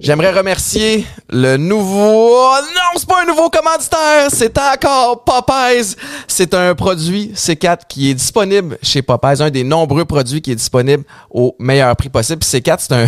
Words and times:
J'aimerais 0.00 0.32
remercier 0.32 1.06
le 1.30 1.56
nouveau... 1.56 2.32
Non, 2.32 2.96
c'est 2.96 3.06
pas 3.08 3.22
un 3.22 3.26
nouveau 3.26 3.48
commanditaire, 3.48 4.28
c'est 4.28 4.58
encore 4.58 5.22
Popeyes. 5.22 5.94
C'est 6.26 6.52
un 6.52 6.74
produit 6.74 7.30
C4 7.32 7.82
qui 7.88 8.10
est 8.10 8.14
disponible 8.14 8.76
chez 8.82 9.02
Popeyes, 9.02 9.40
un 9.40 9.50
des 9.50 9.62
nombreux 9.62 10.04
produits 10.04 10.42
qui 10.42 10.50
est 10.50 10.56
disponible 10.56 11.04
au 11.30 11.54
meilleur 11.60 11.94
prix 11.94 12.08
possible. 12.08 12.40
Puis 12.40 12.58
C4, 12.58 12.76
c'est 12.80 12.92
un, 12.92 13.06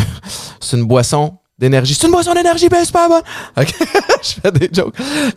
c'est 0.61 0.77
une 0.77 0.85
boisson 0.85 1.35
d'énergie. 1.59 1.93
C'est 1.93 2.07
une 2.07 2.13
boisson 2.13 2.35
d'énergie, 2.35 2.69
ben 2.69 2.85
super 2.85 3.09
bon. 3.09 3.21
Ok, 3.57 3.75
je 4.23 4.41
fais 4.41 4.53
des 4.53 4.71
jokes. 4.73 4.95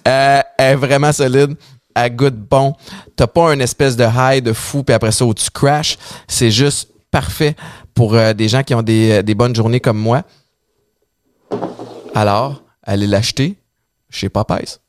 Euh, 0.07 0.41
elle 0.55 0.73
est 0.73 0.75
vraiment 0.75 1.11
solide. 1.11 1.55
Elle 1.95 2.15
goûte 2.15 2.37
bon. 2.37 2.75
T'as 3.15 3.25
pas 3.25 3.51
une 3.55 3.61
espèce 3.61 3.95
de 3.95 4.05
high 4.05 4.43
de 4.43 4.53
fou, 4.53 4.83
puis 4.83 4.93
après 4.93 5.11
ça, 5.11 5.25
où 5.25 5.33
tu 5.33 5.49
crash. 5.49 5.97
C'est 6.27 6.51
juste 6.51 6.89
parfait 7.09 7.55
pour 7.95 8.13
euh, 8.13 8.33
des 8.33 8.47
gens 8.47 8.61
qui 8.61 8.75
ont 8.75 8.83
des, 8.83 9.23
des 9.23 9.33
bonnes 9.33 9.55
journées 9.55 9.79
comme 9.79 9.97
moi. 9.97 10.21
Alors, 12.15 12.63
allez 12.83 13.07
l'acheter 13.07 13.57
chez 14.09 14.29
Popeyes. 14.29 14.79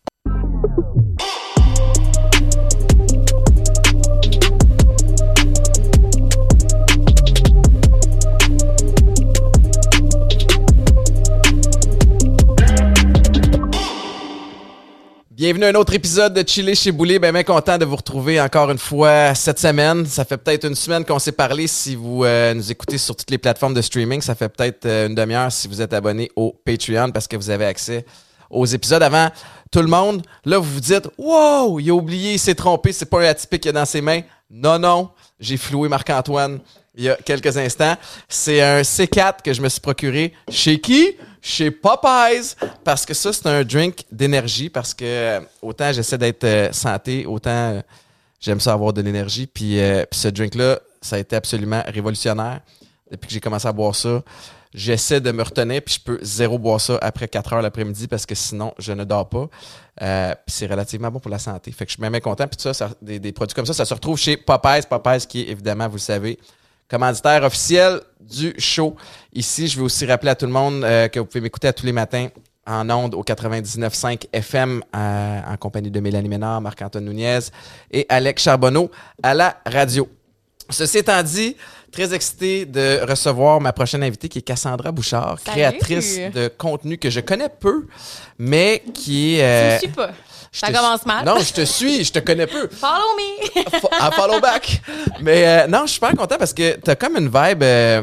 Bienvenue 15.41 15.65
à 15.65 15.69
un 15.69 15.75
autre 15.77 15.95
épisode 15.95 16.35
de 16.35 16.47
Chiller 16.47 16.75
chez 16.75 16.93
Boulet. 16.93 17.19
Ben, 17.19 17.33
bien 17.33 17.45
content 17.45 17.79
de 17.79 17.87
vous 17.87 17.97
retrouver 17.97 18.39
encore 18.39 18.71
une 18.71 18.77
fois 18.77 19.35
cette 19.35 19.59
semaine. 19.59 20.05
Ça 20.05 20.27
fait 20.27 20.37
peut-être 20.37 20.67
une 20.67 20.75
semaine 20.75 21.03
qu'on 21.03 21.19
s'est 21.19 21.33
parlé 21.33 21.67
si 21.67 21.95
vous 21.95 22.25
euh, 22.27 22.53
nous 22.53 22.71
écoutez 22.71 22.99
sur 22.99 23.17
toutes 23.17 23.31
les 23.31 23.39
plateformes 23.39 23.73
de 23.73 23.81
streaming. 23.81 24.21
Ça 24.21 24.35
fait 24.35 24.51
peut-être 24.51 24.85
euh, 24.85 25.07
une 25.07 25.15
demi-heure 25.15 25.51
si 25.51 25.67
vous 25.67 25.81
êtes 25.81 25.95
abonné 25.95 26.31
au 26.37 26.55
Patreon 26.63 27.11
parce 27.11 27.27
que 27.27 27.37
vous 27.37 27.49
avez 27.49 27.65
accès 27.65 28.05
aux 28.51 28.67
épisodes 28.67 29.03
avant 29.03 29.31
tout 29.71 29.81
le 29.81 29.87
monde. 29.87 30.21
Là, 30.45 30.59
vous 30.59 30.75
vous 30.75 30.81
dites, 30.81 31.09
wow, 31.17 31.81
il 31.81 31.89
a 31.89 31.95
oublié, 31.95 32.35
il 32.35 32.39
s'est 32.39 32.55
trompé, 32.55 32.93
c'est 32.93 33.09
pas 33.09 33.23
un 33.23 33.31
atypique 33.31 33.63
qu'il 33.63 33.71
a 33.71 33.73
dans 33.73 33.87
ses 33.87 34.03
mains. 34.03 34.21
Non, 34.51 34.79
non, 34.79 35.09
j'ai 35.39 35.57
floué 35.57 35.89
Marc-Antoine 35.89 36.61
il 36.97 37.05
y 37.05 37.09
a 37.09 37.17
quelques 37.17 37.57
instants. 37.57 37.97
C'est 38.29 38.61
un 38.61 38.83
C4 38.83 39.37
que 39.43 39.55
je 39.55 39.63
me 39.63 39.71
suis 39.71 39.81
procuré 39.81 40.35
chez 40.51 40.81
qui? 40.81 41.17
Chez 41.43 41.71
Popeyes. 41.71 42.55
Parce 42.85 43.07
que 43.07 43.15
ça, 43.15 43.33
c'est 43.33 43.47
un 43.47 43.65
drink 43.65 44.05
d'énergie. 44.11 44.69
Parce 44.69 44.95
que 44.95 45.05
euh, 45.05 45.41
autant 45.63 45.93
j'essaie 45.93 46.19
d'être 46.19 46.45
euh, 46.45 46.73
santé, 46.73 47.27
autant 47.27 47.51
euh, 47.51 47.83
j'aime 48.41 48.61
ça 48.61 48.73
avoir 48.73 48.93
de 48.93 49.01
l'énergie. 49.03 49.47
Puis, 49.47 49.79
ce 50.13 50.29
drink-là, 50.29 50.81
ça 51.01 51.17
a 51.17 51.19
été 51.19 51.37
absolument 51.37 51.83
révolutionnaire. 51.87 52.61
Depuis 53.11 53.27
que 53.27 53.33
j'ai 53.33 53.41
commencé 53.41 53.67
à 53.67 53.73
boire 53.73 53.95
ça, 53.95 54.23
j'essaie 54.73 55.21
de 55.21 55.33
me 55.33 55.43
retenir. 55.43 55.83
Puis 55.83 55.97
je 55.99 56.01
peux 56.01 56.19
zéro 56.23 56.59
boire 56.59 56.81
ça 56.81 56.99
après 57.03 57.27
4 57.27 57.55
heures 57.55 57.63
l'après-midi 57.63 58.07
parce 58.07 58.25
que 58.25 58.35
sinon, 58.35 58.73
je 58.79 58.93
ne 58.93 59.05
dors 59.05 59.29
pas. 59.29 59.49
Puis 59.99 60.55
c'est 60.55 60.67
relativement 60.67 61.11
bon 61.11 61.19
pour 61.19 61.31
la 61.31 61.41
santé. 61.41 61.73
Fait 61.73 61.85
que 61.87 61.91
je 61.91 61.97
suis 61.97 62.03
même 62.03 62.21
content. 62.21 62.47
Puis 62.47 62.73
ça, 62.73 62.91
des, 63.03 63.33
produits 63.33 63.55
comme 63.55 63.67
ça, 63.67 63.75
ça 63.75 63.85
se 63.85 63.95
retrouve 63.95 64.17
chez 64.17 64.37
Popeyes. 64.37 64.83
Popeyes 64.89 65.27
qui 65.27 65.41
évidemment, 65.41 65.89
vous 65.89 65.97
le 65.97 66.01
savez, 66.01 66.39
commanditaire 66.91 67.45
officiel 67.45 68.01
du 68.21 68.55
show. 68.59 68.97
Ici, 69.33 69.69
je 69.69 69.77
vais 69.79 69.85
aussi 69.85 70.05
rappeler 70.07 70.31
à 70.31 70.35
tout 70.35 70.47
le 70.47 70.53
monde 70.53 70.85
euh, 70.85 71.09
que 71.09 71.21
vous 71.21 71.27
pouvez 71.27 71.41
m'écouter 71.41 71.69
à 71.69 71.73
tous 71.73 71.87
les 71.87 71.93
matins 71.93 72.29
en 72.67 72.89
ondes 72.91 73.15
au 73.15 73.23
99.5 73.23 74.27
FM 74.33 74.83
euh, 74.95 75.41
en 75.47 75.57
compagnie 75.57 75.91
de 75.91 76.01
Mélanie 76.01 76.29
Ménard, 76.29 76.61
Marc-Antoine 76.61 77.05
Nunez 77.05 77.39
et 77.91 78.07
Alex 78.09 78.43
Charbonneau 78.43 78.91
à 79.23 79.35
la 79.35 79.57
radio. 79.67 80.09
Ceci 80.69 80.99
étant 80.99 81.21
dit, 81.25 81.57
très 81.91 82.15
excité 82.15 82.65
de 82.65 83.01
recevoir 83.09 83.61
ma 83.61 83.73
prochaine 83.73 84.05
invitée 84.05 84.29
qui 84.29 84.39
est 84.39 84.43
Cassandra 84.43 84.93
Bouchard, 84.93 85.39
Salut. 85.41 85.57
créatrice 85.57 86.19
de 86.33 86.47
contenu 86.47 86.97
que 86.97 87.11
je 87.11 87.19
connais 87.19 87.49
peu, 87.49 87.87
mais 88.39 88.85
qui 88.95 89.37
est... 89.37 89.43
euh, 89.43 89.79
Tu 89.81 89.87
me 89.87 89.93
suis 89.93 89.97
pas. 89.97 90.11
Je 90.53 90.59
Ça 90.61 90.73
commence 90.73 91.07
mal. 91.07 91.25
Non, 91.25 91.39
je 91.41 91.53
te 91.53 91.65
suis, 91.65 92.05
je 92.05 92.13
te 92.13 92.19
connais 92.19 92.47
peu. 92.47 92.69
Follow 92.69 93.17
me. 93.17 93.61
Fo- 93.81 93.89
à 94.01 94.11
follow 94.11 94.41
back. 94.41 94.83
Mais 95.21 95.47
euh, 95.47 95.67
non, 95.67 95.81
je 95.83 95.87
suis 95.87 95.95
super 95.95 96.11
content 96.17 96.37
parce 96.39 96.53
que 96.53 96.77
t'as 96.77 96.95
comme 96.97 97.17
une 97.17 97.29
vibe. 97.33 97.63
euh, 97.63 98.03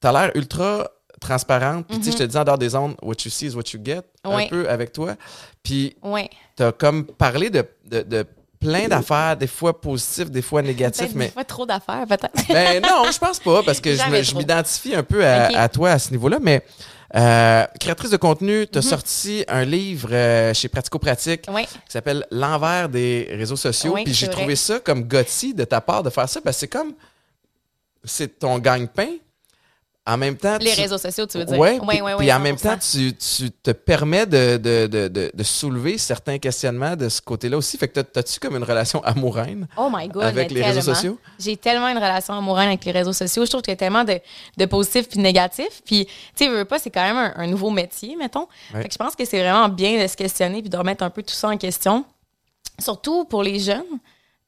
t'as 0.00 0.12
l'air 0.12 0.30
ultra 0.34 0.90
transparente. 1.20 1.86
Puis 1.88 1.98
tu 1.98 2.04
sais, 2.04 2.12
je 2.12 2.16
te 2.18 2.22
dis 2.24 2.36
en 2.36 2.44
dehors 2.44 2.58
des 2.58 2.74
ondes, 2.74 2.94
what 3.02 3.14
you 3.24 3.30
see 3.30 3.46
is 3.46 3.54
what 3.54 3.62
you 3.72 3.80
get. 3.84 4.02
Un 4.24 4.36
Ouais. 4.36 4.48
peu 4.48 4.68
avec 4.68 4.92
toi. 4.92 5.14
Puis 5.62 5.96
t'as 6.54 6.72
comme 6.72 7.04
parlé 7.06 7.48
de, 7.50 7.64
de, 7.86 8.02
de 8.02 8.26
plein 8.60 8.88
d'affaires, 8.88 9.36
des 9.36 9.46
fois 9.46 9.80
positives, 9.80 10.30
des 10.30 10.42
fois 10.42 10.60
négatives. 10.62 11.12
Mais 11.14 11.26
des 11.26 11.32
fois 11.32 11.44
trop 11.44 11.64
d'affaires, 11.66 12.04
peut-être. 12.08 12.32
ben 12.48 12.82
non, 12.82 13.04
je 13.10 13.18
pense 13.18 13.38
pas 13.40 13.62
parce 13.62 13.80
que 13.80 13.94
je 13.94 14.34
m'identifie 14.36 14.94
un 14.94 15.02
peu 15.02 15.24
à, 15.24 15.46
à 15.60 15.68
toi 15.68 15.90
à 15.92 15.98
ce 15.98 16.10
niveau-là. 16.10 16.38
Mais 16.40 16.62
euh, 17.16 17.64
créatrice 17.80 18.10
de 18.10 18.16
contenu, 18.16 18.60
Mhm. 18.60 18.66
t'as 18.66 18.82
sorti 18.82 19.44
un 19.48 19.64
livre 19.64 20.08
euh, 20.12 20.52
chez 20.54 20.68
Pratico 20.68 20.98
Pratique 20.98 21.46
Oui. 21.52 21.64
qui 21.64 21.78
s'appelle 21.88 22.26
L'envers 22.30 22.88
des 22.88 23.28
réseaux 23.30 23.56
sociaux. 23.56 23.94
Oui, 23.94 24.04
Puis 24.04 24.12
j'ai 24.14 24.28
trouvé 24.28 24.54
ça 24.56 24.80
comme 24.80 25.04
gotti 25.04 25.54
de 25.54 25.64
ta 25.64 25.80
part 25.80 26.02
de 26.02 26.10
faire 26.10 26.28
ça 26.28 26.40
parce 26.40 26.56
que 26.56 26.60
c'est 26.60 26.68
comme 26.68 26.92
c'est 28.04 28.38
ton 28.38 28.58
gagne-pain. 28.58 29.08
En 30.08 30.16
même 30.16 30.36
temps, 30.36 30.56
Les 30.60 30.72
tu- 30.72 30.80
réseaux 30.82 30.98
sociaux, 30.98 31.26
tu 31.26 31.36
veux 31.36 31.44
dire. 31.44 31.58
Ouais, 31.58 31.80
oui, 31.82 32.00
oui, 32.00 32.12
oui. 32.12 32.12
puis 32.18 32.32
en 32.32 32.38
même 32.38 32.54
100%. 32.54 32.62
temps, 32.62 32.78
tu, 32.78 33.12
tu 33.16 33.50
te 33.50 33.72
permets 33.72 34.24
de, 34.24 34.56
de, 34.56 34.86
de, 34.86 35.08
de, 35.08 35.32
de 35.34 35.42
soulever 35.42 35.98
certains 35.98 36.38
questionnements 36.38 36.94
de 36.94 37.08
ce 37.08 37.20
côté-là 37.20 37.56
aussi. 37.56 37.76
Fait 37.76 37.88
que 37.88 37.94
t'as- 37.94 38.04
t'as-tu 38.04 38.38
comme 38.38 38.54
une 38.56 38.62
relation 38.62 39.02
amoureuse 39.04 39.66
Oh 39.76 39.88
my 39.92 40.06
God. 40.08 40.22
avec 40.22 40.52
les 40.52 40.62
réseaux 40.62 40.80
sociaux? 40.80 41.18
J'ai 41.40 41.56
tellement 41.56 41.88
une 41.88 41.98
relation 41.98 42.34
amoureuse 42.34 42.66
avec 42.66 42.84
les 42.84 42.92
réseaux 42.92 43.12
sociaux. 43.12 43.44
Je 43.44 43.50
trouve 43.50 43.62
qu'il 43.62 43.72
y 43.72 43.74
a 43.74 43.76
tellement 43.76 44.04
de, 44.04 44.20
de 44.56 44.64
positifs 44.66 45.08
puis 45.08 45.16
de 45.18 45.22
négatifs. 45.24 45.82
Puis, 45.84 46.06
tu 46.06 46.12
sais, 46.36 46.48
veux 46.48 46.64
pas, 46.64 46.78
c'est 46.78 46.90
quand 46.90 47.02
même 47.02 47.16
un, 47.16 47.32
un 47.36 47.46
nouveau 47.48 47.70
métier, 47.70 48.14
mettons. 48.14 48.46
Ouais. 48.72 48.82
Fait 48.82 48.88
que 48.88 48.92
je 48.94 48.98
pense 48.98 49.16
que 49.16 49.24
c'est 49.24 49.40
vraiment 49.40 49.68
bien 49.68 50.00
de 50.00 50.06
se 50.06 50.16
questionner 50.16 50.60
puis 50.60 50.70
de 50.70 50.76
remettre 50.76 51.02
un 51.02 51.10
peu 51.10 51.24
tout 51.24 51.34
ça 51.34 51.48
en 51.48 51.56
question. 51.56 52.04
Surtout 52.78 53.24
pour 53.24 53.42
les 53.42 53.58
jeunes. 53.58 53.82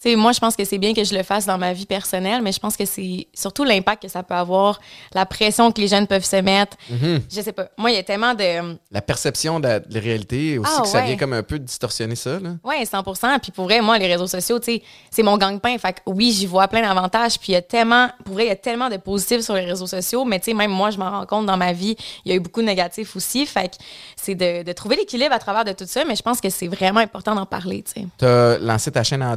Tu 0.01 0.11
sais, 0.11 0.17
moi, 0.17 0.31
je 0.31 0.39
pense 0.39 0.55
que 0.55 0.65
c'est 0.65 0.79
bien 0.79 0.95
que 0.95 1.03
je 1.03 1.13
le 1.13 1.25
fasse 1.25 1.45
dans 1.45 1.59
ma 1.59 1.73
vie 1.73 1.85
personnelle, 1.85 2.41
mais 2.41 2.53
je 2.53 2.61
pense 2.61 2.77
que 2.77 2.85
c'est 2.85 3.27
surtout 3.35 3.65
l'impact 3.65 4.03
que 4.05 4.09
ça 4.09 4.23
peut 4.23 4.35
avoir, 4.35 4.79
la 5.13 5.27
pression 5.27 5.73
que 5.73 5.81
les 5.81 5.89
jeunes 5.89 6.07
peuvent 6.07 6.25
se 6.25 6.37
mettre. 6.37 6.77
Mhm. 6.89 7.23
Je 7.29 7.41
sais 7.41 7.51
pas. 7.51 7.69
Moi, 7.77 7.91
il 7.91 7.97
y 7.97 7.99
a 7.99 8.05
tellement 8.05 8.33
de. 8.33 8.79
La 8.93 9.03
perception 9.03 9.59
de 9.59 9.67
la, 9.67 9.81
de 9.81 9.93
la 9.93 9.99
réalité 10.01 10.57
aussi, 10.59 10.71
Ah, 10.73 10.83
que 10.83 10.87
ça 10.89 10.99
ouais. 10.99 11.07
vient 11.07 11.17
comme 11.17 11.33
un 11.33 11.43
peu 11.43 11.59
distorsionner 11.59 12.15
ça. 12.15 12.39
Là. 12.39 12.51
Oui, 12.63 12.77
100% 12.85 13.41
Puis 13.41 13.51
pour 13.51 13.65
vrai, 13.65 13.81
moi, 13.81 13.99
les 13.99 14.07
réseaux 14.07 14.29
sociaux, 14.29 14.61
c'est 14.63 15.23
mon 15.25 15.37
gang-pain. 15.37 15.77
Fait 15.79 15.95
que 15.95 15.99
oui, 16.07 16.31
j'y 16.31 16.47
vois 16.47 16.69
plein 16.69 16.83
d'avantages. 16.83 17.37
Puis 17.41 17.49
il 17.49 17.53
y 17.55 17.57
a 17.57 17.63
tellement, 17.63 18.09
pour 18.25 18.35
vrai, 18.35 18.45
il 18.45 18.49
y 18.51 18.53
a 18.53 18.57
tellement 18.57 18.91
de 18.91 18.99
positifs 18.99 19.41
sur 19.41 19.55
les 19.55 19.65
réseaux 19.65 19.89
sociaux. 19.89 20.25
Mais 20.25 20.41
même 20.55 20.71
moi, 20.71 20.91
je 20.91 20.99
m'en 20.99 21.11
rends 21.11 21.27
compte 21.27 21.47
dans 21.47 21.57
ma 21.57 21.73
vie, 21.73 21.97
il 22.25 22.31
y 22.31 22.35
a 22.35 22.37
eu 22.37 22.41
beaucoup 22.41 22.61
de 22.61 22.67
négatifs 22.67 23.17
aussi. 23.17 23.45
Fait 23.47 23.69
que 23.71 23.75
c'est 24.15 24.37
de, 24.37 24.63
de 24.63 24.73
trouver 24.73 24.95
l'équilibre 24.95 25.35
à 25.35 25.41
travers 25.41 25.65
de 25.65 25.73
tout 25.73 25.87
ça. 25.89 26.05
Mais 26.05 26.15
je 26.15 26.23
pense 26.23 26.41
que 26.41 26.51
c'est 26.51 26.69
vraiment 26.69 27.01
important 27.01 27.35
d'en 27.35 27.47
parler, 27.47 27.83
tu 27.83 28.25
as 28.25 28.59
lancé 28.59 28.93
ta 28.93 29.03
chaîne 29.03 29.25
en 29.25 29.37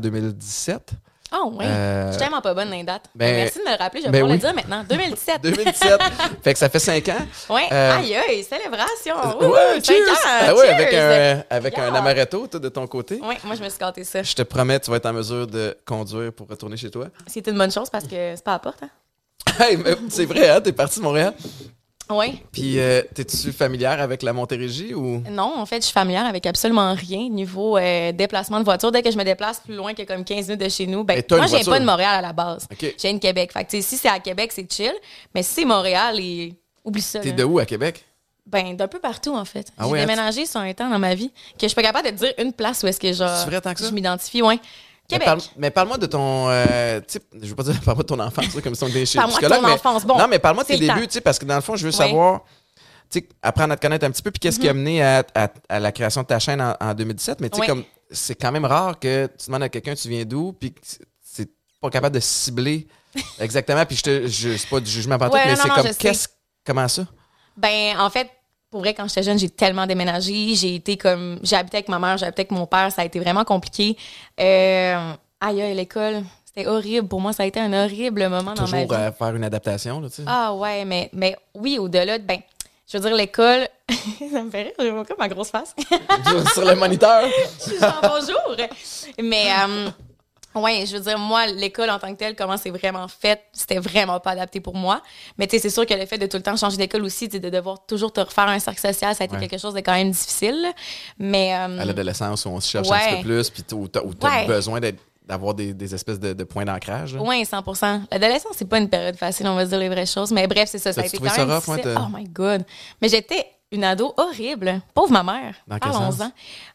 2017. 0.52 0.92
Oh, 1.34 1.54
oui. 1.58 1.64
Euh, 1.66 2.08
Je 2.08 2.12
suis 2.12 2.20
tellement 2.22 2.42
pas 2.42 2.54
bonne 2.54 2.70
dans 2.70 2.76
les 2.76 2.84
dates. 2.84 3.06
ben- 3.16 3.34
Merci 3.34 3.60
de 3.60 3.64
me 3.64 3.70
le 3.72 3.78
rappeler. 3.78 4.02
Je 4.02 4.08
vais 4.08 4.12
ben 4.12 4.20
pouvoir 4.20 4.32
oui. 4.32 4.38
le 4.38 4.42
dire 4.42 4.54
maintenant. 4.54 4.84
2017. 4.90 5.42
2017. 5.42 6.00
fait 6.44 6.54
que 6.54 6.60
ça 6.60 6.68
fait 6.68 6.80
cinq 6.80 7.08
ans. 7.08 7.26
Ouais. 7.50 7.70
Euh, 7.72 7.98
aïe, 8.00 8.14
aïe, 8.16 8.44
célébration. 8.44 9.16
Ouais, 9.40 9.46
Wouhou, 9.48 9.56
cinq 9.82 9.86
cheers! 9.86 10.10
ans. 10.12 10.40
Ah 10.42 10.54
ouais, 10.56 10.68
avec 10.68 10.94
un, 10.94 11.44
avec 11.50 11.78
un 11.80 11.96
amaretto 11.96 12.48
toi, 12.48 12.60
de 12.60 12.68
ton 12.68 12.86
côté. 12.86 13.16
Ouais, 13.22 13.38
moi, 13.46 13.56
je 13.56 13.64
me 13.64 13.70
suis 13.70 13.80
gâtée 13.80 14.04
ça. 14.04 14.22
Je 14.24 14.34
te 14.36 14.42
promets, 14.42 14.78
tu 14.82 14.92
vas 14.92 14.98
être 14.98 15.06
en 15.06 15.14
mesure 15.14 15.48
de 15.48 15.78
conduire 15.86 16.34
pour 16.34 16.50
retourner 16.50 16.76
chez 16.76 16.92
toi. 16.92 17.08
C'est 17.28 17.48
une 17.48 17.58
bonne 17.58 17.72
chose 17.72 17.90
parce 17.90 18.04
que 18.06 18.36
c'est 18.36 18.44
pas 18.44 18.52
à 18.52 18.56
la 18.56 18.60
porte, 18.60 18.84
hein? 18.84 18.90
Hey, 19.60 19.78
c'est 20.10 20.26
vrai, 20.26 20.50
hein? 20.50 20.60
T'es 20.60 20.74
parti 20.74 21.00
de 21.00 21.04
Montréal. 21.06 21.34
Oui. 22.18 22.42
Puis, 22.52 22.80
euh, 22.80 23.02
t'es-tu 23.14 23.52
familière 23.52 24.02
avec 24.02 24.24
la 24.24 24.34
Montérégie 24.34 24.94
ou? 24.94 25.24
Non, 25.30 25.54
en 25.58 25.66
fait, 25.66 25.78
je 25.78 25.86
suis 25.86 25.94
familière 25.94 26.26
avec 26.26 26.46
absolument 26.46 26.94
rien 26.94 27.30
niveau 27.30 27.78
euh, 27.78 28.12
déplacement 28.12 28.60
de 28.60 28.66
voiture. 28.66 28.92
Dès 28.92 29.02
que 29.02 29.12
je 29.12 29.18
me 29.18 29.24
déplace 29.24 29.60
plus 29.60 29.76
loin 29.76 29.94
que 29.94 30.04
comme 30.04 30.24
15 30.24 30.48
minutes 30.50 30.62
de 30.62 30.70
chez 30.70 30.88
nous, 30.88 31.04
ben, 31.04 31.22
moi, 31.30 31.48
je 31.48 31.56
viens 31.56 31.64
pas 31.64 31.80
de 31.80 31.86
Montréal 31.86 32.16
à 32.16 32.22
la 32.22 32.34
base. 32.34 32.68
OK. 32.72 32.82
Je 32.82 33.02
viens 33.02 33.14
de 33.14 33.20
Québec. 33.20 33.52
Fait 33.52 33.64
que, 33.64 33.82
si 33.82 33.98
c'est 33.98 34.10
à 34.10 34.20
Québec, 34.20 34.52
c'est 34.54 34.72
chill. 34.72 34.94
Mais 35.34 35.44
si 35.44 35.54
c'est 35.54 35.66
Montréal, 35.66 36.20
et... 36.20 36.54
oublie 36.84 37.02
ça. 37.02 37.20
T'es 37.20 37.32
de 37.32 37.44
où 37.44 37.60
à 37.60 37.66
Québec? 37.66 38.04
Ben, 38.46 38.76
d'un 38.76 38.88
peu 38.88 39.00
partout, 39.00 39.36
en 39.36 39.46
fait. 39.46 39.68
Ah 39.78 39.86
J'ai 39.88 39.98
hein, 39.98 40.02
déménagé 40.02 40.46
sur 40.46 40.59
un 40.59 40.74
temps 40.74 40.90
dans 40.90 41.00
ma 41.00 41.16
vie 41.16 41.30
que 41.30 41.62
je 41.62 41.68
suis 41.68 41.76
pas 41.76 41.84
capable 41.84 42.08
de 42.08 42.12
te 42.12 42.18
dire 42.18 42.34
une 42.38 42.52
place 42.52 42.84
où 42.84 42.88
est-ce 42.88 43.00
que 43.00 43.14
genre, 43.14 43.38
C'est 43.38 43.46
vrai 43.46 43.62
tant 43.62 43.74
que 43.74 43.80
ça? 43.80 43.88
je 43.88 43.94
m'identifie. 43.94 44.41
Ouais. 44.41 44.59
Mais, 45.19 45.25
parle- 45.25 45.72
parle-moi 45.72 45.97
de 45.97 46.05
ton. 46.05 46.49
euh, 46.49 46.99
je 47.41 47.47
veux 47.47 47.55
pas 47.55 47.63
dire 47.63 47.79
parle-moi 47.85 48.03
de 48.03 48.08
ton 48.08 48.19
enfance, 48.19 48.47
comme 48.63 48.75
si 48.75 48.84
on 48.84 48.87
était 48.87 49.05
chez 49.05 49.17
le 49.17 49.22
Parle-moi 49.23 49.40
de 49.40 49.46
psychologue, 49.46 49.61
ton 49.61 49.67
mais- 49.67 49.73
enfance. 49.73 50.05
Bon, 50.05 50.17
non, 50.17 50.28
mais 50.28 50.40
parle-moi 50.40 50.63
de 50.63 50.67
tes 50.69 50.78
débuts, 50.78 50.87
temps. 50.93 51.05
tu 51.08 51.11
sais, 51.11 51.22
parce 51.22 51.40
que 51.40 51.46
dans 51.46 51.55
le 51.55 51.61
fond, 51.61 51.75
je 51.75 51.84
veux 51.85 51.91
Ouais. 51.91 51.97
savoir. 51.97 52.41
Tu 53.09 53.19
sais, 53.19 53.29
apprendre 53.41 53.73
à 53.73 53.75
te 53.78 53.81
connaître 53.81 54.05
un 54.05 54.11
petit 54.11 54.22
peu, 54.22 54.31
puis 54.31 54.40
qu'est-ce 54.40 54.59
qui 54.59 54.69
a 54.69 54.73
Mhm. 54.73 54.79
mené 54.79 55.03
à, 55.03 55.25
à- 55.35 55.49
à 55.69 55.79
la 55.79 55.91
création 55.91 56.22
de 56.22 56.28
ta 56.28 56.40
chaîne 56.40 56.61
en, 56.61 56.75
en 56.79 56.93
2017. 56.93 57.41
Mais 57.41 57.49
tu 57.49 57.59
sais, 57.59 57.67
comme 57.67 57.84
c'est 58.09 58.35
quand 58.35 58.52
même 58.52 58.66
rare 58.66 58.99
que 58.99 59.28
tu 59.37 59.47
demandes 59.47 59.63
à 59.63 59.69
quelqu'un 59.69 59.96
tu 59.96 60.08
viens 60.08 60.23
d'où, 60.23 60.53
puis 60.53 60.73
que 60.73 60.79
c'est 61.22 61.49
pas 61.81 61.90
capable 61.90 62.16
de 62.16 62.19
cibler 62.22 62.87
exactement. 63.40 63.85
Puis 63.85 63.97
je 63.97 64.03
te, 64.03 64.28
je, 64.28 64.55
c'est 64.55 64.69
pas 64.69 64.79
du 64.79 64.90
jugement 64.90 65.17
partout, 65.17 65.35
Ouais, 65.35 65.43
mais 65.46 65.55
non, 65.55 65.59
c'est 65.61 65.67
non, 65.67 65.75
comme 65.75 65.93
qu'est-ce, 65.96 66.28
comment 66.66 66.87
ça? 66.87 67.05
Ben, 67.58 67.99
en 67.99 68.09
fait, 68.09 68.29
pour 68.72 68.79
vrai, 68.79 68.94
quand 68.94 69.08
j'étais 69.08 69.23
jeune, 69.23 69.38
j'ai 69.38 69.50
tellement 69.50 69.85
déménagé. 69.85 70.56
J'ai 70.56 70.76
été 70.76 70.96
comme. 70.97 71.40
J'ai 71.44 71.58
habité 71.58 71.78
avec 71.78 71.90
ma 71.90 72.00
mère, 72.00 72.18
j'ai 72.18 72.26
habité 72.26 72.41
avec 72.41 72.52
mon 72.52 72.66
père. 72.66 72.90
Ça 72.91 73.02
a 73.02 73.06
été 73.06 73.20
vraiment 73.20 73.44
compliqué. 73.44 73.97
Euh, 74.40 75.14
aïe, 75.41 75.62
aïe, 75.62 75.76
l'école. 75.76 76.23
C'était 76.46 76.68
horrible. 76.68 77.08
Pour 77.08 77.20
moi, 77.22 77.34
ça 77.34 77.44
a 77.44 77.46
été 77.46 77.59
un 77.59 77.72
horrible 77.73 78.23
moment 78.29 78.53
dans 78.53 78.68
ma 78.68 78.84
Toujours 78.84 78.88
vie. 78.88 78.96
à 78.96 79.12
faire 79.12 79.35
une 79.35 79.44
adaptation, 79.44 80.00
là, 80.00 80.09
tu 80.09 80.16
sais. 80.16 80.23
Ah 80.26 80.53
ouais, 80.53 80.85
mais, 80.85 81.09
mais 81.14 81.35
oui, 81.53 81.78
au-delà 81.79 82.18
de. 82.18 82.23
Ben, 82.23 82.40
je 82.88 82.97
veux 82.97 83.03
dire, 83.03 83.16
l'école, 83.16 83.68
ça 84.32 84.41
me 84.41 84.50
fait 84.50 84.64
rire, 84.64 84.73
j'ai 84.79 85.16
ma 85.18 85.28
grosse 85.28 85.50
face. 85.50 85.76
Sur 86.53 86.66
le 86.66 86.76
moniteur. 86.76 87.23
je 87.59 87.70
suis 87.72 87.79
genre 87.79 88.02
bonjour. 88.02 88.56
Mais, 89.22 89.47
euh, 89.52 89.90
ouais, 90.56 90.86
je 90.86 90.98
veux 90.98 91.03
dire, 91.03 91.18
moi, 91.18 91.48
l'école 91.48 91.90
en 91.90 92.00
tant 92.00 92.12
que 92.14 92.18
telle, 92.18 92.36
comment 92.36 92.58
c'est 92.58 92.70
vraiment 92.72 93.08
fait, 93.08 93.42
c'était 93.53 93.80
vraiment 93.80 94.20
pas 94.20 94.32
adapté 94.32 94.59
pour 94.59 94.76
moi. 94.76 95.02
Mais 95.38 95.48
tu 95.48 95.56
sais, 95.56 95.62
c'est 95.64 95.70
sûr 95.70 95.86
que 95.86 95.94
le 95.94 96.06
fait 96.06 96.18
de 96.18 96.26
tout 96.28 96.38
le 96.38 96.44
temps 96.44 96.56
changer 96.58 96.78
d'école 96.78 97.03
aussi, 97.03 97.28
de 97.28 97.50
devoir 97.50 97.86
toujours 97.86 98.12
te 98.14 98.20
refaire 98.22 98.48
un 98.48 98.59
cercle 98.59 98.82
social, 98.82 99.16
ça 99.16 99.24
a 99.24 99.26
été 99.26 99.36
Ouais. 99.36 99.48
quelque 99.48 99.59
chose 99.59 99.74
de 99.74 99.80
quand 99.80 99.94
même 99.94 100.12
difficile. 100.12 100.66
Mais, 101.20 101.53
euh, 101.56 101.80
À 101.80 101.86
l'adolescence, 101.86 102.46
où 102.46 102.50
on 102.50 102.59
se 102.59 102.70
cherche 102.70 102.90
un 102.90 102.98
petit 102.98 103.16
peu 103.18 103.22
plus, 103.24 103.50
puis 103.50 103.64
où 103.74 103.88
t'as 103.88 104.02
Ouais. 104.02 104.46
besoin 104.46 104.80
d'avoir 105.26 105.53
des, 105.53 105.74
des 105.74 105.96
espèces 105.96 106.20
de, 106.20 106.34
de 106.34 106.44
points 106.44 106.66
d'ancrage. 106.66 107.16
Oui, 107.20 107.46
100 107.46 107.64
L'adolescence, 108.12 108.54
c'est 108.58 108.68
pas 108.68 108.80
une 108.80 108.90
période 108.90 109.16
facile, 109.16 109.47
on 109.47 109.56
va 109.56 109.66
dire 109.66 109.80
les 109.80 109.88
vraies 109.90 110.06
choses. 110.06 110.32
Mais 110.32 110.47
bref, 110.47 110.68
c'est 110.70 110.80
ça. 110.80 110.92
Ça 110.92 111.02
a 111.02 111.06
été 111.06 111.18
quand 111.18 111.38
même 111.38 111.50
rough, 111.52 111.66
difficile. 111.66 111.96
oh 111.97 112.08
my 112.14 112.26
God. 112.26 112.66
Mais 113.02 113.08
j'étais 113.08 113.46
une 113.72 113.86
ado 113.86 114.14
horrible. 114.18 114.82
Pauvre 114.94 115.12
ma 115.14 115.24
mère. 115.24 115.56
Dans 115.68 115.78
Parlons-en. 115.80 116.32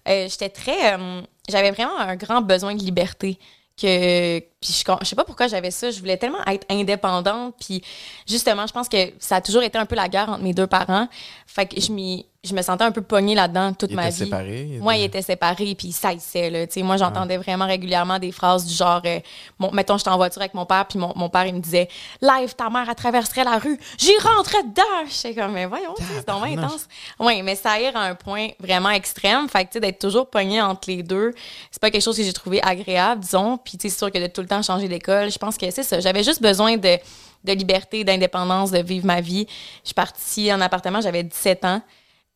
Euh, 0.08 0.28
j'étais 0.30 0.48
très... 0.48 0.94
euh, 0.94 1.20
j'avais 1.46 1.70
vraiment 1.70 1.98
un 1.98 2.16
grand 2.16 2.40
besoin 2.40 2.74
de 2.74 2.82
liberté. 2.82 3.38
Que, 3.76 4.55
puis 4.66 4.72
je, 4.86 4.92
je 5.02 5.06
sais 5.08 5.16
pas 5.16 5.24
pourquoi 5.24 5.46
j'avais 5.46 5.70
ça. 5.70 5.90
Je 5.90 6.00
voulais 6.00 6.16
tellement 6.16 6.44
être 6.46 6.66
indépendante. 6.70 7.54
Puis 7.60 7.82
justement, 8.26 8.66
je 8.66 8.72
pense 8.72 8.88
que 8.88 9.12
ça 9.18 9.36
a 9.36 9.40
toujours 9.40 9.62
été 9.62 9.78
un 9.78 9.86
peu 9.86 9.94
la 9.94 10.08
guerre 10.08 10.28
entre 10.28 10.42
mes 10.42 10.54
deux 10.54 10.66
parents. 10.66 11.08
Fait 11.46 11.66
que 11.66 11.80
je, 11.80 11.90
m'y- 11.92 12.26
je 12.44 12.54
me 12.54 12.60
sentais 12.62 12.84
un 12.84 12.90
peu 12.92 13.00
pognée 13.00 13.34
là-dedans 13.34 13.72
toute 13.72 13.92
ma 13.92 14.10
vie. 14.10 14.24
séparés. 14.24 14.68
ils 14.72 14.80
Moi, 14.80 14.96
ils 14.96 15.04
étaient 15.04 15.22
séparés, 15.22 15.74
puis 15.74 15.90
ça 15.92 16.08
saillissait, 16.08 16.50
là. 16.50 16.66
Moi, 16.84 16.96
j'entendais 16.96 17.36
vraiment 17.38 17.66
régulièrement 17.66 18.18
des 18.18 18.30
phrases 18.32 18.66
du 18.66 18.74
genre, 18.74 19.00
euh, 19.06 19.20
mon, 19.58 19.70
mettons, 19.70 19.96
j'étais 19.96 20.10
en 20.10 20.16
voiture 20.16 20.42
avec 20.42 20.52
mon 20.54 20.66
père, 20.66 20.86
puis 20.86 20.98
mon, 20.98 21.12
mon 21.16 21.28
père, 21.30 21.46
il 21.46 21.54
me 21.54 21.60
disait, 21.60 21.88
live, 22.20 22.54
ta 22.54 22.68
mère, 22.68 22.84
elle 22.88 22.94
traverserait 22.94 23.44
la 23.44 23.58
rue, 23.58 23.78
j'y 23.96 24.12
rentrais 24.18 24.62
dedans. 24.64 24.82
J'étais 25.08 25.40
comme, 25.40 25.52
mais 25.52 25.64
voyons, 25.66 25.94
c'est 25.96 26.28
vraiment 26.30 26.44
intense. 26.64 26.88
Oui, 27.20 27.40
mais 27.42 27.54
ça 27.54 27.80
ire 27.80 27.96
à 27.96 28.02
un 28.02 28.14
point 28.14 28.48
vraiment 28.60 28.90
extrême. 28.90 29.48
Fait 29.48 29.64
que, 29.64 29.70
tu 29.70 29.72
sais, 29.74 29.80
d'être 29.80 29.98
toujours 30.00 30.28
pogné 30.28 30.60
entre 30.60 30.90
les 30.90 31.02
deux, 31.02 31.32
c'est 31.70 31.80
pas 31.80 31.90
quelque 31.90 32.02
chose 32.04 32.16
que 32.18 32.22
j'ai 32.24 32.32
trouvé 32.34 32.62
agréable, 32.62 33.22
disons. 33.22 33.56
Puis, 33.56 33.78
tu 33.78 33.82
sais, 33.88 33.94
c'est 33.94 33.98
sûr 33.98 34.12
que 34.12 34.18
de 34.18 34.26
tout 34.26 34.42
le 34.42 34.48
temps 34.48 34.55
changer 34.62 34.88
d'école, 34.88 35.30
je 35.30 35.38
pense 35.38 35.56
que 35.56 35.70
c'est 35.70 35.82
ça. 35.82 36.00
J'avais 36.00 36.22
juste 36.24 36.42
besoin 36.42 36.76
de, 36.76 36.98
de 37.44 37.52
liberté, 37.52 38.04
d'indépendance, 38.04 38.70
de 38.70 38.78
vivre 38.78 39.06
ma 39.06 39.20
vie. 39.20 39.46
Je 39.82 39.88
suis 39.88 39.94
partie 39.94 40.52
en 40.52 40.60
appartement, 40.60 41.00
j'avais 41.00 41.22
17 41.22 41.64
ans. 41.64 41.82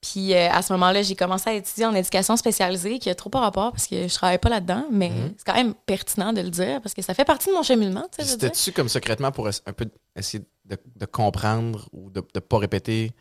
Puis 0.01 0.33
euh, 0.35 0.49
à 0.51 0.63
ce 0.63 0.73
moment-là, 0.73 1.03
j'ai 1.03 1.15
commencé 1.15 1.51
à 1.51 1.53
étudier 1.53 1.85
en 1.85 1.95
éducation 1.95 2.35
spécialisée, 2.37 2.99
qui 2.99 3.11
a 3.11 3.15
trop 3.15 3.29
pas 3.29 3.41
rapport 3.41 3.71
parce 3.73 3.87
que 3.87 4.09
je 4.09 4.15
travaille 4.15 4.39
pas 4.39 4.49
là-dedans, 4.49 4.87
mais 4.91 5.11
Mhm. 5.11 5.35
c'est 5.37 5.45
quand 5.45 5.55
même 5.55 5.75
pertinent 5.75 6.33
de 6.33 6.41
le 6.41 6.49
dire 6.49 6.81
parce 6.81 6.95
que 6.95 7.03
ça 7.03 7.13
fait 7.13 7.27
partie 7.27 7.51
de 7.51 7.55
mon 7.55 7.63
cheminement. 7.63 8.07
C'était-tu 8.19 8.73
comme 8.73 8.89
secrètement 8.89 9.31
pour 9.31 9.47
un 9.49 9.73
peu 9.75 9.85
essayer 10.17 10.43
de, 10.65 10.79
de 10.97 11.05
comprendre 11.07 11.87
ou 11.93 12.09
de 12.11 12.23
ne 12.35 12.41
pas 12.41 12.57
répéter 12.59 13.13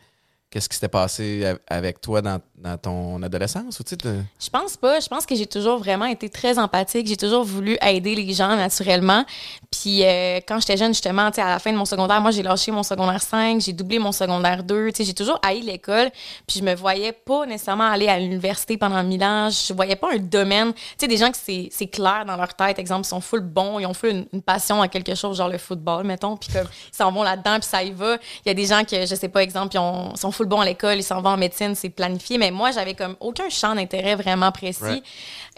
qu'est-ce 0.50 0.68
qui 0.68 0.74
s'était 0.74 0.88
passé 0.88 1.54
avec 1.68 2.00
toi 2.00 2.20
dans, 2.20 2.40
ton 2.82 3.22
adolescence? 3.22 3.78
Ou 3.80 3.84
Je 3.88 4.50
pense 4.50 4.76
pas. 4.76 5.00
Je 5.00 5.08
pense 5.08 5.24
que 5.24 5.34
j'ai 5.34 5.46
toujours 5.46 5.78
vraiment 5.78 6.06
été 6.06 6.28
très 6.28 6.58
empathique. 6.58 7.06
J'ai 7.06 7.16
toujours 7.16 7.44
voulu 7.44 7.78
aider 7.80 8.14
les 8.14 8.32
gens 8.34 8.56
naturellement. 8.56 9.24
Puis 9.70 10.04
euh, 10.04 10.40
quand 10.46 10.58
j'étais 10.60 10.76
jeune, 10.76 10.92
justement, 10.92 11.28
à 11.28 11.48
la 11.48 11.58
fin 11.58 11.72
de 11.72 11.76
mon 11.78 11.84
secondaire, 11.84 12.20
moi, 12.20 12.32
j'ai 12.32 12.42
lâché 12.42 12.72
mon 12.72 12.82
secondaire 12.82 13.22
5, 13.22 13.60
j'ai 13.60 13.72
doublé 13.72 13.98
mon 13.98 14.12
secondaire 14.12 14.62
2. 14.64 14.88
Tu 14.90 14.96
sais, 14.96 15.04
j'ai 15.04 15.14
toujours 15.14 15.38
haï 15.42 15.60
l'école. 15.62 16.10
Puis 16.46 16.58
je 16.58 16.64
me 16.64 16.74
voyais 16.74 17.12
pas 17.12 17.46
nécessairement 17.46 17.88
aller 17.88 18.08
à 18.08 18.18
l'université 18.18 18.76
pendant 18.76 19.02
mille 19.04 19.22
ans. 19.24 19.48
Je 19.50 19.72
voyais 19.72 19.96
pas 19.96 20.08
un 20.12 20.18
domaine. 20.18 20.72
Tu 20.74 20.80
sais, 20.98 21.06
des 21.08 21.16
gens 21.16 21.30
que 21.30 21.38
c'est 21.38 21.86
clair 21.86 22.24
dans 22.26 22.36
leur 22.36 22.54
tête, 22.54 22.78
exemple, 22.78 23.06
ils 23.06 23.08
sont 23.10 23.20
full 23.20 23.40
bons, 23.40 23.78
ils 23.78 23.86
ont 23.86 23.94
full 23.94 24.10
une, 24.10 24.26
une 24.32 24.42
passion 24.42 24.82
à 24.82 24.88
quelque 24.88 25.14
chose, 25.14 25.36
genre 25.36 25.48
le 25.48 25.58
football, 25.58 26.04
mettons. 26.04 26.36
Puis 26.36 26.52
comme, 26.52 26.66
ils 26.92 26.96
s'en 26.96 27.12
vont 27.12 27.22
là-dedans, 27.22 27.54
puis 27.60 27.68
ça 27.68 27.82
y 27.82 27.92
va. 27.92 28.16
Il 28.44 28.48
y 28.48 28.50
a 28.50 28.54
des 28.54 28.66
gens 28.66 28.82
que, 28.84 29.06
je 29.06 29.14
sais 29.14 29.28
pas, 29.28 29.42
exemple, 29.42 29.76
ils 29.76 29.78
ont- 29.78 30.16
sont 30.16 30.32
full 30.32 30.39
bons 30.48 30.60
à 30.60 30.64
l'école, 30.64 30.96
ils 30.96 31.02
s'en 31.04 31.20
vont 31.20 31.30
en 31.30 31.36
médecine, 31.36 31.74
c'est 31.74 31.90
planifié. 31.90 32.38
Mais 32.38 32.50
moi, 32.50 32.70
j'avais 32.70 32.94
comme 32.94 33.16
aucun 33.20 33.48
champ 33.50 33.74
d'intérêt 33.74 34.14
vraiment 34.16 34.50
précis. 34.52 34.82
Ouais. 34.82 35.02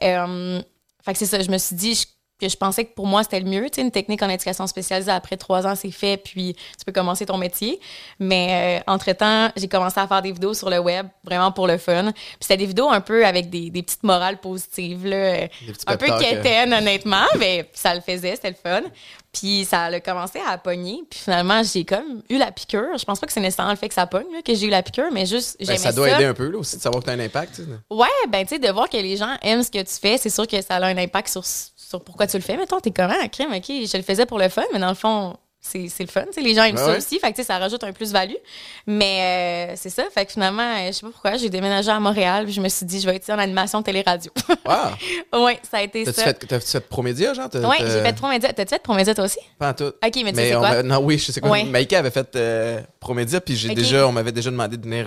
Euh, 0.03 0.61
fait 1.05 1.13
que 1.13 1.19
c'est 1.19 1.27
ça, 1.27 1.41
je 1.41 1.51
me 1.51 1.59
suis 1.59 1.77
dit 1.77 1.95
je- 1.95 2.07
que 2.43 2.49
je 2.49 2.57
pensais 2.57 2.85
que 2.85 2.93
pour 2.93 3.07
moi, 3.07 3.23
c'était 3.23 3.39
le 3.39 3.49
mieux. 3.49 3.71
Tu 3.71 3.77
sais, 3.77 3.83
une 3.83 3.93
technique 3.93 4.21
en 4.23 4.29
éducation 4.29 4.67
spécialisée, 4.67 5.13
après 5.13 5.37
trois 5.37 5.67
ans, 5.67 5.75
c'est 5.77 5.93
fait, 5.93 6.17
puis 6.17 6.55
tu 6.55 6.85
peux 6.85 6.93
commencer 6.93 7.25
ton 7.25 7.39
métier. 7.39 7.79
Mais 8.19 8.81
euh, 8.81 8.93
entre-temps, 8.93 9.51
j'ai 9.57 9.69
commencé 9.69 10.01
à 10.01 10.09
faire 10.09 10.23
des 10.23 10.33
vidéos 10.33 10.55
sur 10.55 10.69
le 10.69 10.81
web, 10.81 11.07
vraiment 11.25 11.53
pour 11.53 11.69
le 11.69 11.79
fun. 11.79 12.11
Puis 12.13 12.37
c'était 12.41 12.57
des 12.57 12.67
vidéos 12.67 12.91
un 12.91 13.01
peu 13.01 13.25
avec 13.25 13.49
des, 13.49 13.71
des 13.71 13.83
petites 13.83 14.03
morales 14.03 14.39
positives, 14.39 15.07
là, 15.07 15.17
euh, 15.17 15.47
un 15.87 15.97
peu 15.97 16.11
euh, 16.11 16.19
quétaines, 16.19 16.75
honnêtement, 16.75 17.27
mais 17.39 17.71
ça 17.73 17.95
le 17.95 18.01
faisait, 18.01 18.35
c'était 18.35 18.51
le 18.51 18.57
fun. 18.61 18.83
Puis 19.33 19.65
ça 19.65 19.85
a 19.85 20.01
commencé 20.01 20.41
à 20.47 20.59
pogner. 20.59 21.05
Puis 21.09 21.21
finalement, 21.21 21.63
j'ai 21.63 21.85
comme 21.85 22.23
eu 22.29 22.37
la 22.37 22.53
piqûre. 22.53 22.99
Je 22.99 23.05
pense 23.05 23.19
pas 23.19 23.27
que 23.27 23.33
c'est 23.33 23.41
nécessairement 23.41 23.73
le 23.73 23.79
fait 23.79 23.89
que 23.89 23.95
ça 23.95 24.07
pogne, 24.07 24.31
là, 24.31 24.43
que 24.43 24.55
j'ai 24.55 24.67
eu 24.67 24.71
la 24.71 24.83
piqûre, 24.83 25.11
mais 25.11 25.25
juste, 25.25 25.57
ben, 25.59 25.67
j'aimais 25.67 25.79
ça 25.79 25.93
doit 25.93 26.11
aider 26.11 26.27
un 26.27 26.35
peu 26.35 26.51
là, 26.51 26.59
aussi 26.59 26.77
de 26.77 26.83
savoir 26.83 27.03
que 27.03 27.07
tu 27.07 27.13
as 27.13 27.15
un 27.15 27.21
impact. 27.21 27.55
tu 27.55 27.63
sais. 27.63 27.69
Ouais, 27.91 28.09
ben, 28.29 28.43
tu 28.43 28.57
sais, 28.57 28.59
de 28.59 28.69
voir 28.71 28.91
que 28.91 28.99
les 28.99 29.17
gens 29.17 29.35
aiment 29.41 29.63
ce 29.63 29.71
que 29.71 29.81
tu 29.83 29.95
fais, 29.95 30.19
c'est 30.19 30.29
sûr 30.29 30.47
que 30.47 30.61
ça 30.61 30.77
a 30.77 30.85
un 30.85 30.99
impact 30.99 31.29
sur, 31.29 31.45
sur 31.93 32.03
pourquoi 32.05 32.27
tu 32.27 32.37
le 32.37 32.43
fais? 32.43 32.57
Mettons, 32.57 32.81
t'es 32.81 32.91
comment, 32.91 33.15
crème, 33.31 33.53
OK, 33.53 33.65
je 33.69 33.97
le 33.97 34.03
faisais 34.03 34.27
pour 34.27 34.39
le 34.39 34.49
fun, 34.49 34.65
mais 34.73 34.79
dans 34.79 34.89
le 34.89 34.95
fond, 34.95 35.37
c'est 35.61 35.89
c'est 35.89 36.03
le 36.03 36.09
fun. 36.09 36.25
tu 36.27 36.33
sais, 36.33 36.41
les 36.41 36.55
gens 36.55 36.65
aiment 36.65 36.75
Ouais, 36.75 36.81
ça 36.83 36.91
ouais. 36.91 36.97
aussi, 36.97 37.21
fait 37.21 37.33
que 37.33 37.43
ça 37.45 37.57
rajoute 37.59 37.85
un 37.85 37.93
plus-value. 37.93 38.35
Mais 38.87 39.71
euh, 39.71 39.75
c'est 39.77 39.91
ça, 39.91 40.05
fait 40.13 40.27
que 40.27 40.33
finalement, 40.33 40.63
euh, 40.63 40.87
je 40.89 40.93
sais 40.93 41.01
pas 41.03 41.11
pourquoi, 41.13 41.37
j'ai 41.37 41.51
déménagé 41.51 41.91
à 41.91 42.01
Montréal, 42.01 42.45
puis 42.47 42.53
je 42.55 42.61
me 42.61 42.69
suis 42.69 42.85
dit, 42.87 43.01
je 43.01 43.07
vais 43.09 43.15
étudier 43.17 43.35
en 43.35 43.39
animation 43.39 43.81
télé-radio. 43.83 44.33
Wow! 44.67 45.45
ouais, 45.45 45.61
ça 45.71 45.77
a 45.79 45.83
été 45.83 46.03
T'as-tu 46.05 46.19
ça. 46.19 46.25
fait, 46.25 46.35
t'as-tu 46.47 46.67
fait 46.67 46.81
Promédia, 46.81 47.33
genre? 47.35 47.49
T'as- 47.49 47.61
j'ai 47.79 48.03
fait 48.03 48.17
Promédia. 48.17 48.53
T'as-tu 48.53 48.71
fait 48.71 48.83
Promédia, 48.83 49.15
toi 49.15 49.25
aussi? 49.27 49.39
Pas 49.59 49.71
en 49.71 49.75
tout. 49.75 49.85
OK, 49.85 49.93
mais 50.25 50.33
tu 50.33 50.39
sais, 50.39 50.49
c'est 50.49 50.57
on 50.57 50.61
quoi? 50.61 50.83
non, 50.83 50.99
oui, 50.99 51.19
je 51.19 51.31
sais 51.31 51.41
quoi. 51.41 51.51
Ouais. 51.51 51.63
Maïka 51.65 51.99
avait 52.01 52.11
fait 52.11 52.35
euh, 52.35 52.81
Promédia, 52.99 53.41
puis 53.41 53.55
j'ai 53.55 53.73
déjà, 53.75 54.09
on 54.09 54.13
m'avait 54.13 54.33
déjà 54.33 54.51
demandé 54.51 54.77
de 54.77 54.83
venir 54.83 55.07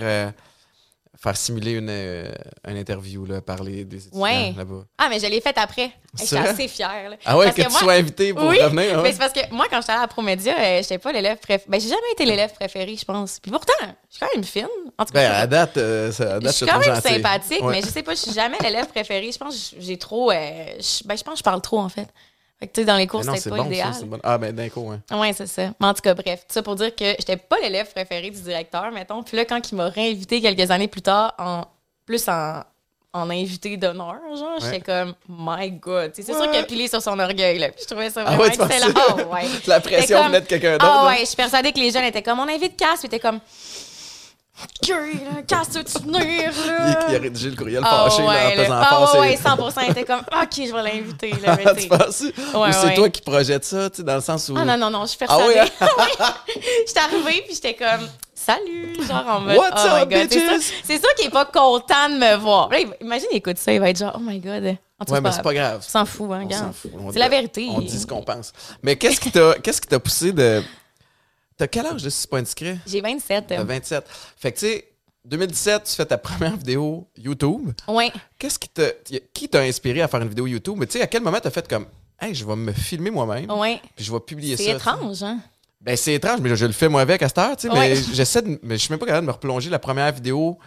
faire 1.18 1.36
simuler 1.36 1.72
une, 1.72 1.88
euh, 1.90 2.30
une 2.68 2.76
interview, 2.76 3.24
là, 3.24 3.40
parler 3.40 3.84
des 3.84 3.96
étudiants 4.06 4.20
Ouais. 4.22 4.52
là-bas. 4.56 4.84
Ah, 4.98 5.08
mais 5.08 5.18
je 5.18 5.26
l'ai 5.26 5.40
faite 5.40 5.56
après. 5.58 5.90
J'étais 6.18 6.36
vrai? 6.38 6.48
assez 6.50 6.68
fière. 6.68 7.10
là. 7.10 7.16
Ah 7.24 7.36
ouais, 7.36 7.46
Parce 7.46 7.56
que, 7.56 7.62
tu 7.62 7.70
moi- 7.70 7.80
sois 7.80 7.92
invité 7.94 8.32
pour 8.34 8.44
oui, 8.46 8.60
revenir. 8.62 8.96
ouais. 8.96 9.02
mais 9.02 9.12
c'est 9.12 9.18
parce 9.18 9.32
que 9.32 9.40
moi, 9.54 9.66
quand 9.70 9.80
j'étais 9.80 9.92
allée 9.92 9.98
à 9.98 10.02
la 10.02 10.08
Promédia, 10.08 10.54
euh, 10.58 10.78
j'étais 10.82 10.98
pas 10.98 11.12
l'élève 11.12 11.38
préféré. 11.38 11.64
Ben, 11.68 11.80
j'ai 11.80 11.88
jamais 11.88 12.12
été 12.12 12.24
l'élève 12.24 12.52
préféré, 12.54 12.96
je 12.96 13.04
pense. 13.04 13.40
Puis 13.40 13.50
pourtant, 13.50 13.72
je 13.80 14.16
suis 14.16 14.20
quand 14.20 14.34
même 14.34 14.44
fine. 14.44 14.68
En 14.98 15.04
tout 15.04 15.12
cas, 15.12 15.20
Ben, 15.28 15.32
à 15.32 15.46
date, 15.46 15.76
euh, 15.78 16.12
ça- 16.12 16.36
à 16.36 16.40
je 16.40 16.48
suis 16.48 16.66
je 16.66 16.70
quand 16.70 16.78
même 16.78 16.94
gentil. 16.94 17.08
sympathique, 17.14 17.62
Ouais. 17.62 17.72
mais 17.76 17.82
je 17.82 17.88
sais 17.88 18.02
pas, 18.02 18.14
je 18.14 18.20
suis 18.20 18.32
jamais 18.32 18.56
l'élève 18.62 18.86
préféré. 18.88 19.30
Je 19.32 19.38
pense 19.38 19.70
que 19.70 19.76
j'ai 19.80 19.96
trop. 19.98 20.30
euh, 20.30 20.34
je, 20.78 21.06
ben, 21.06 21.16
je 21.16 21.22
pense 21.24 21.34
que 21.34 21.38
je 21.38 21.44
parle 21.44 21.60
trop, 21.60 21.78
en 21.80 21.88
fait. 21.88 22.08
Fait 22.58 22.66
que, 22.68 22.72
tu 22.72 22.80
sais, 22.80 22.84
dans 22.86 22.96
les 22.96 23.06
cours, 23.06 23.22
c'était 23.22 23.36
c'est 23.38 23.50
pas 23.50 23.56
bon, 23.56 23.66
idéal. 23.66 23.92
ça. 23.92 24.04
bon. 24.06 24.18
Ah, 24.22 24.38
ben, 24.38 24.54
d'un 24.54 24.68
coup, 24.70 24.80
ouais. 24.80 24.96
Ouais, 25.14 25.32
c'est 25.34 25.46
ça. 25.46 25.70
Mais 25.78 25.86
en 25.86 25.92
tout 25.94 26.00
cas, 26.00 26.14
bref, 26.14 26.40
tout 26.48 26.54
ça 26.54 26.62
pour 26.62 26.74
dire 26.74 26.94
que 26.94 27.04
j'étais 27.18 27.36
pas 27.36 27.56
l'élève 27.62 27.90
préféré 27.92 28.30
du 28.30 28.40
directeur, 28.40 28.90
mettons. 28.92 29.22
Puis 29.22 29.36
là, 29.36 29.44
quand 29.44 29.60
il 29.70 29.74
m'a 29.74 29.88
réinvité 29.88 30.40
quelques 30.40 30.70
années 30.70 30.88
plus 30.88 31.02
tard, 31.02 31.34
en 31.38 31.64
plus 32.06 32.26
en, 32.28 32.62
en 33.12 33.28
invité 33.30 33.76
d'honneur, 33.76 34.16
genre, 34.34 34.58
j'étais 34.60 34.80
comme, 34.80 35.12
my 35.28 35.70
God. 35.72 36.12
C'est 36.14 36.22
sûr 36.22 36.34
Ouais. 36.40 36.48
qu'il 36.50 36.58
a 36.60 36.62
pilé 36.62 36.88
sur 36.88 37.02
son 37.02 37.18
orgueil, 37.18 37.58
là. 37.58 37.68
Puis 37.68 37.82
je 37.82 37.86
trouvais 37.88 38.08
ça 38.08 38.22
Ah 38.26 38.36
vraiment 38.36 38.42
ouais, 38.44 38.50
tu 38.50 38.62
excellent. 38.62 38.94
Ah 38.96 39.14
ouais. 39.34 39.42
La 39.66 39.80
pression 39.80 40.16
comme- 40.18 40.26
venait 40.28 40.40
de 40.40 40.46
quelqu'un 40.46 40.72
d'autre. 40.72 40.86
Ah 40.88 41.02
là. 41.04 41.08
ouais, 41.10 41.20
je 41.20 41.24
suis 41.26 41.36
persuadée 41.36 41.72
que 41.72 41.78
les 41.78 41.90
jeunes 41.90 42.04
étaient 42.04 42.22
comme, 42.22 42.38
on 42.38 42.48
invite 42.48 42.74
Cass, 42.78 43.00
puis 43.00 43.10
t'es 43.10 43.18
comme, 43.20 43.38
OK, 44.62 44.88
là, 44.88 45.42
Cass, 45.46 45.68
veux-tu 45.74 45.98
venir, 46.04 46.22
Il, 46.24 46.66
là? 46.66 47.06
il 47.10 47.14
a 47.14 47.18
rédigé 47.18 47.50
le 47.50 47.56
courriel 47.56 47.82
Ah 47.84 48.06
fâché 48.08 48.22
là, 48.22 48.28
en 48.28 48.30
ouais, 48.30 48.56
là. 48.56 48.62
faisant 48.64 48.80
Ah 48.80 49.12
ouais, 49.12 49.20
ouais, 49.20 49.36
100 49.36 49.80
il 49.82 49.90
était 49.90 50.04
comme, 50.04 50.20
OK, 50.42 50.52
je 50.56 50.72
vais 50.72 50.82
l'inviter, 50.82 51.34
là. 51.44 51.56
mais 51.56 51.74
tu 51.82 51.88
penses? 51.88 52.22
Ouais, 52.54 52.68
Ou 52.68 52.72
c'est 52.72 52.94
toi 52.94 53.08
qui 53.10 53.20
projettes 53.20 53.64
ça, 53.64 53.90
tu 53.90 53.96
sais, 53.98 54.02
dans 54.02 54.14
le 54.14 54.20
sens 54.22 54.48
où. 54.48 54.54
Ah 54.58 54.64
non, 54.64 54.76
non, 54.78 54.90
non, 54.90 55.02
je 55.02 55.10
suis 55.10 55.18
Ah 55.28 55.36
persuadée. 55.36 55.70
oui, 55.80 56.62
J'étais 56.86 57.00
arrivée, 57.00 57.42
puis 57.46 57.54
j'étais 57.54 57.74
comme, 57.74 58.08
salut, 58.34 58.96
genre 59.06 59.26
en 59.28 59.40
mode, 59.40 59.56
What's 59.56 59.82
oh 59.84 59.88
up, 59.88 60.08
my 60.08 60.16
God. 60.16 60.60
C'est 60.84 60.98
sûr 60.98 61.14
qu'il 61.16 61.26
est 61.26 61.30
pas 61.30 61.44
content 61.44 62.08
de 62.08 62.14
me 62.14 62.36
voir. 62.36 62.70
Là, 62.70 62.78
imagine, 63.00 63.28
il 63.32 63.36
écoute 63.36 63.58
ça, 63.58 63.72
il 63.72 63.80
va 63.80 63.90
être 63.90 63.98
genre, 63.98 64.14
oh 64.16 64.20
my 64.22 64.38
God. 64.38 64.76
En 64.98 65.04
tout 65.04 65.12
Ouais, 65.12 65.20
mais 65.20 65.32
c'est 65.32 65.42
pas 65.42 65.52
grave. 65.52 65.84
On 65.86 65.90
s'en 65.90 66.06
fout, 66.06 66.30
hein, 66.32 66.48
C'est 67.12 67.18
la 67.18 67.28
vérité. 67.28 67.68
On 67.70 67.80
dit 67.80 67.98
ce 67.98 68.06
qu'on 68.06 68.22
pense. 68.22 68.52
Mais 68.82 68.96
qu'est-ce 68.96 69.20
qui 69.20 69.30
t'a 69.30 69.54
qu'est-ce 69.62 69.80
qui 69.82 69.88
t'a 69.88 69.98
poussé 69.98 70.32
de. 70.32 70.62
T'as 71.56 71.66
quel 71.66 71.86
âge, 71.86 72.00
si 72.02 72.10
c'est 72.10 72.30
pas 72.30 72.38
indiscret? 72.38 72.78
J'ai 72.86 73.00
27. 73.00 73.46
T'as 73.48 73.64
27. 73.64 74.04
Fait 74.36 74.52
que, 74.52 74.58
tu 74.58 74.66
sais, 74.66 74.88
2017, 75.24 75.84
tu 75.84 75.92
fais 75.94 76.06
ta 76.06 76.18
première 76.18 76.56
vidéo 76.58 77.08
YouTube. 77.16 77.70
Ouais. 77.88 78.12
Qu'est-ce 78.38 78.58
qui 78.58 78.68
t'a 78.68 78.90
qui 79.32 79.48
t'a 79.48 79.60
inspiré 79.60 80.02
à 80.02 80.08
faire 80.08 80.20
une 80.22 80.28
vidéo 80.28 80.46
YouTube? 80.46 80.76
Mais 80.78 80.86
tu 80.86 80.98
sais, 80.98 81.02
à 81.02 81.06
quel 81.06 81.22
moment 81.22 81.38
t'as 81.42 81.50
fait 81.50 81.66
comme, 81.66 81.86
hey, 82.20 82.34
je 82.34 82.44
vais 82.44 82.56
me 82.56 82.72
filmer 82.72 83.10
moi-même, 83.10 83.50
Ouais. 83.50 83.80
puis 83.94 84.04
je 84.04 84.12
vais 84.12 84.20
publier 84.20 84.56
ça. 84.56 84.64
C'est 84.64 84.70
étrange, 84.72 85.22
hein? 85.22 85.38
Ben, 85.80 85.96
c'est 85.96 86.14
étrange, 86.14 86.40
mais 86.40 86.48
je, 86.50 86.54
je 86.56 86.66
le 86.66 86.72
fais 86.72 86.88
moi 86.88 87.00
avec 87.00 87.22
à 87.22 87.28
cette 87.28 87.38
heure, 87.38 87.56
tu 87.56 87.68
sais, 87.68 87.72
Ouais. 87.72 87.90
mais 87.90 87.96
j'essaie 88.14 88.42
de. 88.42 88.58
Mais 88.62 88.76
je 88.76 88.82
suis 88.82 88.90
même 88.92 88.98
pas 88.98 89.06
capable 89.06 89.24
de 89.26 89.28
me 89.28 89.32
replonger 89.34 89.70
la 89.70 89.78
première 89.78 90.12
vidéo 90.12 90.58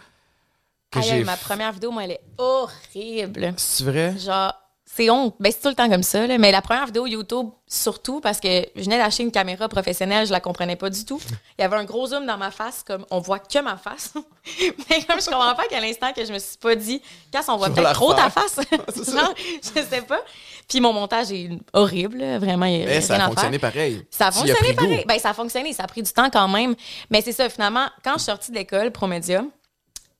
que 0.90 1.00
j'ai. 1.02 1.22
ma 1.24 1.36
première 1.36 1.72
vidéo, 1.72 1.90
moi, 1.92 2.04
elle 2.04 2.12
est 2.12 2.20
horrible. 2.36 3.54
C'est 3.56 3.84
vrai? 3.84 4.18
Genre, 4.18 4.52
c'est 4.92 5.08
honte. 5.08 5.36
Ben, 5.38 5.52
c'est 5.52 5.60
tout 5.62 5.68
le 5.68 5.74
temps 5.76 5.88
comme 5.88 6.02
ça, 6.02 6.26
là. 6.26 6.36
Mais 6.36 6.50
la 6.50 6.62
première 6.62 6.84
vidéo 6.86 7.06
YouTube, 7.06 7.50
surtout, 7.68 8.20
parce 8.20 8.40
que 8.40 8.66
je 8.74 8.82
venais 8.82 8.98
d'acheter 8.98 9.22
une 9.22 9.30
caméra 9.30 9.68
professionnelle, 9.68 10.26
je 10.26 10.32
la 10.32 10.40
comprenais 10.40 10.74
pas 10.76 10.90
du 10.90 11.04
tout. 11.04 11.20
Il 11.58 11.62
y 11.62 11.64
avait 11.64 11.76
un 11.76 11.84
gros 11.84 12.08
zoom 12.08 12.26
dans 12.26 12.36
ma 12.36 12.50
face, 12.50 12.82
comme 12.84 13.06
on 13.10 13.20
voit 13.20 13.38
que 13.38 13.58
ma 13.60 13.76
face. 13.76 14.12
mais 14.90 15.02
comme 15.04 15.20
je 15.20 15.26
comprends 15.26 15.54
pas 15.54 15.66
qu'à 15.68 15.80
l'instant 15.80 16.12
que 16.12 16.24
je 16.24 16.32
me 16.32 16.38
suis 16.40 16.56
pas 16.58 16.74
dit, 16.74 17.00
quand 17.32 17.40
on 17.54 17.56
voit 17.56 17.70
peut-être 17.70 17.92
trop 17.92 18.12
ta 18.14 18.30
face. 18.30 18.58
Non, 19.14 19.32
je 19.62 19.80
sais 19.80 20.02
pas. 20.02 20.20
Puis 20.68 20.80
mon 20.80 20.92
montage 20.92 21.30
est 21.32 21.50
horrible, 21.72 22.18
là. 22.18 22.38
vraiment. 22.38 22.66
il 22.66 22.84
Mais 22.84 23.00
ça 23.00 23.16
a 23.16 23.28
fonctionné 23.28 23.58
pareil. 23.58 24.04
Ça 24.10 24.26
a 24.28 24.32
fonctionné 24.32 24.72
pareil. 24.74 25.04
Ben, 25.06 25.18
ça 25.18 25.30
a 25.30 25.34
fonctionné, 25.34 25.72
ça 25.72 25.84
a 25.84 25.86
pris 25.86 26.02
du 26.02 26.12
temps 26.12 26.30
quand 26.30 26.48
même. 26.48 26.74
Mais 27.10 27.22
c'est 27.22 27.32
ça, 27.32 27.48
finalement, 27.48 27.86
quand 28.04 28.14
je 28.14 28.18
suis 28.18 28.26
sortie 28.26 28.50
de 28.50 28.56
l'école, 28.56 28.90
Promédia, 28.90 29.44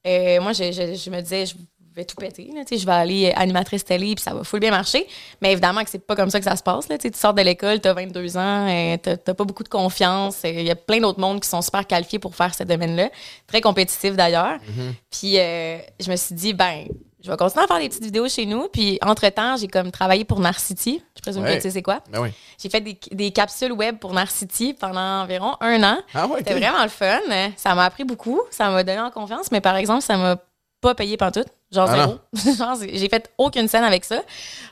euh, 0.07 0.41
moi, 0.41 0.53
je, 0.53 0.73
je- 0.73 0.95
je 0.95 1.11
me 1.11 1.21
disais, 1.21 1.47
je 1.47 1.55
vais 1.95 2.05
tout 2.05 2.17
péter. 2.17 2.51
Là, 2.55 2.65
tu 2.65 2.79
je 2.79 2.87
vais 2.87 2.93
aller 2.93 3.33
animatrice 3.35 3.85
télé, 3.85 4.15
puis 4.15 4.23
ça 4.23 4.33
va 4.35 4.45
full 4.45 4.61
bien 4.61 4.71
marcher. 4.71 5.07
Mais 5.43 5.53
évidemment 5.53 5.83
que 5.85 5.91
c'est 5.91 5.99
pas 6.07 6.15
comme 6.17 6.31
ça 6.31 6.39
que 6.39 6.45
ça 6.45 6.57
se 6.57 6.63
passe. 6.63 6.89
Là, 6.89 6.99
tu 6.99 7.11
tu 7.11 7.19
sors 7.19 7.35
de 7.35 7.43
l'école, 7.43 7.81
tu 7.81 7.89
as 7.89 7.93
22 7.95 8.37
ans, 8.37 8.69
euh, 8.69 8.97
t'as 9.03 9.17
t'as 9.17 9.35
pas 9.35 9.45
beaucoup 9.45 9.65
de 9.65 9.69
confiance. 9.69 10.37
euh, 10.45 10.49
Il 10.51 10.63
y 10.67 10.71
a 10.71 10.77
plein 10.77 11.01
d'autres 11.01 11.21
mondes 11.21 11.41
qui 11.41 11.49
sont 11.49 11.63
super 11.63 11.87
qualifiés 11.87 12.19
pour 12.19 12.35
faire 12.37 12.55
ce 12.55 12.63
domaine-là. 12.65 13.11
Très 13.47 13.61
compétitif 13.61 14.15
d'ailleurs. 14.17 14.59
Mm-hmm. 14.59 14.93
Puis 15.11 15.39
euh, 15.39 15.79
je 15.99 16.11
me 16.11 16.17
suis 16.17 16.35
dit, 16.35 16.55
ben, 16.55 16.87
je 17.23 17.31
vais 17.31 17.37
continuer 17.37 17.65
à 17.65 17.67
faire 17.67 17.79
des 17.81 17.89
petites 17.89 18.05
vidéos 18.05 18.29
chez 18.29 18.47
nous. 18.47 18.69
Puis 18.73 18.99
entre-temps, 19.03 19.57
j'ai 19.59 19.69
comme 19.69 19.91
travaillé 19.91 20.25
pour 20.25 20.41
Narcity. 20.41 21.03
Je 21.17 21.21
présume 21.21 21.43
Ouais. 21.43 21.51
que 21.51 21.57
tu 21.57 21.63
sais 21.63 21.71
c'est 21.71 21.83
quoi. 21.83 22.01
Ben 22.11 22.21
oui. 22.23 22.29
J'ai 22.63 22.71
fait 22.71 22.81
des, 22.81 22.99
des 23.13 23.31
capsules 23.31 23.73
web 23.73 23.99
pour 23.99 24.15
Narcity 24.15 24.73
pendant 24.75 25.23
environ 25.23 25.55
un 25.61 25.83
an. 25.83 25.99
Ah 26.15 26.27
ouais, 26.29 26.39
C'était 26.39 26.55
vraiment 26.55 26.83
le 26.83 26.89
fun. 26.89 27.19
Ça 27.57 27.75
m'a 27.75 27.85
appris 27.85 28.05
beaucoup. 28.05 28.41
Ça 28.51 28.71
m'a 28.71 28.83
donné 28.85 29.01
en 29.01 29.11
confiance. 29.11 29.51
Mais 29.53 29.61
par 29.61 29.77
exemple, 29.77 30.03
ça 30.03 30.17
m'a 30.17 30.37
pas 30.81 30.95
payé 30.95 31.19
pantoute. 31.19 31.49
Genre 31.73 31.89
Ah 31.89 31.97
zéro. 31.97 32.19
Genre, 32.57 32.77
j'ai 32.93 33.09
fait 33.09 33.31
aucune 33.39 33.69
scène 33.69 33.85
avec 33.85 34.05
ça. 34.05 34.21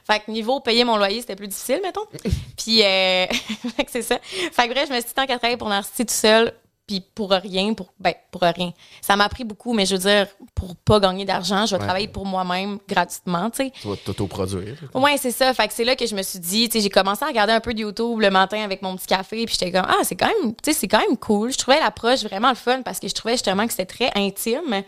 Fait 0.04 0.20
que 0.20 0.30
niveau 0.30 0.60
payer 0.60 0.84
mon 0.84 0.96
loyer, 0.96 1.20
c'était 1.20 1.36
plus 1.36 1.48
difficile, 1.48 1.80
mettons. 1.82 2.06
Puis, 2.56 2.82
euh, 2.82 3.26
fait 3.76 3.84
que 3.84 3.90
c'est 3.90 4.02
ça. 4.02 4.18
Fait 4.52 4.66
que 4.68 4.72
bref, 4.72 4.88
je 4.88 4.94
me 4.94 4.98
suis 5.00 5.08
dit 5.08 5.14
tant 5.14 5.26
qu'à 5.26 5.38
travailler 5.38 5.56
pour 5.56 5.68
Narcity 5.68 6.04
tout 6.06 6.12
seul, 6.14 6.52
puis 6.88 7.02
pour 7.14 7.30
rien, 7.30 7.74
pour, 7.74 7.92
ben, 8.00 8.14
pour 8.30 8.40
rien. 8.40 8.72
Ça 9.02 9.14
m'a 9.14 9.24
appris 9.26 9.44
beaucoup, 9.44 9.74
mais 9.74 9.84
je 9.84 9.94
veux 9.94 10.00
dire, 10.00 10.26
pour 10.54 10.74
pas 10.74 10.98
gagner 10.98 11.26
d'argent, 11.26 11.66
je 11.66 11.72
vais 11.76 11.80
Ouais. 11.80 11.86
travailler 11.86 12.08
pour 12.08 12.24
moi-même 12.24 12.78
gratuitement, 12.88 13.50
tu 13.50 13.58
sais. 13.66 13.72
Tu 13.80 13.86
vas 13.86 13.94
t'autoproduire. 13.96 14.78
Ouais, 14.94 15.18
c'est 15.18 15.30
ça. 15.30 15.52
Fait 15.52 15.68
que 15.68 15.74
c'est 15.74 15.84
là 15.84 15.94
que 15.96 16.06
je 16.06 16.14
me 16.14 16.22
suis 16.22 16.38
dit, 16.38 16.66
tu 16.70 16.78
sais, 16.78 16.80
j'ai 16.82 16.88
commencé 16.88 17.22
à 17.24 17.28
regarder 17.28 17.52
un 17.52 17.60
peu 17.60 17.74
de 17.74 17.80
YouTube 17.80 18.20
le 18.20 18.30
matin 18.30 18.62
avec 18.64 18.80
mon 18.80 18.96
petit 18.96 19.06
café, 19.06 19.44
puis 19.44 19.54
j'étais 19.60 19.70
comme 19.70 19.86
ah, 19.86 20.02
c'est 20.02 20.16
quand 20.16 20.28
même, 20.42 20.54
tu 20.54 20.72
sais, 20.72 20.72
c'est 20.72 20.88
quand 20.88 21.06
même 21.06 21.18
cool. 21.18 21.52
Je 21.52 21.58
trouvais 21.58 21.78
l'approche 21.78 22.22
vraiment 22.24 22.48
le 22.48 22.54
fun 22.56 22.80
parce 22.82 22.98
que 23.00 23.06
je 23.06 23.14
trouvais 23.14 23.34
justement 23.34 23.66
que 23.66 23.72
c'était 23.72 23.84
très 23.84 24.10
intime. 24.16 24.82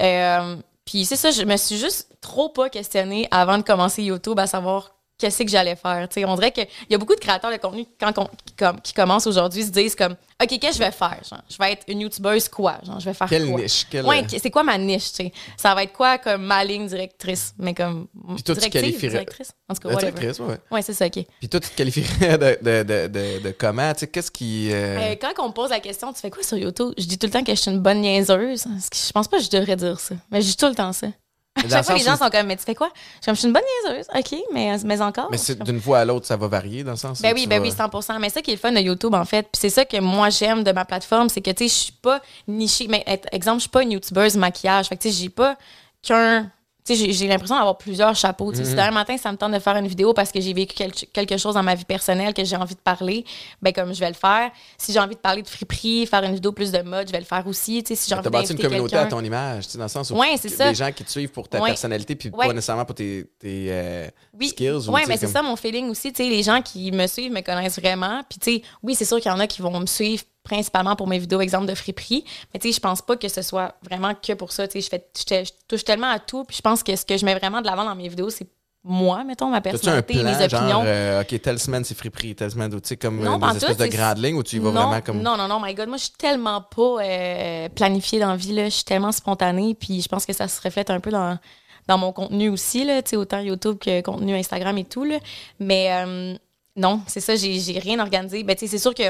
Euh, 0.00 0.56
puis 0.84 1.04
c'est 1.04 1.16
ça, 1.16 1.30
je 1.30 1.42
me 1.42 1.56
suis 1.56 1.76
juste 1.76 2.16
trop 2.20 2.48
pas 2.48 2.68
questionnée 2.68 3.28
avant 3.30 3.58
de 3.58 3.62
commencer 3.62 4.02
YouTube 4.02 4.38
à 4.38 4.46
savoir 4.46 4.96
qu'est-ce 5.22 5.42
que 5.42 5.48
j'allais 5.48 5.76
faire. 5.76 6.08
On 6.26 6.34
dirait 6.34 6.50
qu'il 6.52 6.66
y 6.90 6.94
a 6.94 6.98
beaucoup 6.98 7.14
de 7.14 7.20
créateurs 7.20 7.50
de 7.52 7.56
contenu 7.56 7.86
quand, 8.00 8.12
qui, 8.44 8.54
com- 8.58 8.80
qui 8.82 8.92
commencent 8.92 9.26
aujourd'hui 9.26 9.64
se 9.64 9.70
disent 9.70 9.94
comme 9.94 10.12
OK, 10.42 10.48
qu'est-ce 10.48 10.60
que 10.60 10.72
je 10.72 10.78
vais 10.78 10.90
faire? 10.90 11.18
Genre, 11.30 11.40
je 11.48 11.56
vais 11.58 11.72
être 11.72 11.84
une 11.86 12.00
YouTubeuse 12.00 12.48
quoi? 12.48 12.78
Genre, 12.84 12.98
je 12.98 13.04
vais 13.04 13.14
faire 13.14 13.28
Quelle 13.28 13.46
quoi? 13.48 13.60
niche? 13.60 13.86
Quelle... 13.88 14.04
Ouais, 14.04 14.24
c'est 14.28 14.50
quoi 14.50 14.64
ma 14.64 14.76
niche, 14.76 15.10
tu 15.12 15.16
sais? 15.24 15.32
Ça 15.56 15.74
va 15.74 15.84
être 15.84 15.92
quoi 15.92 16.18
comme 16.18 16.42
ma 16.44 16.64
ligne 16.64 16.86
directrice? 16.88 17.54
Mais 17.58 17.74
comme. 17.74 18.08
Puis 18.34 18.42
toi, 18.42 18.56
tu 18.56 18.68
qualifierais- 18.68 19.10
directrice? 19.10 19.52
En 19.68 19.74
tout 19.74 19.88
cas, 19.88 19.94
Euh, 19.94 19.96
directrice, 19.98 20.40
ouais. 20.40 20.56
Ouais, 20.70 20.82
c'est 20.82 20.94
ça, 20.94 21.06
OK. 21.06 21.24
Puis 21.38 21.48
toi, 21.48 21.60
tu 21.60 21.68
te 21.68 21.76
qualifierais 21.76 22.38
de, 22.38 22.58
de, 22.60 22.82
de, 23.08 23.38
de, 23.40 23.50
comment? 23.56 23.92
Qu'est-ce 23.94 24.30
qui. 24.32 24.70
euh, 24.72 25.12
Euh, 25.12 25.16
quand 25.20 25.32
on 25.44 25.48
me 25.48 25.52
pose 25.52 25.70
la 25.70 25.80
question, 25.80 26.12
tu 26.12 26.20
fais 26.20 26.30
quoi 26.30 26.42
sur 26.42 26.58
YouTube? 26.58 26.92
Je 26.98 27.04
dis 27.06 27.18
tout 27.18 27.26
le 27.26 27.32
temps 27.32 27.44
que 27.44 27.54
je 27.54 27.60
suis 27.60 27.70
une 27.70 27.80
bonne 27.80 28.00
niaiseuse. 28.00 28.64
Je 28.92 29.12
pense 29.12 29.28
pas 29.28 29.38
que 29.38 29.44
je 29.44 29.50
devrais 29.50 29.76
dire 29.76 30.00
ça. 30.00 30.14
Mais 30.30 30.42
je 30.42 30.48
dis 30.48 30.56
tout 30.56 30.66
le 30.66 30.74
temps 30.74 30.92
ça. 30.92 31.06
À 31.54 31.68
chaque 31.68 31.84
fois, 31.84 31.94
les 31.94 32.00
gens 32.02 32.16
sont 32.16 32.30
comme, 32.30 32.46
mais 32.46 32.56
tu 32.56 32.64
fais 32.64 32.74
quoi? 32.74 32.88
Je 32.94 33.00
suis 33.00 33.20
comme, 33.26 33.34
je 33.34 33.38
suis 33.40 33.46
une 33.48 33.52
bonne 33.54 33.62
niaiseuse. 33.86 34.06
OK, 34.14 34.38
mais, 34.52 34.76
mais 34.84 35.00
encore. 35.00 35.28
Mais 35.30 35.36
c'est 35.36 35.62
d'une 35.62 35.80
fois 35.80 36.00
à 36.00 36.04
l'autre, 36.04 36.26
ça 36.26 36.36
va 36.36 36.48
varier 36.48 36.82
dans 36.82 36.92
le 36.92 36.96
sens 36.96 37.20
Ben 37.20 37.32
oui, 37.34 37.46
ben 37.46 37.58
vas- 37.58 37.62
oui, 37.68 37.70
100% 37.70 38.18
Mais 38.20 38.30
ça 38.30 38.40
qui 38.42 38.50
est 38.50 38.54
le 38.54 38.60
fun 38.60 38.72
de 38.72 38.80
YouTube, 38.80 39.14
en 39.14 39.24
fait. 39.24 39.42
Puis 39.42 39.60
c'est 39.60 39.70
ça 39.70 39.84
que 39.84 40.00
moi, 40.00 40.30
j'aime 40.30 40.64
de 40.64 40.72
ma 40.72 40.84
plateforme, 40.84 41.28
c'est 41.28 41.40
que, 41.42 41.50
tu 41.50 41.68
sais, 41.68 41.68
je 41.68 41.80
suis 41.84 41.92
pas 41.92 42.20
nichée. 42.48 42.86
Mais, 42.88 43.04
être- 43.06 43.28
exemple, 43.32 43.58
je 43.58 43.62
suis 43.62 43.70
pas 43.70 43.82
une 43.82 43.92
YouTubeuse 43.92 44.36
maquillage. 44.36 44.88
Fait 44.88 44.96
que, 44.96 45.02
tu 45.02 45.10
sais, 45.12 45.22
j'ai 45.22 45.28
pas 45.28 45.56
qu'un. 46.02 46.50
Tu 46.84 46.96
sais, 46.96 47.12
j'ai- 47.12 47.28
l'impression 47.28 47.54
d'avoir 47.54 47.78
plusieurs 47.78 48.14
chapeaux. 48.16 48.50
Tu 48.50 48.56
sais, 48.58 48.62
Mhm. 48.64 48.68
Si 48.70 48.74
demain 48.74 48.90
matin, 48.90 49.16
ça 49.16 49.30
me 49.30 49.36
tente 49.36 49.52
de 49.52 49.58
faire 49.60 49.76
une 49.76 49.86
vidéo 49.86 50.12
parce 50.14 50.32
que 50.32 50.40
j'ai 50.40 50.52
vécu 50.52 50.74
quel- 50.76 50.90
quelque 50.92 51.36
chose 51.36 51.54
dans 51.54 51.62
ma 51.62 51.76
vie 51.76 51.84
personnelle 51.84 52.34
que 52.34 52.42
j'ai 52.44 52.56
envie 52.56 52.74
de 52.74 52.80
parler, 52.80 53.24
ben 53.60 53.72
comme 53.72 53.94
je 53.94 54.00
vais 54.00 54.08
le 54.08 54.14
faire. 54.14 54.50
Si 54.76 54.92
j'ai 54.92 54.98
envie 54.98 55.14
de 55.14 55.20
parler 55.20 55.42
de 55.42 55.48
friperie, 55.48 56.06
faire 56.06 56.24
une 56.24 56.34
vidéo 56.34 56.50
plus 56.50 56.72
de 56.72 56.82
mode, 56.82 57.06
je 57.06 57.12
vais 57.12 57.20
le 57.20 57.24
faire 57.24 57.46
aussi. 57.46 57.84
Tu 57.84 57.88
sais, 57.90 57.94
si 58.02 58.08
j'ai 58.08 58.16
T'as 58.16 58.20
envie 58.22 58.30
bâti 58.30 58.52
une 58.54 58.58
communauté 58.58 58.96
à 58.96 59.06
ton 59.06 59.22
image, 59.22 59.66
tu 59.66 59.72
sais, 59.72 59.78
dans 59.78 59.84
le 59.84 59.88
sens 59.90 60.10
où 60.10 60.16
Ouais, 60.16 60.36
que- 60.36 60.48
ça. 60.48 60.70
les 60.70 60.74
gens 60.74 60.90
qui 60.90 61.04
te 61.04 61.10
suivent 61.10 61.30
pour 61.30 61.48
ta 61.48 61.60
Ouais. 61.60 61.68
personnalité, 61.68 62.16
puis 62.16 62.30
Ouais. 62.30 62.48
pas 62.48 62.52
nécessairement 62.52 62.84
pour 62.84 62.96
tes, 62.96 63.26
tes 63.38 63.66
euh, 63.70 64.08
oui. 64.40 64.48
skills. 64.48 64.70
ou, 64.88 64.90
Ouais, 64.92 65.02
tu 65.02 65.06
sais, 65.06 65.08
mais 65.12 65.16
c'est 65.18 65.26
comme- 65.26 65.32
ça 65.34 65.42
mon 65.42 65.54
feeling 65.54 65.88
aussi. 65.88 66.12
Les 66.18 66.42
gens 66.42 66.60
qui 66.62 66.90
me 66.90 67.06
suivent 67.06 67.32
me 67.32 67.42
connaissent 67.42 67.78
vraiment. 67.78 68.22
Puis, 68.28 68.64
oui, 68.82 68.94
c'est 68.96 69.04
sûr 69.04 69.20
qu'il 69.20 69.30
y 69.30 69.34
en 69.34 69.38
a 69.38 69.46
qui 69.46 69.62
vont 69.62 69.78
me 69.78 69.86
suivre 69.86 70.24
principalement 70.42 70.96
pour 70.96 71.06
mes 71.06 71.18
vidéos, 71.18 71.40
exemple 71.40 71.66
de 71.66 71.74
friperie. 71.74 72.24
Mais, 72.52 72.60
tu 72.60 72.68
sais, 72.68 72.76
je 72.76 72.80
pense 72.80 73.02
pas 73.02 73.16
que 73.16 73.28
ce 73.28 73.42
soit 73.42 73.74
vraiment 73.82 74.14
que 74.14 74.32
pour 74.32 74.52
ça. 74.52 74.66
Tu 74.68 74.80
sais, 74.82 75.00
je, 75.14 75.44
je, 75.44 75.50
touche 75.68 75.84
tellement 75.84 76.10
à 76.10 76.18
tout. 76.18 76.44
Puis, 76.44 76.56
je 76.56 76.62
pense 76.62 76.82
que 76.82 76.94
ce 76.96 77.04
que 77.04 77.16
je 77.16 77.24
mets 77.24 77.34
vraiment 77.34 77.60
de 77.60 77.66
l'avant 77.66 77.84
dans 77.84 77.94
mes 77.94 78.08
vidéos, 78.08 78.30
c'est 78.30 78.46
moi, 78.84 79.22
mettons, 79.22 79.48
ma 79.48 79.60
personnalité, 79.60 80.14
plan, 80.14 80.24
mes 80.24 80.44
opinions. 80.44 80.68
genre, 80.68 80.82
euh, 80.84 81.22
OK, 81.22 81.40
telle 81.40 81.60
semaine, 81.60 81.84
c'est 81.84 81.96
friperie, 81.96 82.34
telle 82.34 82.50
semaine, 82.50 82.68
tu 82.70 82.80
sais, 82.82 82.96
comme 82.96 83.22
Non, 83.22 83.40
euh, 83.40 83.50
des 83.52 83.58
espèces 83.58 83.76
tout, 83.76 83.82
de 83.84 83.88
grandes 83.88 84.18
lignes 84.18 84.34
où 84.34 84.42
tu 84.42 84.56
y 84.56 84.58
vas 84.58 84.72
non, 84.72 84.86
vraiment 84.88 85.00
comme... 85.00 85.22
Non, 85.22 85.36
non, 85.36 85.46
non, 85.46 85.60
my 85.60 85.72
God. 85.72 85.86
Moi, 85.86 85.98
je 85.98 86.04
suis 86.04 86.14
tellement 86.18 86.62
pas 86.62 86.96
euh, 87.00 87.68
planifiée 87.68 88.18
dans 88.18 88.30
la 88.30 88.36
vie. 88.36 88.52
Là. 88.52 88.64
Je 88.64 88.70
suis 88.70 88.84
tellement 88.84 89.12
spontanée. 89.12 89.76
Puis 89.78 90.02
je 90.02 90.08
pense 90.08 90.26
que 90.26 90.32
ça 90.32 90.48
se 90.48 90.60
reflète 90.60 90.90
un 90.90 90.98
peu 90.98 91.10
dans, 91.10 91.38
dans 91.86 91.98
mon 91.98 92.12
contenu 92.12 92.48
aussi, 92.48 92.84
là, 92.84 93.02
tu 93.02 93.10
sais, 93.10 93.16
autant 93.16 93.38
YouTube 93.38 93.78
que 93.78 94.00
contenu 94.00 94.34
Instagram 94.34 94.76
et 94.76 94.84
tout. 94.84 95.04
Là. 95.04 95.18
Mais 95.60 96.36
non, 96.74 97.02
c'est 97.06 97.20
ça, 97.20 97.36
j'ai 97.36 97.60
j'ai 97.60 97.78
rien 97.78 98.00
organisé. 98.00 98.42
Ben, 98.42 98.56
tu 98.56 98.66
sais, 98.66 98.66
c'est 98.66 98.82
sûr 98.82 98.94
que 98.94 99.04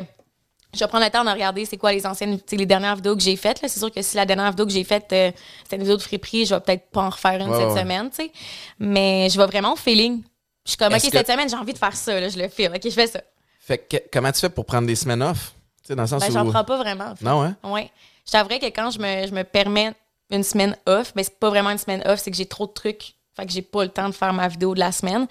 je 0.75 0.79
vais 0.79 0.87
prendre 0.89 1.05
le 1.05 1.11
temps 1.11 1.25
de 1.25 1.31
regarder 1.31 1.65
c'est 1.65 1.77
quoi 1.77 1.93
les 1.93 2.07
anciennes, 2.07 2.39
les 2.51 2.67
dernières 2.67 2.97
vidéos 2.97 3.15
que 3.17 3.23
j'ai 3.23 3.37
faites. 3.37 3.61
là. 3.63 3.69
C'est 3.69 3.79
sûr 3.79 3.91
que 3.93 4.01
si 4.03 4.17
la 4.17 4.25
dernière 4.27 4.51
vidéo 4.51 4.67
que 4.67 4.73
j'ai 4.73 4.85
faite, 4.85 5.07
euh, 5.13 5.31
c'était 5.63 5.77
une 5.77 5.83
vidéo 5.83 5.97
de 5.97 6.03
friperie, 6.03 6.47
je 6.47 6.55
vais 6.55 6.61
peut-être 6.61 6.89
pas 6.91 7.03
en 7.03 7.11
refaire 7.11 7.41
une 7.41 7.51
Ouais, 7.51 7.59
cette 7.59 7.69
ouais. 7.73 7.81
semaine, 7.81 8.11
tu 8.11 8.17
sais. 8.25 8.33
Mais 8.79 9.29
je 9.31 9.39
vais 9.39 9.47
vraiment 9.47 9.73
au 9.75 9.77
feeling. 9.77 10.23
Je 10.65 10.71
suis 10.71 10.79
comme, 10.79 10.93
OK, 10.95 11.01
que- 11.03 11.11
cette 11.11 11.27
semaine, 11.27 11.49
j'ai 11.49 11.57
envie 11.57 11.73
de 11.73 11.79
faire 11.79 11.95
ça. 11.97 12.19
Là, 12.19 12.29
je 12.29 12.39
le 12.39 12.49
fais. 12.49 12.69
OK, 12.69 12.81
je 12.85 12.91
fais 12.91 13.07
ça. 13.07 13.21
Fait 13.61 13.79
que, 13.79 13.97
comment 14.13 14.33
tu 14.33 14.41
fais 14.41 14.49
pour 14.49 14.65
prendre 14.65 14.87
des 14.87 14.95
semaines 14.97 15.23
off? 15.23 15.53
Tu 15.83 15.89
sais, 15.89 15.95
dans 15.97 16.03
le 16.03 16.09
sens 16.09 16.21
Ben, 16.23 16.31
où... 16.31 16.33
j'en 16.33 16.51
prends 16.51 16.65
pas 16.65 16.77
vraiment. 16.79 17.07
en 17.11 17.17
fait. 17.17 17.25
Non, 17.25 17.43
hein? 17.43 17.57
Ouais. 17.65 17.91
Je 18.27 18.33
t'avouerais 18.33 18.59
que 18.61 18.67
quand 18.67 18.91
je 18.91 18.99
me, 18.99 19.27
je 19.27 19.33
me 19.33 19.43
permets 19.45 19.93
une 20.31 20.43
semaine 20.45 20.77
off, 20.87 21.13
ben 21.15 21.23
c'est 21.25 21.39
pas 21.39 21.51
vraiment 21.51 21.71
une 21.71 21.79
semaine 21.79 22.03
off, 22.07 22.21
c'est 22.21 22.31
que 22.31 22.37
j'ai 22.37 22.47
trop 22.47 22.67
de 22.67 22.73
trucs. 22.73 23.15
Fait 23.37 23.45
que 23.47 23.53
j'ai 23.53 23.63
pas 23.63 23.83
le 23.83 23.89
temps 23.91 24.09
de 24.09 24.15
faire 24.15 24.33
ma 24.33 24.47
vidéo 24.49 24.75
de 24.75 24.79
la 24.81 24.93
semaine. 24.93 25.27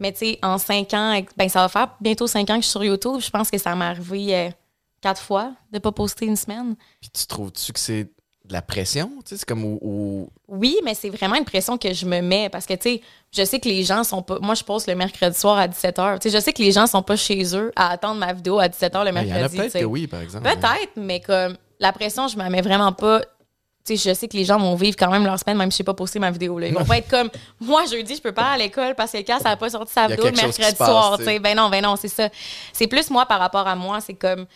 Mais 0.00 0.12
tu 0.12 0.18
sais, 0.18 0.38
en 0.42 0.58
cinq 0.58 0.94
ans, 0.94 1.20
ben 1.36 1.48
ça 1.48 1.60
va 1.62 1.68
faire 1.68 1.88
bientôt 2.00 2.26
cinq 2.26 2.48
ans 2.50 2.54
que 2.56 2.60
je 2.62 2.66
suis 2.66 2.70
sur 2.72 2.84
YouTube. 2.84 3.20
Je 3.20 3.30
pense 3.30 3.50
que 3.50 3.58
ça 3.58 3.74
m'est 3.74 3.84
arrivé 3.84 4.34
euh, 4.36 4.50
quatre 5.06 5.20
fois 5.22 5.52
de 5.72 5.78
pas 5.78 5.92
poster 5.92 6.26
une 6.26 6.36
semaine. 6.36 6.74
Puis 7.00 7.10
tu 7.10 7.26
trouves-tu 7.26 7.72
que 7.72 7.78
c'est 7.80 8.04
de 8.04 8.52
la 8.52 8.62
pression? 8.62 9.10
Tu 9.24 9.30
sais, 9.30 9.36
c'est 9.38 9.44
comme 9.48 9.64
où- 9.64 10.30
Oui, 10.48 10.76
mais 10.84 10.94
c'est 10.94 11.10
vraiment 11.10 11.34
une 11.36 11.44
pression 11.44 11.76
que 11.78 11.92
je 11.92 12.06
me 12.06 12.20
mets 12.20 12.48
parce 12.48 12.64
que, 12.66 12.74
tu 12.74 12.82
sais, 12.90 13.02
je 13.32 13.44
sais 13.44 13.58
que 13.60 13.68
les 13.68 13.82
gens 13.82 14.04
sont 14.04 14.22
pas. 14.22 14.38
Moi, 14.40 14.54
je 14.54 14.62
poste 14.64 14.86
le 14.88 14.94
mercredi 14.94 15.36
soir 15.38 15.58
à 15.58 15.66
17h. 15.68 16.18
Tu 16.20 16.30
sais, 16.30 16.36
je 16.38 16.42
sais 16.42 16.52
que 16.52 16.62
les 16.62 16.72
gens 16.72 16.86
sont 16.86 17.02
pas 17.02 17.16
chez 17.16 17.56
eux 17.56 17.72
à 17.76 17.90
attendre 17.90 18.18
ma 18.20 18.32
vidéo 18.32 18.58
à 18.58 18.68
17h 18.68 19.04
le 19.04 19.12
Ben, 19.12 19.22
Il 19.22 19.28
y 19.28 19.32
en 19.32 19.36
a 19.36 19.38
mercredi. 19.40 19.56
peut-être 19.58 19.72
sais. 19.72 19.80
que 19.80 19.84
oui, 19.84 20.06
par 20.06 20.20
exemple. 20.20 20.44
Peut-être, 20.44 20.92
mais 20.96 21.20
comme 21.20 21.56
la 21.80 21.92
pression, 21.92 22.26
je 22.28 22.36
me 22.38 22.48
mets 22.48 22.62
vraiment 22.62 22.92
pas. 22.92 23.20
Tu 23.84 23.96
sais, 23.96 24.10
je 24.10 24.14
sais 24.14 24.26
que 24.26 24.36
les 24.36 24.44
gens 24.44 24.58
vont 24.58 24.74
vivre 24.74 24.96
quand 24.98 25.10
même 25.10 25.24
leur 25.24 25.38
semaine, 25.38 25.56
même 25.56 25.70
si 25.70 25.78
je 25.78 25.82
n'ai 25.82 25.86
pas 25.86 25.94
posté 25.94 26.18
ma 26.18 26.30
vidéo. 26.32 26.58
Là. 26.58 26.66
Ils 26.66 26.74
vont 26.74 26.84
pas 26.84 26.98
être 26.98 27.08
comme 27.08 27.30
moi, 27.60 27.84
jeudi, 27.86 28.16
je 28.16 28.20
peux 28.20 28.32
pas 28.32 28.46
aller 28.50 28.64
à 28.64 28.66
l'école 28.66 28.94
parce 28.96 29.12
que 29.12 29.20
Cass, 29.22 29.42
ça 29.42 29.50
n'a 29.50 29.56
pas 29.56 29.70
sorti 29.70 29.92
sa 29.92 30.08
vidéo 30.08 30.24
le 30.24 30.32
mercredi 30.32 30.74
passe, 30.76 30.88
soir. 30.88 31.16
sais. 31.18 31.24
sais. 31.24 31.38
Ben 31.38 31.56
non, 31.56 31.68
ben 31.68 31.82
non, 31.84 31.94
c'est 31.96 32.08
ça. 32.08 32.28
C'est 32.72 32.88
plus 32.88 33.10
moi 33.10 33.26
par 33.26 33.38
rapport 33.38 33.66
à 33.68 33.74
moi. 33.76 34.00
C'est 34.00 34.14
comme. 34.14 34.46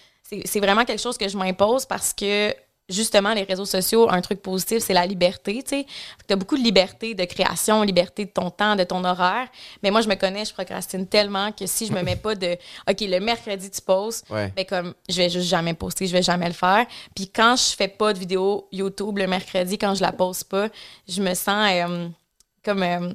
C'est 0.45 0.61
vraiment 0.61 0.85
quelque 0.85 1.01
chose 1.01 1.19
que 1.19 1.29
je 1.29 1.37
m'impose 1.37 1.87
parce 1.87 2.13
que 2.13 2.55
justement, 2.89 3.33
les 3.35 3.45
réseaux 3.45 3.65
sociaux, 3.65 4.11
un 4.11 4.21
truc 4.21 4.43
positif, 4.43 4.79
c'est 4.83 4.95
la 4.95 5.07
liberté, 5.07 5.63
tu 5.63 5.69
sais. 5.77 5.87
Tu 6.27 6.33
as 6.33 6.37
beaucoup 6.37 6.57
de 6.57 6.63
liberté 6.63 7.15
de 7.15 7.25
création, 7.25 7.83
liberté 7.85 8.25
de 8.25 8.31
ton 8.31 8.51
temps, 8.51 8.75
de 8.75 8.83
ton 8.83 9.05
horaire. 9.05 9.47
Mais 9.83 9.93
moi, 9.93 10.01
je 10.01 10.09
me 10.09 10.17
connais, 10.17 10.45
je 10.45 10.53
procrastine 10.53 11.07
tellement 11.07 11.53
que 11.53 11.67
si 11.67 11.87
je 11.87 11.93
me 11.93 12.03
mets 12.03 12.17
pas 12.17 12.35
de 12.35 12.57
OK, 12.91 13.01
le 13.03 13.21
mercredi, 13.21 13.71
tu 13.71 13.81
poses, 13.81 14.23
Ouais. 14.29 14.53
ben 14.57 14.65
comme 14.65 14.95
je 15.09 15.17
vais 15.17 15.31
juste 15.31 15.49
jamais 15.49 15.75
poster, 15.75 16.09
je 16.09 16.13
vais 16.13 16.23
jamais 16.23 16.49
le 16.49 16.53
faire. 16.53 16.85
Puis 17.15 17.29
quand 17.29 17.55
je 17.57 17.77
fais 17.77 17.87
pas 17.89 18.13
de 18.13 18.19
vidéo 18.19 18.67
YouTube 18.73 19.19
le 19.19 19.29
mercredi, 19.29 19.79
quand 19.79 19.95
je 19.95 20.03
la 20.03 20.11
poste 20.13 20.45
pas, 20.51 20.69
je 21.09 21.23
me 21.23 21.35
sens 21.35 21.71
euh, 21.73 22.09
comme 22.65 22.83
euh, 22.83 23.13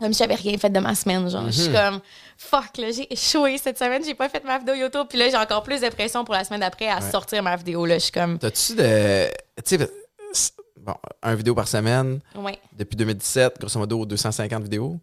comme 0.00 0.12
si 0.12 0.18
j'avais 0.18 0.34
rien 0.34 0.58
fait 0.58 0.70
de 0.70 0.80
ma 0.80 0.94
semaine 0.96 1.30
genre. 1.30 1.46
Je 1.46 1.52
suis 1.62 1.68
Mhm. 1.70 1.74
comme 1.76 2.00
fuck 2.36 2.76
là, 2.78 2.90
j'ai 2.90 3.12
échoué 3.12 3.58
cette 3.58 3.78
semaine, 3.78 4.02
j'ai 4.04 4.14
pas 4.14 4.28
fait 4.28 4.44
ma 4.44 4.58
vidéo 4.58 4.74
YouTube, 4.74 5.06
puis 5.08 5.18
là 5.18 5.28
j'ai 5.28 5.36
encore 5.36 5.62
plus 5.62 5.80
de 5.80 5.88
pression 5.88 6.24
pour 6.24 6.34
la 6.34 6.44
semaine 6.44 6.60
d'après 6.60 6.88
à 6.88 6.96
Ouais. 7.00 7.10
sortir 7.10 7.42
ma 7.42 7.56
vidéo 7.56 7.84
là, 7.86 7.94
je 7.98 8.04
suis 8.04 8.12
comme 8.12 8.38
T'as-tu 8.38 8.74
de... 8.74 9.28
Tu 9.64 9.78
sais, 9.78 9.90
bon, 10.80 10.94
un 11.22 11.34
vidéo 11.34 11.54
par 11.54 11.68
semaine, 11.68 12.20
ouais, 12.36 12.58
depuis 12.76 12.96
2017, 12.96 13.58
grosso 13.60 13.78
modo, 13.78 14.04
250 14.04 14.62
vidéos. 14.64 14.98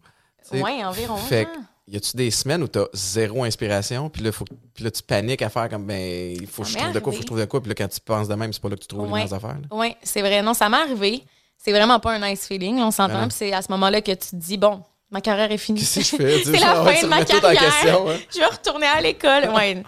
Ouais, 0.52 0.84
environ. 0.84 1.16
Fait 1.16 1.44
que, 1.46 1.50
hein. 1.50 1.62
y 1.88 1.96
a-tu 1.96 2.16
des 2.16 2.30
semaines 2.30 2.62
où 2.62 2.68
t'as 2.68 2.84
zéro 2.92 3.44
inspiration, 3.44 4.10
puis 4.10 4.22
là, 4.22 4.32
faut, 4.32 4.44
puis 4.74 4.84
là, 4.84 4.90
tu 4.90 5.02
paniques 5.02 5.40
à 5.42 5.48
faire 5.48 5.68
comme, 5.68 5.86
ben, 5.86 6.36
il 6.38 6.46
faut 6.46 6.62
que 6.62 6.68
je 6.68 6.76
trouve 6.76 6.92
de 6.92 6.98
quoi, 7.00 7.12
faut 7.12 7.18
que 7.18 7.22
je 7.22 7.26
trouve 7.26 7.40
de 7.40 7.44
quoi, 7.46 7.60
puis 7.60 7.68
là, 7.70 7.74
quand 7.76 7.88
tu 7.88 8.00
penses 8.00 8.28
de 8.28 8.34
même, 8.34 8.52
c'est 8.52 8.60
pas 8.60 8.68
là 8.68 8.76
que 8.76 8.80
tu 8.82 8.88
trouves 8.88 9.02
Ouais. 9.02 9.20
les 9.20 9.24
meilleures 9.24 9.34
affaires. 9.34 9.56
Oui, 9.70 9.96
c'est 10.02 10.20
vrai. 10.20 10.42
Non, 10.42 10.52
ça 10.54 10.68
m'est 10.68 10.76
arrivé. 10.76 11.24
C'est 11.56 11.70
vraiment 11.72 12.00
pas 12.00 12.12
un 12.14 12.28
nice 12.28 12.46
feeling, 12.46 12.80
on 12.80 12.90
s'entend. 12.90 13.20
Ah. 13.22 13.26
Puis 13.28 13.36
c'est 13.38 13.52
à 13.52 13.62
ce 13.62 13.70
moment-là 13.70 14.00
que 14.02 14.10
tu 14.10 14.30
te 14.30 14.36
dis, 14.36 14.58
bon, 14.58 14.82
ma 15.12 15.20
carrière 15.20 15.52
est 15.52 15.58
finie. 15.58 15.80
Qu'est-ce 15.80 15.94
que 16.00 16.04
je 16.04 16.16
fais? 16.16 16.38
Tu 16.38 16.44
sais, 16.46 16.58
c'est 16.58 16.64
la 16.64 16.74
fin 16.84 17.02
de 17.02 17.06
ma 17.06 17.24
carrière. 17.24 17.60
question, 17.60 18.10
hein. 18.10 18.16
Je 18.34 18.38
vais 18.40 18.46
retourner 18.46 18.86
à 18.86 19.00
l'école. 19.00 19.50
Ouais. 19.54 19.82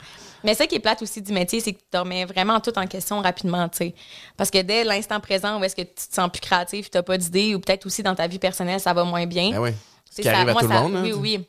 Mais 0.44 0.54
ça 0.54 0.66
qui 0.66 0.74
est 0.74 0.80
plate 0.80 1.00
aussi 1.00 1.22
du 1.22 1.32
métier, 1.32 1.58
c'est 1.60 1.72
que 1.72 1.78
tu 1.90 1.98
remets 1.98 2.26
vraiment 2.26 2.60
tout 2.60 2.78
en 2.78 2.86
question 2.86 3.20
rapidement, 3.22 3.66
tu 3.70 3.78
sais. 3.78 3.94
Parce 4.36 4.50
que 4.50 4.60
dès 4.60 4.84
l'instant 4.84 5.18
présent 5.18 5.58
où 5.58 5.64
est-ce 5.64 5.74
que 5.74 5.80
tu 5.82 5.94
te 6.08 6.14
sens 6.14 6.28
plus 6.30 6.40
créatif, 6.42 6.90
tu 6.90 6.98
n'as 6.98 7.02
pas 7.02 7.16
d'idée, 7.16 7.54
ou 7.54 7.60
peut-être 7.60 7.86
aussi 7.86 8.02
dans 8.02 8.14
ta 8.14 8.26
vie 8.26 8.38
personnelle, 8.38 8.78
ça 8.78 8.92
va 8.92 9.04
moins 9.04 9.24
bien. 9.26 9.52
Ben 9.52 9.58
oui. 9.60 9.70
Qui 10.14 10.22
ça, 10.22 10.32
arrive 10.36 10.50
à 10.50 10.52
moi, 10.52 10.60
tout 10.62 10.68
le 10.68 10.74
ça- 10.74 10.80
monde. 10.82 10.96
hein. 10.96 11.02
Oui, 11.02 11.12
oui. 11.14 11.46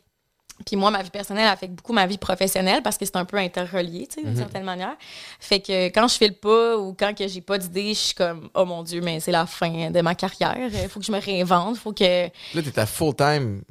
Puis 0.65 0.75
moi, 0.77 0.89
ma 0.89 1.03
vie 1.03 1.09
personnelle 1.09 1.47
affecte 1.47 1.74
beaucoup 1.74 1.91
ma 1.91 2.05
vie 2.07 2.17
professionnelle 2.17 2.81
parce 2.81 2.97
que 2.97 3.05
c'est 3.05 3.17
un 3.17 3.25
peu 3.25 3.38
interrelié, 3.38 4.07
tu 4.07 4.15
sais, 4.15 4.21
Mhm. 4.21 4.27
d'une 4.29 4.38
certaine 4.38 4.63
manière. 4.63 4.95
Fait 5.39 5.59
que 5.59 5.88
quand 5.88 6.07
je 6.07 6.15
file 6.15 6.33
pas 6.33 6.77
ou 6.77 6.95
quand 6.97 7.13
que 7.13 7.27
j'ai 7.27 7.41
pas 7.41 7.57
d'idée, 7.57 7.89
je 7.89 8.00
suis 8.00 8.13
comme, 8.15 8.50
oh 8.53 8.63
mon 8.63 8.81
Dieu, 8.83 9.01
mais 9.01 9.19
c'est 9.19 9.31
la 9.33 9.45
fin 9.45 9.89
de 9.91 10.01
ma 10.01 10.15
carrière. 10.15 10.55
Il 10.71 10.88
faut 10.89 11.00
que 11.01 11.05
je 11.05 11.12
me 11.12 11.19
réinvente. 11.19 11.77
faut 11.77 11.91
que. 11.91 12.03
Là, 12.27 12.29
t'étais 12.63 12.79
à 12.79 12.85
full 12.85 13.13
time. 13.15 13.63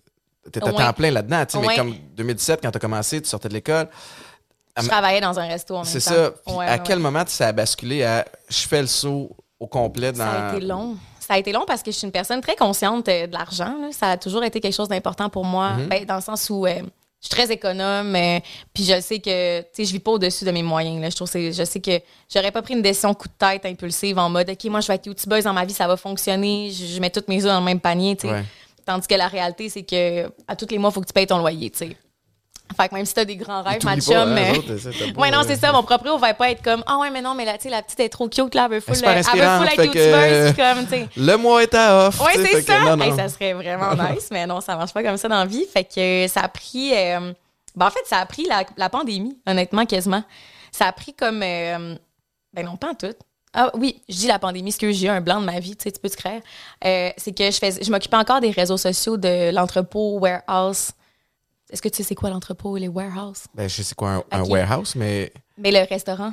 T'étais 0.44 0.60
à 0.62 0.66
Ouais. 0.66 0.74
temps 0.84 0.92
plein 0.92 1.10
là-dedans. 1.10 1.46
tu 1.46 1.58
sais, 1.58 1.66
Mais 1.66 1.74
comme 1.74 1.94
2017, 2.16 2.60
quand 2.62 2.70
t'as 2.70 2.78
commencé, 2.78 3.22
tu 3.22 3.28
sortais 3.30 3.48
de 3.48 3.54
l'école. 3.54 3.88
Je 4.80 4.86
travaillais 4.86 5.20
dans 5.22 5.38
un 5.38 5.46
resto 5.46 5.74
en 5.74 5.78
même 5.78 5.84
temps. 5.86 5.90
C'est 5.90 6.00
ça. 6.00 6.32
Puis 6.46 6.54
Ouais, 6.54 6.66
à 6.66 6.78
quel 6.78 6.98
moment 6.98 7.22
ça 7.26 7.48
a 7.48 7.52
basculé 7.52 8.02
à 8.04 8.26
je 8.50 8.66
fais 8.68 8.82
le 8.82 8.88
saut 8.88 9.34
au 9.58 9.66
complet 9.66 10.12
dans. 10.12 10.18
Ça 10.18 10.48
a 10.50 10.56
été 10.56 10.66
long. 10.66 10.96
Ça 11.26 11.34
a 11.34 11.38
été 11.38 11.52
long 11.52 11.64
parce 11.66 11.82
que 11.82 11.90
je 11.90 11.96
suis 11.96 12.06
une 12.06 12.12
personne 12.12 12.40
très 12.40 12.56
consciente 12.56 13.08
euh, 13.08 13.26
de 13.26 13.32
l'argent. 13.32 13.74
Ça 13.92 14.10
a 14.10 14.16
toujours 14.16 14.44
été 14.44 14.60
quelque 14.60 14.74
chose 14.74 14.88
d'important 14.88 15.28
pour 15.30 15.44
moi, 15.44 15.70
Mhm. 15.70 15.86
Ben, 15.88 16.04
dans 16.04 16.16
le 16.16 16.20
sens 16.20 16.50
où 16.50 16.66
euh, 16.66 16.74
je 17.20 17.26
suis 17.26 17.30
très 17.30 17.50
économe, 17.50 18.14
euh, 18.14 18.38
puis 18.74 18.84
je 18.84 19.00
sais 19.00 19.18
que 19.18 19.60
tu 19.60 19.66
sais, 19.72 19.84
je 19.86 19.92
vis 19.92 20.00
pas 20.00 20.10
au-dessus 20.10 20.44
de 20.44 20.50
mes 20.50 20.62
moyens. 20.62 21.00
Là. 21.00 21.08
Je, 21.08 21.16
trouve 21.16 21.30
je 21.32 21.64
sais 21.64 21.80
que 21.80 21.98
j'aurais 22.32 22.50
pas 22.50 22.60
pris 22.60 22.74
une 22.74 22.82
décision 22.82 23.14
coup 23.14 23.28
de 23.28 23.34
tête 23.38 23.64
impulsive 23.64 24.18
en 24.18 24.28
mode 24.28 24.50
OK, 24.50 24.64
moi 24.64 24.80
je 24.80 24.88
vais 24.88 24.96
être 24.96 25.06
youtubeuse 25.06 25.44
dans 25.44 25.54
ma 25.54 25.64
vie, 25.64 25.72
ça 25.72 25.86
va 25.86 25.96
fonctionner, 25.96 26.70
je, 26.70 26.84
je 26.84 27.00
mets 27.00 27.10
toutes 27.10 27.28
mes 27.28 27.38
œufs 27.44 27.50
dans 27.50 27.60
le 27.60 27.64
même 27.64 27.80
panier. 27.80 28.18
Ouais. 28.24 28.44
Tandis 28.84 29.06
que 29.06 29.14
la 29.14 29.28
réalité, 29.28 29.70
c'est 29.70 29.82
que 29.82 30.26
à 30.46 30.54
tous 30.56 30.66
les 30.70 30.76
mois, 30.76 30.90
il 30.90 30.92
faut 30.92 31.00
que 31.00 31.06
tu 31.06 31.14
payes 31.14 31.26
ton 31.26 31.38
loyer. 31.38 31.70
tu 31.70 31.78
sais. 31.78 31.96
Fait 32.76 32.88
que 32.88 32.94
même 32.94 33.04
si 33.04 33.14
t'as 33.14 33.24
des 33.24 33.36
grands 33.36 33.62
rêves, 33.62 33.84
ma 33.84 34.00
chum, 34.00 34.14
hein, 34.16 34.36
euh, 34.68 35.12
pas, 35.14 35.20
Ouais, 35.20 35.30
non, 35.30 35.40
euh, 35.40 35.44
c'est 35.46 35.56
ça. 35.56 35.70
Mon 35.70 35.82
proprio 35.82 36.16
va 36.18 36.34
pas 36.34 36.50
être 36.50 36.62
comme 36.62 36.82
Ah 36.86 36.98
ouais, 36.98 37.10
mais 37.10 37.20
non, 37.22 37.34
mais 37.34 37.44
la, 37.44 37.52
tu 37.56 37.64
sais, 37.64 37.68
la 37.70 37.82
petite 37.82 38.00
est 38.00 38.08
trop 38.08 38.28
cute, 38.28 38.54
là. 38.54 38.64
Elle 38.64 38.72
veut 38.76 38.80
full, 38.80 38.96
elle 39.04 39.16
veut 39.18 39.22
full 39.22 39.76
que- 39.76 39.82
youtubeuse. 39.84 40.56
comme, 40.56 40.84
tu 40.86 40.90
sais. 40.90 41.08
Le 41.16 41.36
mois 41.36 41.62
est 41.62 41.74
à 41.74 42.08
off. 42.08 42.20
Ouais, 42.20 42.32
c'est 42.34 42.62
ça. 42.62 42.80
non, 42.80 42.96
non. 42.96 43.04
Hey, 43.04 43.14
ça 43.14 43.28
serait 43.28 43.52
vraiment 43.52 43.92
nice, 44.10 44.28
mais 44.32 44.46
non, 44.46 44.60
ça 44.60 44.74
marche 44.76 44.92
pas 44.92 45.02
comme 45.02 45.16
ça 45.18 45.28
dans 45.28 45.38
la 45.38 45.46
vie. 45.46 45.66
Fait 45.72 45.84
que 45.84 46.26
ça 46.26 46.40
a 46.40 46.48
pris. 46.48 46.92
euh, 46.94 47.32
ben, 47.76 47.86
en 47.86 47.90
fait, 47.90 48.02
ça 48.06 48.18
a 48.18 48.26
pris 48.26 48.44
la, 48.46 48.64
la 48.76 48.88
pandémie, 48.88 49.38
honnêtement, 49.46 49.84
quasiment. 49.86 50.24
Ça 50.72 50.86
a 50.86 50.92
pris 50.92 51.12
comme. 51.14 51.42
euh, 51.44 51.94
ben 52.52 52.64
non, 52.64 52.76
pas 52.76 52.90
en 52.90 52.94
tout. 52.94 53.14
Ah 53.52 53.70
oui, 53.74 54.02
je 54.08 54.16
dis 54.16 54.26
la 54.26 54.40
pandémie, 54.40 54.70
parce 54.70 54.78
que 54.78 54.90
j'ai 54.90 55.06
eu 55.06 55.10
un 55.10 55.20
blanc 55.20 55.40
de 55.40 55.46
ma 55.46 55.60
vie, 55.60 55.76
tu 55.76 55.84
sais, 55.84 55.92
tu 55.92 56.00
peux 56.00 56.10
te 56.10 56.16
créer. 56.16 56.40
Euh, 56.84 57.10
c'est 57.16 57.32
que 57.36 57.44
je, 57.48 57.56
fais, 57.58 57.70
je 57.80 57.88
m'occupais 57.90 58.16
encore 58.16 58.40
des 58.40 58.50
réseaux 58.50 58.76
sociaux 58.78 59.16
de 59.16 59.52
l'entrepôt 59.54 60.18
Warehouse. 60.18 60.90
Est-ce 61.74 61.82
que 61.82 61.88
tu 61.88 61.96
sais 61.96 62.02
c'est 62.04 62.14
quoi 62.14 62.30
l'entrepôt 62.30 62.76
et 62.76 62.80
les 62.80 62.86
warehouses? 62.88 63.46
Ben, 63.52 63.68
je 63.68 63.82
sais 63.82 63.96
quoi 63.96 64.24
un, 64.30 64.42
warehouse, 64.44 64.94
mais. 64.94 65.32
Mais 65.58 65.72
le 65.72 65.80
restaurant 65.88 66.32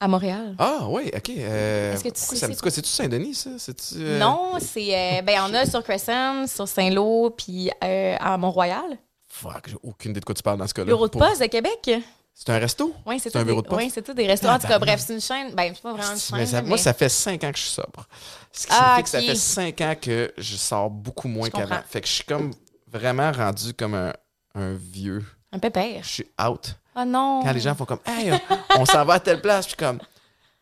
à 0.00 0.08
Montréal. 0.08 0.54
Ah, 0.58 0.86
oui, 0.88 1.10
OK. 1.14 1.30
euh, 1.36 1.92
Est-ce 1.92 2.02
que 2.02 2.08
tu 2.08 2.18
sais 2.18 2.36
ça 2.36 2.46
me 2.48 2.52
c'est 2.52 2.56
dit 2.56 2.62
quoi? 2.62 2.70
C'est-tu 2.70 2.88
Saint-Denis, 2.88 3.34
ça? 3.34 3.50
Euh, 3.96 4.18
Non, 4.18 4.54
c'est. 4.58 5.18
euh, 5.18 5.20
ben, 5.22 5.38
on 5.46 5.52
a 5.52 5.66
sur 5.66 5.84
Crescent, 5.84 6.46
sur 6.46 6.66
Saint-Lô, 6.66 7.28
puis 7.36 7.70
à 7.82 8.38
Mont-Royal. 8.38 8.96
Fuck, 9.28 9.68
j'ai 9.68 9.76
aucune 9.82 10.12
idée 10.12 10.20
de 10.20 10.24
quoi 10.24 10.34
tu 10.34 10.42
parles 10.42 10.56
dans 10.58 10.66
ce 10.66 10.72
cas-là. 10.72 10.86
Bureau 10.86 11.06
de 11.08 11.12
Pour- 11.12 11.20
poste 11.28 11.42
de 11.42 11.46
Québec. 11.46 11.90
C'est 12.32 12.48
un 12.48 12.58
resto? 12.58 12.94
Oui, 13.04 13.20
c'est 13.20 13.28
C'est 13.28 13.38
un 13.38 13.44
bureau 13.44 13.60
de 13.60 13.68
poste? 13.68 13.82
Oui, 13.82 13.90
c'est 13.92 14.00
tout 14.00 14.14
des 14.14 14.26
restaurants. 14.26 14.54
En 14.54 14.58
tout 14.58 14.66
cas, 14.66 14.78
bref, 14.78 15.02
c'est 15.06 15.12
une 15.12 15.20
chaîne. 15.20 15.54
Ben, 15.54 15.72
c'est 15.74 15.82
pas 15.82 15.92
vraiment 15.92 16.12
une 16.14 16.18
chaîne. 16.18 16.38
Mais 16.38 16.46
ça- 16.46 16.62
mais- 16.62 16.68
Moi, 16.70 16.78
ça 16.78 16.94
fait 16.94 17.10
cinq 17.10 17.44
ans 17.44 17.52
que 17.52 17.58
je 17.58 17.64
suis 17.64 17.72
sobre. 17.72 18.08
Ce 18.50 18.66
qui 18.66 18.72
Ah, 18.74 18.96
signifie 18.96 19.02
que 19.02 19.08
ça 19.10 19.18
ok. 19.18 19.24
fait 19.26 19.34
cinq 19.34 19.80
ans 19.82 19.94
que 20.00 20.32
je 20.38 20.56
sors 20.56 20.88
beaucoup 20.88 21.28
moins 21.28 21.50
qu'avant. 21.50 21.80
Fait 21.86 22.00
que 22.00 22.08
je 22.08 22.12
suis 22.14 22.24
comme 22.24 22.52
vraiment 22.90 23.30
rendu 23.30 23.74
comme 23.74 23.94
un, 23.94 24.12
un 24.54 24.74
vieux. 24.74 25.24
Un 25.52 25.58
pépère. 25.58 26.00
Je 26.02 26.08
suis 26.08 26.26
out. 26.44 26.74
Oh 26.96 27.04
non. 27.06 27.40
Quand 27.42 27.52
les 27.52 27.60
gens 27.60 27.74
font 27.74 27.84
comme 27.84 28.00
Hey, 28.06 28.32
on, 28.32 28.80
on 28.80 28.84
s'en 28.86 29.04
va 29.04 29.14
à 29.14 29.20
telle 29.20 29.40
place, 29.40 29.64
je 29.64 29.68
suis 29.70 29.76
comme 29.76 29.98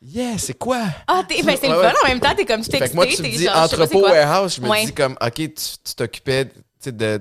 Yeah, 0.00 0.38
c'est 0.38 0.54
quoi? 0.56 0.82
Ah, 1.08 1.22
t'es- 1.28 1.42
ben, 1.42 1.56
c'est 1.60 1.68
le 1.68 1.74
fun 1.74 1.92
en 2.04 2.08
même 2.08 2.20
temps. 2.20 2.34
T'es 2.36 2.44
comme 2.44 2.62
tu 2.62 2.68
t'excites. 2.68 2.94
moi, 2.94 3.06
tu 3.06 3.20
me 3.22 3.28
dis 3.28 3.44
genre, 3.44 3.56
entrepôt 3.56 4.02
warehouse, 4.02 4.54
je 4.56 4.60
me 4.60 4.68
Ouais. 4.68 4.84
dis 4.86 4.92
comme 4.94 5.16
OK, 5.20 5.34
tu 5.34 5.94
t'occupais 5.96 6.44
tu 6.46 6.52
sais, 6.78 6.92
de, 6.92 7.20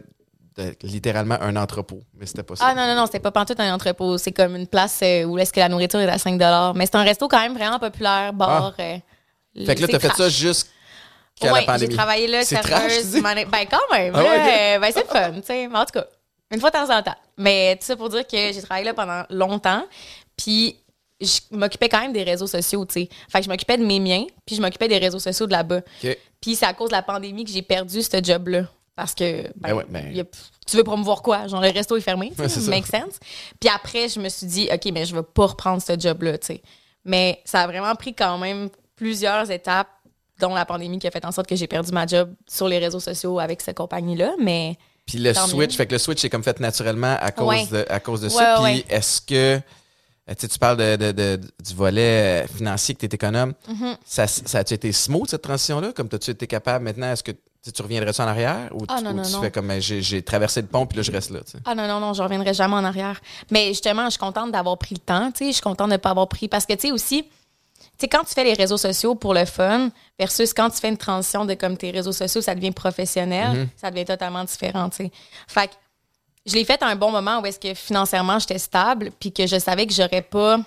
de 0.57 0.75
littéralement 0.83 1.37
un 1.41 1.55
entrepôt, 1.55 2.01
mais 2.13 2.27
c'était 2.27 2.43
pas 2.43 2.55
ça. 2.55 2.65
Ah 2.67 2.75
non, 2.75 2.85
non, 2.85 2.95
non, 2.95 3.05
c'était 3.07 3.19
pas 3.19 3.31
pantoute 3.31 3.59
un 3.59 3.73
entrepôt. 3.73 4.17
C'est 4.19 4.31
comme 4.31 4.55
une 4.55 4.67
place 4.67 4.99
euh, 5.01 5.23
où 5.23 5.39
est-ce 5.39 5.51
que 5.51 5.59
la 5.59 5.69
nourriture 5.69 5.99
est 5.99 6.07
à 6.09 6.19
5 6.19 6.37
Mais 6.75 6.85
c'est 6.85 6.95
un 6.95 7.03
resto 7.03 7.27
quand 7.27 7.39
même 7.39 7.55
vraiment 7.55 7.79
populaire, 7.79 8.31
bar. 8.33 8.73
euh, 8.79 8.97
Ah. 9.59 9.65
Fait 9.65 9.73
que 9.75 9.81
là, 9.81 9.87
t'as 9.87 9.99
fait 9.99 10.13
ça 10.15 10.29
Ouais, 11.41 11.65
la 11.65 11.77
j'ai 11.79 11.89
travaillé 11.89 12.27
là, 12.27 12.43
serveuse, 12.43 13.15
mana- 13.21 13.45
Ben, 13.45 13.65
quand 13.69 13.79
même. 13.91 14.13
Ah 14.15 14.19
ouais, 14.21 14.75
euh, 14.75 14.79
ben, 14.79 14.91
c'est 14.93 15.01
le 15.01 15.07
fun, 15.07 15.31
tu 15.33 15.45
sais. 15.47 15.67
Mais 15.67 15.77
en 15.77 15.85
tout 15.85 15.93
cas, 15.99 16.05
une 16.51 16.59
fois 16.59 16.69
de 16.69 16.75
temps 16.75 16.97
en 16.97 17.01
temps. 17.03 17.15
Mais 17.37 17.75
tout 17.77 17.85
ça 17.85 17.95
pour 17.95 18.09
dire 18.09 18.25
que 18.25 18.37
j'ai 18.53 18.61
travaillé 18.61 18.85
là 18.85 18.93
pendant 18.93 19.23
longtemps. 19.29 19.83
Puis, 20.35 20.77
je 21.19 21.39
m'occupais 21.51 21.89
quand 21.89 21.99
même 22.01 22.13
des 22.13 22.23
réseaux 22.23 22.47
sociaux, 22.47 22.85
tu 22.85 22.93
sais. 22.93 23.09
Fait 23.29 23.39
que 23.39 23.45
je 23.45 23.49
m'occupais 23.49 23.77
de 23.77 23.85
mes 23.85 23.99
miens, 23.99 24.25
puis 24.45 24.55
je 24.55 24.61
m'occupais 24.61 24.87
des 24.87 24.97
réseaux 24.99 25.19
sociaux 25.19 25.47
de 25.47 25.51
là-bas. 25.51 25.81
Puis, 26.39 26.55
c'est 26.55 26.65
à 26.65 26.73
cause 26.73 26.89
de 26.89 26.95
la 26.95 27.01
pandémie 27.01 27.43
que 27.43 27.51
j'ai 27.51 27.61
perdu 27.63 28.01
ce 28.03 28.23
job-là. 28.23 28.63
Parce 28.95 29.13
que, 29.13 29.43
ben, 29.43 29.51
Ben 29.69 29.73
ouais, 29.73 29.85
ben- 29.89 30.11
y 30.11 30.21
a- 30.21 30.25
tu 30.65 30.75
veux 30.77 30.83
promouvoir 30.83 31.21
quoi? 31.21 31.45
Genre, 31.47 31.61
le 31.61 31.69
resto 31.69 31.95
est 31.97 32.01
fermé, 32.01 32.33
Ouais, 32.39 32.49
ça. 32.49 32.59
make 32.69 32.85
sense. 32.87 33.19
Puis 33.59 33.69
après, 33.69 34.09
je 34.09 34.19
me 34.19 34.27
suis 34.29 34.47
dit, 34.47 34.69
OK, 34.73 34.85
mais 34.91 35.05
je 35.05 35.15
vais 35.15 35.21
pas 35.23 35.45
reprendre 35.47 35.81
ce 35.81 35.99
job-là, 35.99 36.37
tu 36.39 36.47
sais. 36.47 36.61
Mais 37.05 37.39
ça 37.45 37.61
a 37.61 37.67
vraiment 37.67 37.93
pris 37.95 38.13
quand 38.15 38.37
même 38.39 38.69
plusieurs 38.95 39.49
étapes, 39.51 39.87
dont 40.39 40.53
la 40.53 40.65
pandémie 40.65 40.97
qui 40.99 41.07
a 41.07 41.11
fait 41.11 41.25
en 41.25 41.31
sorte 41.31 41.47
que 41.47 41.55
j'ai 41.55 41.67
perdu 41.67 41.91
ma 41.91 42.05
job 42.07 42.33
sur 42.47 42.67
les 42.67 42.77
réseaux 42.79 42.99
sociaux 42.99 43.39
avec 43.39 43.61
cette 43.61 43.77
compagnie-là. 43.77 44.33
Mais 44.39 44.77
Puis 45.07 45.17
le 45.19 45.33
Tant 45.33 45.47
switch, 45.47 45.71
mieux. 45.71 45.75
fait 45.77 45.87
que 45.87 45.93
le 45.93 45.97
switch 45.99 46.23
est 46.25 46.29
comme 46.29 46.43
fait 46.43 46.59
naturellement 46.59 47.17
à 47.19 47.31
cause 47.31 47.47
Ouais. 47.47 47.65
de, 47.71 47.85
à 47.89 47.99
cause 47.99 48.21
de 48.21 48.27
Ouais, 48.27 48.33
ça. 48.33 48.59
Puis 48.61 48.85
est-ce 48.89 49.21
que, 49.21 49.55
euh, 49.55 49.59
tu 50.27 50.35
sais, 50.37 50.47
tu 50.49 50.59
parles 50.59 50.77
de, 50.77 50.95
de- 50.97 51.11
de- 51.13 51.41
du 51.63 51.73
volet 51.73 52.43
euh, 52.43 52.47
financier 52.47 52.93
que 52.93 52.99
tu 52.99 53.05
es 53.05 53.15
économe, 53.15 53.53
Mm-hmm. 53.69 53.95
ça, 54.05 54.27
ça 54.27 54.59
a-tu 54.59 54.73
été 54.73 54.91
smooth 54.91 55.29
cette 55.29 55.41
transition-là? 55.41 55.93
Comme 55.95 56.09
as-tu 56.11 56.31
été 56.31 56.45
capable 56.45 56.83
maintenant, 56.85 57.11
est-ce 57.11 57.23
que 57.23 57.31
tu 57.31 57.37
sais, 57.61 57.71
tu 57.71 57.81
reviendrais-tu 57.81 58.21
en 58.21 58.27
arrière? 58.27 58.69
Ou, 58.73 58.83
Ah, 58.89 58.97
tu, 58.97 59.03
non, 59.05 59.11
ou 59.11 59.13
non, 59.15 59.23
tu 59.23 59.31
non. 59.31 59.41
fais 59.41 59.51
comme 59.51 59.67
ben, 59.69 59.81
j'ai 59.81 60.21
traversé 60.21 60.61
le 60.61 60.67
pont 60.67 60.85
puis 60.85 60.97
là 60.97 61.03
je 61.03 61.11
reste 61.11 61.29
là? 61.31 61.39
Ah 61.65 61.73
non, 61.73 61.87
non, 61.87 61.99
non, 62.01 62.13
je 62.13 62.21
reviendrai 62.21 62.53
jamais 62.53 62.75
en 62.75 62.83
arrière. 62.83 63.19
Mais 63.49 63.69
justement, 63.69 64.03
je 64.05 64.11
suis 64.11 64.19
contente 64.19 64.51
d'avoir 64.51 64.77
pris 64.77 64.93
le 64.95 64.99
temps, 65.01 65.31
tu 65.31 65.39
sais, 65.39 65.47
je 65.47 65.51
suis 65.53 65.61
contente 65.61 65.87
de 65.87 65.93
ne 65.93 65.97
pas 65.97 66.09
avoir 66.11 66.27
pris. 66.27 66.47
Parce 66.49 66.65
que, 66.65 66.73
tu 66.73 66.87
sais, 66.87 66.91
aussi, 66.91 67.25
sais, 67.99 68.07
quand 68.07 68.23
tu 68.23 68.33
fais 68.33 68.43
les 68.43 68.53
réseaux 68.53 68.77
sociaux 68.77 69.15
pour 69.15 69.33
le 69.33 69.45
fun 69.45 69.89
versus 70.19 70.53
quand 70.53 70.69
tu 70.69 70.77
fais 70.77 70.89
une 70.89 70.97
transition 70.97 71.45
de 71.45 71.53
comme 71.53 71.77
tes 71.77 71.91
réseaux 71.91 72.11
sociaux, 72.11 72.41
ça 72.41 72.55
devient 72.55 72.71
professionnel, 72.71 73.67
ça 73.75 73.89
devient 73.91 74.05
totalement 74.05 74.43
différent, 74.43 74.89
tu 74.89 74.97
sais. 74.97 75.11
Fait 75.47 75.67
que 75.67 75.73
je 76.45 76.53
l'ai 76.53 76.63
fait 76.65 76.81
à 76.81 76.87
un 76.87 76.95
bon 76.95 77.11
moment 77.11 77.39
où 77.41 77.45
est-ce 77.45 77.59
que 77.59 77.73
financièrement, 77.73 78.39
j'étais 78.39 78.59
stable, 78.59 79.11
puis 79.19 79.31
que 79.33 79.45
je 79.47 79.59
savais 79.59 79.85
que 79.85 79.93
j'aurais 79.93 80.21
pas 80.21 80.59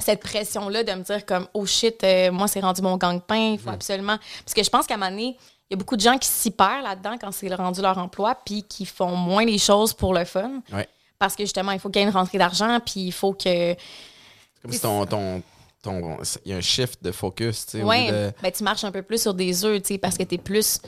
cette 0.00 0.20
pression-là 0.20 0.84
de 0.84 0.92
me 0.92 1.02
dire 1.02 1.26
comme, 1.26 1.46
oh 1.54 1.66
shit, 1.66 2.02
euh, 2.04 2.30
moi, 2.30 2.48
c'est 2.48 2.60
rendu 2.60 2.82
mon 2.82 2.96
gang-pain, 2.96 3.52
il 3.52 3.58
faut 3.58 3.70
absolument... 3.70 4.16
Parce 4.44 4.54
que 4.54 4.62
je 4.62 4.70
pense 4.70 4.86
qu'à 4.86 4.94
un 4.94 4.96
moment 4.96 5.10
donné, 5.10 5.36
il 5.70 5.72
y 5.72 5.74
a 5.74 5.76
beaucoup 5.76 5.96
de 5.96 6.00
gens 6.00 6.16
qui 6.18 6.28
s'y 6.28 6.50
perdent 6.50 6.84
là-dedans 6.84 7.16
quand 7.20 7.30
c'est 7.32 7.52
rendu 7.54 7.82
leur 7.82 7.98
emploi, 7.98 8.36
puis 8.44 8.62
qui 8.62 8.86
font 8.86 9.14
moins 9.14 9.44
les 9.44 9.58
choses 9.58 9.92
pour 9.92 10.14
le 10.14 10.24
fun. 10.24 10.62
Ouais. 10.72 10.88
Parce 11.18 11.34
que 11.34 11.42
justement, 11.42 11.72
il 11.72 11.80
faut 11.80 11.90
qu'il 11.90 12.00
y 12.00 12.04
ait 12.04 12.08
une 12.08 12.14
rentrée 12.14 12.38
d'argent, 12.38 12.78
puis 12.80 13.00
il 13.06 13.12
faut 13.12 13.32
que. 13.32 13.74
C'est 13.74 13.76
comme 14.62 14.72
si 14.72 14.80
ton- 14.80 15.42
il 16.44 16.50
y 16.50 16.52
a 16.52 16.56
un 16.56 16.60
shift 16.60 17.02
de 17.02 17.12
focus. 17.12 17.66
lieu 17.74 18.12
de- 18.12 18.32
ben, 18.42 18.52
tu 18.52 18.62
marches 18.64 18.84
un 18.84 18.90
peu 18.90 19.02
plus 19.02 19.20
sur 19.22 19.34
des 19.34 19.64
œufs, 19.64 19.80
tu 19.82 19.94
sais, 19.94 19.98
parce 19.98 20.16
que 20.18 20.22
tu 20.24 20.34
es 20.34 20.38
plus. 20.38 20.80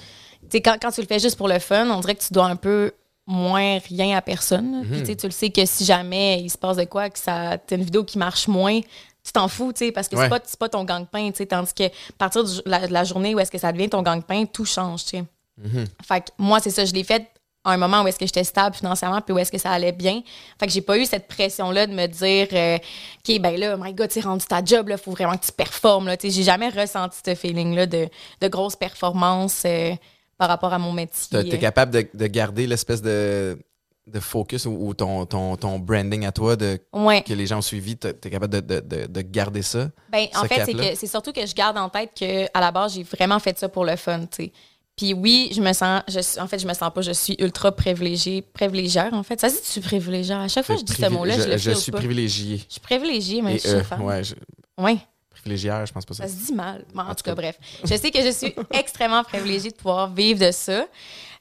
Tu 0.42 0.48
sais, 0.52 0.60
quand, 0.60 0.76
quand 0.80 0.90
tu 0.90 1.00
le 1.00 1.06
fais 1.06 1.18
juste 1.18 1.36
pour 1.36 1.48
le 1.48 1.58
fun, 1.58 1.88
on 1.90 2.00
dirait 2.00 2.14
que 2.14 2.22
tu 2.24 2.32
dois 2.32 2.46
un 2.46 2.56
peu 2.56 2.92
moins 3.26 3.78
rien 3.78 4.16
à 4.16 4.22
personne. 4.22 4.72
là. 4.72 4.78
Mhm. 4.78 4.90
Puis 4.90 5.00
tu 5.00 5.06
sais, 5.06 5.16
tu 5.16 5.26
le 5.26 5.32
sais 5.32 5.50
que 5.50 5.64
si 5.66 5.84
jamais 5.84 6.40
il 6.40 6.50
se 6.50 6.58
passe 6.58 6.76
de 6.76 6.84
quoi, 6.84 7.10
que 7.10 7.18
ça 7.18 7.58
t'as 7.58 7.76
une 7.76 7.84
vidéo 7.84 8.02
qui 8.04 8.18
marche 8.18 8.48
moins, 8.48 8.80
tu 9.22 9.32
t'en 9.32 9.46
fous, 9.48 9.72
tu 9.72 9.84
sais, 9.86 9.92
parce 9.92 10.08
que 10.08 10.16
Ouais. 10.16 10.24
c'est 10.24 10.28
pas, 10.30 10.40
pas 10.58 10.68
ton 10.70 10.84
gang-pain, 10.84 11.30
tu 11.30 11.36
sais, 11.38 11.46
tandis 11.46 11.72
que 11.74 11.84
à 11.84 11.90
partir 12.18 12.42
de 12.42 12.50
la, 12.66 12.86
de 12.88 12.92
la 12.92 13.04
journée 13.04 13.34
où 13.34 13.38
est-ce 13.40 13.50
que 13.50 13.58
ça 13.58 13.70
devient 13.72 13.88
ton 13.90 14.02
gang-pain, 14.02 14.46
tout 14.46 14.64
change, 14.64 15.04
tu 15.04 15.10
sais. 15.18 15.24
Mhm. 15.62 15.84
Fait 16.02 16.20
que 16.22 16.30
moi, 16.38 16.58
c'est 16.60 16.70
ça, 16.70 16.84
je 16.86 16.92
l'ai 16.94 17.04
fait 17.04 17.28
un 17.64 17.76
moment 17.76 18.02
où 18.02 18.08
est-ce 18.08 18.18
que 18.18 18.26
j'étais 18.26 18.44
stable 18.44 18.74
financièrement 18.74 19.20
puis 19.20 19.34
où 19.34 19.38
est-ce 19.38 19.52
que 19.52 19.58
ça 19.58 19.70
allait 19.70 19.92
bien. 19.92 20.22
Fait 20.58 20.66
que 20.66 20.72
j'ai 20.72 20.80
pas 20.80 20.96
eu 20.98 21.04
cette 21.04 21.28
pression-là 21.28 21.86
de 21.86 21.92
me 21.92 22.06
dire 22.06 22.48
euh, 22.52 22.76
OK, 22.76 23.38
ben 23.40 23.56
là, 23.58 23.76
my 23.78 23.92
God, 23.92 24.08
tu 24.08 24.20
rendu 24.20 24.46
ta 24.46 24.64
job, 24.64 24.88
là, 24.88 24.96
faut 24.96 25.10
vraiment 25.10 25.36
que 25.36 25.44
tu 25.44 25.52
performes. 25.52 26.06
Là. 26.06 26.16
Tu 26.16 26.30
J'ai 26.30 26.42
jamais 26.42 26.70
ressenti 26.70 27.18
ce 27.24 27.34
feeling-là 27.34 27.86
de, 27.86 28.08
de 28.40 28.48
grosse 28.48 28.76
performance 28.76 29.62
euh, 29.66 29.94
par 30.38 30.48
rapport 30.48 30.72
à 30.72 30.78
mon 30.78 30.92
métier. 30.92 31.28
T'as- 31.30 31.44
T'es 31.44 31.58
capable 31.58 31.92
de, 31.92 32.06
de 32.14 32.26
garder 32.28 32.66
l'espèce 32.66 33.02
de, 33.02 33.58
de 34.06 34.20
focus 34.20 34.64
ou, 34.64 34.70
ou 34.80 34.94
ton, 34.94 35.26
ton, 35.26 35.56
ton 35.56 35.78
branding 35.78 36.24
à 36.24 36.32
toi 36.32 36.56
de, 36.56 36.78
Ouais. 36.94 37.22
que 37.22 37.34
les 37.34 37.46
gens 37.46 37.58
ont 37.58 37.62
suivi, 37.62 37.96
t'es 37.96 38.14
t'es 38.14 38.30
capable 38.30 38.54
de, 38.54 38.60
de, 38.60 38.80
de, 38.80 39.06
de 39.06 39.20
garder 39.20 39.60
ça? 39.62 39.90
Ben, 40.10 40.26
en 40.34 40.44
fait, 40.44 40.64
c'est 40.64 40.72
cap-là? 40.72 40.90
que 40.92 40.96
c'est 40.96 41.06
surtout 41.06 41.32
que 41.32 41.44
je 41.44 41.54
garde 41.54 41.76
en 41.76 41.90
tête 41.90 42.12
que 42.18 42.46
à 42.56 42.60
la 42.60 42.70
base, 42.72 42.94
j'ai 42.94 43.02
vraiment 43.02 43.38
fait 43.38 43.58
ça 43.58 43.68
pour 43.68 43.84
le 43.84 43.96
fun, 43.96 44.24
tu. 44.34 44.50
Puis 45.00 45.14
oui, 45.14 45.48
je 45.54 45.62
me 45.62 45.72
sens, 45.72 46.02
je, 46.08 46.38
en 46.40 46.46
fait, 46.46 46.58
je 46.58 46.66
me 46.66 46.74
sens 46.74 46.92
pas, 46.92 47.00
je 47.00 47.12
suis 47.12 47.34
ultra 47.38 47.72
privilégiée, 47.72 48.42
privilégière, 48.42 49.08
en 49.14 49.22
fait. 49.22 49.40
Ça 49.40 49.48
dit, 49.48 49.56
tu 49.58 49.66
suis 49.66 49.80
privilégiée. 49.80 50.34
À 50.34 50.46
chaque 50.46 50.66
fois 50.66 50.74
que 50.74 50.82
je 50.82 50.84
dis 50.84 50.92
ce 50.92 51.06
mot-là, 51.06 51.38
je, 51.38 51.44
le 51.48 51.56
je 51.56 51.70
file 51.70 51.76
suis 51.78 51.90
pas. 51.92 51.98
privilégié. 51.98 52.58
Je 52.58 52.72
suis 52.72 52.80
privilégiée, 52.80 53.40
mais 53.40 53.54
Et 53.54 53.58
je 53.58 53.60
suis 53.66 53.70
euh, 53.78 53.82
femme. 53.82 54.02
ouais, 54.02 54.22
je- 54.22 54.34
Ouais. 54.78 54.98
privilégière, 55.30 55.86
je 55.86 55.92
pense 55.94 56.04
pas 56.04 56.12
ça. 56.12 56.24
Ça 56.24 56.28
se 56.28 56.44
dit 56.46 56.52
mal. 56.52 56.84
Mais 56.94 57.00
en, 57.00 57.04
En 57.06 57.08
tout 57.10 57.14
tout 57.16 57.22
cas, 57.22 57.30
cas. 57.30 57.34
bref. 57.34 57.58
Je 57.82 57.94
sais 57.96 58.10
que 58.10 58.22
je 58.22 58.30
suis 58.30 58.54
extrêmement 58.74 59.24
privilégiée 59.24 59.70
de 59.70 59.76
pouvoir 59.76 60.12
vivre 60.12 60.38
de 60.46 60.50
ça. 60.50 60.84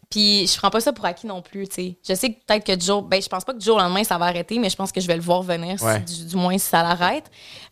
Puis 0.09 0.47
je 0.47 0.57
prends 0.57 0.69
pas 0.71 0.79
ça 0.79 0.91
pour 0.93 1.05
acquis 1.05 1.27
non 1.27 1.41
plus, 1.41 1.67
tu 1.67 1.75
sais. 1.75 1.97
Je 2.07 2.15
sais 2.15 2.31
que 2.33 2.39
peut-être 2.47 2.65
que 2.65 2.73
du 2.75 2.83
jour, 2.83 3.03
ben 3.03 3.21
je 3.21 3.27
pense 3.27 3.43
pas 3.43 3.53
que 3.53 3.59
du 3.59 3.65
jour 3.65 3.75
au 3.75 3.79
lendemain 3.79 4.03
ça 4.03 4.17
va 4.17 4.25
arrêter, 4.25 4.57
mais 4.57 4.69
je 4.69 4.75
pense 4.75 4.91
que 4.91 4.99
je 5.01 5.05
vais 5.05 5.15
le 5.15 5.21
voir 5.21 5.43
venir, 5.43 5.77
si- 5.77 5.85
Ouais. 5.85 5.99
du, 5.99 6.25
du 6.25 6.35
moins 6.35 6.57
si 6.57 6.65
ça 6.65 6.81
l'arrête. 6.81 7.25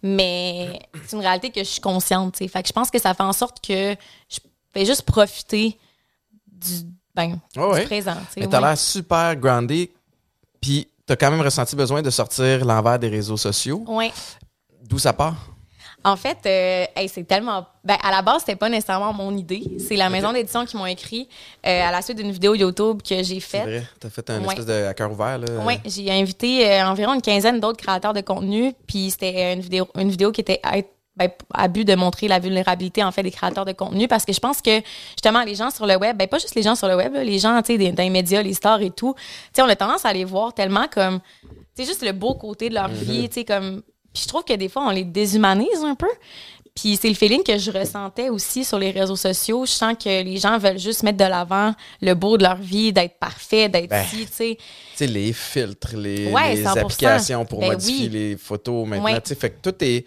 Mais 0.04 0.80
c'est 1.06 1.16
une 1.16 1.22
réalité 1.24 1.50
que 1.50 1.62
je 1.62 1.70
suis 1.70 1.82
consciente, 1.82 2.34
tu 2.34 2.44
sais. 2.44 2.48
Fait 2.48 2.62
que 2.62 2.68
je 2.68 2.74
pense 2.74 2.92
que 2.92 3.00
ça 3.00 3.14
fait 3.16 3.24
en 3.24 3.34
sorte 3.34 3.58
que 3.66 3.96
je 4.30 4.38
vais 4.80 4.86
juste 4.86 5.04
profiter 5.04 5.78
du, 6.48 6.74
ben, 7.16 7.40
du 7.54 7.86
présent, 7.86 8.14
tu 8.28 8.34
sais. 8.34 8.40
Mais 8.42 8.48
t'as 8.48 8.62
ouais. 8.62 8.68
l'air 8.68 8.78
super 8.78 9.36
groundé, 9.36 9.92
puis 10.62 10.88
t'as 11.06 11.16
quand 11.16 11.32
même 11.32 11.42
ressenti 11.42 11.76
besoin 11.76 12.02
de 12.02 12.10
sortir 12.10 12.66
l'envers 12.66 13.00
des 13.00 13.10
réseaux 13.10 13.38
sociaux. 13.38 13.84
Ouais. 13.88 14.12
D'où 14.84 15.00
ça 15.00 15.14
part? 15.14 15.36
En 16.04 16.16
fait, 16.16 16.38
euh, 16.46 16.86
hey, 16.96 17.10
c'est 17.10 17.24
tellement. 17.26 17.66
Ben, 17.84 17.98
à 18.02 18.12
la 18.12 18.22
base, 18.22 18.40
c'était 18.42 18.56
pas 18.56 18.70
nécessairement 18.70 19.12
mon 19.12 19.36
idée. 19.36 19.64
C'est 19.86 19.96
la 19.98 20.10
maison 20.10 20.32
d'édition 20.32 20.64
qui 20.66 20.78
m'ont 20.78 20.86
écrit 20.86 21.28
euh, 21.66 21.82
à 21.88 21.92
la 21.92 22.02
suite 22.02 22.18
d'une 22.18 22.32
vidéo 22.32 22.54
YouTube 22.56 23.02
que 23.02 23.16
j'ai 23.24 23.40
C'est 23.40 23.40
faite. 23.42 23.64
vrai, 23.64 23.84
t'as 24.00 24.10
fait 24.10 24.30
un 24.30 24.40
Ouais. 24.42 24.48
espèce 24.50 24.66
de 24.68 24.86
à 24.86 24.94
cœur 24.94 25.12
ouvert, 25.12 25.38
là. 25.40 25.48
Oui, 25.66 25.74
j'ai 25.86 26.10
invité 26.12 26.70
euh, 26.72 26.86
environ 26.88 27.14
une 27.16 27.22
quinzaine 27.22 27.60
d'autres 27.60 27.84
créateurs 27.84 28.14
de 28.14 28.22
contenu, 28.22 28.74
puis 28.86 29.10
c'était 29.12 29.54
une 29.54 29.60
vidéo, 29.60 29.88
une 29.98 30.10
vidéo 30.10 30.32
qui 30.32 30.40
était 30.42 30.62
ben, 31.18 31.30
à 31.54 31.68
but 31.68 31.84
de 31.86 31.96
montrer 31.96 32.28
la 32.28 32.40
vulnérabilité 32.40 33.04
en 33.04 33.12
fait 33.12 33.24
des 33.24 33.32
créateurs 33.32 33.66
de 33.66 33.72
contenu 33.72 34.08
parce 34.08 34.24
que 34.26 34.34
je 34.34 34.40
pense 34.40 34.62
que 34.62 34.82
justement 35.12 35.44
les 35.44 35.56
gens 35.56 35.72
sur 35.72 35.86
le 35.88 35.96
web, 35.98 36.16
ben 36.18 36.28
pas 36.28 36.38
juste 36.40 36.56
les 36.56 36.64
gens 36.64 36.76
sur 36.76 36.88
le 36.88 36.96
web, 36.96 37.14
là, 37.14 37.24
les 37.24 37.40
gens 37.40 37.62
tu 37.62 37.74
sais 37.74 37.78
des- 37.78 37.92
dans 37.92 38.04
les 38.04 38.10
médias, 38.10 38.42
les 38.42 38.54
stars 38.54 38.82
et 38.82 38.92
tout, 38.92 39.16
tu 39.54 39.62
on 39.62 39.66
a 39.68 39.76
tendance 39.76 40.06
à 40.06 40.14
les 40.14 40.26
voir 40.26 40.54
tellement 40.54 40.86
comme 40.92 41.20
c'est 41.76 41.86
juste 41.86 42.04
le 42.04 42.12
beau 42.12 42.34
côté 42.36 42.70
de 42.70 42.76
leur 42.76 42.88
vie, 42.90 43.28
tu 43.30 43.36
sais 43.36 43.46
comme 43.46 43.82
puis 44.14 44.24
je 44.24 44.28
trouve 44.28 44.44
que 44.44 44.54
des 44.54 44.70
fois 44.70 44.84
on 44.88 44.90
les 44.92 45.04
déshumanise 45.04 45.84
un 45.84 45.96
peu. 45.96 46.08
Puis 46.76 46.96
c'est 46.96 47.10
le 47.10 47.16
feeling 47.16 47.42
que 47.42 47.58
je 47.58 47.72
ressentais 47.72 48.30
aussi 48.30 48.64
sur 48.64 48.78
les 48.78 48.92
réseaux 48.92 49.16
sociaux. 49.16 49.66
Je 49.66 49.72
sens 49.72 49.96
que 49.96 50.24
les 50.24 50.38
gens 50.38 50.60
veulent 50.60 50.78
juste 50.78 51.02
mettre 51.02 51.18
de 51.18 51.24
l'avant 51.24 51.74
le 52.02 52.14
beau 52.14 52.38
de 52.38 52.44
leur 52.44 52.58
vie, 52.58 52.94
d'être 52.94 53.18
parfait, 53.18 53.68
d'être 53.68 53.90
Ben, 53.90 54.06
ci, 54.06 54.28
tu 54.28 54.32
sais. 54.32 54.58
Tu 54.60 54.64
sais, 54.98 55.08
les 55.08 55.34
filtres, 55.34 55.96
les, 55.96 56.32
Ouais, 56.32 56.54
les 56.54 56.64
100%. 56.64 56.78
applications 56.82 57.46
pour 57.46 57.62
Ben 57.62 57.70
modifier 57.72 58.06
oui. 58.06 58.10
les 58.10 58.38
photos 58.38 58.88
maintenant. 58.88 59.06
Ouais. 59.06 59.20
Tu 59.22 59.30
sais, 59.30 59.36
fait 59.36 59.50
que 59.50 59.70
tout 59.72 59.84
est. 59.84 60.06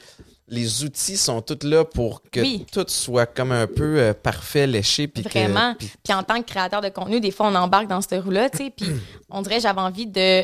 Les 0.53 0.85
outils 0.85 1.17
sont 1.17 1.41
tous 1.43 1.65
là 1.67 1.85
pour 1.85 2.23
que 2.31 2.41
Oui. 2.41 2.67
tout 2.73 2.85
soit 2.89 3.27
comme 3.27 3.53
un 3.53 3.67
peu 3.69 3.99
euh, 4.01 4.13
parfait, 4.15 4.67
léché. 4.67 5.07
Puis 5.07 5.23
Vraiment. 5.23 5.75
puis- 5.79 5.91
Puis 6.03 6.13
en 6.13 6.23
tant 6.25 6.43
que 6.43 6.47
créateur 6.51 6.81
de 6.81 6.89
contenu, 6.89 7.21
des 7.21 7.31
fois, 7.31 7.47
on 7.47 7.55
embarque 7.55 7.87
dans 7.87 8.01
cette 8.01 8.23
roue-là, 8.23 8.51
tu 8.51 8.59
sais. 8.59 8.71
Puis 8.77 8.87
on 9.31 9.43
dirait, 9.43 9.61
j'avais 9.61 9.81
envie 9.81 10.07
de 10.07 10.43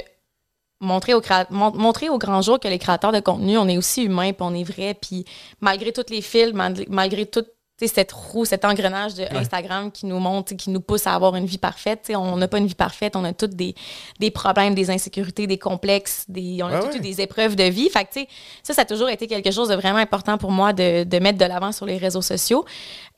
montrer 0.81 1.14
au, 1.14 1.21
créa- 1.21 1.47
montrer 1.51 2.09
au 2.09 2.19
grand 2.19 2.40
jour 2.42 2.61
que 2.61 2.69
les 2.69 2.79
créateurs 2.79 3.11
de 3.12 3.21
contenu, 3.21 3.59
on 3.59 3.66
est 3.66 3.79
aussi 3.79 4.03
humains, 4.05 4.33
puis 4.33 4.42
on 4.42 4.55
est 4.55 4.62
vrai. 4.62 4.95
Puis 4.95 5.25
malgré 5.61 5.92
tous 5.92 6.05
les 6.11 6.23
fils, 6.23 6.53
mal- 6.53 6.85
malgré 6.88 7.27
tout 7.27 7.42
tu 7.42 7.49
sais, 7.49 7.56
cette 7.85 8.12
roue, 8.12 8.47
cet 8.47 8.65
engrenage 8.65 9.15
de 9.15 9.25
Instagram 9.37 9.93
qui 9.93 10.07
nous 10.07 10.19
montre, 10.19 10.55
qui 10.55 10.71
nous 10.71 10.81
pousse 10.81 11.07
à 11.07 11.15
avoir 11.15 11.37
une 11.37 11.45
vie 11.45 11.59
parfaite. 11.59 12.01
tu 12.05 12.12
sais, 12.12 12.17
On 12.17 12.37
n'a 12.37 12.49
pas 12.49 12.57
une 12.57 12.67
vie 12.67 12.75
parfaite, 12.75 13.17
on 13.17 13.25
a 13.25 13.35
tous 13.35 13.49
des, 13.49 13.75
des 14.19 14.31
problèmes, 14.31 14.75
des 14.75 14.91
insécurités, 14.91 15.47
des 15.47 15.59
complexes, 15.59 16.25
des, 16.29 16.62
on 16.62 16.69
a 16.69 16.81
ouais. 16.81 16.97
eu 16.97 17.01
des 17.01 17.21
épreuves 17.21 17.55
de 17.55 17.65
vie. 17.65 17.91
Fait 17.91 18.05
que, 18.05 18.12
tu 18.15 18.21
sais, 18.21 18.29
ça, 18.62 18.73
ça 18.73 18.83
a 18.83 18.85
toujours 18.87 19.11
été 19.11 19.27
quelque 19.27 19.51
chose 19.51 19.69
de 19.69 19.75
vraiment 19.75 19.99
important 19.99 20.39
pour 20.39 20.53
moi 20.53 20.73
de, 20.73 21.05
de 21.05 21.19
mettre 21.19 21.39
de 21.39 21.45
l'avant 21.45 21.73
sur 21.73 21.85
les 21.85 21.99
réseaux 21.99 22.23
sociaux. 22.23 22.65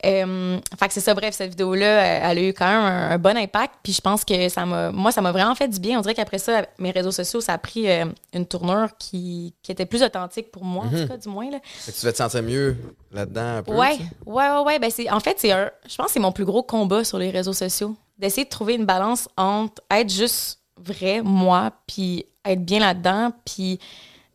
Euh, 0.05 0.59
fait 0.79 0.87
que 0.87 0.93
c'est 0.93 1.01
ça, 1.01 1.13
bref, 1.13 1.33
cette 1.35 1.49
vidéo-là, 1.49 1.85
euh, 1.85 2.29
elle 2.31 2.37
a 2.37 2.41
eu 2.41 2.53
quand 2.53 2.67
même 2.67 2.81
un, 2.83 3.11
un 3.11 3.17
bon 3.17 3.35
impact. 3.35 3.75
Puis 3.83 3.93
je 3.93 4.01
pense 4.01 4.23
que 4.23 4.47
ça 4.47 4.65
m'a, 4.65 4.91
moi, 4.91 5.11
ça 5.11 5.21
m'a 5.21 5.31
vraiment 5.31 5.55
fait 5.55 5.67
du 5.67 5.79
bien. 5.79 5.99
On 5.99 6.01
dirait 6.01 6.15
qu'après 6.15 6.37
ça, 6.37 6.65
mes 6.77 6.91
réseaux 6.91 7.11
sociaux, 7.11 7.41
ça 7.41 7.53
a 7.53 7.57
pris 7.57 7.89
euh, 7.89 8.05
une 8.33 8.45
tournure 8.45 8.89
qui, 8.97 9.53
qui 9.61 9.71
était 9.71 9.85
plus 9.85 10.01
authentique 10.01 10.51
pour 10.51 10.63
moi, 10.63 10.85
en 10.85 10.89
tout 10.89 11.07
cas, 11.07 11.17
du 11.17 11.27
moins. 11.27 11.49
Là. 11.51 11.59
Fait 11.63 11.91
que 11.91 11.97
tu 11.99 12.05
vas 12.05 12.11
te 12.13 12.17
sentir 12.17 12.43
mieux 12.43 12.77
là-dedans 13.11 13.57
un 13.57 13.63
peu. 13.63 13.73
Ouais, 13.73 13.97
tu 13.97 14.03
sais? 14.03 14.09
ouais, 14.25 14.49
ouais, 14.49 14.63
ouais. 14.65 14.79
Ben 14.79 14.89
c'est, 14.89 15.09
en 15.09 15.19
fait, 15.19 15.35
c'est 15.37 15.51
un, 15.51 15.69
je 15.87 15.95
pense 15.95 16.07
que 16.07 16.11
c'est 16.13 16.19
mon 16.19 16.31
plus 16.31 16.45
gros 16.45 16.63
combat 16.63 17.03
sur 17.03 17.19
les 17.19 17.29
réseaux 17.29 17.53
sociaux. 17.53 17.95
D'essayer 18.17 18.45
de 18.45 18.49
trouver 18.49 18.75
une 18.75 18.85
balance 18.85 19.27
entre 19.37 19.81
être 19.91 20.09
juste 20.11 20.59
vrai, 20.77 21.21
moi, 21.21 21.71
puis 21.87 22.25
être 22.45 22.63
bien 22.63 22.79
là-dedans, 22.79 23.31
puis 23.45 23.79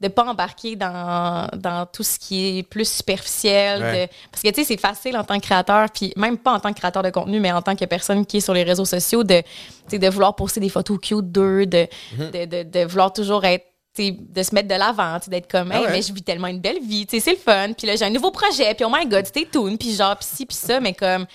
de 0.00 0.08
pas 0.08 0.24
embarquer 0.24 0.76
dans, 0.76 1.48
dans 1.56 1.86
tout 1.86 2.02
ce 2.02 2.18
qui 2.18 2.58
est 2.58 2.62
plus 2.62 2.88
superficiel. 2.88 3.82
Ouais. 3.82 4.06
de- 4.06 4.12
parce 4.30 4.42
que, 4.42 4.48
tu 4.48 4.54
sais, 4.56 4.64
c'est 4.64 4.80
facile 4.80 5.16
en 5.16 5.24
tant 5.24 5.38
que 5.38 5.44
créateur, 5.44 5.88
puis 5.90 6.12
même 6.16 6.36
pas 6.36 6.52
en 6.52 6.60
tant 6.60 6.72
que 6.72 6.78
créateur 6.78 7.02
de 7.02 7.10
contenu, 7.10 7.40
mais 7.40 7.52
en 7.52 7.62
tant 7.62 7.74
que 7.76 7.84
personne 7.84 8.26
qui 8.26 8.38
est 8.38 8.40
sur 8.40 8.54
les 8.54 8.64
réseaux 8.64 8.84
sociaux, 8.84 9.24
de, 9.24 9.42
de 9.90 10.08
vouloir 10.08 10.34
poster 10.36 10.60
des 10.60 10.68
photos 10.68 10.98
cute 11.00 11.30
d'eux, 11.32 11.66
de, 11.66 11.86
Mhm. 12.18 12.30
de, 12.30 12.44
de, 12.44 12.62
de 12.64 12.84
vouloir 12.84 13.12
toujours 13.12 13.44
être 13.44 13.64
de 13.96 14.42
se 14.42 14.52
mettre 14.52 14.66
de 14.66 14.74
l'avant, 14.74 15.20
tu 15.20 15.26
sais, 15.26 15.30
d'être 15.30 15.48
comme, 15.48 15.70
Ah 15.70 15.76
hey, 15.78 15.84
ouais. 15.86 15.92
mais 15.92 16.02
je 16.02 16.12
vis 16.12 16.22
tellement 16.24 16.48
une 16.48 16.58
belle 16.60 16.80
vie, 16.82 17.06
tu 17.06 17.16
sais, 17.16 17.20
c'est 17.20 17.30
le 17.30 17.36
fun. 17.36 17.72
Puis 17.78 17.86
là, 17.86 17.94
j'ai 17.94 18.04
un 18.04 18.10
nouveau 18.10 18.32
projet, 18.32 18.74
puis 18.74 18.84
oh 18.84 18.90
my 18.92 19.06
god, 19.06 19.24
stay 19.24 19.46
tuned, 19.46 19.78
puis 19.78 19.94
genre, 19.94 20.16
puis 20.16 20.26
ci, 20.28 20.46
puis 20.46 20.56
ça. 20.56 20.80
Mais 20.80 20.94
comme, 20.94 21.26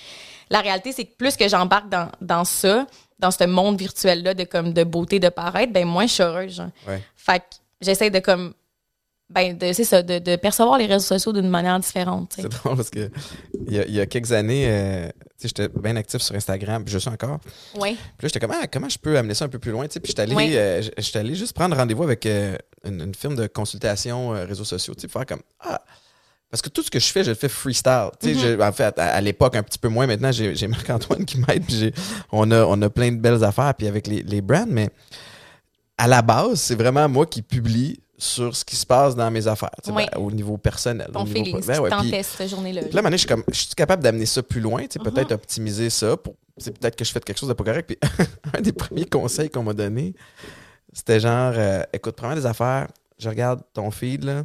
la 0.50 0.60
réalité, 0.60 0.92
c'est 0.92 1.06
que 1.06 1.16
plus 1.16 1.38
que 1.38 1.48
j'embarque 1.48 1.88
dans, 1.88 2.10
dans 2.20 2.44
ça, 2.44 2.86
dans 3.18 3.32
ce 3.32 3.46
monde 3.46 3.78
virtuel-là 3.80 4.34
de, 4.34 4.44
comme, 4.44 4.74
de 4.74 4.84
beauté, 4.84 5.20
de 5.20 5.30
paraître, 5.30 5.72
ben 5.72 5.86
moins 5.88 6.06
je 6.06 6.12
suis 6.12 6.24
heureuse, 6.24 6.56
genre. 6.58 6.68
Ouais. 6.86 7.02
Fait 7.16 7.40
que 7.40 7.46
j'essaie 7.82 8.10
de, 8.10 8.20
comme, 8.20 8.54
ben, 9.30 9.58
de, 9.58 9.74
c'est 9.74 9.84
ça, 9.84 10.02
de, 10.02 10.20
de 10.20 10.36
percevoir 10.36 10.78
les 10.78 10.86
réseaux 10.88 11.06
sociaux 11.06 11.34
d'une 11.34 11.50
manière 11.50 11.80
différente. 11.80 12.34
C'est 12.36 12.50
drôle 12.50 12.76
parce 12.78 12.90
que 12.90 13.10
il 13.68 13.74
y 13.76 13.80
a, 13.80 13.86
il 13.86 13.94
y 13.94 14.00
a 14.02 14.06
quelques 14.06 14.32
années, 14.32 14.66
euh, 14.68 15.10
j'étais 15.42 15.70
bien 15.70 15.96
actif 15.96 16.22
sur 16.22 16.36
Instagram, 16.36 16.84
puis 16.84 16.92
je 16.94 16.98
suis 17.00 17.10
encore. 17.10 17.40
Oui. 17.76 17.92
Puis 17.94 18.26
là, 18.26 18.28
j'étais 18.28 18.40
comme, 18.40 18.54
ah, 18.60 18.66
comment 18.68 18.90
je 18.90 18.98
peux 18.98 19.18
amener 19.18 19.34
ça 19.36 19.46
un 19.46 19.50
peu 19.50 19.60
plus 19.60 19.72
loin? 19.72 19.88
Puis 19.88 20.02
j'étais 20.06 20.24
allé, 20.24 20.36
euh, 20.58 20.82
j'étais 20.98 21.20
allé 21.20 21.36
juste 21.36 21.54
prendre 21.54 21.76
rendez-vous 21.76 22.04
avec 22.04 22.26
euh, 22.26 22.58
une, 22.86 23.02
une 23.02 23.16
firme 23.16 23.36
de 23.36 23.46
consultation 23.48 24.30
réseaux 24.30 24.64
sociaux, 24.64 24.96
tu 24.96 25.08
faire 25.08 25.26
comme, 25.26 25.42
ah, 25.60 25.82
parce 26.50 26.64
que 26.64 26.70
tout 26.70 26.82
ce 26.82 26.90
que 26.90 26.98
je 27.00 27.06
fais, 27.06 27.24
je 27.24 27.30
le 27.30 27.36
fais 27.36 27.48
freestyle. 27.50 28.10
Je- 28.24 28.60
en 28.60 28.72
fait, 28.72 28.98
à, 28.98 29.10
à 29.14 29.22
l'époque, 29.22 29.56
un 29.56 29.62
petit 29.62 29.78
peu 29.78 29.88
moins. 29.88 30.08
Maintenant, 30.08 30.32
j'ai 30.32 30.68
Marc-Antoine 30.68 31.24
qui 31.24 31.38
m'aide, 31.38 31.64
puis 31.64 31.76
j'ai- 31.78 31.94
on 32.32 32.50
a, 32.50 32.64
on 32.66 32.82
a 32.82 32.90
plein 32.90 33.12
de 33.12 33.18
belles 33.18 33.44
affaires, 33.44 33.76
puis 33.76 33.86
avec 33.86 34.08
les, 34.08 34.24
les 34.24 34.42
brands, 34.42 34.66
mais 34.68 34.90
à 36.00 36.08
la 36.08 36.22
base, 36.24 36.60
c'est 36.62 36.76
vraiment 36.76 37.08
moi 37.08 37.26
qui 37.28 37.42
publie 37.44 38.00
sur 38.18 38.56
ce 38.56 38.66
qui 38.66 38.76
se 38.76 38.86
passe 38.86 39.16
dans 39.16 39.30
mes 39.32 39.48
affaires, 39.48 39.70
tu 39.84 39.92
sais, 39.92 39.96
Oui. 39.96 40.06
ben, 40.12 40.20
au 40.20 40.32
niveau 40.32 40.58
personnel. 40.58 41.10
Ton 41.14 41.22
au 41.22 41.24
niveau 41.26 41.36
feeling, 41.46 41.66
ben 41.66 41.80
ouais, 41.80 42.24
cette 42.24 42.50
journée-là. 42.50 42.82
là, 42.92 43.02
maintenant, 43.02 43.12
je 43.12 43.18
suis 43.18 43.28
comme, 43.28 43.44
je 43.50 43.58
suis 43.60 43.76
capable 43.76 44.04
d'amener 44.04 44.26
ça 44.26 44.42
plus 44.44 44.60
loin, 44.62 44.82
tu 44.82 44.88
sais, 44.94 45.00
Uh-huh. 45.00 45.04
peut-être 45.14 45.32
optimiser 45.34 45.90
ça. 45.90 46.18
Pour, 46.18 46.36
c'est 46.58 46.78
peut-être 46.78 46.96
que 46.98 47.06
je 47.06 47.12
fais 47.12 47.20
quelque 47.22 47.38
chose 47.38 47.48
de 47.50 47.54
pas 47.54 47.64
correct. 47.64 47.88
Puis 47.88 47.98
un 48.58 48.60
des 48.62 48.74
premiers 48.74 49.06
conseils 49.06 49.50
qu'on 49.50 49.64
m'a 49.64 49.74
donné, 49.74 50.14
c'était 50.92 51.20
genre, 51.22 51.54
euh, 51.56 51.84
écoute, 51.94 52.16
prends 52.16 52.36
des 52.36 52.46
affaires, 52.46 52.88
je 53.18 53.30
regarde 53.30 53.62
ton 53.74 53.90
feed, 53.92 54.26
là. 54.26 54.44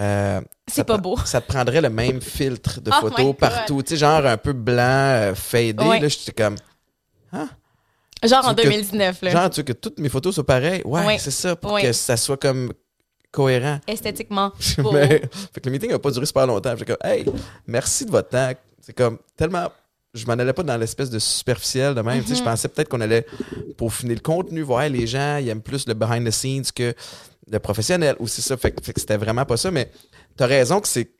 euh, 0.00 0.40
C'est 0.66 0.82
pas 0.84 0.98
beau. 0.98 1.16
Ça 1.24 1.40
te 1.40 1.46
prendrait 1.46 1.80
le 1.80 1.90
même 1.90 2.20
filtre 2.20 2.80
de 2.80 2.90
Oh 2.90 2.94
my 3.04 3.10
photos 3.10 3.36
partout, 3.38 3.82
tu 3.84 3.90
sais, 3.90 3.96
genre 3.98 4.26
un 4.26 4.36
peu 4.36 4.52
blanc, 4.52 4.74
euh, 4.82 5.34
fadé. 5.36 5.74
Ouais. 5.84 6.00
Là, 6.00 6.08
j'étais 6.08 6.32
comme, 6.32 6.56
Genre 8.24 8.44
en 8.46 8.54
Tu 8.54 8.62
veux 8.62 8.70
que- 8.70 8.76
2019, 8.76 9.22
là. 9.22 9.30
genre, 9.30 9.50
tu 9.50 9.60
veux 9.60 9.64
que 9.64 9.72
toutes 9.72 9.98
mes 9.98 10.08
photos 10.08 10.34
soient 10.34 10.46
pareilles? 10.46 10.82
Ouais, 10.84 11.04
Ouais. 11.04 11.18
c'est 11.18 11.30
ça, 11.30 11.54
pour 11.56 11.72
Ouais. 11.72 11.82
que 11.82 11.92
ça 11.92 12.16
soit 12.16 12.36
comme 12.38 12.72
cohérent. 13.30 13.78
Esthétiquement. 13.86 14.52
Mais, 14.92 15.20
fait 15.52 15.60
que 15.60 15.66
le 15.66 15.70
meeting 15.72 15.90
n'a 15.90 15.98
pas 15.98 16.10
duré 16.10 16.24
super 16.26 16.46
longtemps. 16.46 16.74
J'étais 16.76 16.94
comme, 16.96 17.10
hey, 17.10 17.24
merci 17.66 18.06
de 18.06 18.10
votre 18.10 18.30
temps. 18.30 18.50
C'est 18.80 18.94
comme 18.94 19.18
tellement. 19.36 19.68
Je 20.14 20.24
m'en 20.26 20.32
allais 20.32 20.54
pas 20.54 20.62
dans 20.62 20.78
l'espèce 20.78 21.10
de 21.10 21.18
superficiel 21.18 21.94
de 21.94 22.00
même. 22.00 22.24
Je 22.26 22.42
pensais 22.42 22.68
peut-être 22.68 22.88
qu'on 22.88 23.02
allait 23.02 23.26
peaufiner 23.76 24.14
le 24.14 24.20
contenu, 24.20 24.62
voir 24.62 24.88
les 24.88 25.06
gens, 25.06 25.36
ils 25.36 25.48
aiment 25.50 25.60
plus 25.60 25.86
le 25.86 25.92
behind 25.92 26.26
the 26.26 26.30
scenes 26.30 26.64
que 26.74 26.94
le 27.50 27.58
professionnel. 27.58 28.16
Ou 28.18 28.26
c'est 28.26 28.40
ça. 28.40 28.56
Fait, 28.56 28.70
que- 28.72 28.82
fait 28.82 28.94
que 28.94 29.00
c'était 29.00 29.18
vraiment 29.18 29.44
pas 29.44 29.58
ça. 29.58 29.70
Mais 29.70 29.90
tu 30.38 30.42
as 30.42 30.46
raison 30.46 30.80
que 30.80 30.88
c'est. 30.88 31.10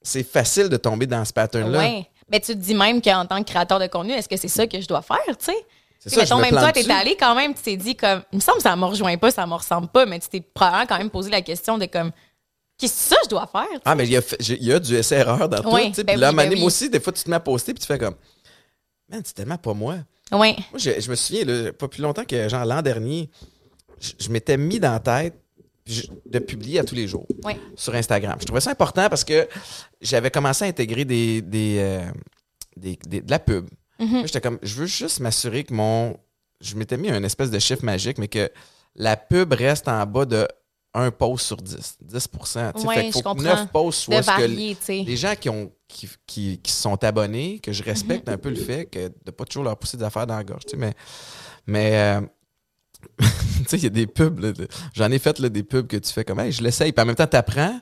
C'est 0.00 0.22
facile 0.22 0.68
de 0.70 0.76
tomber 0.78 1.06
dans 1.06 1.22
ce 1.26 1.32
pattern-là. 1.32 1.78
Ouais. 1.78 2.06
Mais 2.30 2.40
tu 2.40 2.52
te 2.54 2.58
dis 2.58 2.72
même 2.74 3.02
qu'en 3.02 3.26
tant 3.26 3.42
que 3.42 3.50
créateur 3.50 3.80
de 3.80 3.86
contenu, 3.88 4.12
est-ce 4.12 4.28
que 4.28 4.36
c'est 4.36 4.48
ça 4.48 4.66
que 4.66 4.80
je 4.80 4.86
dois 4.86 5.02
faire, 5.02 5.18
tu 5.38 5.46
sais? 5.46 5.56
C'est 5.98 6.10
ça, 6.10 6.20
mettons, 6.20 6.36
me 6.36 6.42
même 6.42 6.50
toi, 6.52 6.72
t'es 6.72 6.90
allé 6.90 7.16
quand 7.16 7.34
même, 7.34 7.54
tu 7.54 7.62
t'es 7.62 7.76
dit 7.76 7.96
comme, 7.96 8.22
il 8.32 8.36
me 8.36 8.40
semble 8.40 8.58
que 8.58 8.62
ça 8.62 8.76
me 8.76 8.84
rejoint 8.84 9.16
pas, 9.18 9.30
ça 9.30 9.46
me 9.46 9.54
ressemble 9.54 9.88
pas, 9.88 10.06
mais 10.06 10.20
tu 10.20 10.28
t'es 10.28 10.40
probablement 10.40 10.86
quand 10.86 10.98
même 10.98 11.10
posé 11.10 11.28
la 11.30 11.42
question 11.42 11.76
de 11.76 11.86
comme, 11.86 12.12
qu'est-ce 12.78 12.92
que 12.92 13.14
ça 13.14 13.16
je 13.24 13.28
dois 13.30 13.46
faire? 13.48 13.66
Ah, 13.84 13.94
mais 13.96 14.04
il 14.06 14.12
y 14.12 14.16
a, 14.16 14.20
il 14.40 14.64
y 14.64 14.72
a 14.72 14.78
du 14.78 14.94
essai-erreur 14.96 15.48
dans 15.48 15.60
tout. 15.62 15.70
ben 15.72 15.90
Puis 15.92 16.04
là, 16.16 16.28
à 16.28 16.30
un 16.30 16.32
oui, 16.32 16.36
moment 16.36 16.42
ben 16.44 16.52
oui. 16.52 16.58
moi 16.60 16.66
aussi, 16.68 16.88
des 16.88 17.00
fois, 17.00 17.12
tu 17.12 17.22
te 17.24 17.28
mets 17.30 17.36
à 17.36 17.40
poster 17.40 17.74
puis 17.74 17.80
tu 17.80 17.86
fais 17.86 17.98
comme, 17.98 18.14
man, 19.08 19.22
c'est 19.24 19.34
tellement 19.34 19.58
pas 19.58 19.74
moi. 19.74 19.96
Ouais. 20.30 20.54
Moi, 20.70 20.78
je, 20.78 21.00
je 21.00 21.10
me 21.10 21.16
souviens, 21.16 21.44
là, 21.44 21.72
pas 21.72 21.88
plus 21.88 22.02
longtemps 22.02 22.24
que 22.24 22.48
genre 22.48 22.64
l'an 22.64 22.80
dernier, 22.82 23.28
je, 24.00 24.12
je 24.20 24.28
m'étais 24.30 24.56
mis 24.56 24.78
dans 24.78 24.92
la 24.92 25.00
tête 25.00 25.34
de 26.26 26.38
publier 26.38 26.78
à 26.80 26.84
tous 26.84 26.94
les 26.94 27.08
jours 27.08 27.26
sur 27.74 27.94
Instagram. 27.94 28.36
Je 28.38 28.44
trouvais 28.44 28.60
ça 28.60 28.70
important 28.70 29.08
parce 29.08 29.24
que 29.24 29.48
j'avais 30.02 30.30
commencé 30.30 30.64
à 30.64 30.68
intégrer 30.68 31.04
des, 31.06 31.40
des, 31.40 31.76
euh, 31.78 32.02
des- 32.76 32.98
des- 33.08 33.22
de 33.22 33.30
la 33.30 33.38
pub. 33.38 33.66
Mhm. 33.98 34.26
J'étais 34.26 34.40
comme, 34.40 34.58
je 34.62 34.74
veux 34.74 34.86
juste 34.86 35.20
m'assurer 35.20 35.64
que 35.64 35.74
mon. 35.74 36.16
Je 36.60 36.74
m'étais 36.74 36.96
mis 36.96 37.10
un 37.10 37.22
espèce 37.22 37.50
de 37.50 37.58
chiffre 37.58 37.84
magique, 37.84 38.18
mais 38.18 38.28
que 38.28 38.50
la 38.96 39.16
pub 39.16 39.52
reste 39.52 39.86
en 39.88 40.04
bas 40.06 40.24
de 40.24 40.46
un 40.94 41.10
post 41.10 41.46
sur 41.46 41.56
10. 41.58 41.98
10 42.00 42.28
tu 42.30 42.46
sais. 42.46 42.60
Ouais, 42.86 42.94
Fait 42.94 43.02
qu'il 43.04 43.12
faut 43.12 43.18
que 43.20 43.24
comprends. 43.24 43.42
9 43.42 43.68
posts 43.70 44.00
soient 44.00 44.22
ce 44.22 44.26
que 44.28 44.32
varier, 44.32 44.76
tu 44.84 44.92
les 45.04 45.16
gens 45.16 45.34
qui 45.36 45.48
ont 45.50 45.70
qui, 45.86 46.08
qui, 46.26 46.58
qui 46.58 46.72
sont 46.72 47.02
abonnés, 47.04 47.60
que 47.60 47.72
je 47.72 47.82
respecte 47.82 48.28
un 48.28 48.38
peu 48.38 48.48
le 48.50 48.56
fait 48.56 48.86
que 48.86 49.10
de 49.24 49.30
pas 49.30 49.44
toujours 49.44 49.64
leur 49.64 49.76
pousser 49.76 49.96
des 49.96 50.04
affaires 50.04 50.26
dans 50.26 50.36
la 50.36 50.44
gorge, 50.44 50.64
tu 50.66 50.76
mais 50.76 50.94
mais 51.66 51.92
euh, 51.94 52.20
tu 53.20 53.26
sais, 53.68 53.76
il 53.76 53.82
y 53.84 53.86
a 53.86 53.90
des 53.90 54.06
pubs, 54.06 54.38
là, 54.40 54.52
de- 54.52 54.68
j'en 54.94 55.10
ai 55.10 55.18
fait 55.18 55.38
là, 55.38 55.48
des 55.48 55.62
pubs 55.62 55.86
que 55.86 55.96
tu 55.96 56.12
fais 56.12 56.24
comme, 56.24 56.40
hey, 56.40 56.50
je 56.52 56.62
l'essaye, 56.62 56.92
puis 56.92 57.02
en 57.02 57.06
même 57.06 57.14
temps, 57.14 57.26
t'apprends, 57.26 57.80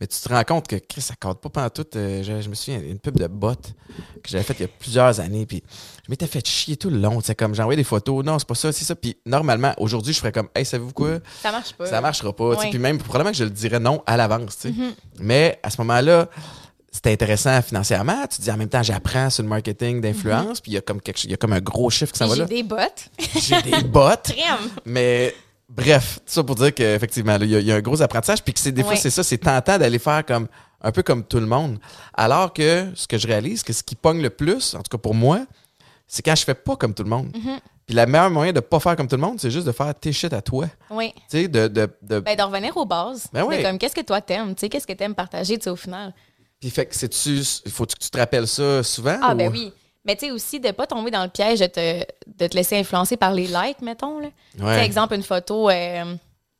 Mais 0.00 0.06
tu 0.06 0.18
te 0.18 0.28
rends 0.30 0.42
compte 0.44 0.66
que 0.66 0.76
Chris, 0.76 1.02
ça 1.02 1.14
compte 1.20 1.40
pas 1.40 1.50
pendant 1.50 1.68
tout. 1.70 1.84
euh, 1.96 2.22
je, 2.22 2.40
je 2.40 2.48
me 2.48 2.54
souviens, 2.54 2.80
une 2.80 2.98
pub 2.98 3.18
de 3.18 3.26
bottes 3.26 3.74
que 4.22 4.30
j'avais 4.30 4.42
faite 4.44 4.56
il 4.60 4.62
y 4.62 4.64
a 4.64 4.68
plusieurs 4.68 5.20
années. 5.20 5.44
Puis 5.44 5.62
je 6.06 6.10
m'étais 6.10 6.26
fait 6.26 6.46
chier 6.46 6.76
tout 6.76 6.88
le 6.88 6.98
long. 6.98 7.20
C'est 7.22 7.34
comme 7.34 7.54
j'envoyais 7.54 7.76
des 7.76 7.84
photos. 7.84 8.24
Non, 8.24 8.38
c'est 8.38 8.48
pas 8.48 8.54
ça, 8.54 8.72
c'est 8.72 8.84
ça. 8.86 8.94
Puis 8.94 9.18
normalement, 9.26 9.74
aujourd'hui, 9.76 10.14
je 10.14 10.18
ferais 10.18 10.32
comme, 10.32 10.48
hey, 10.54 10.64
savez-vous 10.64 10.92
quoi? 10.92 11.18
Ça 11.42 11.52
marche 11.52 11.72
pas. 11.74 11.86
Ça 11.86 12.00
marchera 12.00 12.34
pas. 12.34 12.50
tu 12.54 12.56
sais. 12.60 12.64
Ouais. 12.64 12.70
Puis 12.70 12.78
même, 12.78 12.98
probablement 12.98 13.32
que 13.32 13.36
je 13.36 13.44
le 13.44 13.50
dirais 13.50 13.78
non 13.80 14.02
à 14.06 14.16
l'avance. 14.16 14.56
tu 14.58 14.68
sais. 14.68 14.74
Mais 15.18 15.58
à 15.62 15.68
ce 15.68 15.80
moment-là, 15.82 16.28
c'était 16.90 17.12
intéressant 17.12 17.60
financièrement. 17.62 18.22
Tu 18.28 18.38
te 18.38 18.42
dis 18.42 18.50
en 18.50 18.56
même 18.56 18.68
temps, 18.70 18.82
j'apprends 18.82 19.28
sur 19.30 19.42
le 19.42 19.48
marketing 19.50 20.00
d'influence. 20.00 20.60
Puis 20.62 20.72
il 20.72 20.74
y 20.74 20.78
a 20.78 20.80
comme 20.80 21.00
quelque 21.02 21.22
il 21.24 21.30
y 21.30 21.34
a 21.34 21.36
comme 21.36 21.52
un 21.52 21.60
gros 21.60 21.90
chiffre 21.90 22.12
qui 22.12 22.18
s'en 22.18 22.26
va 22.26 22.34
J'ai 22.36 22.40
là. 22.40 22.46
des 22.46 22.62
bottes. 22.62 23.08
J'ai 23.38 23.60
des 23.62 23.82
bottes. 23.84 24.32
Mais 24.86 25.34
bref, 25.70 26.16
tout 26.18 26.32
ça 26.32 26.42
pour 26.44 26.56
dire 26.56 26.74
qu'effectivement, 26.74 27.36
il 27.40 27.50
y, 27.50 27.56
a- 27.56 27.60
il 27.60 27.66
y 27.66 27.72
a 27.72 27.76
un 27.76 27.80
gros 27.80 28.00
apprentissage. 28.02 28.42
Puis 28.42 28.52
que 28.52 28.60
c'est 28.60 28.72
des 28.72 28.82
fois, 28.82 28.96
c'est 28.96 29.10
ça, 29.10 29.22
c'est 29.22 29.38
tentant 29.38 29.78
d'aller 29.78 29.98
faire 29.98 30.24
comme 30.26 30.48
un 30.82 30.92
peu 30.92 31.02
comme 31.02 31.24
tout 31.24 31.40
le 31.40 31.46
monde. 31.46 31.78
Alors 32.14 32.52
que 32.52 32.88
ce 32.94 33.06
que 33.06 33.18
je 33.18 33.26
réalise, 33.26 33.62
que 33.62 33.72
ce 33.72 33.82
qui 33.82 33.94
pogne 33.94 34.20
le 34.22 34.30
plus, 34.30 34.74
en 34.74 34.78
tout 34.82 34.90
cas 34.90 34.98
pour 34.98 35.14
moi, 35.14 35.40
c'est 36.06 36.22
quand 36.22 36.34
je 36.34 36.44
fais 36.44 36.54
pas 36.54 36.76
comme 36.76 36.94
tout 36.94 37.04
le 37.04 37.10
monde. 37.10 37.28
Mm-hmm. 37.32 37.58
Puis 37.86 37.94
la 37.94 38.06
meilleure 38.06 38.30
moyen 38.30 38.52
de 38.52 38.60
pas 38.60 38.80
faire 38.80 38.96
comme 38.96 39.08
tout 39.08 39.16
le 39.16 39.22
monde, 39.22 39.38
c'est 39.40 39.50
juste 39.50 39.66
de 39.66 39.72
faire 39.72 39.94
tes 39.94 40.12
shit 40.12 40.32
à 40.32 40.40
toi. 40.42 40.66
Oui. 40.90 41.12
Tu 41.30 41.42
sais, 41.42 41.48
de, 41.48 41.68
de, 41.68 41.88
de- 42.02 42.20
Ben, 42.20 42.36
de 42.36 42.42
revenir 42.42 42.76
aux 42.76 42.86
bases. 42.86 43.26
Ben 43.32 43.44
oui. 43.44 43.62
Comme, 43.62 43.78
qu'est-ce 43.78 43.94
que 43.94 44.00
toi 44.00 44.20
t'aimes? 44.20 44.54
Tu 44.54 44.60
sais, 44.60 44.68
qu'est-ce 44.68 44.86
que 44.86 44.92
t'aimes 44.92 45.14
partager, 45.14 45.56
tu 45.58 45.64
sais, 45.64 45.70
au 45.70 45.76
final? 45.76 46.14
Puis 46.60 46.70
fait 46.70 46.86
que 46.86 46.94
c'est-tu. 46.94 47.40
Il 47.64 47.70
faut 47.72 47.86
que 47.86 47.92
tu 47.98 48.10
te 48.10 48.18
rappelles 48.18 48.46
ça 48.46 48.82
souvent? 48.82 49.18
Ah, 49.22 49.32
ou- 49.32 49.36
ben 49.36 49.50
oui. 49.50 49.72
Mais 50.04 50.16
tu 50.16 50.26
sais 50.26 50.30
aussi 50.32 50.60
de 50.60 50.70
pas 50.70 50.86
tomber 50.86 51.10
dans 51.10 51.22
le 51.22 51.28
piège 51.28 51.60
de 51.60 51.66
te, 51.66 52.00
de 52.26 52.46
te 52.46 52.56
laisser 52.56 52.78
influencer 52.78 53.16
par 53.16 53.32
les 53.32 53.46
likes, 53.46 53.82
mettons. 53.82 54.18
Là. 54.18 54.28
Ouais. 54.58 54.84
exemple, 54.84 55.14
une 55.14 55.22
photo. 55.22 55.68
euh, 55.68 56.14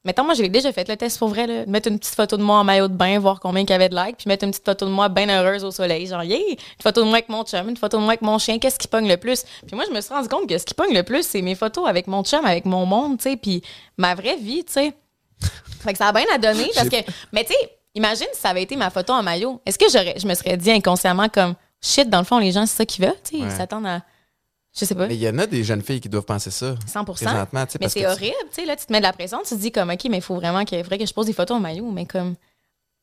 mettons, 0.05 0.25
moi, 0.25 0.35
j'ai 0.35 0.49
déjà 0.49 0.73
fait 0.73 0.87
le 0.87 0.97
test 0.97 1.19
pour 1.19 1.29
vrai. 1.29 1.47
Là, 1.47 1.65
de 1.65 1.71
mettre 1.71 1.89
une 1.89 1.99
petite 1.99 2.15
photo 2.15 2.37
de 2.37 2.43
moi 2.43 2.59
en 2.59 2.65
maillot 2.65 2.89
de 2.89 2.95
bain, 2.95 3.19
voir 3.19 3.41
combien 3.41 3.63
il 3.63 3.71
y 3.71 3.73
avait 3.73 3.89
de 3.89 3.97
likes, 3.97 4.19
puis 4.19 4.29
mettre 4.29 4.45
une 4.45 4.51
petite 4.51 4.67
photo 4.67 4.85
de 4.85 4.91
moi 4.91 5.09
bien 5.09 5.29
heureuse 5.29 5.65
au 5.65 5.71
soleil. 5.71 6.07
Genre, 6.07 6.23
yeah! 6.23 6.39
Une 6.39 6.57
photo 6.83 7.01
de 7.01 7.07
moi 7.07 7.15
avec 7.15 7.31
mon 7.31 7.45
chum, 7.45 7.69
une 7.69 7.77
photo 7.79 7.97
de 7.97 8.03
moi 8.03 8.11
avec 8.13 8.23
mon 8.23 8.39
chien. 8.39 8.59
Qu'est-ce 8.59 8.79
qui 8.79 8.89
pogne 8.89 9.09
le 9.09 9.17
plus? 9.17 9.43
Puis 9.67 9.75
moi, 9.75 9.85
je 9.89 9.95
me 9.95 10.01
suis 10.03 10.13
rendu 10.13 10.29
compte 10.29 10.47
que 10.47 10.59
ce 10.59 10.67
qui 10.67 10.75
pogne 10.75 10.95
le 10.95 11.03
plus, 11.03 11.27
c'est 11.27 11.41
mes 11.41 11.55
photos 11.55 11.89
avec 11.89 12.09
mon 12.09 12.23
chum, 12.23 12.45
avec 12.45 12.67
mon 12.67 12.85
monde, 12.85 13.17
tu 13.19 13.31
sais, 13.31 13.37
puis 13.37 13.63
ma 13.97 14.15
vraie 14.15 14.37
vie, 14.37 14.65
tu 14.65 14.75
sais. 14.75 14.93
Fait 15.81 15.93
que 15.93 15.99
ça 15.99 16.09
a 16.09 16.13
bien 16.13 16.27
à 16.35 16.37
donner 16.37 16.71
parce 16.75 16.91
que. 16.91 16.97
Mais 17.33 17.45
tu 17.45 17.55
sais, 17.55 17.79
imagine 17.95 18.27
si 18.35 18.41
ça 18.41 18.51
avait 18.51 18.63
été 18.63 18.77
ma 18.77 18.91
photo 18.91 19.15
en 19.15 19.23
maillot. 19.23 19.63
Est-ce 19.65 19.79
que 19.79 19.87
j'aurais, 19.91 20.15
je 20.19 20.27
me 20.27 20.35
serais 20.35 20.59
dit 20.59 20.71
inconsciemment 20.71 21.31
comme 21.31 21.55
shit, 21.83 22.09
dans 22.09 22.19
le 22.19 22.25
fond, 22.25 22.39
les 22.39 22.53
gens, 22.53 22.67
c'est 22.67 22.77
ça 22.77 22.87
qu'ils 22.87 23.05
veulent, 23.05 23.15
tu 23.25 23.37
sais, 23.37 23.43
Ouais. 23.43 23.49
ils 23.51 23.57
s'attendent 23.57 23.87
à. 23.87 24.03
Je 24.79 24.85
sais 24.85 24.95
pas. 24.95 25.09
Mais 25.09 25.17
il 25.17 25.21
y 25.21 25.29
en 25.29 25.37
a 25.39 25.47
des 25.47 25.65
jeunes 25.65 25.83
filles 25.83 26.01
qui 26.01 26.09
doivent 26.09 26.25
penser 26.25 26.51
ça. 26.53 26.77
100 26.87 27.05
Présentement, 27.05 27.67
tu 27.67 27.73
sais, 27.73 27.79
Mais 27.81 27.89
c'est 27.89 28.03
que 28.03 28.07
horrible, 28.07 28.35
tu 28.51 28.61
sais, 28.61 28.65
là, 28.67 28.77
tu 28.77 28.87
te 28.87 28.93
mets 28.93 29.01
de 29.01 29.05
la 29.05 29.13
pression, 29.13 29.39
tu 29.43 29.49
te 29.51 29.55
dis 29.61 29.73
comme, 29.73 29.91
OK, 29.91 30.05
mais 30.09 30.19
il 30.19 30.23
faut 30.23 30.37
vraiment 30.37 30.65
que, 30.65 30.81
faudrait 30.83 30.99
que 30.99 31.07
je 31.07 31.13
pose 31.13 31.27
des 31.27 31.33
photos 31.33 31.57
en 31.57 31.61
maillot, 31.61 31.91
mais 31.91 32.07
comme. 32.07 32.37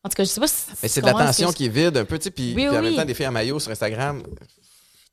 En 0.03 0.09
tout 0.09 0.15
cas, 0.15 0.23
je 0.23 0.29
sais 0.29 0.39
pas 0.39 0.47
si. 0.47 0.63
Mais 0.81 0.87
c'est 0.87 1.01
de 1.01 1.05
l'attention 1.07 1.51
qui 1.51 1.65
est 1.65 1.69
vide 1.69 1.97
un 1.97 2.05
peu, 2.05 2.17
tu 2.17 2.25
sais. 2.25 2.31
Puis 2.31 2.53
Oui, 2.55 2.67
puis 2.67 2.69
en 2.69 2.79
oui. 2.79 2.87
même 2.89 2.95
temps, 2.95 3.03
des 3.05 3.13
filles 3.13 3.27
en 3.27 3.31
maillot 3.33 3.59
sur 3.59 3.71
Instagram, 3.71 4.23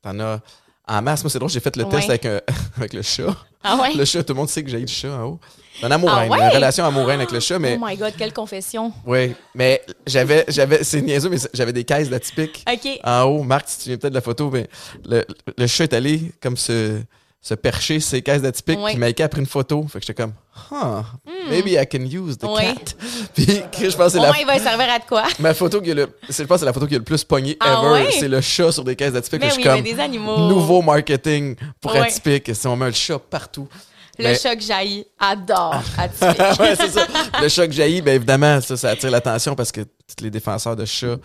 t'en 0.01 0.17
as 0.21 0.39
en 0.87 1.01
masse. 1.01 1.23
Moi, 1.23 1.29
c'est 1.29 1.39
drôle, 1.39 1.49
j'ai 1.49 1.59
fait 1.59 1.75
le 1.75 1.83
Ouais. 1.83 1.89
test 1.91 2.09
avec, 2.09 2.25
un- 2.25 2.41
avec 2.77 2.93
le 2.93 3.01
chat. 3.01 3.35
Ah 3.63 3.77
ouais? 3.81 3.93
Le 3.95 4.05
chat, 4.05 4.23
tout 4.23 4.33
le 4.33 4.37
monde 4.39 4.49
sait 4.49 4.63
que 4.63 4.69
j'ai 4.69 4.79
le 4.79 4.87
chat 4.87 5.09
en 5.15 5.23
haut. 5.23 5.39
Un 5.83 5.91
amour 5.91 6.09
Ah 6.13 6.25
ouais? 6.27 6.39
une 6.39 6.55
relation 6.55 6.85
amoureuse 6.85 7.15
avec 7.15 7.31
le 7.31 7.39
chat, 7.41 7.59
mais. 7.59 7.77
Oh 7.79 7.85
my 7.85 7.97
god, 7.97 8.13
quelle 8.17 8.31
confession. 8.31 8.93
Oui, 9.05 9.35
mais 9.53 9.81
j'avais, 10.07 10.45
j'avais, 10.47 10.83
c'est 10.83 11.01
niaiseux, 11.01 11.29
mais 11.29 11.37
j'avais 11.53 11.73
des 11.73 11.83
caisses 11.83 12.09
d'atypiques 12.09 12.63
OK. 12.71 12.99
en 13.03 13.23
haut. 13.23 13.43
Marc, 13.43 13.67
si 13.67 13.79
tu 13.79 13.89
viens 13.89 13.97
peut-être 13.97 14.13
de 14.13 14.17
la 14.17 14.21
photo, 14.21 14.49
mais 14.51 14.67
le, 15.05 15.25
le 15.57 15.67
chat 15.67 15.83
est 15.85 15.93
allé 15.93 16.31
comme 16.41 16.55
se, 16.55 17.01
se 17.47 17.53
percher 17.53 17.99
ses 17.99 18.23
caisses 18.23 18.41
d'atypiques, 18.41 18.79
Ouais. 18.79 18.91
puis 18.93 18.99
Maïka 18.99 19.25
a 19.25 19.29
pris 19.29 19.39
une 19.39 19.45
photo. 19.45 19.85
Fait 19.87 19.99
que 19.99 20.05
j'étais 20.07 20.19
comme, 20.19 20.33
huh, 20.71 21.03
maybe 21.47 21.67
I 21.73 21.85
can 21.85 21.99
use 21.99 22.39
the. 22.39 22.45
Ouais. 22.45 22.73
cat. 22.73 22.95
Puis 23.35 23.45
je 23.45 23.95
pense 23.95 24.05
que 24.05 24.09
c'est 24.13 24.17
Au 24.17 24.21
la, 24.23 24.29
moins, 24.29 24.37
il 24.39 24.47
va 24.47 24.57
servir 24.57 24.89
à 24.89 24.97
de 24.97 25.03
quoi? 25.05 25.25
ma 25.39 25.53
photo 25.53 25.79
qui 25.79 25.91
a 25.91 25.93
le, 25.93 26.09
c'est, 26.27 26.41
je 26.41 26.47
pense 26.47 26.55
que 26.55 26.59
c'est 26.61 26.65
la 26.65 26.73
photo 26.73 26.87
qui 26.87 26.95
a 26.95 26.97
le 26.97 27.03
plus 27.03 27.23
pogné 27.23 27.55
Ah 27.59 27.83
ever. 27.85 28.09
C'est 28.19 28.27
le 28.27 28.41
chat 28.41 28.71
sur 28.71 28.83
des 28.83 28.95
caisses 28.95 29.13
d'atypiques. 29.13 29.41
Mais 29.41 29.49
Je 29.49 29.53
suis 29.53 29.61
oui, 29.63 29.69
comme, 29.69 29.83
des 29.83 29.99
animaux. 29.99 30.47
nouveau 30.47 30.81
marketing 30.81 31.55
pour 31.79 31.95
atypique. 31.95 32.49
Si 32.55 32.65
on 32.65 32.75
met 32.75 32.87
le 32.87 32.93
chat 32.93 33.19
partout. 33.19 33.67
Le 34.17 34.23
Mais- 34.23 34.39
chat 34.39 34.55
que 34.55 34.63
j'haïs 34.63 35.05
adore 35.19 35.83
atypique. 35.99 36.59
ouais, 36.59 36.75
c'est 36.77 36.89
ça. 36.89 37.05
Le 37.39 37.47
chat 37.49 37.67
que 37.67 37.73
jaillit, 37.73 38.01
bien 38.01 38.13
évidemment, 38.15 38.59
ça, 38.61 38.75
ça 38.75 38.89
attire 38.89 39.11
l'attention 39.11 39.53
parce 39.55 39.71
que 39.71 39.81
tous 39.81 40.23
les 40.23 40.31
défenseurs 40.31 40.75
de 40.75 40.85
chats. 40.85 41.17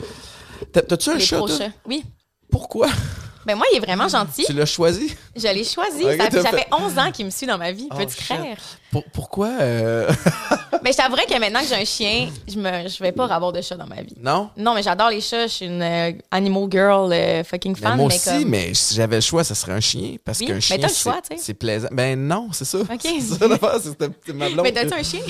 T'as- 0.71 0.83
T'as-tu 0.83 1.09
un 1.09 1.15
Les 1.15 1.21
chat, 1.25 1.39
toi? 1.39 1.49
Oui. 1.87 2.05
Pourquoi? 2.51 2.89
Ben 3.47 3.57
moi, 3.57 3.67
il 3.73 3.77
est 3.79 3.81
vraiment 3.81 4.09
gentil. 4.09 4.45
Tu 4.45 4.53
l'as 4.53 4.67
choisi? 4.67 5.15
Je 5.35 5.43
l'ai 5.49 5.65
choisi. 5.65 6.05
Ok, 6.05 6.17
ça, 6.19 6.31
fait- 6.31 6.57
fait 6.59 6.67
11 6.73 6.99
ans 6.99 7.11
qu'il 7.11 7.25
me 7.27 7.31
suit 7.31 7.47
dans 7.47 7.57
ma 7.59 7.73
vie. 7.73 7.89
Oh, 7.91 7.95
Peux-tu 7.97 8.17
shit. 8.17 8.27
croire? 8.37 8.57
Pour- 8.93 9.05
pourquoi? 9.13 9.49
euh, 9.61 10.11
Mais 10.85 10.93
je 10.93 10.97
t'avouerais 10.97 11.27
que 11.27 11.39
maintenant 11.39 11.61
que 11.61 11.67
j'ai 11.67 11.75
un 11.77 11.85
chien, 11.85 12.29
je 12.49 12.59
me, 12.59 12.89
je 12.89 13.03
vais 13.03 13.13
pas 13.13 13.27
avoir 13.27 13.53
de 13.53 13.61
chat 13.63 13.77
dans 13.77 13.87
ma 13.87 14.03
vie. 14.03 14.15
non? 14.21 14.51
Non, 14.57 14.75
mais 14.75 14.83
j'adore 14.83 15.11
les 15.11 15.21
chats. 15.21 15.47
Je 15.47 15.53
suis 15.53 15.67
une 15.67 15.81
euh, 15.83 16.13
animal 16.31 16.65
girl 16.71 17.13
euh, 17.13 17.45
fucking 17.45 17.75
Mais 17.77 17.81
fan. 17.89 17.97
moi 17.97 18.09
mais 18.09 18.15
aussi, 18.17 18.31
comme... 18.43 18.45
mais 18.49 18.75
si 18.75 18.95
j'avais 18.95 19.17
le 19.17 19.21
choix, 19.23 19.45
ça 19.45 19.55
serait 19.55 19.73
un 19.73 19.81
chien. 19.81 20.17
Parce 20.25 20.41
Oui, 20.41 20.47
qu'un 20.47 20.55
mais 20.55 20.61
chien, 20.61 20.77
c'est- 20.89 21.03
choix, 21.03 21.21
tu 21.29 21.37
sais. 21.37 21.43
c'est 21.43 21.55
plaisant. 21.55 21.89
Ben 21.93 22.19
non, 22.19 22.49
c'est 22.53 22.65
ça. 22.65 22.79
Ok. 22.79 22.89
C'est 23.03 23.21
ça 23.21 23.47
c'est 24.27 24.33
ma 24.35 24.49
blonde. 24.49 24.61
Mais 24.65 24.73
t'as-tu 24.73 24.95
un 24.95 25.03
chien? 25.03 25.21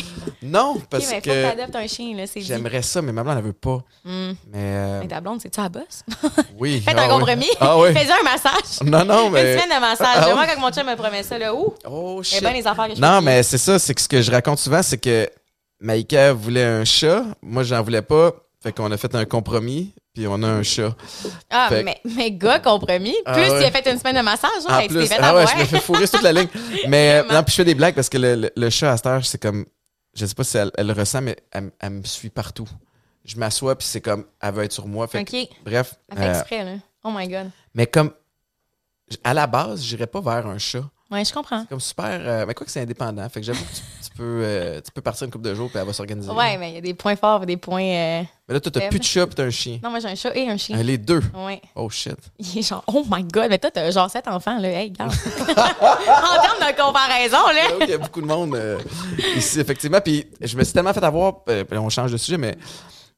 Non, 0.42 0.80
parce 0.90 1.08
mais 1.10 1.16
faut 1.16 1.20
que 1.20 1.30
que 1.30 1.50
t'adoptes 1.50 1.76
un 1.76 1.86
chien, 1.86 2.16
là, 2.16 2.26
c'est 2.26 2.40
j'aimerais 2.40 2.82
ça, 2.82 3.02
mais 3.02 3.12
ma 3.12 3.22
blonde, 3.22 3.36
elle 3.38 3.44
veut 3.44 3.52
pas. 3.52 3.78
Hmm. 4.04 4.32
Mais 4.52 4.56
euh, 4.56 5.00
Mais 5.00 5.08
ta 5.08 5.20
blonde, 5.20 5.40
c'est-tu 5.42 5.60
à 5.60 5.68
bosse? 5.68 6.02
oui. 6.58 6.80
Faites 6.84 6.94
ah 6.98 7.04
un 7.04 7.08
compromis. 7.08 7.48
Ah 7.60 7.78
oui. 7.78 7.92
Fais-y 8.00 8.12
un 8.12 8.22
massage. 8.22 8.80
Non, 8.84 9.04
non, 9.04 9.26
Une 9.28 9.32
mais... 9.32 9.58
semaine 9.58 9.76
de 9.76 9.80
massage. 9.80 10.06
Ah 10.16 10.28
Moi, 10.34 10.42
oui. 10.42 10.46
quand 10.54 10.60
mon 10.60 10.70
chum 10.70 10.86
me 10.86 10.96
promet 10.96 11.22
ça, 11.22 11.38
là, 11.38 11.54
ouh, 11.54 11.74
Oh, 11.88 12.22
shit. 12.22 12.40
bien 12.40 12.52
les 12.52 12.66
affaires 12.66 12.88
que 12.88 12.94
je 12.96 13.00
Non, 13.00 13.20
mais 13.20 13.42
c'est 13.42 13.58
ça, 13.58 13.78
c'est 13.78 13.94
que 13.94 14.00
ce 14.00 14.08
que 14.08 14.22
je 14.22 14.30
raconte 14.30 14.58
souvent, 14.58 14.82
c'est 14.82 14.98
que 14.98 15.28
Maïka 15.80 16.32
voulait 16.32 16.64
un 16.64 16.84
chat, 16.84 17.24
moi 17.42 17.62
j'en 17.62 17.82
voulais 17.82 18.02
pas, 18.02 18.32
fait 18.62 18.72
qu'on 18.72 18.90
a 18.92 18.96
fait 18.98 19.14
un 19.14 19.24
compromis, 19.24 19.94
puis 20.12 20.26
on 20.28 20.42
a 20.42 20.46
un 20.46 20.62
chat. 20.62 20.94
Ah, 21.48 21.66
Fait- 21.70 21.82
mais, 21.82 21.98
mais 22.04 22.30
gars 22.32 22.58
compromis. 22.58 23.14
Ah 23.24 23.32
Plus 23.32 23.42
ouais. 23.50 23.60
il 23.62 23.64
a 23.64 23.70
fait 23.70 23.90
une 23.90 23.98
semaine 23.98 24.16
de 24.16 24.20
massage, 24.22 24.50
tu 24.60 24.66
t'es 24.76 24.88
plus, 24.88 25.06
fait 25.06 25.16
ah 25.20 25.34
ouais, 25.34 25.46
je 25.46 25.56
me 25.60 25.64
fais 25.64 25.80
fourrer 25.80 26.06
toute 26.06 26.22
la 26.22 26.32
ligne. 26.32 26.48
Mais 26.88 27.22
euh, 27.22 27.32
non, 27.32 27.42
puis 27.42 27.52
je 27.52 27.56
fais 27.56 27.64
des 27.64 27.74
blagues 27.74 27.94
parce 27.94 28.08
que 28.10 28.18
le, 28.18 28.34
le- 28.34 28.52
le 28.54 28.70
chat 28.70 28.92
à 28.92 28.96
cette 28.98 29.06
heure, 29.06 29.24
c'est 29.24 29.40
comme, 29.40 29.64
je 30.14 30.26
sais 30.26 30.34
pas 30.34 30.44
si 30.44 30.58
elle, 30.58 30.70
elle 30.76 30.88
le 30.88 30.92
ressent, 30.92 31.22
mais 31.22 31.36
elle, 31.52 31.70
elle 31.80 31.90
me 31.90 32.02
suit 32.04 32.28
partout. 32.30 32.68
Je 33.24 33.36
m'assois, 33.36 33.76
puis 33.76 33.86
c'est 33.86 34.00
comme, 34.00 34.24
elle 34.42 34.52
veut 34.52 34.64
être 34.64 34.72
sur 34.72 34.86
moi. 34.86 35.06
Fait 35.06 35.24
que, 35.24 35.42
OK. 35.42 35.48
bref. 35.64 35.94
Elle 36.10 36.18
fait 36.18 36.24
euh, 36.24 36.30
exprès, 36.32 36.64
là. 36.64 36.72
Oh 37.04 37.10
my 37.14 37.28
God. 37.28 37.50
Mais 37.74 37.86
comme, 37.86 38.10
à 39.24 39.34
la 39.34 39.46
base, 39.46 39.82
j'irais 39.82 40.06
pas 40.06 40.20
vers 40.20 40.46
un 40.46 40.58
chat. 40.58 40.84
Ouais, 41.10 41.24
je 41.24 41.32
comprends. 41.32 41.64
Comme 41.66 41.80
super, 41.80 42.06
euh, 42.22 42.44
mais 42.46 42.54
quoi 42.54 42.64
que 42.64 42.70
c'est 42.70 42.82
indépendant. 42.82 43.28
Fait 43.28 43.40
que 43.40 43.46
j'avoue 43.46 43.64
que 43.64 43.74
tu, 43.74 43.80
tu 44.04 44.10
peux, 44.16 44.42
euh, 44.44 44.80
tu 44.80 44.92
peux 44.92 45.00
partir 45.00 45.24
une 45.24 45.32
couple 45.32 45.46
de 45.46 45.56
jours, 45.56 45.68
puis 45.68 45.76
elle 45.80 45.84
va 45.84 45.92
s'organiser. 45.92 46.30
Ouais, 46.30 46.56
mais 46.56 46.70
il 46.70 46.74
y 46.76 46.78
a 46.78 46.80
des 46.80 46.94
points 46.94 47.16
forts 47.16 47.42
et 47.42 47.46
des 47.46 47.56
points. 47.56 47.82
euh, 47.82 48.22
Mais 48.46 48.54
là, 48.54 48.60
toi, 48.60 48.70
t'as 48.70 48.86
plus 48.88 49.00
de 49.00 49.04
chat, 49.04 49.26
puis 49.26 49.34
t'as 49.34 49.42
un 49.42 49.50
chien. 49.50 49.80
Non, 49.82 49.90
moi, 49.90 49.98
j'ai 49.98 50.06
un 50.06 50.14
chat 50.14 50.36
et 50.36 50.48
un 50.48 50.56
chien. 50.56 50.80
Les 50.80 50.98
deux? 50.98 51.20
Ouais. 51.34 51.60
Oh 51.74 51.90
shit. 51.90 52.14
Il 52.38 52.58
est 52.58 52.62
genre, 52.62 52.84
oh 52.86 53.04
my 53.10 53.24
god, 53.24 53.48
mais 53.50 53.58
toi, 53.58 53.72
t'as 53.72 53.90
genre 53.90 54.08
sept 54.08 54.28
enfants, 54.28 54.60
là. 54.60 54.68
Hey, 54.68 54.90
regarde. 54.90 55.10
en 55.40 55.54
termes 56.42 56.72
de 56.72 56.80
comparaison, 56.80 57.38
là. 57.48 57.76
Qu'il 57.80 57.90
y 57.90 57.94
a 57.94 57.98
beaucoup 57.98 58.20
de 58.20 58.26
monde 58.26 58.56
ici, 59.36 59.58
effectivement. 59.58 60.00
Puis 60.00 60.28
je 60.40 60.56
me 60.56 60.62
suis 60.62 60.72
tellement 60.72 60.92
fait 60.94 61.02
avoir, 61.02 61.42
puis 61.42 61.64
on 61.76 61.88
change 61.88 62.12
de 62.12 62.18
sujet, 62.18 62.38
mais, 62.38 62.56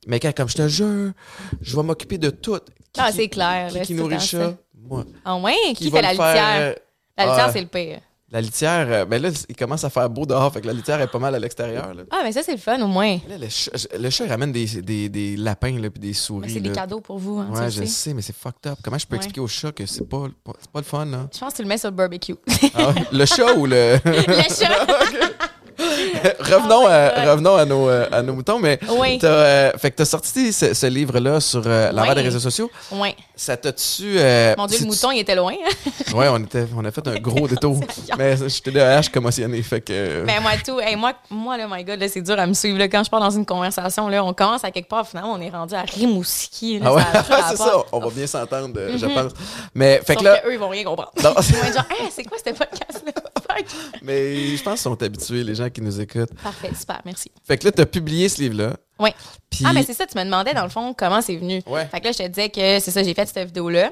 mais 0.06 0.20
quand, 0.20 0.34
comme 0.34 0.48
je 0.48 0.56
te 0.56 0.68
jure, 0.68 1.12
je 1.60 1.76
vais 1.76 1.82
m'occuper 1.82 2.18
de 2.18 2.30
tout. 2.30 2.58
Qui, 2.92 3.00
Ah, 3.00 3.10
c'est 3.12 3.28
clair, 3.28 3.68
Qui, 3.70 3.78
là. 3.78 3.84
qui 3.84 3.94
nourrit 3.94 4.20
chat? 4.20 4.54
Moi. 4.74 5.02
ça. 5.02 5.18
Ah, 5.24 5.36
ouais, 5.36 5.54
qui, 5.76 5.90
fait 5.90 6.02
la 6.02 6.08
faire, 6.14 6.26
litière? 6.32 6.56
euh, 6.60 6.74
La 7.16 7.24
litière, 7.26 7.44
ah. 7.48 7.52
c'est 7.52 7.60
le 7.60 7.66
pire. 7.68 8.00
La 8.30 8.40
litière, 8.40 8.86
euh, 8.90 9.04
ben 9.04 9.20
là, 9.20 9.28
il 9.46 9.54
commence 9.54 9.84
à 9.84 9.90
faire 9.90 10.08
beau 10.08 10.24
dehors, 10.24 10.50
fait 10.50 10.62
que 10.62 10.66
la 10.66 10.72
litière 10.72 10.98
est 11.02 11.06
pas 11.06 11.18
mal 11.18 11.34
à 11.34 11.38
l'extérieur. 11.38 11.92
Ah, 12.10 12.20
mais 12.24 12.32
ça, 12.32 12.42
c'est 12.42 12.52
le 12.52 12.58
fun, 12.58 12.80
au 12.80 12.86
moins. 12.86 13.18
Là, 13.28 13.36
le, 13.38 13.48
chat, 13.50 13.70
le 13.98 14.08
chat, 14.08 14.24
il 14.24 14.30
ramène 14.30 14.50
des, 14.52 14.80
des, 14.80 15.10
des 15.10 15.36
lapins 15.36 15.78
là, 15.78 15.90
puis 15.90 16.00
des 16.00 16.08
Mais 16.08 16.12
souris. 16.14 16.50
c'est 16.50 16.60
des 16.60 16.72
cadeaux 16.72 17.02
pour 17.02 17.18
vous, 17.18 17.38
hein, 17.40 17.48
Ouais, 17.52 17.70
je 17.70 17.80
sais. 17.80 17.86
sais, 17.86 18.14
mais 18.14 18.22
c'est 18.22 18.34
fucked 18.34 18.70
up. 18.72 18.78
Comment 18.82 18.96
je 18.96 19.06
peux 19.06 19.12
Ouais. 19.16 19.18
expliquer 19.18 19.40
au 19.42 19.48
chat 19.48 19.70
que 19.72 19.84
c'est 19.84 20.08
pas, 20.08 20.24
pas 20.44 20.80
le 20.80 20.82
fun, 20.82 21.04
là? 21.04 21.28
Je 21.32 21.38
pense 21.40 21.52
que 21.52 21.56
tu 21.58 21.62
le 21.62 21.68
mets 21.68 21.76
sur 21.76 21.90
le 21.90 21.96
barbecue. 21.96 22.34
Ah? 22.74 22.94
Le 23.12 23.24
chat 23.26 23.52
ou 23.54 23.66
le. 23.66 23.98
le 24.04 24.42
chat. 24.54 24.86
revenons, 26.40 26.82
Oh 26.84 26.88
my 26.88 26.92
à, 26.92 27.30
revenons 27.32 27.56
à, 27.56 27.64
nos, 27.64 27.88
euh, 27.88 28.06
à 28.12 28.22
nos 28.22 28.32
moutons, 28.34 28.58
mais 28.58 28.78
Oui. 28.98 29.18
t'as, 29.18 29.26
euh, 29.28 29.72
fait 29.78 29.90
que 29.90 29.96
t'as 29.96 30.04
sorti 30.04 30.52
ce, 30.52 30.74
ce 30.74 30.86
livre-là 30.86 31.40
sur 31.40 31.62
euh, 31.66 31.90
l'envers 31.92 32.10
Ouais. 32.10 32.14
des 32.16 32.22
réseaux 32.22 32.38
sociaux. 32.40 32.70
Ouais. 32.90 33.14
Ça 33.36 33.56
t'a-tu... 33.56 34.18
euh, 34.18 34.54
Mon 34.56 34.66
Dieu, 34.66 34.78
le 34.80 34.86
mouton, 34.86 35.10
il 35.10 35.20
était 35.20 35.34
loin. 35.34 35.54
Ouais, 36.14 36.28
on, 36.28 36.38
était, 36.38 36.66
on 36.76 36.84
a 36.84 36.90
fait 36.90 37.06
un 37.08 37.14
gros 37.18 37.48
détour. 37.48 37.80
mais 38.18 38.36
j'étais 38.48 38.70
de 38.70 38.78
H 38.80 39.10
commotionné, 39.10 39.62
fait 39.62 39.80
que... 39.80 40.22
Mais 40.26 40.38
moi, 40.40 40.50
tout. 40.64 40.78
Hey, 40.78 40.94
moi, 40.96 41.12
moi, 41.30 41.56
là, 41.56 41.66
my 41.70 41.82
God, 41.84 41.98
là, 42.00 42.08
c'est 42.08 42.20
dur 42.20 42.38
à 42.38 42.46
me 42.46 42.52
suivre. 42.54 42.78
Là, 42.78 42.88
quand 42.88 43.02
je 43.02 43.10
pars 43.10 43.20
dans 43.20 43.30
une 43.30 43.46
conversation, 43.46 44.08
là, 44.08 44.22
on 44.24 44.32
commence 44.34 44.62
à 44.64 44.70
quelque 44.70 44.88
part, 44.88 45.06
finalement, 45.08 45.32
on 45.32 45.40
est 45.40 45.48
rendu 45.50 45.74
à 45.74 45.82
Rimouski. 45.82 46.78
Là, 46.80 46.86
ah 46.88 46.94
ouais, 46.94 47.02
c'est 47.50 47.56
ça, 47.56 47.72
on 47.92 47.98
va 48.00 48.10
bien 48.10 48.26
s'entendre, 48.26 48.78
je 48.96 49.06
pense. 49.06 49.32
Mais 49.74 50.00
fait 50.04 50.14
Sauf 50.14 50.22
que 50.22 50.24
là... 50.28 50.38
que 50.38 50.48
eux, 50.48 50.52
ils 50.52 50.58
vont 50.58 50.68
rien 50.68 50.84
comprendre. 50.84 51.10
Ils 51.16 51.22
vont 51.22 51.32
Hey, 51.32 52.08
c'est 52.14 52.24
quoi 52.24 52.36
ce 52.38 52.50
podcast-là? 52.52 53.21
Fuck. 53.56 53.66
mais 54.02 54.56
je 54.56 54.62
pense 54.62 54.74
qu'ils 54.74 54.82
sont 54.82 55.02
habitués, 55.02 55.42
les 55.44 55.54
gens 55.54 55.68
qui 55.70 55.80
nous 55.80 56.00
écoutent. 56.00 56.34
Parfait, 56.42 56.70
super, 56.78 57.00
merci. 57.04 57.30
Fait 57.46 57.58
que 57.58 57.64
là, 57.66 57.72
t'as 57.72 57.86
publié 57.86 58.28
ce 58.28 58.40
livre-là. 58.42 58.76
Oui. 58.98 59.10
Puis... 59.50 59.64
Ah, 59.66 59.72
mais 59.72 59.82
c'est 59.82 59.94
ça, 59.94 60.06
tu 60.06 60.16
me 60.16 60.24
demandais, 60.24 60.54
dans 60.54 60.62
le 60.64 60.68
fond, 60.70 60.94
comment 60.96 61.20
c'est 61.22 61.36
venu. 61.36 61.62
Ouais. 61.66 61.86
Fait 61.86 62.00
que 62.00 62.06
là, 62.06 62.12
je 62.12 62.18
te 62.18 62.28
disais 62.28 62.48
que 62.48 62.78
c'est 62.80 62.90
ça, 62.90 63.02
j'ai 63.02 63.14
fait 63.14 63.26
cette 63.26 63.46
vidéo-là. 63.46 63.90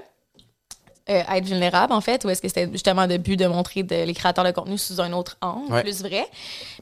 euh, 1.09 1.23
être 1.35 1.45
vulnérable, 1.45 1.93
en 1.93 2.01
fait, 2.01 2.25
ou 2.25 2.31
est-ce 2.31 2.41
que 2.41 2.47
c'était 2.47 2.69
justement 2.71 3.05
le 3.07 3.17
but 3.19 3.37
de 3.37 3.47
montrer 3.47 3.83
de- 3.83 4.05
les 4.05 4.15
créateurs 4.15 4.45
de 4.45 4.53
contenu 4.53 4.79
sous 4.79 5.01
un 5.01 5.13
autre 5.13 5.37
angle, 5.41 5.73
Ouais. 5.73 5.83
plus 5.83 6.03
vrai. 6.03 6.25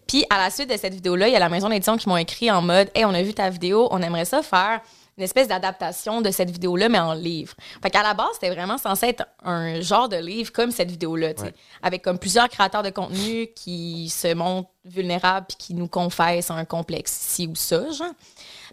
Puis 0.07 0.27
à 0.29 0.37
la 0.37 0.51
suite 0.51 0.69
de 0.71 0.77
cette 0.77 0.93
vidéo-là, 0.93 1.29
il 1.29 1.33
y 1.33 1.37
a 1.37 1.38
la 1.38 1.49
maison 1.49 1.71
d'édition 1.71 1.97
qui 1.97 2.09
m'ont 2.11 2.17
écrit 2.19 2.51
en 2.51 2.61
mode 2.61 2.91
Hey, 2.95 3.07
on 3.07 3.14
a 3.14 3.23
vu 3.23 3.33
ta 3.33 3.49
vidéo, 3.49 3.88
on 3.91 4.03
aimerait 4.03 4.27
ça 4.27 4.43
faire 4.43 4.81
une 5.19 5.25
espèce 5.25 5.49
d'adaptation 5.49 6.23
de 6.23 6.31
cette 6.31 6.51
vidéo-là, 6.51 6.89
mais 6.89 6.99
en 7.01 7.13
livre. 7.13 7.55
Fait 7.83 7.91
qu'à 7.91 8.03
la 8.03 8.15
base, 8.15 8.29
c'était 8.35 8.51
vraiment 8.51 8.79
censé 8.79 9.09
être 9.09 9.27
un 9.45 9.81
genre 9.81 10.09
de 10.09 10.17
livre 10.17 10.53
comme 10.53 10.71
cette 10.71 10.91
vidéo-là, 10.91 11.33
Ouais. 11.39 11.53
avec 11.83 12.03
comme 12.03 12.19
plusieurs 12.19 12.49
créateurs 12.49 12.83
de 12.85 12.91
contenu 12.91 13.49
qui 13.55 14.09
se 14.09 14.33
montrent 14.33 14.71
vulnérables 14.85 15.47
puis 15.49 15.57
qui 15.59 15.75
nous 15.75 15.89
confessent 15.89 16.51
un 16.51 16.65
complexe 16.65 17.13
ci 17.13 17.47
ou 17.49 17.55
ça, 17.57 17.91
genre. 17.91 18.13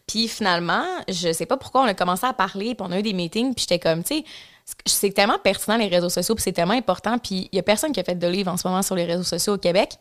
Puis 0.07 0.27
finalement, 0.27 0.85
je 1.09 1.33
sais 1.33 1.47
pas 1.47 1.57
pourquoi 1.57 1.81
on 1.81 1.85
a 1.85 1.95
commencé 1.95 2.25
à 2.27 2.33
parler, 2.33 2.75
puis 2.75 2.85
on 2.87 2.91
a 2.91 2.99
eu 2.99 3.03
des 3.03 3.13
meetings, 3.13 3.55
puis 3.55 3.65
j'étais 3.67 3.79
comme, 3.79 4.03
tu 4.03 4.17
sais, 4.19 4.23
c'est 4.85 5.11
tellement 5.11 5.39
pertinent 5.39 5.77
les 5.77 5.87
réseaux 5.87 6.09
sociaux, 6.09 6.35
puis 6.35 6.43
c'est 6.43 6.51
tellement 6.53 6.73
important, 6.75 7.17
puis 7.17 7.49
il 7.51 7.55
y 7.55 7.59
a 7.59 7.63
personne 7.63 7.91
qui 7.91 7.99
a 7.99 8.03
fait 8.03 8.15
de 8.15 8.27
livre 8.27 8.51
en 8.51 8.57
ce 8.57 8.67
moment 8.67 8.81
sur 8.83 8.95
les 8.95 9.05
réseaux 9.05 9.23
sociaux 9.23 9.53
au 9.55 9.57
Québec. 9.57 9.93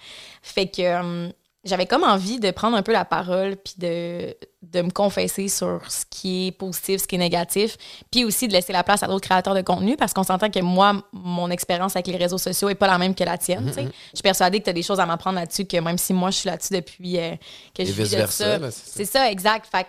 Fait 0.42 0.66
que 0.66 1.00
hum, 1.00 1.32
j'avais 1.64 1.86
comme 1.86 2.04
envie 2.04 2.40
de 2.40 2.50
prendre 2.50 2.76
un 2.76 2.82
peu 2.82 2.92
la 2.92 3.04
parole, 3.04 3.56
puis 3.56 3.74
de, 3.78 4.36
de 4.62 4.82
me 4.82 4.90
confesser 4.90 5.48
sur 5.48 5.80
ce 5.90 6.04
qui 6.08 6.48
est 6.48 6.52
positif, 6.52 7.02
ce 7.02 7.06
qui 7.06 7.14
est 7.14 7.18
négatif, 7.18 7.76
puis 8.10 8.24
aussi 8.24 8.48
de 8.48 8.52
laisser 8.52 8.72
la 8.72 8.82
place 8.82 9.02
à 9.02 9.06
d'autres 9.06 9.26
créateurs 9.26 9.54
de 9.54 9.62
contenu, 9.62 9.96
parce 9.96 10.12
qu'on 10.12 10.22
s'entend 10.22 10.50
que 10.50 10.60
moi, 10.60 11.02
mon 11.12 11.50
expérience 11.50 11.96
avec 11.96 12.06
les 12.06 12.16
réseaux 12.16 12.38
sociaux 12.38 12.68
est 12.68 12.74
pas 12.74 12.86
la 12.86 12.98
même 12.98 13.14
que 13.14 13.24
la 13.24 13.38
tienne, 13.38 13.72
sais. 13.72 13.84
Je 13.84 14.16
suis 14.16 14.22
persuadée 14.22 14.60
que 14.60 14.64
tu 14.64 14.70
as 14.70 14.74
des 14.74 14.82
choses 14.82 15.00
à 15.00 15.06
m'apprendre 15.06 15.38
là-dessus, 15.38 15.64
que 15.64 15.76
même 15.78 15.98
si 15.98 16.12
moi, 16.12 16.30
je 16.30 16.38
suis 16.38 16.48
là-dessus 16.48 16.74
depuis 16.74 17.18
euh, 17.18 17.34
que 17.74 17.84
je 17.84 17.92
vis 17.92 18.10
de 18.10 18.18
ça. 18.18 18.26
c'est 18.26 18.60
ça. 18.60 18.70
C'est 18.70 19.04
ça, 19.04 19.30
exact. 19.30 19.66
Fait 19.70 19.84
que 19.84 19.88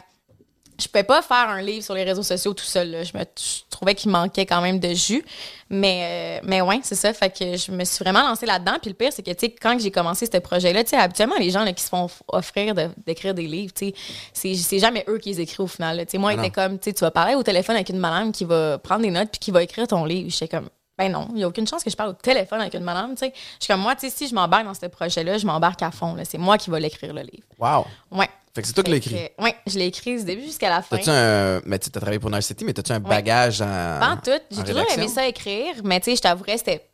je 0.79 0.87
pouvais 0.87 1.03
pas 1.03 1.21
faire 1.21 1.49
un 1.49 1.61
livre 1.61 1.83
sur 1.83 1.93
les 1.93 2.03
réseaux 2.03 2.23
sociaux 2.23 2.53
tout 2.53 2.63
seul. 2.65 2.91
là. 2.91 3.03
Je, 3.03 3.17
me, 3.17 3.23
je 3.37 3.61
trouvais 3.69 3.95
qu'il 3.95 4.11
manquait 4.11 4.45
quand 4.45 4.61
même 4.61 4.79
de 4.79 4.93
jus. 4.93 5.23
Mais, 5.69 6.39
euh, 6.43 6.45
mais 6.47 6.61
ouais, 6.61 6.79
c'est 6.83 6.95
ça. 6.95 7.13
Fait 7.13 7.29
que 7.29 7.57
je 7.57 7.71
me 7.71 7.83
suis 7.85 8.03
vraiment 8.03 8.21
lancée 8.21 8.45
là-dedans. 8.45 8.73
Puis 8.81 8.89
le 8.91 8.95
pire, 8.95 9.11
c'est 9.11 9.23
que, 9.23 9.31
tu 9.31 9.47
sais, 9.47 9.49
quand 9.51 9.79
j'ai 9.79 9.89
commencé 9.91 10.27
ce 10.31 10.37
projet-là, 10.37 10.83
tu 10.83 10.91
sais, 10.91 10.97
habituellement, 10.97 11.35
les 11.39 11.49
gens 11.49 11.63
là, 11.63 11.73
qui 11.73 11.83
se 11.83 11.89
font 11.89 12.07
offrir 12.27 12.75
de- 12.75 12.89
d'écrire 13.05 13.33
des 13.33 13.47
livres, 13.47 13.73
tu 13.73 13.87
sais, 13.87 13.93
c'est 14.33 14.53
c'est 14.55 14.79
jamais 14.79 15.03
eux 15.07 15.17
qui 15.17 15.29
les 15.29 15.41
écrivent 15.41 15.61
au 15.61 15.67
final. 15.67 15.97
Tu 16.05 16.11
sais, 16.11 16.17
moi, 16.17 16.31
Ah 16.31 16.33
il 16.33 16.37
non. 16.37 16.43
était 16.43 16.51
comme, 16.53 16.77
tu 16.77 16.89
sais, 16.89 16.93
tu 16.93 17.01
vas 17.01 17.11
parler 17.11 17.35
au 17.35 17.43
téléphone 17.43 17.75
avec 17.75 17.89
une 17.89 17.97
madame 17.99 18.31
qui 18.31 18.45
va 18.45 18.77
prendre 18.77 19.01
des 19.01 19.11
notes 19.11 19.29
puis 19.31 19.39
qui 19.39 19.51
va 19.51 19.63
écrire 19.63 19.87
ton 19.87 20.05
livre. 20.05 20.29
J'étais 20.29 20.47
comme, 20.49 20.69
ben 20.97 21.11
non, 21.11 21.27
il 21.31 21.35
n'y 21.35 21.43
a 21.43 21.47
aucune 21.47 21.67
chance 21.67 21.83
que 21.83 21.89
je 21.89 21.95
parle 21.95 22.11
au 22.11 22.13
téléphone 22.13 22.61
avec 22.61 22.73
une 22.73 22.83
madame, 22.83 23.15
tu. 23.15 23.25
Je 23.25 23.31
suis 23.59 23.67
comme, 23.67 23.81
moi, 23.81 23.95
tu 23.95 24.09
si 24.09 24.27
je 24.27 24.35
m'embarque 24.35 24.65
dans 24.65 24.73
ce 24.73 24.85
projet-là, 24.85 25.37
je 25.37 25.45
m'embarque 25.45 25.81
à 25.81 25.91
fond. 25.91 26.15
C'est 26.23 26.37
moi 26.37 26.57
qui 26.57 26.69
vais 26.69 26.79
l'écrire, 26.79 27.13
le 27.13 27.21
livre. 27.21 27.45
Wow. 27.59 27.85
Ouais. 28.11 28.29
Fait 28.53 28.61
que 28.61 28.67
c'est 28.67 28.73
toi 28.73 28.83
qui 28.85 28.91
l'as 28.91 28.97
écrit. 28.97 29.29
Oui, 29.37 29.49
je 29.67 29.77
l'ai 29.77 29.87
écrit 29.87 30.17
du 30.17 30.23
début 30.23 30.43
jusqu'à 30.43 30.69
la 30.69 30.81
fin. 30.81 30.95
T'as-tu 30.95 31.09
un. 31.09 31.61
Mais 31.65 31.77
tu 31.77 31.89
as 31.93 31.99
travaillé 31.99 32.19
pour 32.19 32.31
Nice 32.31 32.45
City, 32.45 32.63
mais 32.63 32.71
t'as-tu 32.71 32.93
un 32.93 33.01
bagage 33.01 33.61
en. 33.61 33.65
Pas 33.99 34.11
en 34.13 34.17
tout. 34.17 34.31
J'ai 34.49 34.61
toujours 34.61 34.75
rédaction? 34.75 35.01
aimé 35.01 35.07
ça 35.09 35.27
écrire, 35.27 35.75
mais 35.83 35.99
tu 35.99 36.11
sais, 36.11 36.15
je 36.15 36.21
t'avouerais, 36.21 36.57
c'était. 36.57 36.87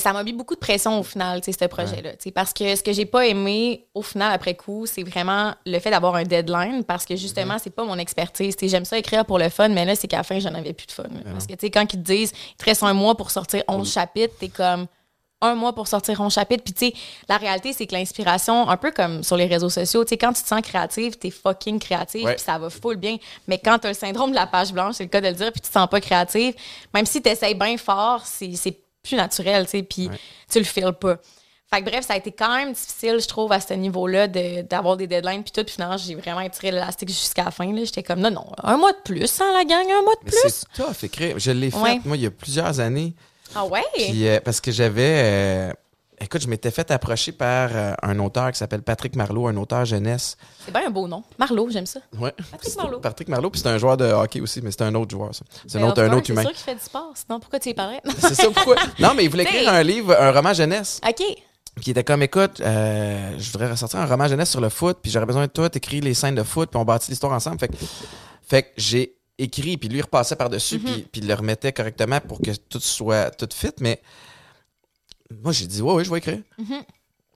Ça 0.00 0.12
m'a 0.12 0.22
mis 0.22 0.32
beaucoup 0.32 0.54
de 0.54 0.60
pression 0.60 0.98
au 0.98 1.02
final, 1.02 1.40
tu 1.42 1.52
sais, 1.52 1.58
ce 1.60 1.68
projet-là. 1.68 2.12
Parce 2.34 2.52
que 2.54 2.74
ce 2.74 2.82
que 2.82 2.92
j'ai 2.92 3.04
pas 3.04 3.26
aimé 3.26 3.86
au 3.94 4.02
final, 4.02 4.32
après 4.32 4.54
coup, 4.54 4.86
c'est 4.86 5.02
vraiment 5.02 5.52
le 5.66 5.78
fait 5.78 5.90
d'avoir 5.90 6.14
un 6.14 6.22
deadline 6.22 6.82
parce 6.84 7.04
que 7.04 7.14
justement, 7.14 7.58
c'est 7.62 7.70
pas 7.70 7.84
mon 7.84 7.98
expertise. 7.98 8.56
Tu 8.56 8.66
sais, 8.66 8.68
J'aime 8.68 8.84
ça 8.84 8.98
écrire 8.98 9.24
pour 9.24 9.38
le 9.38 9.48
fun, 9.48 9.68
mais 9.68 9.84
là, 9.84 9.94
c'est 9.94 10.08
qu'à 10.08 10.18
la 10.18 10.22
fin, 10.22 10.38
j'en 10.38 10.54
avais 10.54 10.72
plus 10.72 10.86
de 10.86 10.92
fun. 10.92 11.04
Parce 11.30 11.46
que, 11.46 11.52
tu 11.52 11.60
sais, 11.60 11.70
quand 11.70 11.82
ils 11.82 12.02
te 12.02 12.12
disent, 12.12 12.32
il 12.52 12.56
te 12.56 12.64
reste 12.64 12.82
un 12.82 12.94
mois 12.94 13.16
pour 13.16 13.30
sortir 13.30 13.62
11 13.68 13.90
chapitres, 13.90 14.34
t'es 14.38 14.48
comme 14.48 14.86
un 15.42 15.54
mois 15.54 15.74
pour 15.74 15.86
sortir 15.88 16.18
11 16.20 16.32
chapitres. 16.32 16.64
Puis, 16.64 16.72
tu 16.72 16.86
sais, 16.86 16.94
la 17.28 17.36
réalité, 17.36 17.74
c'est 17.74 17.86
que 17.86 17.94
l'inspiration, 17.94 18.68
un 18.68 18.76
peu 18.78 18.90
comme 18.90 19.22
sur 19.22 19.36
les 19.36 19.46
réseaux 19.46 19.68
sociaux, 19.68 20.04
tu 20.04 20.10
sais, 20.10 20.16
quand 20.16 20.32
tu 20.32 20.42
te 20.42 20.48
sens 20.48 20.62
créative, 20.62 21.16
t'es 21.16 21.30
fucking 21.30 21.78
créative, 21.78 22.26
puis 22.26 22.38
ça 22.38 22.58
va 22.58 22.70
full 22.70 22.96
bien. 22.96 23.16
Mais 23.46 23.58
quand 23.58 23.78
t'as 23.78 23.88
le 23.88 23.94
syndrome 23.94 24.30
de 24.30 24.36
la 24.36 24.46
page 24.46 24.72
blanche, 24.72 24.94
c'est 24.94 25.04
le 25.04 25.10
cas 25.10 25.20
de 25.20 25.28
le 25.28 25.34
dire, 25.34 25.52
puis 25.52 25.60
tu 25.60 25.68
te 25.68 25.72
sens 25.72 25.88
pas 25.88 26.00
créative, 26.00 26.54
même 26.94 27.04
si 27.04 27.20
t'essayes 27.20 27.54
bien 27.54 27.76
fort, 27.76 28.22
c'est 28.24 28.78
plus 29.06 29.16
naturel, 29.16 29.64
tu 29.64 29.70
sais, 29.70 29.82
puis 29.82 30.08
Ouais. 30.08 30.18
tu 30.50 30.58
le 30.58 30.64
files 30.64 30.92
pas. 31.00 31.16
Fait 31.72 31.80
que 31.82 31.90
bref, 31.90 32.06
ça 32.06 32.14
a 32.14 32.16
été 32.16 32.30
quand 32.30 32.54
même 32.54 32.72
difficile, 32.72 33.18
je 33.20 33.26
trouve, 33.26 33.50
à 33.50 33.58
ce 33.60 33.74
niveau-là, 33.74 34.28
de- 34.28 34.62
d'avoir 34.62 34.96
des 34.96 35.08
deadlines, 35.08 35.42
puis 35.42 35.50
tout. 35.50 35.64
Puis 35.64 35.74
finalement, 35.74 35.96
j'ai 35.96 36.14
vraiment 36.14 36.40
étiré 36.40 36.70
l'élastique 36.70 37.08
jusqu'à 37.08 37.44
la 37.44 37.50
fin. 37.50 37.68
J'étais 37.84 38.04
comme, 38.04 38.20
non, 38.20 38.30
non, 38.30 38.46
un 38.62 38.76
mois 38.76 38.92
de 38.92 38.98
plus, 39.04 39.40
hein, 39.40 39.50
la 39.52 39.64
gang, 39.64 39.84
un 39.90 40.02
mois 40.02 40.14
de 40.24 40.30
plus. 40.30 40.38
c'est 40.48 40.66
tough 40.74 41.02
écrire. 41.02 41.38
Je 41.40 41.50
l'ai 41.50 41.70
fait, 41.72 42.00
moi, 42.04 42.16
il 42.16 42.22
y 42.22 42.26
a 42.26 42.30
plusieurs 42.30 42.78
années. 42.78 43.14
Ah 43.54 43.64
ouais? 43.64 43.82
Puis, 43.94 44.28
euh, 44.28 44.38
parce 44.44 44.60
que 44.60 44.70
j'avais. 44.70 45.14
euh, 45.24 45.72
écoute, 46.20 46.42
je 46.42 46.48
m'étais 46.48 46.70
fait 46.70 46.90
approcher 46.90 47.32
par 47.32 47.70
euh, 47.72 47.92
un 48.02 48.18
auteur 48.18 48.50
qui 48.52 48.58
s'appelle 48.58 48.82
Patrick 48.82 49.16
Marleau, 49.16 49.46
un 49.48 49.56
auteur 49.56 49.84
jeunesse. 49.84 50.36
C'est 50.64 50.72
bien 50.72 50.86
un 50.86 50.90
beau 50.90 51.06
nom. 51.08 51.22
Marlowe, 51.38 51.70
j'aime 51.70 51.86
ça. 51.86 52.00
Ouais. 52.18 52.32
Patrick 52.50 52.76
Marleau. 52.76 53.00
Patrick 53.00 53.28
Marleau, 53.28 53.50
puis 53.50 53.60
c'est 53.60 53.68
un 53.68 53.78
joueur 53.78 53.96
de 53.96 54.04
hockey 54.04 54.40
aussi, 54.40 54.60
mais 54.62 54.70
c'est 54.70 54.82
un 54.82 54.94
autre 54.94 55.10
joueur, 55.10 55.34
ça. 55.34 55.44
C'est 55.66 55.78
un 55.78 55.82
Mais 55.82 55.88
autre, 55.88 56.02
un 56.02 56.12
autre 56.12 56.30
humain. 56.30 56.42
C'est 56.42 56.48
sûr 56.48 56.56
qu'il 56.56 56.64
fait 56.64 56.74
du 56.74 56.80
sport. 56.84 57.12
Sinon, 57.14 57.40
pourquoi 57.40 57.58
tu 57.58 57.68
y 57.70 57.74
parlais? 57.74 58.00
C'est 58.18 58.34
ça 58.34 58.50
pourquoi? 58.50 58.76
Non, 58.98 59.12
mais 59.14 59.24
il 59.24 59.30
voulait 59.30 59.44
écrire 59.44 59.68
un 59.72 59.82
livre, 59.82 60.16
un 60.18 60.32
roman 60.32 60.52
jeunesse. 60.54 61.00
OK. 61.06 61.16
Puis 61.76 61.84
il 61.88 61.90
était 61.90 62.04
comme, 62.04 62.22
écoute, 62.22 62.60
euh, 62.60 63.34
je 63.38 63.50
voudrais 63.52 63.70
ressortir 63.70 63.98
un 64.00 64.06
roman 64.06 64.26
jeunesse 64.28 64.50
sur 64.50 64.60
le 64.62 64.70
foot, 64.70 64.98
puis 65.02 65.10
j'aurais 65.10 65.26
besoin 65.26 65.46
de 65.46 65.50
toi, 65.52 65.68
t'écris 65.68 66.00
les 66.00 66.14
scènes 66.14 66.34
de 66.34 66.42
foot, 66.42 66.70
puis 66.70 66.80
on 66.80 66.84
bâtit 66.86 67.10
l'histoire 67.10 67.32
ensemble. 67.34 67.58
Fait 67.58 67.68
que, 67.68 67.74
fait 68.48 68.62
que 68.62 68.68
j'ai 68.78 69.16
écrit, 69.38 69.76
puis 69.76 69.90
lui 69.90 69.98
il 69.98 70.02
repassait 70.02 70.36
par-dessus, 70.36 70.78
Mhm. 70.78 70.84
puis, 70.84 71.02
puis 71.12 71.20
il 71.20 71.28
le 71.28 71.34
remettait 71.34 71.72
correctement 71.74 72.18
pour 72.20 72.40
que 72.40 72.50
tout 72.52 72.80
soit 72.80 73.30
tout 73.32 73.48
fit. 73.52 73.72
Mais 73.80 74.00
moi, 75.42 75.52
j'ai 75.52 75.66
dit, 75.66 75.82
ouais, 75.82 75.92
ouais, 75.94 76.04
je 76.04 76.10
vais 76.10 76.18
écrire. 76.18 76.40
Mhm. 76.58 76.66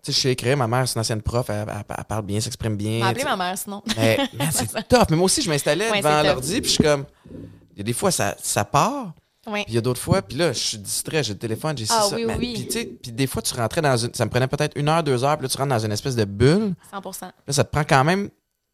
Tu 0.03 0.12
sais, 0.12 0.12
je 0.12 0.18
sais 0.18 0.33
écrire, 0.33 0.57
ma 0.57 0.66
mère, 0.66 0.88
c'est 0.88 0.94
une 0.94 1.00
ancienne 1.00 1.20
prof, 1.20 1.50
elle, 1.50 1.66
elle- 1.68 1.85
elle 1.96 2.05
parle 2.05 2.24
bien, 2.24 2.40
s'exprime 2.40 2.74
bien. 2.76 3.12
Sais. 3.14 3.24
ma 3.24 3.37
mère, 3.37 3.59
sinon. 3.59 3.83
Mais 3.96 4.16
c'est 4.53 4.88
tough. 4.88 5.05
Mais 5.11 5.16
moi 5.16 5.26
aussi, 5.26 5.42
je 5.42 5.50
m'installais 5.50 5.90
Ouais, 5.90 5.98
devant 5.98 6.22
l'ordi, 6.22 6.61
puis 6.61 6.70
je 6.70 6.74
suis 6.76 6.83
comme, 6.85 7.05
il 7.72 7.79
y 7.79 7.81
a 7.81 7.85
des 7.85 7.92
fois, 7.92 8.11
ça, 8.11 8.35
ça 8.42 8.64
part. 8.64 9.12
Oui. 9.46 9.64
Puis 9.64 9.72
il 9.72 9.74
y 9.74 9.79
a 9.79 9.81
d'autres 9.81 10.00
fois, 10.00 10.22
puis 10.22 10.37
là, 10.38 10.53
je 10.53 10.59
suis 10.59 10.79
distrait, 10.79 11.22
j'ai 11.22 11.33
le 11.33 11.38
téléphone, 11.38 11.76
j'ai 11.76 11.87
Ah 11.90 12.03
ça. 12.09 12.14
oui, 12.16 12.24
oui. 12.26 12.53
Puis 12.55 12.66
tu 12.66 12.72
sais, 12.72 12.85
puis 12.87 13.11
des 13.12 13.26
fois, 13.26 13.42
tu 13.42 13.55
rentrais 13.55 13.81
dans 13.83 13.96
une. 13.96 14.12
Ça 14.14 14.24
me 14.24 14.31
prenait 14.31 14.46
peut-être 14.48 14.76
une 14.76 14.88
heure, 14.88 15.03
deux 15.03 15.22
heures, 15.24 15.37
puis 15.37 15.44
là, 15.44 15.48
tu 15.50 15.57
rentres 15.59 15.70
dans 15.70 15.79
une 15.85 15.92
espèce 15.92 16.14
de 16.16 16.24
bulle. 16.24 16.74
100% 16.92 17.22
Là, 17.46 17.53
ça 17.53 17.64
te 17.64 17.70
prend 17.70 17.85
quand 17.85 18.05
même 18.05 18.29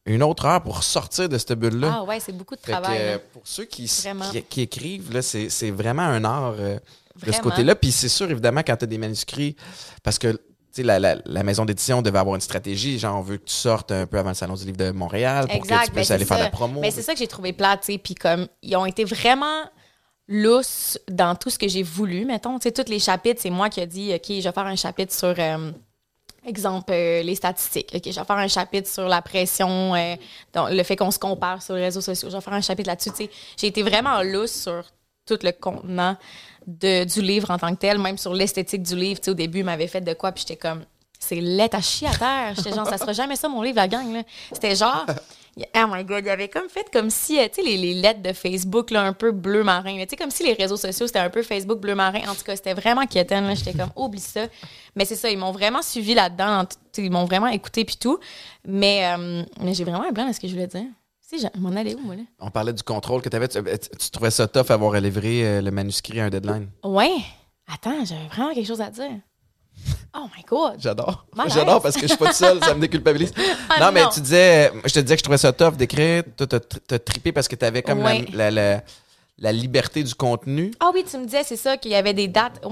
une 0.07 0.23
autre 0.23 0.45
heure 0.45 0.63
pour 0.63 0.83
sortir 0.85 1.29
de 1.29 1.39
cette 1.39 1.53
bulle-là. 1.55 1.99
Ah 2.01 2.05
ouais, 2.05 2.21
c'est 2.21 2.33
beaucoup 2.37 2.55
de 2.57 2.61
Fait 2.61 2.73
travail. 2.73 2.99
euh, 3.01 3.19
pour 3.33 3.43
ceux 3.45 3.65
qui, 3.65 3.85
qui, 3.87 4.43
qui 4.43 4.61
écrivent, 4.61 5.13
là, 5.13 5.23
c'est 5.23 5.71
vraiment 5.71 6.03
un 6.03 6.25
art 6.25 6.55
euh, 6.59 6.79
de 7.25 7.33
ce 7.33 7.41
côté-là. 7.41 7.75
Puis 7.75 7.93
c'est 7.93 8.09
sûr, 8.09 8.31
évidemment, 8.31 8.63
quand 8.67 8.77
tu 8.77 8.85
as 8.85 8.89
des 8.89 8.99
manuscrits, 8.99 9.57
parce 10.03 10.19
que 10.19 10.41
la, 10.79 10.99
la- 10.99 11.17
la 11.25 11.43
maison 11.43 11.65
d'édition 11.65 12.03
devait 12.03 12.19
avoir 12.19 12.35
une 12.35 12.41
stratégie. 12.43 12.99
Genre, 12.99 13.17
on 13.17 13.23
veut 13.23 13.39
que 13.39 13.45
tu 13.47 13.55
sortes 13.55 13.93
un 13.93 14.07
peu 14.07 14.19
avant 14.19 14.29
le 14.29 14.35
Salon 14.35 14.55
du 14.55 14.65
livre 14.67 14.77
de 14.77 14.91
Montréal 14.91 15.47
pour 15.47 15.53
que 15.53 15.57
Exact. 15.65 15.85
tu 15.85 15.91
ben, 15.93 15.95
puisses 15.97 16.11
aller 16.11 16.25
faire 16.27 16.39
la 16.39 16.51
promo. 16.51 16.81
Mais 16.81 16.91
c'est 16.91 17.01
ça 17.01 17.15
que 17.15 17.19
j'ai 17.19 17.27
trouvé 17.27 17.55
plate, 17.55 17.81
tu 17.81 17.93
sais. 17.93 17.99
Puis 17.99 18.15
comme, 18.15 18.47
ils 18.63 18.77
ont 18.77 18.85
été 18.85 19.05
vraiment 19.05 19.63
lousses 20.29 20.99
dans 21.09 21.35
tout 21.35 21.51
ce 21.51 21.59
que 21.59 21.69
j'ai 21.69 21.83
voulu, 21.83 22.25
mettons. 22.25 22.59
Tu 22.59 22.65
sais, 22.69 22.73
tous 22.73 22.91
les 22.91 22.99
chapitres, 22.99 23.41
c'est 23.43 23.51
moi 23.51 23.71
qui 23.71 23.81
ai 23.81 23.87
dit, 23.87 24.13
OK, 24.15 24.25
je 24.29 24.43
vais 24.43 24.53
faire 24.53 24.67
un 24.67 24.77
chapitre 24.77 25.15
sur, 25.15 25.35
euh, 25.39 25.71
exemple, 26.47 26.93
euh, 26.93 27.23
les 27.23 27.35
statistiques. 27.37 27.93
OK, 27.95 28.03
je 28.05 28.11
vais 28.21 28.25
faire 28.27 28.37
un 28.37 28.49
chapitre 28.49 28.89
sur 28.89 29.09
la 29.09 29.23
pression, 29.23 29.95
euh, 29.95 30.15
donc, 30.53 30.71
le 30.71 30.83
fait 30.83 30.97
qu'on 30.97 31.11
se 31.11 31.19
compare 31.19 31.63
sur 31.63 31.75
les 31.75 31.85
réseaux 31.85 32.01
sociaux. 32.01 32.29
Je 32.31 32.35
vais 32.37 32.41
faire 32.43 32.53
un 32.55 32.61
chapitre 32.61 32.89
là-dessus, 32.89 33.11
tu 33.11 33.17
sais. 33.25 33.31
J'ai 33.57 33.69
été 33.69 33.83
vraiment 33.83 34.23
lousse 34.23 34.53
sur 34.63 34.83
tout 35.27 35.39
le 35.43 35.53
contenant 35.53 36.17
de, 36.67 37.05
du 37.05 37.23
livre 37.23 37.51
en 37.51 37.59
tant 37.59 37.75
que 37.75 37.81
tel, 37.81 37.99
même 37.99 38.19
sur 38.19 38.35
l'esthétique 38.35 38.83
du 38.83 38.97
livre. 38.97 39.21
Tu 39.21 39.27
sais, 39.27 39.31
au 39.31 39.35
début, 39.35 39.59
il 39.61 39.65
m'avait 39.65 39.87
fait 39.87 40.01
de 40.01 40.13
quoi, 40.15 40.33
puis 40.33 40.45
j'étais 40.47 40.57
comme, 40.57 40.85
c'est 41.19 41.37
laid 41.41 41.75
à 41.75 41.81
chier 41.81 42.09
à 42.09 42.15
terre. 42.15 42.55
J'étais 42.57 42.73
genre, 42.73 42.87
ça 42.87 42.99
sera 42.99 43.13
jamais 43.15 43.37
ça 43.37 43.49
mon 43.49 43.63
livre, 43.63 43.77
la 43.77 43.89
gang. 43.89 44.13
là. 44.13 44.23
C'était 44.53 44.75
genre, 44.75 45.07
oh 45.59 45.87
my 45.89 46.05
god, 46.05 46.25
il 46.25 46.31
avait 46.31 46.49
comme 46.49 46.69
fait 46.69 46.87
comme 46.93 47.11
si, 47.11 47.39
euh, 47.39 47.45
tu 47.49 47.57
sais, 47.57 47.63
les, 47.63 47.77
les 47.77 47.95
lettres 47.95 48.23
de 48.23 48.33
Facebook, 48.33 48.91
là, 48.91 49.03
un 49.03 49.13
peu 49.13 49.33
bleu 49.33 49.63
marin. 49.63 49.97
Tu 50.03 50.07
sais, 50.11 50.17
comme 50.17 50.31
si 50.31 50.45
les 50.45 50.53
réseaux 50.53 50.77
sociaux, 50.77 51.07
c'était 51.07 51.21
un 51.21 51.31
peu 51.31 51.43
Facebook 51.43 51.81
bleu 51.81 51.95
marin. 51.95 52.21
En 52.29 52.35
tout 52.35 52.45
cas, 52.45 52.57
c'était 52.57 52.75
vraiment 52.75 53.07
quétaine. 53.07 53.47
là. 53.47 53.55
J'étais 53.55 53.73
comme, 53.73 53.91
oublie 53.97 54.21
ça. 54.21 54.47
Mais 54.95 55.05
c'est 55.05 55.17
ça, 55.17 55.31
ils 55.31 55.39
m'ont 55.39 55.53
vraiment 55.53 55.83
suivi 55.83 56.15
là-dedans. 56.15 56.65
Ils 56.99 57.11
m'ont 57.11 57.25
vraiment 57.25 57.49
écouté, 57.49 57.85
puis 57.85 57.97
tout. 57.97 58.19
Mais, 58.67 59.07
euh, 59.17 59.43
mais 59.61 59.75
j'ai 59.75 59.85
vraiment 59.85 60.05
un 60.07 60.13
blanc 60.13 60.29
de 60.29 60.33
ce 60.33 60.41
que 60.41 60.49
je 60.49 60.53
voulais 60.53 60.67
dire. 60.67 60.87
Si, 61.29 61.41
je 61.41 61.47
m'en 61.61 61.71
allais 61.75 61.95
où, 61.97 61.99
moi, 62.01 62.15
là? 62.15 62.23
On 62.39 62.51
parlait 62.51 62.73
du 62.73 62.83
contrôle 62.85 63.21
que 63.21 63.29
tu 63.29 63.35
avais. 63.37 63.49
Tu, 63.49 63.61
tu- 63.61 63.97
tu 63.99 64.11
trouvais 64.11 64.31
ça 64.31 64.47
tough 64.47 64.71
avoir 64.71 64.93
livré 65.01 65.45
euh, 65.45 65.61
le 65.61 65.71
manuscrit 65.73 66.21
à 66.21 66.27
un 66.27 66.31
deadline? 66.31 66.69
Ouais. 66.85 67.17
Attends, 67.67 68.05
j'avais 68.05 68.29
vraiment 68.29 68.55
quelque 68.55 68.67
chose 68.67 68.81
à 68.81 68.91
dire. 68.91 69.11
Oh 70.17 70.27
my 70.37 70.43
god. 70.49 70.77
J'adore. 70.79 71.27
J'adore 71.49 71.83
parce 71.83 71.97
que 71.97 72.03
je 72.03 72.07
suis 72.09 72.17
pas 72.17 72.29
tout 72.29 72.33
seul, 72.35 72.62
ça 72.62 72.75
me 72.75 72.81
déculpabilise. 72.81 73.33
Ah, 73.69 73.81
non, 73.81 73.93
mais 73.93 74.05
tu 74.15 74.21
disais, 74.21 74.71
je 74.85 74.93
te 74.95 75.01
disais 75.01 75.17
que 75.17 75.19
je 75.19 75.25
trouvais 75.25 75.37
ça 75.39 75.53
tough 75.53 75.77
d'écrire. 75.77 76.23
Toi, 76.37 76.47
t'as 76.47 76.61
t'as 76.61 76.99
trippé 77.01 77.33
parce 77.33 77.49
que 77.49 77.57
tu 77.57 77.65
avais 77.65 77.83
comme 77.83 77.99
la- 77.99 78.05
Ouais. 78.05 78.25
la, 78.33 78.51
la- 78.53 78.75
la 78.77 78.83
liberté 79.38 80.03
du 80.03 80.14
contenu. 80.14 80.72
Ah 80.81 80.90
oui, 80.94 81.05
tu 81.09 81.18
me 81.18 81.25
disais, 81.25 81.44
c'est 81.44 81.57
ça, 81.57 81.77
qu'il 81.77 81.90
y 81.90 81.94
avait 81.94 82.14
des 82.14 82.29
dates. 82.29 82.64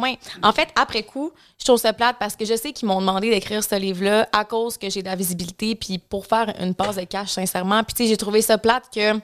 En 0.43 0.53
fait, 0.53 0.69
après 0.77 1.03
coup, 1.03 1.33
je 1.59 1.65
trouve 1.65 1.79
ça 1.79 1.93
plate 1.93 2.17
parce 2.19 2.37
que 2.37 2.45
je 2.45 2.57
sais 2.57 2.73
qu'ils 2.73 2.89
m'ont 2.89 3.01
demandé 3.01 3.31
d'écrire 3.31 3.63
ce 3.63 3.75
livre-là 3.75 4.29
à 4.33 4.45
cause 4.45 4.79
que 4.79 4.89
j'ai 4.89 5.03
de 5.03 5.09
la 5.09 5.17
visibilité, 5.17 5.75
puis 5.75 5.99
pour 5.99 6.27
faire 6.27 6.55
une 6.61 6.75
passe 6.75 6.97
de 6.97 7.05
cash, 7.05 7.31
sincèrement. 7.31 7.83
Puis, 7.85 7.95
tu 7.95 8.03
sais, 8.05 8.09
j'ai 8.09 8.17
trouvé 8.17 8.41
ça 8.43 8.59
plate 8.59 8.85
que 8.95 9.21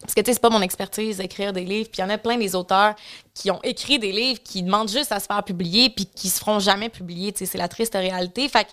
parce 0.00 0.14
que, 0.14 0.20
tu 0.20 0.26
sais, 0.26 0.34
c'est 0.34 0.40
pas 0.40 0.50
mon 0.50 0.62
expertise 0.62 1.18
d'écrire 1.18 1.52
des 1.52 1.64
livres. 1.64 1.90
Puis 1.90 1.98
il 1.98 2.00
y 2.00 2.04
en 2.04 2.10
a 2.10 2.16
plein 2.16 2.38
des 2.38 2.54
auteurs 2.54 2.94
qui 3.34 3.50
ont 3.50 3.60
écrit 3.62 3.98
des 3.98 4.12
livres 4.12 4.40
qui 4.42 4.62
demandent 4.62 4.88
juste 4.88 5.12
à 5.12 5.20
se 5.20 5.26
faire 5.26 5.44
publier 5.44 5.90
puis 5.90 6.06
qui 6.06 6.30
se 6.30 6.38
feront 6.38 6.58
jamais 6.58 6.88
publier. 6.88 7.32
Tu 7.32 7.40
sais, 7.40 7.46
c'est 7.46 7.58
la 7.58 7.68
triste 7.68 7.92
réalité. 7.94 8.48
Fait 8.48 8.64
que, 8.64 8.70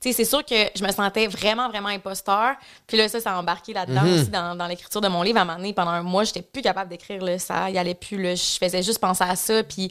sais, 0.00 0.12
c'est 0.12 0.24
sûr 0.24 0.44
que 0.44 0.54
je 0.74 0.82
me 0.84 0.90
sentais 0.92 1.26
vraiment, 1.26 1.68
vraiment 1.68 1.88
imposteur. 1.90 2.54
Puis 2.86 2.96
là, 2.96 3.08
ça, 3.08 3.20
ça 3.20 3.34
a 3.34 3.38
embarqué 3.38 3.72
là-dedans 3.72 4.02
Mhm. 4.02 4.12
aussi 4.14 4.28
dans, 4.30 4.56
dans 4.56 4.66
l'écriture 4.66 5.00
de 5.00 5.08
mon 5.08 5.22
livre. 5.22 5.38
À 5.38 5.42
un 5.42 5.44
moment 5.44 5.58
donné, 5.58 5.72
pendant 5.72 5.90
un 5.90 6.02
mois, 6.02 6.24
j'étais 6.24 6.42
plus 6.42 6.62
capable 6.62 6.88
d'écrire 6.90 7.22
là, 7.22 7.38
ça. 7.38 7.68
Il 7.70 7.76
allait 7.76 7.94
plus. 7.94 8.20
Là, 8.22 8.34
je 8.34 8.42
faisais 8.58 8.82
juste 8.82 8.98
penser 8.98 9.24
à 9.24 9.36
ça. 9.36 9.62
Puis 9.62 9.90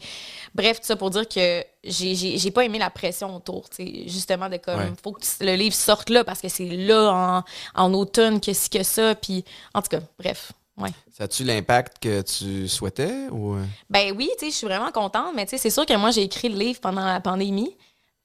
bref, 0.56 0.80
tout 0.80 0.86
ça 0.88 0.96
pour 0.96 1.10
dire 1.10 1.28
que 1.28 1.64
j'ai- 1.84 2.16
j'ai 2.16 2.52
pas 2.52 2.66
aimé 2.66 2.80
la 2.80 2.90
pression 2.90 3.36
autour. 3.36 3.70
Tu 3.70 3.86
sais, 3.86 4.04
justement, 4.08 4.50
de 4.50 4.58
comme, 4.58 4.80
Ouais. 4.80 4.92
faut 5.04 5.12
que 5.12 5.22
le 5.42 5.56
livre 5.56 5.76
sorte 5.76 6.10
là 6.10 6.24
parce 6.24 6.42
que 6.42 6.50
c'est 6.50 6.66
là, 6.66 7.44
en, 7.76 7.84
en 7.84 7.94
automne, 7.94 8.40
que 8.42 8.54
ci, 8.54 8.70
que 8.70 8.84
ça. 8.84 9.16
Puis 9.16 9.44
en 9.74 9.82
tout 9.82 9.90
cas, 9.90 10.00
bref. 10.18 10.52
Ouais. 10.78 10.92
Ça 11.12 11.26
a-tu 11.26 11.44
l'impact 11.44 11.98
que 12.02 12.22
tu 12.22 12.70
souhaitais 12.70 13.28
ou? 13.32 13.58
Ben 13.90 14.14
oui, 14.16 14.30
je 14.42 14.50
suis 14.50 14.66
vraiment 14.66 14.92
contente, 14.94 15.34
mais 15.36 15.46
c'est 15.46 15.70
sûr 15.70 15.86
que 15.86 15.94
moi, 15.98 16.12
j'ai 16.12 16.22
écrit 16.22 16.48
le 16.48 16.58
livre 16.58 16.80
pendant 16.80 17.04
la 17.04 17.20
pandémie. 17.20 17.76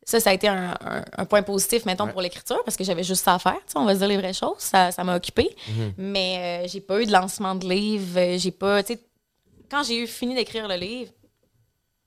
Ça, 0.07 0.21
ça 0.21 0.31
a 0.31 0.33
été 0.35 0.49
un, 0.49 0.75
un- 0.85 1.05
un 1.17 1.25
point 1.25 1.43
positif, 1.43 1.87
mettons, 1.87 2.05
Ouais. 2.05 2.13
pour 2.13 2.21
l'écriture, 2.21 2.63
parce 2.65 2.77
que 2.77 2.85
j'avais 2.85 3.03
juste 3.05 3.25
ça 3.25 3.35
à 3.35 3.39
faire, 3.39 3.59
on 3.75 3.85
va 3.85 3.95
se 3.95 3.99
dire 4.01 4.09
les 4.09 4.17
vraies 4.19 4.33
choses. 4.35 4.59
Ça 4.59 4.91
ça 4.93 5.03
m'a 5.05 5.17
occupée. 5.17 5.57
Mhm. 5.69 5.95
Mais 5.99 6.65
euh, 6.65 6.69
j'ai 6.69 6.81
pas 6.81 7.01
eu 7.01 7.07
de 7.07 7.13
lancement 7.13 7.55
de 7.55 7.67
livre. 7.69 8.19
euh, 8.19 8.37
J'ai 8.39 8.51
pas, 8.51 8.83
tu 8.83 8.95
sais, 8.95 9.01
quand 9.71 9.83
j'ai 9.83 9.97
eu 10.03 10.07
fini 10.07 10.35
d'écrire 10.35 10.69
le 10.69 10.77
livre, 10.77 11.11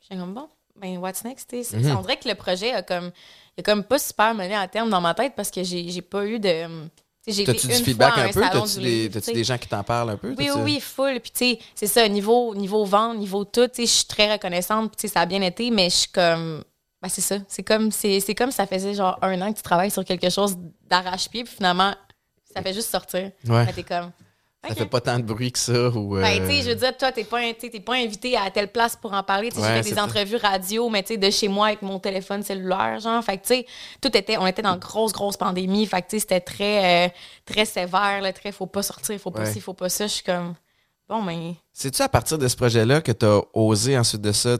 j'étais 0.01 0.15
comme, 0.19 0.33
bon, 0.33 0.47
ben, 0.79 0.97
what's 0.99 1.23
next? 1.23 1.49
sais? 1.51 1.75
Mhm. 1.77 1.97
On 1.97 2.01
dirait 2.01 2.17
que 2.17 2.27
le 2.29 2.35
projet 2.35 2.71
a 2.71 2.81
comme, 2.83 3.11
il 3.57 3.61
a 3.61 3.63
comme 3.63 3.83
pas 3.83 3.99
super 3.99 4.33
mené 4.35 4.55
à 4.55 4.67
terme 4.67 4.89
dans 4.89 5.01
ma 5.01 5.13
tête 5.13 5.33
parce 5.35 5.49
que 5.51 5.63
j'ai 5.63 5.89
j'ai 5.89 6.01
pas 6.01 6.25
eu 6.25 6.39
de. 6.39 6.65
J'ai 7.29 7.43
T'as-tu 7.43 7.67
du 7.67 7.73
feedback 7.73 8.17
un 8.19 8.27
un 8.27 8.31
peu? 8.31 8.39
T'as-tu 8.41 8.79
des, 8.79 9.09
des 9.09 9.43
gens 9.43 9.57
qui 9.57 9.67
t'en 9.67 9.83
parlent 9.83 10.11
un 10.11 10.15
peu? 10.17 10.33
Oui, 10.37 10.49
oui, 10.63 10.79
full. 10.79 11.19
Puis, 11.19 11.31
tu 11.31 11.37
sais, 11.39 11.59
c'est 11.75 11.87
ça, 11.87 12.07
niveau, 12.07 12.55
niveau 12.55 12.85
vente, 12.85 13.17
niveau 13.17 13.43
tout, 13.43 13.67
tu 13.67 13.75
sais, 13.75 13.85
je 13.85 13.91
suis 13.91 14.05
très 14.05 14.31
reconnaissante. 14.31 14.91
Puis, 14.91 14.95
tu 14.95 15.07
sais, 15.09 15.13
ça 15.13 15.21
a 15.21 15.25
bien 15.25 15.41
été, 15.41 15.69
mais 15.69 15.89
je 15.89 15.95
suis 15.95 16.09
comme. 16.11 16.63
Ben, 17.01 17.09
c'est 17.09 17.21
ça. 17.21 17.37
C'est 17.47 17.63
comme, 17.63 17.91
c'est, 17.91 18.19
c'est 18.19 18.33
comme 18.35 18.51
ça 18.51 18.65
faisait 18.65 18.93
genre 18.95 19.17
un 19.21 19.39
an 19.41 19.51
que 19.51 19.57
tu 19.57 19.63
travailles 19.63 19.91
sur 19.91 20.03
quelque 20.03 20.29
chose 20.29 20.57
d'arrache-pied, 20.89 21.43
puis 21.43 21.53
finalement, 21.55 21.93
ça 22.53 22.61
fait 22.61 22.73
juste 22.73 22.89
sortir. 22.89 23.31
Ouais. 23.47 23.65
Ben, 23.65 23.73
t'es 23.73 23.83
comme. 23.83 24.11
Ça 24.67 24.75
fait 24.75 24.85
pas 24.87 24.99
tant 24.99 25.17
de 25.17 25.23
bruit 25.23 25.51
que 25.51 25.59
ça. 25.59 25.89
Ou, 25.89 26.17
euh, 26.17 26.21
Ben, 26.21 26.41
tu 26.45 26.47
sais, 26.55 26.61
je 26.63 26.69
veux 26.71 26.75
dire, 26.75 26.97
toi, 26.97 27.11
t'es 27.13 27.23
pas, 27.23 27.39
t'es 27.53 27.79
pas 27.79 27.93
invité 27.95 28.35
à 28.35 28.49
telle 28.51 28.69
place 28.69 28.97
pour 28.97 29.13
en 29.13 29.23
parler. 29.23 29.47
Ouais, 29.55 29.61
j'ai 29.61 29.83
fait 29.83 29.89
des 29.91 29.95
ça. 29.95 30.03
entrevues 30.03 30.35
radio, 30.35 30.89
mais 30.89 31.03
tu 31.03 31.09
sais, 31.13 31.17
de 31.17 31.29
chez 31.29 31.47
moi 31.47 31.67
avec 31.67 31.83
mon 31.83 31.99
téléphone 31.99 32.43
cellulaire, 32.43 32.99
genre. 32.99 33.23
Fait 33.23 33.37
que, 33.37 33.43
tu 33.43 33.53
sais, 33.55 33.65
tout 34.01 34.17
était, 34.17 34.35
on 34.37 34.45
était 34.47 34.63
dans 34.63 34.73
une 34.73 34.79
grosse, 34.79 35.13
grosse 35.13 35.37
pandémie. 35.37 35.85
Fait 35.85 36.01
que, 36.01 36.07
tu 36.07 36.15
sais, 36.17 36.19
c'était 36.21 36.41
très, 36.41 37.05
euh, 37.05 37.09
très 37.45 37.63
sévère, 37.63 38.19
là, 38.19 38.33
très, 38.33 38.51
faut 38.51 38.65
pas 38.65 38.81
sortir, 38.83 39.17
faut 39.19 39.31
pas 39.31 39.41
Ouais. 39.43 39.53
ci, 39.53 39.61
faut 39.61 39.75
pas 39.75 39.87
ça. 39.87 40.07
Je 40.07 40.13
suis 40.13 40.23
comme, 40.23 40.55
bon, 41.07 41.23
ben. 41.23 41.53
C'est-tu 41.71 42.01
à 42.01 42.09
partir 42.09 42.37
de 42.37 42.47
ce 42.47 42.55
projet-là 42.57 42.99
que 43.01 43.11
tu 43.13 43.25
as 43.25 43.39
osé 43.53 43.97
ensuite 43.97 44.21
de 44.21 44.31
ça, 44.33 44.57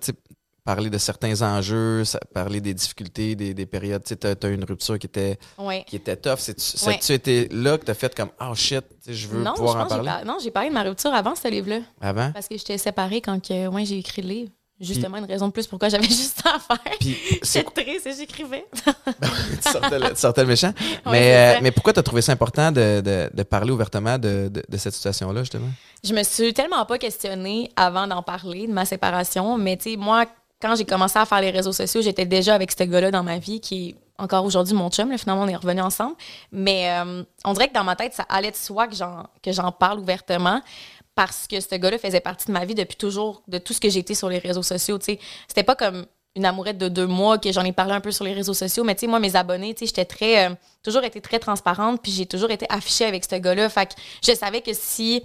parler 0.68 0.89
de 0.89 0.97
certains 0.97 1.41
enjeux, 1.43 2.03
parler 2.34 2.59
des 2.59 2.74
difficultés, 2.74 3.36
des, 3.36 3.53
des 3.53 3.65
périodes, 3.65 4.03
tu 4.03 4.28
as, 4.28 4.49
une 4.49 4.65
rupture 4.65 4.99
qui 4.99 5.07
était, 5.07 5.39
Ouais. 5.57 5.86
qui 5.88 5.95
était 5.95 6.18
tough. 6.18 6.39
C'est-tu, 6.39 6.86
Ouais. 6.89 6.99
été 7.15 7.47
là 7.53 7.78
que 7.78 7.86
tu 7.86 7.91
as 7.91 7.93
fait 7.93 8.13
comme, 8.13 8.32
oh 8.41 8.53
shit, 8.53 8.84
sais, 8.99 9.13
je 9.13 9.30
veux 9.30 9.41
Non, 9.41 9.53
pouvoir 9.53 9.78
je 9.80 9.84
en 9.86 9.88
parler? 9.88 10.05
par- 10.09 10.26
non, 10.26 10.38
j'ai 10.43 10.51
parlé 10.51 10.68
de 10.68 10.74
ma 10.74 10.84
rupture 10.84 11.13
avant 11.13 11.36
ce 11.36 11.47
livre-là. 11.47 11.80
avant? 12.01 12.32
Parce 12.34 12.49
que 12.49 12.57
j'étais 12.57 12.78
séparée 12.78 13.22
quand 13.22 13.39
que, 13.41 13.68
ouais, 13.68 13.86
j'ai 13.86 13.97
écrit 13.99 14.22
le 14.22 14.28
livre. 14.28 14.51
Justement, 14.80 15.18
une 15.18 15.26
raison 15.26 15.47
de 15.47 15.53
plus 15.53 15.65
pourquoi 15.68 15.88
j'avais 15.89 16.03
juste 16.22 16.41
ça 16.43 16.55
à 16.55 16.59
faire. 16.59 16.97
Puis 16.99 17.18
c'est 17.43 17.65
J'étais 17.65 17.84
triste 17.84 18.05
et 18.07 18.13
j'écrivais. 18.13 18.65
tu, 18.76 19.72
sortais 19.72 19.99
le, 19.99 20.09
tu 20.09 20.15
sortais 20.18 20.41
le 20.41 20.47
méchant. 20.49 20.74
Ouais, 21.05 21.11
mais, 21.13 21.55
euh, 21.55 21.59
mais 21.63 21.72
pourquoi 21.72 21.93
tu 21.93 21.99
as 21.99 22.03
trouvé 22.03 22.22
ça 22.22 22.34
important 22.34 22.72
de, 22.72 23.01
de, 23.01 23.30
de 23.34 23.43
parler 23.43 23.72
ouvertement 23.72 24.18
de, 24.20 24.49
de, 24.51 24.61
de 24.68 24.78
cette 24.78 24.93
situation-là, 24.93 25.41
justement? 25.43 25.70
Je 26.03 26.13
me 26.13 26.22
suis 26.24 26.53
tellement 26.53 26.86
pas 26.86 26.97
questionnée 26.99 27.72
avant 27.76 28.05
d'en 28.05 28.22
parler, 28.22 28.68
de 28.68 28.74
ma 28.74 28.86
séparation. 28.86 29.57
Mais 29.57 29.78
tu 29.78 29.91
sais, 29.91 29.97
moi, 29.97 30.26
quand 30.62 30.76
j'ai 30.76 30.86
commencé 30.86 31.18
à 31.20 31.26
faire 31.26 31.41
les 31.41 31.51
réseaux 31.51 31.72
sociaux, 31.72 32.01
j'étais 32.01 32.26
déjà 32.26 32.55
avec 32.55 32.72
ce 32.72 32.84
gars-là 32.84 33.12
dans 33.12 33.24
ma 33.24 33.38
vie 33.38 33.62
qui 33.62 33.89
est 33.89 33.95
encore 34.18 34.45
aujourd'hui 34.45 34.74
mon 34.74 34.89
chum. 34.89 35.12
Là, 35.12 35.18
finalement, 35.18 35.43
on 35.43 35.47
est 35.47 35.55
revenus 35.55 35.84
ensemble. 35.84 36.16
Mais 36.51 36.89
euh, 36.91 37.24
on 37.45 37.53
dirait 37.53 37.68
que 37.68 37.74
dans 37.74 37.84
ma 37.84 37.95
tête, 37.95 38.14
ça 38.14 38.26
allait 38.30 38.51
de 38.51 38.55
soi 38.55 38.88
que 38.88 38.95
j'en, 38.95 39.28
que 39.43 39.51
j'en 39.51 39.72
parle 39.72 39.99
ouvertement 39.99 40.62
parce 41.14 41.47
que 41.47 41.60
ce 41.60 41.76
gars-là 41.76 41.97
faisait 41.97 42.20
partie 42.20 42.47
de 42.47 42.51
ma 42.51 42.66
vie 42.66 42.76
depuis 42.76 42.95
toujours, 42.95 43.41
de 43.47 43.58
tout 43.58 43.74
ce 43.74 43.82
que 43.82 43.88
été 43.88 44.14
sur 44.14 44.30
les 44.30 44.38
réseaux 44.38 44.64
sociaux. 44.64 44.99
C'était 45.01 45.64
pas 45.64 45.76
comme 45.76 46.05
une 46.36 46.45
amourette 46.45 46.78
de 46.78 46.88
deux 46.88 47.08
mois 47.08 47.39
que 47.39 47.51
j'en 47.51 47.64
ai 47.64 47.72
parlé 47.72 47.93
un 47.93 48.01
peu 48.01 48.12
sur 48.12 48.24
les 48.24 48.34
réseaux 48.34 48.53
sociaux, 48.53 48.84
mais 48.84 48.93
tu 48.93 49.01
sais, 49.01 49.08
moi, 49.08 49.20
mes 49.20 49.36
abonnés, 49.36 49.74
tu 49.74 49.80
sais, 49.80 49.86
j'étais 49.88 50.05
très, 50.05 50.47
euh, 50.47 50.53
toujours 50.84 51.03
été 51.03 51.20
très 51.20 51.39
transparente, 51.39 51.99
puis 52.03 52.12
j'ai 52.12 52.28
toujours 52.28 52.51
été 52.51 52.68
affichée 52.70 53.05
avec 53.05 53.26
ce 53.26 53.36
gars-là. 53.36 53.68
Fait 53.70 53.88
que 53.88 53.93
je 54.24 54.36
savais 54.36 54.62
que 54.62 54.72
si 54.74 55.24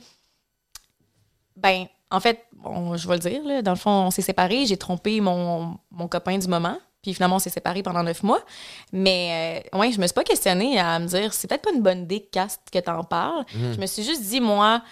ben, 1.57 1.87
en 2.13 2.21
fait, 2.21 2.45
on- 2.65 2.97
je 2.97 3.09
vais 3.09 3.15
le 3.15 3.21
dire, 3.21 3.43
là, 3.45 3.63
dans 3.63 3.73
le 3.73 3.77
fond, 3.79 3.91
on 3.91 4.11
s'est 4.11 4.23
séparés. 4.23 4.67
J'ai 4.67 4.77
trompé 4.77 5.21
mon, 5.21 5.77
mon 5.91 6.09
copain 6.09 6.39
du 6.39 6.47
moment. 6.49 6.77
Puis 7.03 7.15
finalement, 7.15 7.37
on 7.37 7.41
s'est 7.41 7.51
séparés 7.51 7.83
pendant 7.83 8.05
neuf 8.05 8.23
mois. 8.23 8.41
Mais, 8.93 9.63
euh, 9.75 9.79
ouais, 9.79 9.91
je 9.91 10.01
me 10.01 10.07
suis 10.07 10.15
pas 10.15 10.23
questionnée 10.23 10.79
à 10.79 10.99
me 11.01 11.07
dire, 11.07 11.33
c'est 11.35 11.49
peut-être 11.49 11.63
pas 11.63 11.73
une 11.75 11.83
bonne 11.83 12.03
idée, 12.03 12.21
Cast, 12.31 12.61
que 12.73 12.79
t'en 12.79 13.03
parles. 13.03 13.45
Je 13.75 13.81
me 13.81 13.87
suis 13.87 14.05
juste 14.05 14.23
dit, 14.23 14.41
moi, 14.41 14.83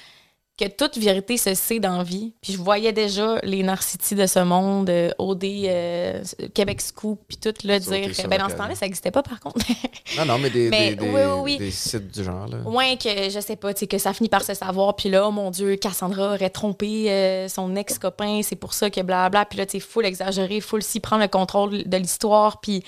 que 0.60 0.68
toute 0.68 0.98
vérité 0.98 1.38
se 1.38 1.54
sait 1.54 1.80
dans 1.80 2.02
vie. 2.02 2.34
Puis 2.42 2.52
je 2.52 2.58
voyais 2.58 2.92
déjà 2.92 3.38
les 3.42 3.62
narcitis 3.62 4.14
de 4.14 4.26
ce 4.26 4.40
monde, 4.40 4.90
euh, 4.90 5.10
OD, 5.18 5.44
euh, 5.44 6.22
Québec 6.52 6.82
Scoop, 6.82 7.18
puis 7.26 7.38
tout, 7.38 7.54
là, 7.64 7.80
Sauter 7.80 8.08
dire. 8.08 8.28
Ben, 8.28 8.38
dans 8.38 8.50
ce 8.50 8.56
temps-là, 8.56 8.74
ça 8.74 8.84
n'existait 8.84 9.10
pas, 9.10 9.22
par 9.22 9.40
contre. 9.40 9.64
Non, 10.16 10.24
non, 10.24 10.38
mais 10.38 10.50
des, 10.50 10.68
Mais 10.70 10.90
des, 10.90 11.06
des, 11.06 11.08
oui, 11.08 11.20
oui, 11.24 11.40
oui. 11.42 11.58
des 11.58 11.70
sites 11.70 12.12
du 12.12 12.24
genre. 12.24 12.48
Là. 12.48 12.58
Ouais, 12.64 12.96
que 12.96 13.30
je 13.30 13.38
sais 13.38 13.54
pas, 13.54 13.72
tu 13.72 13.80
sais, 13.80 13.86
que 13.86 13.96
ça 13.96 14.12
finit 14.12 14.28
par 14.28 14.42
se 14.42 14.54
savoir. 14.54 14.96
Puis 14.96 15.08
là, 15.08 15.28
oh 15.28 15.30
mon 15.30 15.52
Dieu, 15.52 15.76
Cassandra 15.76 16.34
aurait 16.34 16.50
trompé 16.50 17.10
euh, 17.10 17.48
son 17.48 17.76
ex-copain, 17.76 18.40
c'est 18.42 18.56
pour 18.56 18.74
ça 18.74 18.90
que 18.90 19.00
blabla. 19.00 19.44
Puis 19.44 19.58
là, 19.58 19.66
tu 19.66 19.72
sais, 19.72 19.80
full 19.80 20.04
exagéré, 20.04 20.60
full 20.60 20.82
si 20.82 20.98
prendre 20.98 21.22
le 21.22 21.28
contrôle 21.28 21.84
de 21.88 21.96
l'histoire. 21.96 22.60
Puis 22.60 22.82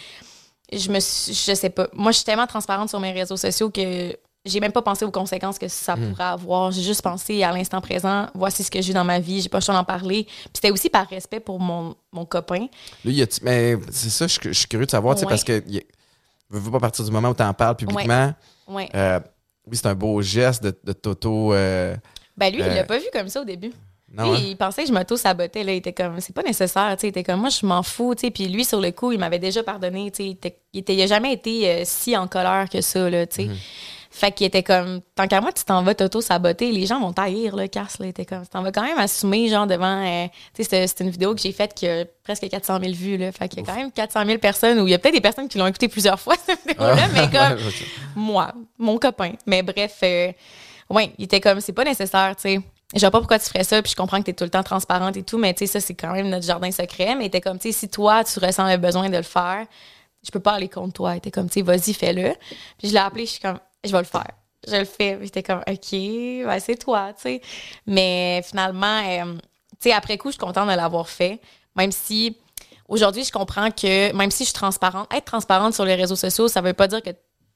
je 0.72 0.90
me 0.90 0.98
suis, 0.98 1.32
je 1.32 1.54
sais 1.54 1.70
pas. 1.70 1.88
Moi, 1.92 2.10
je 2.10 2.16
suis 2.16 2.24
tellement 2.24 2.48
transparente 2.48 2.88
sur 2.88 2.98
mes 2.98 3.12
réseaux 3.12 3.36
sociaux 3.36 3.70
que 3.70 4.16
j'ai 4.44 4.58
même 4.60 4.72
pas 4.72 4.82
pensé 4.82 5.04
aux 5.04 5.10
conséquences 5.10 5.58
que 5.58 5.68
ça 5.68 5.94
Hmm. 5.96 6.10
pourrait 6.10 6.24
avoir. 6.24 6.70
J'ai 6.72 6.82
juste 6.82 7.02
pensé 7.02 7.42
à 7.44 7.52
l'instant 7.52 7.80
présent, 7.80 8.26
voici 8.34 8.64
ce 8.64 8.70
que 8.70 8.80
j'ai 8.82 8.92
dans 8.92 9.04
ma 9.04 9.20
vie, 9.20 9.40
j'ai 9.40 9.48
pas 9.48 9.58
le 9.58 9.64
choix 9.64 9.74
d'en 9.74 9.84
parler. 9.84 10.24
Puis 10.24 10.50
c'était 10.54 10.70
aussi 10.70 10.90
par 10.90 11.06
respect 11.08 11.40
pour 11.40 11.60
mon, 11.60 11.94
mon 12.12 12.24
copain. 12.24 12.66
Lui, 13.04 13.14
y 13.14 13.22
a 13.22 13.26
mais 13.42 13.76
c'est 13.90 14.10
ça, 14.10 14.26
je, 14.26 14.38
je 14.42 14.52
suis 14.52 14.66
curieux 14.66 14.86
de 14.86 14.90
savoir, 14.90 15.14
tu 15.14 15.20
sais, 15.20 15.26
Ouais. 15.26 15.30
parce 15.30 15.44
que. 15.44 15.58
a- 15.58 15.80
veux, 16.50 16.70
pas 16.70 16.80
partir 16.80 17.04
du 17.04 17.10
moment 17.10 17.30
où 17.30 17.34
tu 17.34 17.42
en 17.42 17.54
parles 17.54 17.76
publiquement. 17.76 18.34
Ouais. 18.68 18.88
euh, 18.94 19.20
oui, 19.66 19.76
c'est 19.76 19.86
un 19.86 19.94
beau 19.94 20.20
geste 20.22 20.62
de, 20.62 20.76
de 20.84 20.92
Toto. 20.92 21.54
euh, 21.54 21.96
Ben 22.36 22.52
lui, 22.52 22.60
il 22.60 22.64
Euh, 22.66 22.74
l'a 22.74 22.84
pas 22.84 22.98
vu 22.98 23.06
comme 23.12 23.28
ça 23.28 23.40
au 23.40 23.44
début. 23.44 23.72
non, 24.12 24.32
Lui, 24.32 24.38
hein? 24.38 24.44
il 24.48 24.56
pensait 24.56 24.82
que 24.82 24.88
je 24.88 24.92
m'auto-sabotais. 24.92 25.62
Là. 25.64 25.72
Il 25.72 25.76
était 25.76 25.92
comme, 25.92 26.20
c'est 26.20 26.34
pas 26.34 26.42
nécessaire. 26.42 26.94
Il 27.02 27.06
était 27.06 27.22
comme, 27.22 27.40
moi, 27.40 27.48
je 27.48 27.64
m'en 27.64 27.82
fous. 27.82 28.14
Puis 28.16 28.48
lui, 28.48 28.64
sur 28.64 28.80
le 28.80 28.90
coup, 28.90 29.12
il 29.12 29.18
m'avait 29.18 29.38
déjà 29.38 29.62
pardonné. 29.62 30.02
Il, 30.18 30.30
était, 30.32 30.58
il, 30.74 30.80
était- 30.80 30.94
il 30.94 31.00
a 31.02 31.06
jamais 31.06 31.32
été 31.32 31.70
euh, 31.70 31.82
si 31.86 32.14
en 32.16 32.26
colère 32.26 32.68
que 32.68 32.80
ça. 32.82 33.08
Là, 33.08 33.26
tu 33.26 33.44
sais. 33.44 33.50
Fait 34.14 34.30
qu'il 34.30 34.46
était 34.46 34.62
comme, 34.62 35.00
tant 35.14 35.26
qu'à 35.26 35.40
moi, 35.40 35.52
tu 35.52 35.64
t'en 35.64 35.82
vas 35.82 35.94
t'auto-saboter. 35.94 36.70
Les 36.70 36.84
gens 36.84 37.00
vont 37.00 37.14
taillir, 37.14 37.56
le 37.56 37.66
casse. 37.66 37.98
Là. 37.98 38.04
Il 38.06 38.08
était 38.10 38.26
comme, 38.26 38.42
tu 38.42 38.48
t'en 38.50 38.62
vas 38.62 38.70
quand 38.70 38.82
même 38.82 38.98
assumer, 38.98 39.48
genre, 39.48 39.66
devant. 39.66 40.04
euh, 40.06 40.26
tu 40.54 40.62
sais, 40.64 40.86
c'est- 40.86 41.00
une 41.02 41.08
vidéo 41.08 41.34
que 41.34 41.40
j'ai 41.40 41.50
faite 41.52 41.72
qui 41.72 41.88
a 41.88 42.04
presque 42.22 42.46
400 42.46 42.78
000 42.80 42.92
vues. 42.92 43.16
Là. 43.16 43.32
Fait 43.32 43.48
qu'il 43.48 43.60
y 43.60 43.62
a 43.62 43.64
quand 43.66 43.74
même 43.78 43.90
400 43.90 44.26
000 44.26 44.38
personnes, 44.38 44.78
ou 44.80 44.86
il 44.86 44.90
y 44.90 44.94
a 44.94 44.98
peut-être 44.98 45.14
des 45.14 45.22
personnes 45.22 45.48
qui 45.48 45.56
l'ont 45.56 45.66
écouté 45.66 45.88
plusieurs 45.88 46.20
fois, 46.20 46.34
cette 46.46 46.60
vidéo-là, 46.68 47.08
mais 47.14 47.30
comme 47.32 47.58
moi, 48.14 48.52
mon 48.78 48.98
copain. 48.98 49.32
Mais 49.46 49.62
bref, 49.62 49.96
euh, 50.02 50.30
ouais, 50.90 51.12
il 51.16 51.24
était 51.24 51.40
comme, 51.40 51.60
c'est 51.60 51.72
pas 51.72 51.84
nécessaire, 51.84 52.36
tu 52.36 52.42
sais. 52.42 52.60
Je 52.94 53.00
vois 53.00 53.10
pas 53.10 53.18
pourquoi 53.20 53.38
tu 53.38 53.46
ferais 53.46 53.64
ça, 53.64 53.80
puis 53.80 53.90
je 53.92 53.96
comprends 53.96 54.18
que 54.18 54.24
t'es 54.24 54.34
tout 54.34 54.44
le 54.44 54.50
temps 54.50 54.62
transparente 54.62 55.16
et 55.16 55.22
tout, 55.22 55.38
mais 55.38 55.54
tu 55.54 55.60
sais, 55.66 55.72
ça, 55.72 55.80
c'est 55.80 55.94
quand 55.94 56.12
même 56.12 56.28
notre 56.28 56.44
jardin 56.44 56.70
secret. 56.70 57.14
Mais 57.14 57.24
il 57.24 57.28
était 57.28 57.40
comme, 57.40 57.58
tu 57.58 57.72
sais, 57.72 57.78
si 57.78 57.88
toi, 57.88 58.22
tu 58.24 58.38
ressens 58.38 58.68
le 58.70 58.76
besoin 58.76 59.08
de 59.08 59.16
le 59.16 59.22
faire, 59.22 59.64
je 60.22 60.30
peux 60.30 60.40
pas 60.40 60.52
aller 60.52 60.68
contre 60.68 60.92
toi. 60.92 61.14
Il 61.14 61.16
était 61.16 61.30
comme, 61.30 61.46
tu 61.48 61.54
sais, 61.54 61.62
vas-y, 61.62 61.94
fais-le. 61.94 62.34
Puis 62.78 62.88
je 62.88 62.92
l'ai 62.92 62.98
appelé, 62.98 63.24
je 63.24 63.30
suis 63.30 63.40
comme, 63.40 63.58
je 63.84 63.92
vais 63.92 63.98
le 63.98 64.04
faire. 64.04 64.30
Je 64.66 64.76
le 64.76 64.84
fais. 64.84 65.18
J'étais 65.22 65.42
comme, 65.42 65.62
OK, 65.68 66.60
c'est 66.60 66.78
toi, 66.78 67.12
tu 67.14 67.22
sais. 67.22 67.40
Mais 67.86 68.42
finalement, 68.44 69.02
euh, 69.04 69.34
tu 69.34 69.88
sais, 69.88 69.92
après 69.92 70.18
coup, 70.18 70.28
je 70.28 70.32
suis 70.32 70.38
contente 70.38 70.68
de 70.68 70.74
l'avoir 70.74 71.08
fait, 71.08 71.40
même 71.74 71.92
si 71.92 72.36
aujourd'hui, 72.88 73.24
je 73.24 73.32
comprends 73.32 73.70
que 73.70 74.12
même 74.12 74.30
si 74.30 74.44
je 74.44 74.50
suis 74.50 74.54
transparente, 74.54 75.12
être 75.12 75.24
transparente 75.24 75.74
sur 75.74 75.84
les 75.84 75.94
réseaux 75.94 76.16
sociaux, 76.16 76.48
ça 76.48 76.60
veut 76.60 76.74
pas 76.74 76.86
dire 76.86 77.02
que 77.02 77.10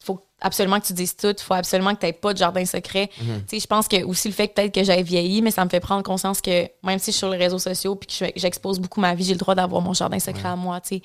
faut 0.07 0.21
absolument 0.41 0.79
que 0.79 0.87
tu 0.87 0.93
dises 0.93 1.17
tout, 1.17 1.35
faut 1.41 1.55
absolument 1.55 1.95
que 1.95 2.01
tu 2.01 2.07
n'aies 2.07 2.13
pas 2.13 2.33
de 2.33 2.39
jardin 2.39 2.65
secret. 2.65 3.11
Sais, 3.49 3.59
je 3.59 3.67
pense 3.67 3.89
que 3.89 4.05
aussi 4.05 4.29
le 4.29 4.35
fait 4.35 4.49
que 4.49 4.55
peut-être 4.55 4.73
que 4.75 4.85
j'ai 4.85 5.03
vieilli, 5.03 5.43
mais 5.43 5.51
ça 5.51 5.65
me 5.65 5.71
fait 5.71 5.81
prendre 5.81 6.03
conscience 6.05 6.41
que 6.41 6.69
même 6.85 6.99
si 6.99 7.07
je 7.07 7.11
suis 7.13 7.19
sur 7.19 7.31
les 7.31 7.39
réseaux 7.39 7.59
sociaux 7.59 7.97
puis 7.97 8.07
que 8.07 8.13
je- 8.27 8.31
j'expose 8.37 8.79
beaucoup 8.79 9.01
ma 9.01 9.15
vie, 9.15 9.25
j'ai 9.25 9.33
le 9.33 9.39
droit 9.39 9.55
d'avoir 9.55 9.83
mon 9.83 9.93
jardin 9.95 10.19
secret 10.21 10.49
à 10.49 10.57
moi, 10.57 10.81
tu 10.81 10.97
sais. 10.97 11.03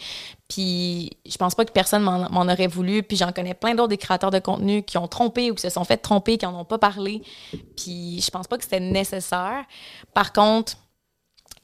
Puis 0.48 1.12
je 1.26 1.38
pense 1.38 1.56
pas 1.56 1.66
que 1.66 1.72
personne 1.72 2.04
m'en 2.04 2.30
m'en 2.30 2.42
aurait 2.52 2.68
voulu, 2.68 3.04
puis 3.04 3.18
j'en 3.18 3.32
connais 3.32 3.54
plein 3.54 3.74
d'autres 3.74 3.88
des 3.90 3.98
créateurs 3.98 4.32
de 4.32 4.40
contenu 4.40 4.84
qui 4.84 4.98
ont 4.98 5.08
trompé 5.08 5.50
ou 5.50 5.56
qui 5.56 5.62
se 5.62 5.70
sont 5.70 5.84
fait 5.86 5.98
tromper, 5.98 6.38
qui 6.38 6.46
en 6.46 6.54
ont 6.60 6.66
pas 6.66 6.78
parlé. 6.78 7.22
Puis 7.78 8.22
je 8.22 8.30
pense 8.32 8.48
pas 8.48 8.58
que 8.58 8.64
c'était 8.64 8.80
nécessaire. 8.80 9.64
Par 10.14 10.34
contre, 10.34 10.74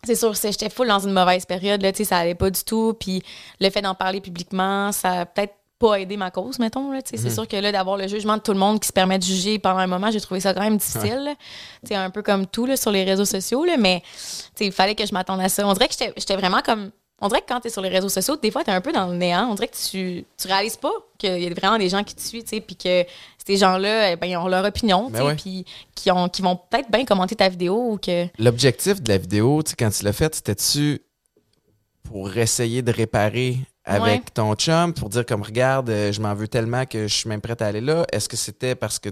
c'est 0.04 0.16
sûr, 0.16 0.36
c'est- 0.38 0.52
j'étais 0.54 0.70
full 0.70 0.88
dans 0.88 1.00
une 1.00 1.12
mauvaise 1.12 1.46
période, 1.46 1.82
là, 1.82 1.92
ça 1.94 2.18
allait 2.18 2.36
pas 2.36 2.50
du 2.50 2.64
tout. 2.64 2.94
Puis 3.00 3.22
le 3.60 3.70
fait 3.70 3.82
d'en 3.82 3.96
parler 3.96 4.22
publiquement, 4.22 4.92
ça 4.92 5.22
a 5.22 5.26
peut-être 5.26 5.54
pas 5.80 6.00
aider 6.00 6.18
ma 6.18 6.32
cause, 6.32 6.58
mettons. 6.60 6.92
Là, 6.92 7.00
C'est 7.06 7.22
Mhm. 7.24 7.30
sûr 7.32 7.48
que 7.48 7.56
là, 7.56 7.72
d'avoir 7.72 7.98
le 7.98 8.08
jugement 8.08 8.38
de 8.38 8.42
tout 8.42 8.54
le 8.54 8.60
monde 8.60 8.80
qui 8.80 8.88
se 8.88 8.94
permet 8.94 9.20
de 9.20 9.24
juger 9.24 9.60
pendant 9.60 9.80
un 9.80 9.88
moment, 9.88 10.10
j'ai 10.12 10.22
trouvé 10.22 10.40
ça 10.40 10.54
quand 10.54 10.62
même 10.62 10.78
difficile. 10.78 11.36
sais, 11.84 11.96
un 11.96 12.10
peu 12.10 12.22
comme 12.24 12.48
tout 12.48 12.66
là, 12.66 12.76
sur 12.78 12.92
les 12.92 13.04
réseaux 13.04 13.26
sociaux, 13.26 13.64
là, 13.66 13.78
mais 13.78 14.02
il 14.60 14.72
fallait 14.72 14.96
que 14.96 15.06
je 15.06 15.14
m'attende 15.14 15.40
à 15.42 15.50
ça. 15.50 15.68
On 15.68 15.74
dirait 15.74 15.88
que 15.88 15.94
j'étais 16.18 16.36
vraiment 16.36 16.62
comme. 16.62 16.92
On 17.20 17.30
dirait 17.30 17.42
que 17.42 17.48
quand 17.48 17.60
tu 17.62 17.68
es 17.68 17.72
sur 17.72 17.82
les 17.82 17.90
réseaux 17.90 18.10
sociaux, 18.10 18.36
des 18.38 18.52
fois, 18.52 18.64
tu 18.64 18.70
es 18.70 18.74
un 18.74 18.82
peu 18.82 18.92
dans 18.92 19.08
le 19.08 19.16
néant. 19.16 19.48
On 19.50 19.56
dirait 19.56 19.68
que 19.70 19.76
tu, 19.76 20.24
tu 20.40 20.48
réalises 20.48 20.78
pas 20.78 20.92
qu'il 21.18 21.40
y 21.42 21.48
a 21.48 21.50
vraiment 21.50 21.80
des 21.80 21.90
gens 21.90 22.04
qui 22.04 22.14
te 22.14 22.22
suivent, 22.22 22.44
puis 22.44 22.76
que 22.76 23.06
ces 23.44 23.58
gens-là, 23.58 24.12
eh 24.12 24.16
ben, 24.18 24.28
ils 24.28 24.38
ont 24.38 24.48
leur 24.48 24.64
opinion, 24.66 25.10
Ben 25.10 25.36
puis 25.36 25.66
qui, 25.96 26.12
ont, 26.12 26.30
qui 26.30 26.44
vont 26.44 26.56
peut-être 26.70 26.92
bien 26.92 27.06
commenter 27.06 27.36
ta 27.36 27.50
vidéo 27.50 27.92
ou 27.94 27.98
que. 27.98 28.28
L'objectif 28.38 29.02
de 29.02 29.10
la 29.10 29.18
vidéo, 29.18 29.64
quand 29.80 29.90
tu 29.90 30.04
l'as 30.04 30.14
faite, 30.14 30.36
c'était-tu 30.36 31.02
pour 32.04 32.36
essayer 32.38 32.82
de 32.84 32.92
réparer 32.92 33.58
avec 33.88 34.04
Ouais. 34.04 34.22
ton 34.34 34.54
chum, 34.56 34.94
pour 34.94 35.10
dire 35.10 35.26
comme 35.26 35.42
regarde, 35.42 35.90
euh, 35.90 36.12
je 36.12 36.22
m'en 36.22 36.34
veux 36.36 36.48
tellement 36.48 36.86
que 36.86 37.08
je 37.08 37.14
suis 37.14 37.30
même 37.30 37.42
prête 37.42 37.62
à 37.62 37.68
aller 37.68 37.82
là? 37.82 38.06
Est-ce 38.12 38.28
que 38.30 38.36
c'était 38.38 38.76
parce 38.76 39.00
que 39.00 39.10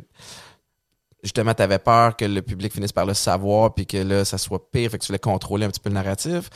justement 1.23 1.53
tu 1.53 1.63
avais 1.63 1.79
peur 1.79 2.15
que 2.15 2.25
le 2.25 2.41
public 2.41 2.71
finisse 2.73 2.91
par 2.91 3.05
le 3.05 3.13
savoir 3.13 3.73
puis 3.73 3.85
que 3.87 3.97
là 3.97 4.25
ça 4.25 4.37
soit 4.37 4.69
pire, 4.71 4.91
fait 4.91 4.97
que 4.97 5.03
tu 5.03 5.07
voulais 5.07 5.19
contrôler 5.19 5.65
un 5.65 5.69
petit 5.69 5.79
peu 5.79 5.89
le 5.89 5.95
narratif? 5.95 6.49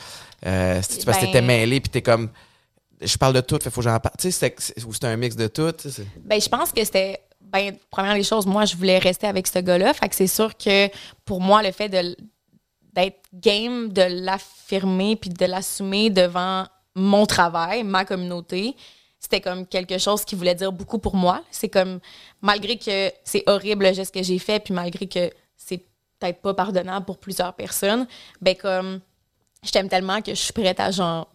Euh, 0.46 0.80
c'était 0.82 1.04
parce 1.04 1.18
que 1.18 1.22
Ben- 1.24 1.32
t'étais 1.32 1.42
mêlé 1.42 1.80
puis 1.80 1.90
t'es 1.90 2.02
comme 2.02 2.30
je 3.02 3.16
parle 3.16 3.32
de 3.34 3.40
tout, 3.40 3.58
fait 3.62 3.70
faut 3.70 3.80
que 3.80 3.88
j'en 3.88 3.98
parle. 3.98 4.14
Tu 4.18 4.30
sais, 4.30 4.30
c'était- 4.30 4.54
c'est- 4.58 4.84
ou 4.84 4.92
c'était 4.92 5.06
un 5.06 5.16
mix 5.16 5.34
de 5.34 5.46
tout. 5.46 5.72
Ben, 6.18 6.38
je 6.38 6.48
pense 6.50 6.70
que 6.70 6.84
c'était. 6.84 7.18
Ben, 7.40 7.74
première 7.90 8.12
des 8.14 8.22
choses, 8.22 8.44
moi, 8.44 8.66
je 8.66 8.76
voulais 8.76 8.98
rester 8.98 9.26
avec 9.26 9.46
ce 9.46 9.58
gars-là. 9.58 9.94
Fait 9.94 10.08
que 10.10 10.14
c'est 10.14 10.26
sûr 10.26 10.54
que 10.56 10.88
pour 11.24 11.40
moi, 11.40 11.62
le 11.62 11.72
fait 11.72 11.88
de 11.88 12.14
d'être 12.92 13.22
game, 13.32 13.88
de 13.90 14.02
l'affirmer 14.02 15.16
puis 15.16 15.30
de 15.30 15.46
l'assumer 15.46 16.10
devant 16.10 16.66
mon 16.94 17.26
travail, 17.26 17.82
ma 17.84 18.04
communauté, 18.04 18.76
c'était 19.18 19.40
comme 19.40 19.66
quelque 19.66 19.98
chose 19.98 20.24
qui 20.24 20.34
voulait 20.34 20.54
dire 20.54 20.72
beaucoup 20.72 20.98
pour 20.98 21.14
moi. 21.14 21.42
C'est 21.50 21.68
comme, 21.68 22.00
malgré 22.40 22.78
que 22.78 23.12
c'est 23.22 23.42
horrible 23.46 23.84
le 23.84 23.92
geste 23.92 24.14
que 24.14 24.22
j'ai 24.22 24.38
fait, 24.38 24.60
puis 24.60 24.72
malgré 24.72 25.06
que 25.06 25.30
c'est 25.56 25.84
peut-être 26.18 26.40
pas 26.40 26.54
pardonnable 26.54 27.04
pour 27.06 27.18
plusieurs 27.18 27.54
personnes, 27.54 28.06
ben 28.40 28.54
comme, 28.56 29.00
je 29.62 29.70
t'aime 29.70 29.88
tellement 29.88 30.22
que 30.22 30.30
je 30.30 30.40
suis 30.40 30.52
prête 30.54 30.80
à 30.80 30.90
genre 30.90 31.28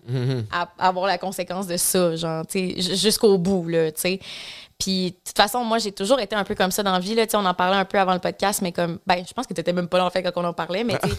à, 0.51 0.67
à 0.79 0.87
avoir 0.87 1.05
la 1.05 1.19
conséquence 1.19 1.67
de 1.67 1.77
ça, 1.77 2.15
genre, 2.15 2.45
tu 2.47 2.81
sais, 2.81 2.95
jusqu'au 2.95 3.37
bout, 3.37 3.67
là, 3.67 3.91
tu 3.91 4.01
sais. 4.01 4.19
Puis, 4.78 5.11
de 5.11 5.15
toute 5.26 5.38
façon, 5.38 5.63
moi, 5.63 5.78
j'ai 5.78 5.93
toujours 5.93 6.19
été 6.19 6.36
un 6.36 6.43
peu 6.43 6.53
comme 6.53 6.69
ça 6.71 6.84
dans 6.84 6.91
la 6.91 6.99
vie, 6.99 7.15
là, 7.15 7.26
tu 7.26 7.36
on 7.38 7.45
en 7.45 7.53
parlait 7.53 7.78
un 7.78 7.86
peu 7.86 7.97
avant 7.97 8.13
le 8.13 8.19
podcast, 8.19 8.61
mais 8.61 8.73
comme, 8.73 8.99
ben, 9.07 9.23
je 9.26 9.34
pense 9.34 9.47
que 9.47 9.53
t'étais 9.53 9.71
même 9.71 9.88
pas 9.88 9.97
là, 9.99 10.05
en 10.05 10.09
fait, 10.09 10.21
quand 10.21 10.32
on 10.36 10.43
en 10.43 10.53
parlait, 10.53 10.84
mais 10.84 10.97
tu 10.99 11.09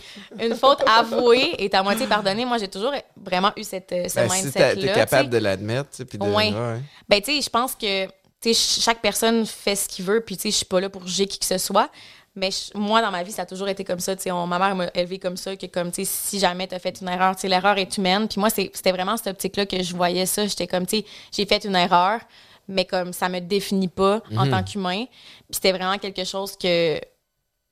une 0.44 0.54
faute 0.54 0.82
avouée 0.86 1.54
est 1.58 1.74
à 1.74 1.82
moitié 1.82 2.06
pardonnée. 2.06 2.44
Moi, 2.44 2.58
j'ai 2.58 2.68
toujours 2.68 2.92
vraiment 3.16 3.52
eu 3.56 3.64
cette, 3.64 3.90
euh, 3.92 4.08
ce 4.08 4.16
Ben, 4.16 4.28
si 4.28 4.42
mindset-là. 4.42 4.74
t'es 4.74 4.80
tu 4.82 4.86
sais. 4.88 4.92
capable 4.92 5.30
de 5.30 5.38
l'admettre, 5.38 5.88
tu 5.96 6.04
puis 6.04 6.18
de. 6.18 6.24
Ouais. 6.24 6.52
ouais. 6.52 6.80
Ben, 7.08 7.20
tu 7.22 7.34
sais, 7.36 7.40
je 7.40 7.48
pense 7.48 7.74
que 7.74 8.06
tu 8.40 8.52
chaque 8.52 9.00
personne 9.00 9.46
fait 9.46 9.74
ce 9.74 9.88
qu'il 9.88 10.04
veut, 10.04 10.20
puis 10.20 10.36
tu 10.36 10.42
sais, 10.42 10.50
je 10.50 10.56
suis 10.56 10.66
pas 10.66 10.78
là 10.80 10.90
pour 10.90 11.06
juger 11.06 11.26
qui 11.26 11.38
que 11.38 11.46
ce 11.46 11.56
soit. 11.58 11.88
Mais 12.38 12.50
je- 12.50 12.76
moi, 12.78 13.00
dans 13.00 13.10
ma 13.10 13.22
vie, 13.22 13.32
ça 13.32 13.42
a 13.42 13.46
toujours 13.46 13.68
été 13.68 13.82
comme 13.84 14.00
ça. 14.00 14.14
tu 14.14 14.30
on- 14.30 14.46
ma 14.46 14.58
mère 14.58 14.74
m'a 14.76 14.88
élevée 14.94 15.18
comme 15.18 15.38
ça, 15.38 15.56
que 15.56 15.64
comme, 15.64 15.90
tu 15.90 16.04
sais, 16.04 16.10
si 16.12 16.38
jamais 16.38 16.66
tu 16.68 16.74
as 16.74 16.78
fait 16.78 17.00
une 17.00 17.08
erreur, 17.08 17.34
tu 17.34 17.40
sais, 17.40 17.48
l'erreur 17.48 17.78
est 17.78 17.96
humaine. 17.96 18.28
Puis 18.28 18.38
moi, 18.38 18.50
c'était 18.50 18.92
vraiment 18.92 19.16
cette 19.16 19.28
optique-là 19.28 19.64
que 19.64 19.82
je 19.82 19.96
voyais 19.96 20.26
ça. 20.26 20.46
J'étais 20.46 20.66
comme, 20.66 20.84
tu 20.86 20.98
sais, 20.98 21.04
j'ai 21.34 21.46
fait 21.46 21.64
une 21.64 21.74
erreur, 21.74 22.20
mais 22.68 22.84
comme 22.84 23.12
ça 23.12 23.28
me 23.28 23.40
définit 23.40 23.88
pas 23.88 24.22
Mhm. 24.30 24.38
en 24.38 24.48
tant 24.50 24.62
qu'humain. 24.62 25.04
Puis 25.06 25.46
c'était 25.52 25.72
vraiment 25.72 25.98
quelque 25.98 26.24
chose 26.24 26.56
que 26.56 26.98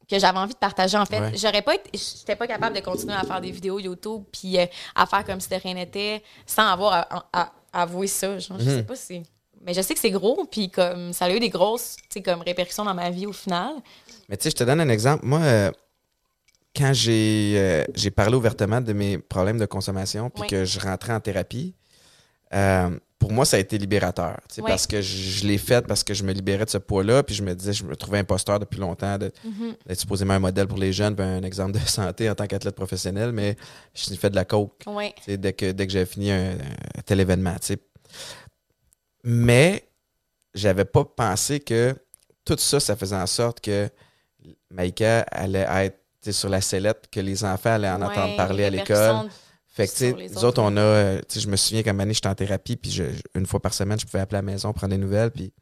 que 0.07 0.18
j'avais 0.18 0.38
envie 0.38 0.53
de 0.53 0.59
partager 0.59 0.99
en 0.99 1.07
fait. 1.07 1.18
Ouais. 1.18 1.32
J'aurais 1.34 1.62
pas 1.62 1.74
été 1.76 1.90
j'étais 1.95 2.36
pas 2.36 2.47
capable 2.47 2.76
de 2.76 2.80
continuer 2.82 3.14
à 3.14 3.22
faire 3.24 3.40
des 3.40 3.51
vidéos 3.51 3.78
YouTube 3.78 4.24
puis 4.30 4.59
euh, 4.59 4.66
à 4.95 5.07
faire 5.07 5.24
comme 5.24 5.40
si 5.40 5.49
de 5.49 5.55
rien 5.55 5.72
n'était 5.74 6.22
sans 6.45 6.66
avoir 6.68 6.92
à, 6.92 7.26
à- 7.32 7.53
à 7.72 7.82
avouer 7.82 8.07
ça, 8.07 8.38
genre, 8.38 8.59
je 8.61 8.64
sais 8.70 8.82
pas 8.82 8.97
si 8.97 9.22
mais 9.62 9.72
je 9.72 9.80
sais 9.80 9.95
que 9.95 10.01
c'est 10.01 10.11
gros 10.11 10.45
puis 10.45 10.70
comme 10.70 11.14
ça 11.14 11.24
a 11.24 11.30
eu 11.30 11.40
des 11.40 11.49
grosses, 11.49 11.97
comme 12.22 12.42
répercussions 12.42 12.84
dans 12.84 12.92
ma 12.92 13.09
vie 13.09 13.24
au 13.26 13.32
final. 13.32 13.72
Mais 14.28 14.36
tu 14.36 14.42
sais, 14.45 14.51
je 14.51 14.57
te 14.57 14.64
donne 14.64 14.78
un 14.80 14.90
exemple. 14.90 15.24
Moi, 15.24 15.40
euh, 15.40 15.70
quand 16.76 16.92
j'ai 16.92 17.55
euh, 17.57 17.84
j'ai 17.95 18.11
parlé 18.11 18.36
ouvertement 18.36 18.82
de 18.82 18.92
mes 18.92 19.16
problèmes 19.16 19.59
de 19.59 19.64
consommation 19.66 20.28
puis 20.28 20.42
Oui. 20.42 20.49
que 20.49 20.66
je 20.66 20.78
rentrais 20.80 21.14
en 21.14 21.20
thérapie, 21.20 21.74
pour 23.18 23.32
moi, 23.32 23.44
ça 23.46 23.56
a 23.56 23.60
été 23.60 23.78
libérateur. 23.78 24.38
Parce 24.66 24.86
que 24.86 25.00
je, 25.00 25.16
je 25.16 25.46
l'ai 25.46 25.56
fait 25.56 25.86
parce 25.86 26.04
que 26.04 26.12
je 26.12 26.24
me 26.24 26.32
libérais 26.32 26.66
de 26.66 26.70
ce 26.70 26.76
poids-là. 26.78 27.22
Puis 27.22 27.34
je 27.34 27.42
me 27.42 27.54
disais, 27.54 27.72
je 27.72 27.84
me 27.84 27.96
trouvais 27.96 28.18
imposteur 28.18 28.58
depuis 28.58 28.78
longtemps 28.80 29.16
Mhm. 29.18 29.74
d'être 29.86 29.98
supposément 30.00 30.34
un 30.34 30.38
modèle 30.40 30.66
pour 30.66 30.76
les 30.78 30.92
jeunes, 30.92 31.14
puis 31.16 31.24
un 31.24 31.42
exemple 31.42 31.72
de 31.72 31.78
santé 31.86 32.28
en 32.28 32.34
tant 32.34 32.46
qu'athlète 32.46 32.74
professionnel. 32.74 33.32
Mais 33.32 33.56
je 33.94 34.02
suis 34.04 34.16
fait 34.16 34.28
de 34.30 34.34
la 34.36 34.44
coke 34.44 34.82
Ouais. 34.86 35.14
dès 35.26 35.52
que, 35.54 35.72
dès 35.72 35.86
que 35.86 35.92
j'avais 35.92 36.06
fini 36.06 36.30
un, 36.32 36.50
un 36.52 37.02
tel 37.06 37.20
événement. 37.20 37.54
tu 37.60 37.66
sais. 37.74 37.78
Mais 39.24 39.84
j'avais 40.54 40.84
pas 40.84 41.04
pensé 41.04 41.60
que 41.60 41.94
tout 42.44 42.56
ça, 42.58 42.78
ça 42.80 42.94
faisait 42.96 43.16
en 43.16 43.26
sorte 43.26 43.60
que 43.60 43.88
Maïka 44.70 45.20
allait 45.30 45.66
être 45.86 46.30
sur 46.30 46.48
la 46.48 46.60
sellette, 46.60 47.08
que 47.10 47.20
les 47.20 47.44
enfants 47.44 47.70
allaient 47.74 47.88
en 47.88 48.00
Ouais, 48.00 48.06
entendre 48.08 48.36
parler 48.36 48.64
à 48.64 48.70
l'école. 48.70 49.28
Fait 49.75 49.87
que, 49.89 49.93
tu 49.93 50.05
nous 50.35 50.45
autres, 50.45 50.62
on 50.62 50.77
a, 50.77 50.81
euh, 50.81 51.18
tu 51.29 51.35
sais, 51.35 51.41
je 51.41 51.49
me 51.49 51.57
souviens 51.57 51.83
qu'à 51.83 51.91
un 51.91 51.93
moment 51.95 52.05
donné, 52.05 52.14
j'étais 52.14 52.29
en 52.29 52.35
thérapie, 52.35 52.77
puis 52.77 52.91
je- 52.93 53.03
une 53.35 53.45
fois 53.47 53.61
par 53.61 53.75
semaine, 53.75 53.99
je 53.99 54.07
pouvais 54.07 54.20
appeler 54.20 54.39
à 54.39 54.43
la 54.43 54.47
maison, 54.53 54.72
prendre 54.72 54.93
des 54.93 54.99
nouvelles, 54.99 55.31
puis 55.33 55.53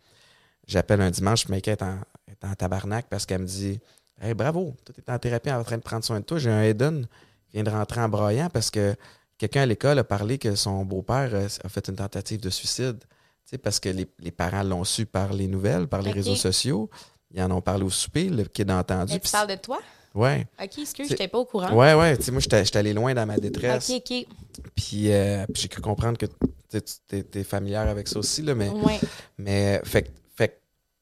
j'appelle 0.66 1.00
un 1.00 1.10
dimanche, 1.10 1.44
puis 1.44 1.50
Maïka 1.52 1.72
est 1.72 1.82
en, 1.82 1.98
est 2.28 2.44
en 2.44 2.54
tabarnak 2.54 3.06
parce 3.08 3.26
qu'elle 3.26 3.40
me 3.42 3.46
dit 3.46 3.80
Hey, 4.20 4.34
bravo, 4.34 4.76
toi, 4.84 4.94
t'es 5.04 5.10
en 5.12 5.18
thérapie 5.18 5.50
en 5.50 5.64
train 5.64 5.78
de 5.78 5.82
prendre 5.82 6.04
soin 6.04 6.20
de 6.20 6.24
toi. 6.24 6.38
J'ai 6.38 6.50
un 6.50 6.62
Eden 6.62 7.06
qui 7.48 7.54
vient 7.54 7.64
de 7.64 7.70
rentrer 7.70 8.00
en 8.00 8.08
broyant 8.08 8.48
parce 8.50 8.70
que 8.70 8.94
quelqu'un 9.36 9.62
à 9.62 9.66
l'école 9.66 9.98
a 9.98 10.04
parlé 10.04 10.38
que 10.38 10.54
son 10.54 10.84
beau-père 10.84 11.30
euh, 11.32 11.48
a 11.64 11.68
fait 11.68 11.88
une 11.88 11.96
tentative 11.96 12.38
de 12.40 12.50
suicide. 12.50 12.98
Tu 13.00 13.06
sais, 13.46 13.58
parce 13.58 13.80
que 13.80 13.88
les, 13.88 14.06
les 14.20 14.30
parents 14.30 14.62
l'ont 14.62 14.84
su 14.84 15.06
par 15.06 15.32
les 15.32 15.48
nouvelles, 15.48 15.88
par 15.88 16.02
les 16.02 16.10
réseaux 16.12 16.34
sociaux. 16.36 16.88
Ils 17.34 17.42
en 17.42 17.50
ont 17.50 17.60
parlé 17.62 17.82
au 17.82 17.90
souper, 17.90 18.28
le 18.28 18.44
kid 18.44 18.70
a 18.70 18.76
entendu. 18.78 19.14
Puis 19.18 19.28
tu 19.28 19.32
parles 19.32 19.48
de 19.48 19.54
toi? 19.56 19.80
Ouais, 20.14 20.46
OK, 20.62 20.78
excuse, 20.78 20.86
C'est- 20.92 21.08
j'étais 21.08 21.28
pas 21.28 21.38
au 21.38 21.44
courant. 21.46 21.72
ouais, 21.74 21.94
ouais. 21.94 22.16
Tu 22.18 22.24
sais, 22.24 22.32
moi, 22.32 22.40
j'étais 22.40 22.76
allé 22.76 22.92
loin 22.92 23.14
dans 23.14 23.24
ma 23.26 23.38
détresse. 23.38 23.88
OK, 23.90 23.96
OK. 24.10 24.26
Puis, 24.74 25.10
euh, 25.12 25.44
puis 25.52 25.62
j'ai 25.62 25.68
cru 25.68 25.80
comprendre 25.80 26.18
que 26.18 26.26
tu 26.26 27.16
es, 27.38 27.44
familière 27.44 27.88
avec 27.88 28.08
ça 28.08 28.18
aussi, 28.18 28.42
là, 28.42 28.54
mais, 28.54 28.68
Ouais. 28.68 29.00
mais 29.38 29.80
fait, 29.84 30.10
fait 30.36 30.60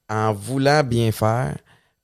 en 0.08 0.32
voulant 0.32 0.84
bien 0.84 1.10
faire, 1.10 1.56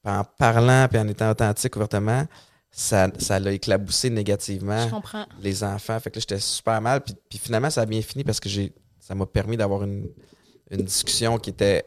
en 0.04 0.24
parlant, 0.24 0.86
puis 0.90 0.98
en 0.98 1.06
étant 1.08 1.30
authentique 1.30 1.74
ouvertement, 1.76 2.26
ça 2.70 3.08
ça 3.18 3.38
l'a 3.40 3.52
éclaboussé 3.52 4.10
négativement 4.10 4.86
Je 4.86 4.90
comprends. 4.90 5.24
les 5.40 5.64
enfants. 5.64 5.98
Fait 6.00 6.10
que 6.10 6.16
là, 6.16 6.20
j'étais 6.20 6.40
super 6.40 6.80
mal. 6.80 7.00
Puis, 7.02 7.14
puis 7.28 7.38
finalement, 7.38 7.70
ça 7.70 7.82
a 7.82 7.86
bien 7.86 8.02
fini 8.02 8.22
parce 8.24 8.38
que 8.40 8.48
j'ai 8.48 8.72
ça 9.00 9.14
m'a 9.14 9.26
permis 9.26 9.56
d'avoir 9.56 9.82
une, 9.84 10.08
une 10.70 10.82
discussion 10.82 11.38
qui 11.38 11.50
était 11.50 11.84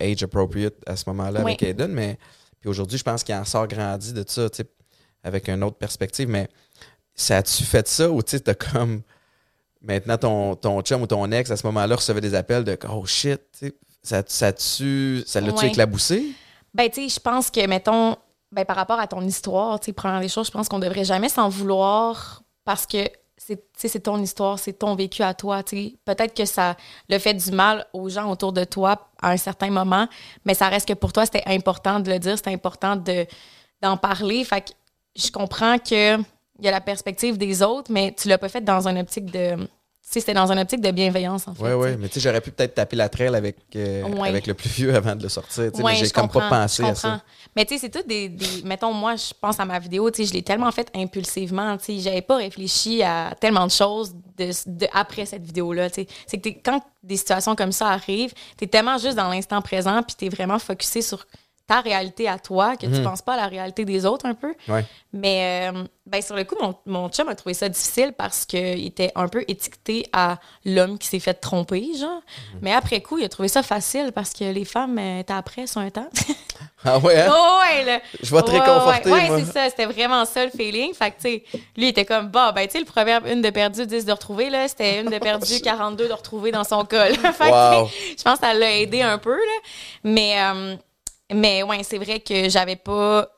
age 0.00 0.22
appropriate 0.22 0.74
à 0.86 0.96
ce 0.96 1.04
moment-là 1.10 1.40
avec 1.40 1.62
Aiden. 1.62 1.92
Mais 1.92 2.18
puis 2.64 2.70
aujourd'hui, 2.70 2.96
je 2.96 3.04
pense 3.04 3.22
qu'il 3.22 3.34
en 3.34 3.44
sort 3.44 3.68
grandi 3.68 4.14
de 4.14 4.24
ça, 4.26 4.46
avec 5.22 5.50
une 5.50 5.62
autre 5.62 5.76
perspective. 5.76 6.26
Mais 6.30 6.48
ça 7.14 7.36
a-tu 7.36 7.62
fait 7.62 7.86
ça 7.86 8.08
ou 8.10 8.22
tu 8.22 8.38
sais, 8.38 8.54
comme 8.54 9.02
maintenant 9.82 10.16
ton, 10.16 10.56
ton 10.56 10.80
chum 10.80 11.02
ou 11.02 11.06
ton 11.06 11.30
ex 11.30 11.50
à 11.50 11.58
ce 11.58 11.66
moment-là 11.66 11.94
recevait 11.94 12.22
des 12.22 12.34
appels 12.34 12.64
de 12.64 12.78
oh 12.88 13.04
shit, 13.04 13.38
ça, 14.02 14.22
tu 14.22 15.22
ça 15.26 15.42
l'a-tu 15.42 15.58
Ouais. 15.58 15.66
éclaboussé? 15.68 16.32
Ben, 16.72 16.88
tu 16.88 17.02
sais, 17.02 17.14
je 17.16 17.20
pense 17.20 17.50
que, 17.50 17.66
mettons, 17.66 18.16
ben, 18.50 18.64
par 18.64 18.76
rapport 18.76 18.98
à 18.98 19.06
ton 19.08 19.20
histoire, 19.20 19.78
tu 19.78 19.84
sais, 19.84 19.92
première 19.92 20.20
des 20.20 20.28
choses, 20.30 20.46
je 20.46 20.52
pense 20.52 20.66
qu'on 20.66 20.78
devrait 20.78 21.04
jamais 21.04 21.28
s'en 21.28 21.50
vouloir 21.50 22.44
parce 22.64 22.86
que 22.86 23.10
c'est 23.76 24.00
ton 24.00 24.20
histoire, 24.20 24.58
c'est 24.58 24.72
ton 24.74 24.94
vécu 24.94 25.22
à 25.22 25.34
toi. 25.34 25.62
Peut-être 25.62 26.34
que 26.34 26.44
ça 26.44 26.76
le 27.08 27.18
fait 27.18 27.34
du 27.34 27.50
mal 27.50 27.86
aux 27.92 28.08
gens 28.08 28.30
autour 28.30 28.52
de 28.52 28.64
toi 28.64 29.08
à 29.20 29.30
un 29.30 29.36
certain 29.36 29.70
moment, 29.70 30.08
mais 30.44 30.54
ça 30.54 30.68
reste 30.68 30.88
que 30.88 30.94
pour 30.94 31.12
toi, 31.12 31.24
c'était 31.24 31.44
important 31.46 32.00
de 32.00 32.10
le 32.10 32.18
dire, 32.18 32.36
c'était 32.36 32.52
important 32.52 32.96
de, 32.96 33.26
d'en 33.82 33.96
parler. 33.96 34.44
Fait 34.44 34.62
que 34.62 34.70
je 35.16 35.30
comprends 35.30 35.78
que 35.78 36.18
il 36.58 36.64
y 36.64 36.68
a 36.68 36.70
la 36.70 36.80
perspective 36.80 37.36
des 37.36 37.62
autres, 37.62 37.90
mais 37.90 38.14
tu 38.16 38.28
l'as 38.28 38.38
pas 38.38 38.48
fait 38.48 38.60
dans 38.60 38.86
une 38.86 38.98
optique 38.98 39.30
de. 39.30 39.68
Tu 40.14 40.20
c'était 40.20 40.34
dans 40.34 40.50
une 40.52 40.60
optique 40.60 40.80
de 40.80 40.92
bienveillance, 40.92 41.48
en 41.48 41.54
fait. 41.54 41.62
Oui, 41.64 41.70
tu 41.70 41.74
oui. 41.76 41.96
Mais 41.98 42.08
tu 42.08 42.14
sais, 42.14 42.20
j'aurais 42.20 42.40
pu 42.40 42.52
peut-être 42.52 42.74
taper 42.74 42.94
la 42.94 43.08
traîne 43.08 43.34
avec, 43.34 43.56
euh, 43.74 44.04
Ouais. 44.04 44.28
avec 44.28 44.46
le 44.46 44.54
plus 44.54 44.68
vieux 44.70 44.94
avant 44.94 45.16
de 45.16 45.22
le 45.24 45.28
sortir. 45.28 45.72
tu 45.72 45.82
Ouais, 45.82 45.92
mais 45.94 45.98
j'ai 45.98 46.10
comme 46.10 46.28
pas 46.28 46.48
pensé 46.48 46.84
à 46.84 46.94
ça. 46.94 47.20
Mais 47.56 47.64
tu 47.64 47.74
sais, 47.74 47.80
c'est 47.80 47.90
tout 47.90 48.06
des, 48.06 48.28
des- 48.28 48.62
Mettons, 48.64 48.92
moi, 48.92 49.16
je 49.16 49.32
pense 49.40 49.58
à 49.58 49.64
ma 49.64 49.78
vidéo, 49.80 50.08
tu 50.12 50.22
sais, 50.22 50.28
je 50.28 50.32
l'ai 50.34 50.42
tellement 50.42 50.70
faite 50.70 50.88
impulsivement, 50.94 51.76
tu 51.78 51.84
sais, 51.84 51.98
j'avais 51.98 52.22
pas 52.22 52.36
réfléchi 52.36 53.02
à 53.02 53.34
tellement 53.40 53.66
de 53.66 53.72
choses 53.72 54.14
de, 54.38 54.50
de- 54.66 54.86
après 54.92 55.26
cette 55.26 55.44
vidéo-là, 55.44 55.90
tu 55.90 56.02
sais. 56.02 56.06
C'est 56.28 56.38
que 56.40 56.48
quand 56.64 56.80
des 57.02 57.16
situations 57.16 57.56
comme 57.56 57.72
ça 57.72 57.88
arrivent, 57.88 58.32
t'es 58.56 58.66
tellement 58.68 58.98
juste 58.98 59.16
dans 59.16 59.28
l'instant 59.28 59.60
présent, 59.62 60.00
puis 60.02 60.14
t'es 60.16 60.28
vraiment 60.28 60.58
focusé 60.60 61.02
sur 61.02 61.26
ta 61.66 61.80
réalité 61.80 62.28
à 62.28 62.38
toi, 62.38 62.76
que 62.76 62.86
tu 62.86 62.92
Mhm. 62.92 63.04
penses 63.04 63.22
pas 63.22 63.34
à 63.34 63.36
la 63.36 63.46
réalité 63.46 63.84
des 63.84 64.04
autres 64.04 64.26
un 64.26 64.34
peu. 64.34 64.54
Ouais. 64.68 64.84
Mais 65.14 65.70
euh, 65.72 65.84
ben, 66.06 66.20
sur 66.20 66.36
le 66.36 66.44
coup, 66.44 66.56
mon, 66.60 66.74
mon 66.84 67.08
chum 67.08 67.28
a 67.28 67.34
trouvé 67.34 67.54
ça 67.54 67.68
difficile 67.70 68.12
parce 68.12 68.44
qu'il 68.44 68.84
était 68.86 69.10
un 69.14 69.28
peu 69.28 69.44
étiqueté 69.48 70.04
à 70.12 70.38
l'homme 70.66 70.98
qui 70.98 71.08
s'est 71.08 71.20
fait 71.20 71.32
tromper, 71.34 71.82
genre. 71.98 72.20
Mhm. 72.54 72.58
Mais 72.62 72.72
après 72.72 73.00
coup, 73.00 73.16
il 73.18 73.24
a 73.24 73.28
trouvé 73.30 73.48
ça 73.48 73.62
facile 73.62 74.12
parce 74.14 74.32
que 74.34 74.44
les 74.44 74.64
femmes 74.66 74.98
euh, 74.98 75.20
étaient 75.20 75.32
après 75.32 75.66
sur 75.66 75.80
un 75.80 75.90
temps. 75.90 76.08
Ah 76.86 76.98
ouais, 76.98 77.18
hein? 77.18 77.32
oh, 77.34 77.58
ouais, 77.62 77.84
là. 77.84 78.00
Je 78.22 78.34
vais 78.34 78.42
te 78.42 78.50
Ouais, 78.50 78.60
réconforter, 78.60 79.10
ouais. 79.10 79.30
Ouais, 79.30 79.40
c'est 79.46 79.52
ça. 79.52 79.70
C'était 79.70 79.86
vraiment 79.86 80.26
ça 80.26 80.44
le 80.44 80.50
feeling. 80.50 80.92
Fait 80.92 81.12
que, 81.12 81.16
tu 81.16 81.22
sais, 81.22 81.44
lui, 81.78 81.84
il 81.84 81.88
était 81.88 82.04
comme, 82.04 82.28
bah, 82.28 82.52
ben, 82.52 82.66
tu 82.66 82.72
sais, 82.72 82.78
le 82.78 82.84
proverbe 82.84 83.26
une 83.26 83.40
de 83.40 83.48
perdu, 83.48 83.86
10 83.86 84.04
de 84.04 84.12
retrouvé, 84.12 84.50
là, 84.50 84.68
c'était 84.68 85.00
une 85.00 85.08
de 85.10 85.18
perdu, 85.18 85.60
42 85.62 86.08
de 86.08 86.12
retrouvé 86.12 86.52
dans 86.52 86.62
son 86.62 86.84
col. 86.84 87.14
fait 87.14 87.38
que, 87.50 87.80
Wow. 87.80 87.88
je 88.18 88.22
pense 88.22 88.34
que 88.38 88.46
ça 88.46 88.52
l'a 88.52 88.76
aidé 88.78 89.00
un 89.00 89.16
peu, 89.16 89.34
là. 89.34 89.60
Mais, 90.04 90.34
euh, 90.38 90.76
mais 91.32 91.62
ouais, 91.62 91.82
c'est 91.82 91.98
vrai 91.98 92.20
que 92.20 92.48
j'avais 92.48 92.76
pas. 92.76 93.28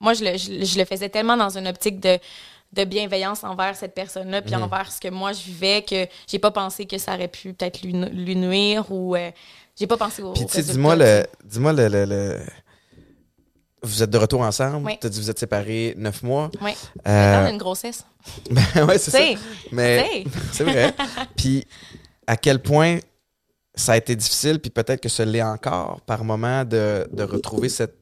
Moi, 0.00 0.14
je 0.14 0.24
le, 0.24 0.36
je, 0.38 0.64
je 0.64 0.78
le 0.78 0.84
faisais 0.84 1.08
tellement 1.08 1.36
dans 1.36 1.56
une 1.56 1.66
optique 1.68 2.00
de 2.00 2.18
de 2.72 2.84
bienveillance 2.84 3.42
envers 3.42 3.74
cette 3.74 3.94
personne-là, 3.96 4.42
puis 4.42 4.54
Mhm. 4.54 4.62
envers 4.62 4.92
ce 4.92 5.00
que 5.00 5.08
moi 5.08 5.32
je 5.32 5.42
vivais, 5.42 5.82
que 5.82 6.06
j'ai 6.28 6.38
pas 6.38 6.52
pensé 6.52 6.86
que 6.86 6.98
ça 6.98 7.14
aurait 7.14 7.26
pu 7.26 7.52
peut-être 7.52 7.82
lui, 7.82 7.92
nu- 7.92 8.08
lui 8.10 8.36
nuire 8.36 8.84
ou 8.92 9.16
euh, 9.16 9.32
j'ai 9.76 9.88
pas 9.88 9.96
pensé 9.96 10.22
au 10.22 10.32
Puis, 10.34 10.46
tu 10.46 10.52
sais, 10.52 10.62
dis-moi 10.62 10.94
le, 10.94 11.24
dis-moi 11.44 11.72
le, 11.72 11.88
le- 11.88 12.04
le- 12.04 12.38
Vous 13.82 14.04
êtes 14.04 14.10
de 14.10 14.18
retour 14.18 14.42
ensemble? 14.42 14.86
Oui. 14.86 14.98
Tu 15.00 15.06
as 15.08 15.10
dit 15.10 15.18
que 15.18 15.22
vous 15.24 15.30
êtes 15.30 15.38
séparés 15.40 15.94
neuf 15.96 16.22
mois. 16.22 16.48
Ouais. 16.60 16.76
Euh, 17.08 17.42
Dans 17.44 17.50
une 17.50 17.58
grossesse. 17.58 18.04
ben 18.52 18.84
ouais, 18.86 18.98
c'est 18.98 19.10
ça. 19.10 19.40
Mais 19.72 20.24
c'est 20.52 20.62
vrai. 20.64 20.94
puis, 21.36 21.66
à 22.28 22.36
quel 22.36 22.60
point 22.62 22.98
ça 23.80 23.92
a 23.92 23.96
été 23.96 24.14
difficile, 24.16 24.58
puis 24.60 24.70
peut-être 24.70 25.00
que 25.00 25.08
ce 25.08 25.22
l'est 25.22 25.42
encore 25.42 26.00
par 26.02 26.24
moment 26.24 26.64
de, 26.64 27.08
de 27.12 27.22
retrouver 27.22 27.68
cette, 27.68 27.96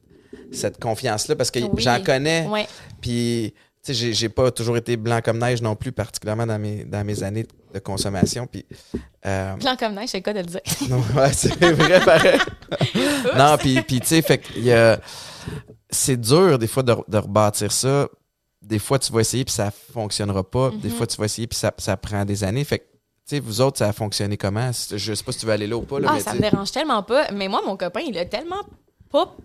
cette 0.51 0.79
confiance-là, 0.79 1.35
parce 1.35 1.51
que 1.51 1.59
Oui. 1.59 1.69
j'en 1.81 2.01
connais. 2.03 2.47
Ouais. 2.47 2.67
Puis, 3.01 3.53
tu 3.83 3.93
sais, 3.95 4.13
j'ai- 4.13 4.29
pas 4.29 4.51
toujours 4.51 4.77
été 4.77 4.97
blanc 4.97 5.21
comme 5.23 5.39
neige 5.39 5.61
non 5.61 5.75
plus, 5.75 5.91
particulièrement 5.91 6.45
dans 6.45 6.59
mes, 6.59 6.83
dans 6.83 7.03
mes 7.05 7.23
années 7.23 7.45
de 7.73 7.79
consommation. 7.79 8.45
Puis, 8.45 8.65
euh, 9.25 9.55
Blanc 9.55 9.75
comme 9.77 9.93
neige, 9.95 10.09
c'est 10.09 10.21
cas 10.21 10.33
de 10.33 10.39
le 10.39 10.45
dire. 10.45 10.61
non, 10.89 11.01
ouais, 11.15 11.31
c'est 11.33 11.55
vrai, 11.63 11.99
pareil. 12.03 12.39
non, 13.37 13.57
puis, 13.57 13.81
puis 13.81 13.99
tu 14.01 14.07
sais, 14.07 14.21
fait 14.21 14.41
c'est 15.89 16.19
dur 16.19 16.59
des 16.59 16.67
fois 16.67 16.83
de, 16.83 16.95
de 17.07 17.17
rebâtir 17.17 17.71
ça. 17.71 18.07
Des 18.61 18.79
fois, 18.79 18.99
tu 18.99 19.11
vas 19.11 19.21
essayer 19.21 19.45
puis 19.45 19.53
ça 19.53 19.71
fonctionnera 19.71 20.43
pas. 20.49 20.71
Des 20.81 20.89
Mhm. 20.89 20.95
fois, 20.95 21.07
tu 21.07 21.17
vas 21.17 21.25
essayer 21.25 21.47
puis 21.47 21.57
ça, 21.57 21.73
ça 21.77 21.97
prend 21.97 22.25
des 22.25 22.43
années. 22.43 22.63
Fait 22.63 22.79
que, 22.79 22.83
sais, 23.29 23.39
vous 23.39 23.61
autres, 23.61 23.77
ça 23.77 23.87
a 23.89 23.93
fonctionné 23.93 24.37
comment? 24.37 24.71
Je 24.91 25.13
sais 25.13 25.23
pas 25.23 25.31
si 25.31 25.39
tu 25.39 25.45
veux 25.45 25.51
aller 25.53 25.67
là 25.67 25.77
ou 25.77 25.81
pas. 25.81 25.99
Là, 25.99 26.07
Ah, 26.11 26.13
mais 26.15 26.19
ça 26.21 26.33
me 26.33 26.39
dérange 26.39 26.71
tellement 26.71 27.03
pas. 27.03 27.31
Mais 27.31 27.47
moi, 27.47 27.61
mon 27.65 27.77
copain, 27.77 28.01
il 28.01 28.17
a 28.17 28.25
tellement 28.25 28.61
pas. 29.11 29.35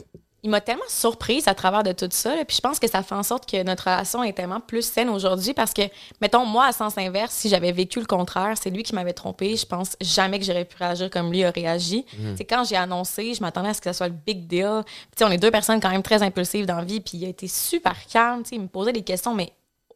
Il 0.42 0.50
m'a 0.50 0.60
tellement 0.60 0.82
surprise 0.88 1.48
à 1.48 1.54
travers 1.54 1.82
de 1.82 1.92
tout 1.92 2.06
ça. 2.10 2.36
là. 2.36 2.44
Puis 2.44 2.56
je 2.56 2.60
pense 2.60 2.78
que 2.78 2.86
ça 2.86 3.02
fait 3.02 3.14
en 3.14 3.22
sorte 3.22 3.50
que 3.50 3.62
notre 3.62 3.84
relation 3.84 4.22
est 4.22 4.34
tellement 4.34 4.60
plus 4.60 4.82
saine 4.84 5.08
aujourd'hui 5.08 5.54
parce 5.54 5.72
que, 5.72 5.80
mettons, 6.20 6.44
moi, 6.44 6.66
à 6.66 6.72
sens 6.72 6.98
inverse, 6.98 7.32
si 7.32 7.48
j'avais 7.48 7.72
vécu 7.72 7.98
le 7.98 8.04
contraire, 8.04 8.54
c'est 8.60 8.68
lui 8.68 8.82
qui 8.82 8.94
m'avait 8.94 9.14
trompé. 9.14 9.56
Je 9.56 9.64
pense 9.64 9.96
jamais 10.02 10.38
que 10.38 10.44
j'aurais 10.44 10.66
pu 10.66 10.76
réagir 10.78 11.08
comme 11.08 11.30
lui 11.32 11.44
a 11.44 11.50
réagi. 11.50 12.04
C'est 12.36 12.44
quand 12.44 12.62
j'ai 12.64 12.76
annoncé, 12.76 13.32
je 13.32 13.40
m'attendais 13.40 13.70
à 13.70 13.74
ce 13.74 13.80
que 13.80 13.88
ça 13.90 13.94
soit 13.94 14.08
le 14.08 14.14
big 14.26 14.46
deal. 14.46 14.82
Puis, 15.16 15.24
on 15.24 15.30
est 15.30 15.38
deux 15.38 15.50
personnes 15.50 15.80
quand 15.80 15.88
même 15.90 16.02
très 16.02 16.22
impulsives 16.22 16.66
dans 16.66 16.76
la 16.76 16.84
vie. 16.84 17.00
Puis 17.00 17.16
il 17.16 17.24
a 17.24 17.28
été 17.28 17.48
super 17.48 17.96
calme. 18.12 18.42
Il 18.52 18.60
me 18.60 18.66
posait 18.68 18.92
des 18.92 19.02
questions, 19.02 19.32
mais 19.34 19.50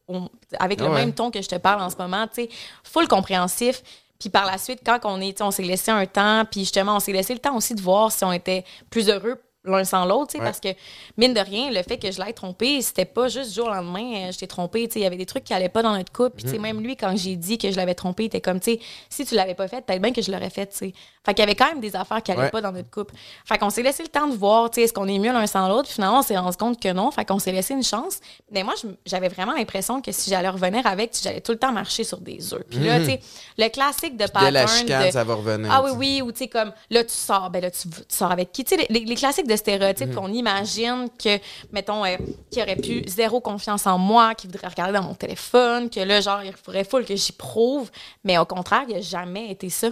on- 0.09 0.29
avec 0.59 0.81
le 0.81 0.87
Ah 0.87 0.91
ouais. 0.91 0.97
même 0.97 1.13
ton 1.15 1.31
que 1.31 1.41
je 1.43 1.49
te 1.49 1.57
parle 1.57 1.81
en 1.83 1.91
ce 1.91 1.97
moment, 1.97 2.27
tu 2.27 2.43
sais, 2.45 2.49
full 2.85 3.07
compréhensif. 3.09 3.83
Puis 4.19 4.31
par 4.31 4.47
la 4.47 4.59
suite, 4.59 4.81
quand 4.85 4.99
on 5.05 5.21
est, 5.21 5.41
on 5.43 5.51
s'est 5.53 5.63
laissé 5.63 5.91
un 5.93 6.05
temps, 6.07 6.45
puis 6.51 6.61
justement, 6.61 6.97
on 6.97 7.01
s'est 7.01 7.13
laissé 7.13 7.33
le 7.35 7.39
temps 7.41 7.55
aussi 7.57 7.75
de 7.75 7.81
voir 7.81 8.11
si 8.11 8.25
on 8.25 8.33
était 8.33 8.65
plus 8.91 9.09
heureux 9.09 9.41
l'un 9.69 9.85
sans 9.85 10.05
l'autre, 10.05 10.37
Ouais. 10.39 10.45
parce 10.45 10.61
que, 10.61 10.69
mine 11.17 11.35
de 11.35 11.41
rien, 11.41 11.71
le 11.71 11.83
fait 11.83 11.99
que 11.99 12.11
je 12.11 12.21
l'aie 12.23 12.33
trompé, 12.33 12.81
c'était 12.83 13.05
pas 13.05 13.29
juste 13.29 13.51
du 13.51 13.57
jour 13.57 13.67
au 13.69 13.71
lendemain, 13.71 14.29
euh, 14.29 14.33
je 14.33 14.39
t'ai 14.39 14.47
trompé, 14.47 14.89
il 14.95 15.01
y 15.03 15.07
avait 15.07 15.17
des 15.17 15.27
trucs 15.27 15.45
qui 15.45 15.55
allaient 15.55 15.69
pas 15.69 15.83
dans 15.83 15.97
notre 15.97 16.13
couple, 16.13 16.37
puis 16.43 16.49
sais, 16.49 16.59
même 16.59 16.81
lui, 16.81 16.97
quand 16.97 17.15
j'ai 17.17 17.37
dit 17.37 17.59
que 17.59 17.71
je 17.71 17.77
l'avais 17.77 17.95
trompé, 17.95 18.25
il 18.25 18.27
était 18.27 18.41
comme, 18.41 18.61
tu 18.61 18.73
sais, 18.73 18.81
si 19.09 19.25
tu 19.25 19.35
l'avais 19.35 19.55
pas 19.55 19.69
fait, 19.69 19.85
peut-être 19.85 20.01
bien 20.03 20.13
que 20.13 20.23
je 20.23 20.31
l'aurais 20.33 20.51
fait, 20.51 20.67
tu 20.67 20.77
sais. 20.77 20.93
Fait 21.25 21.35
qu'il 21.35 21.41
y 21.41 21.43
avait 21.43 21.55
quand 21.57 21.69
même 21.69 21.81
des 21.81 21.95
affaires 21.95 22.23
qui 22.23 22.33
allaient 22.33 22.43
Ouais. 22.43 22.51
pas 22.51 22.61
dans 22.63 22.73
notre 22.73 22.91
couple. 22.91 23.15
Fait 23.45 23.59
qu'on 23.59 23.69
s'est 23.71 23.83
laissé 23.83 24.03
le 24.03 24.09
temps 24.09 24.27
de 24.29 24.35
voir, 24.35 24.71
tu 24.71 24.77
sais, 24.77 24.83
est-ce 24.83 24.93
qu'on 24.95 25.07
est 25.09 25.19
mieux 25.19 25.33
l'un 25.33 25.47
sans 25.47 25.69
l'autre, 25.69 25.89
finalement, 25.91 26.21
on 26.21 26.23
s'est 26.23 26.39
rendu 26.39 26.57
compte 26.57 26.81
que 26.81 26.91
non, 26.93 27.11
fait 27.11 27.25
qu'on 27.27 27.39
s'est 27.39 27.53
laissé 27.53 27.75
une 27.75 27.83
chance. 27.83 28.21
Mais 28.51 28.63
moi, 28.63 28.75
j'avais 29.05 29.29
vraiment 29.29 29.53
l'impression 29.53 30.01
que 30.01 30.11
si 30.13 30.31
j'allais 30.31 30.49
revenir 30.49 30.87
avec, 30.87 31.13
j'allais 31.23 31.41
tout 31.43 31.53
le 31.53 31.59
temps 31.59 31.73
marcher 31.73 32.05
sur 32.05 32.19
des 32.19 32.55
œufs. 32.55 32.63
Puis 32.71 32.79
là, 32.79 32.99
Mhm. 32.99 33.05
tu 33.05 33.11
sais, 33.13 33.21
le 33.59 33.69
classique 33.69 34.17
de 34.17 34.25
pattern 34.27 34.55
la 34.55 34.67
chicane, 34.67 35.07
de- 35.09 35.11
ça 35.13 35.25
va 35.25 35.35
revenir. 35.35 35.71
ah 35.71 35.83
oui, 35.85 35.91
oui, 35.97 36.23
ou 36.23 36.33
tu 36.33 36.39
sais, 36.39 36.49
comme 36.49 36.73
là, 36.91 37.05
tu 37.05 37.13
sors, 37.15 37.51
ben 37.51 37.61
là, 37.61 37.71
tu, 37.71 37.89
tu 37.89 37.97
sors 38.09 38.31
avec 38.31 38.53
qui? 38.53 38.65
Tu 38.65 38.77
sais, 38.77 38.87
les, 38.89 39.01
les 39.01 39.15
classiques 39.15 39.47
de 39.49 39.57
stéréotypes 39.59 40.09
Mhm. 40.09 40.15
qu'on 40.15 40.33
imagine 40.33 41.09
que, 41.23 41.39
mettons, 41.73 42.05
euh, 42.05 42.17
qui 42.51 42.63
aurait 42.63 42.77
pu 42.77 43.03
zéro 43.07 43.41
confiance 43.43 43.87
en 43.87 43.99
moi, 43.99 44.35
qui 44.35 44.47
voudrait 44.47 44.69
regarder 44.69 44.95
dans 44.95 45.03
mon 45.03 45.15
téléphone, 45.15 45.91
que 45.91 46.01
là, 46.01 46.21
genre, 46.23 46.43
il 46.43 46.53
faudrait 46.55 46.85
full 46.85 47.05
que 47.05 47.15
j'y 47.15 47.33
prouve. 47.33 47.91
Mais 48.25 48.39
au 48.39 48.47
contraire, 48.47 48.85
il 48.89 48.95
n'a 48.95 49.01
jamais 49.03 49.51
été 49.51 49.69
ça. 49.69 49.89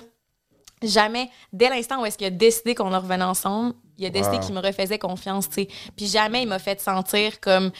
Jamais. 0.82 1.30
Dès 1.52 1.68
l'instant 1.70 2.02
où 2.02 2.06
est-ce 2.06 2.18
qu'il 2.18 2.26
a 2.26 2.30
décidé 2.30 2.74
qu'on 2.74 2.92
en 2.92 3.00
revenait 3.00 3.24
ensemble, 3.24 3.74
il 3.98 4.04
a 4.06 4.10
décidé 4.10 4.36
Wow. 4.36 4.42
qu'il 4.42 4.54
me 4.54 4.60
refaisait 4.60 4.98
confiance, 4.98 5.48
tu 5.48 5.54
sais. 5.62 5.68
Puis 5.96 6.06
jamais 6.06 6.42
il 6.42 6.48
m'a 6.48 6.58
fait 6.58 6.80
sentir 6.80 7.40
comme, 7.40 7.70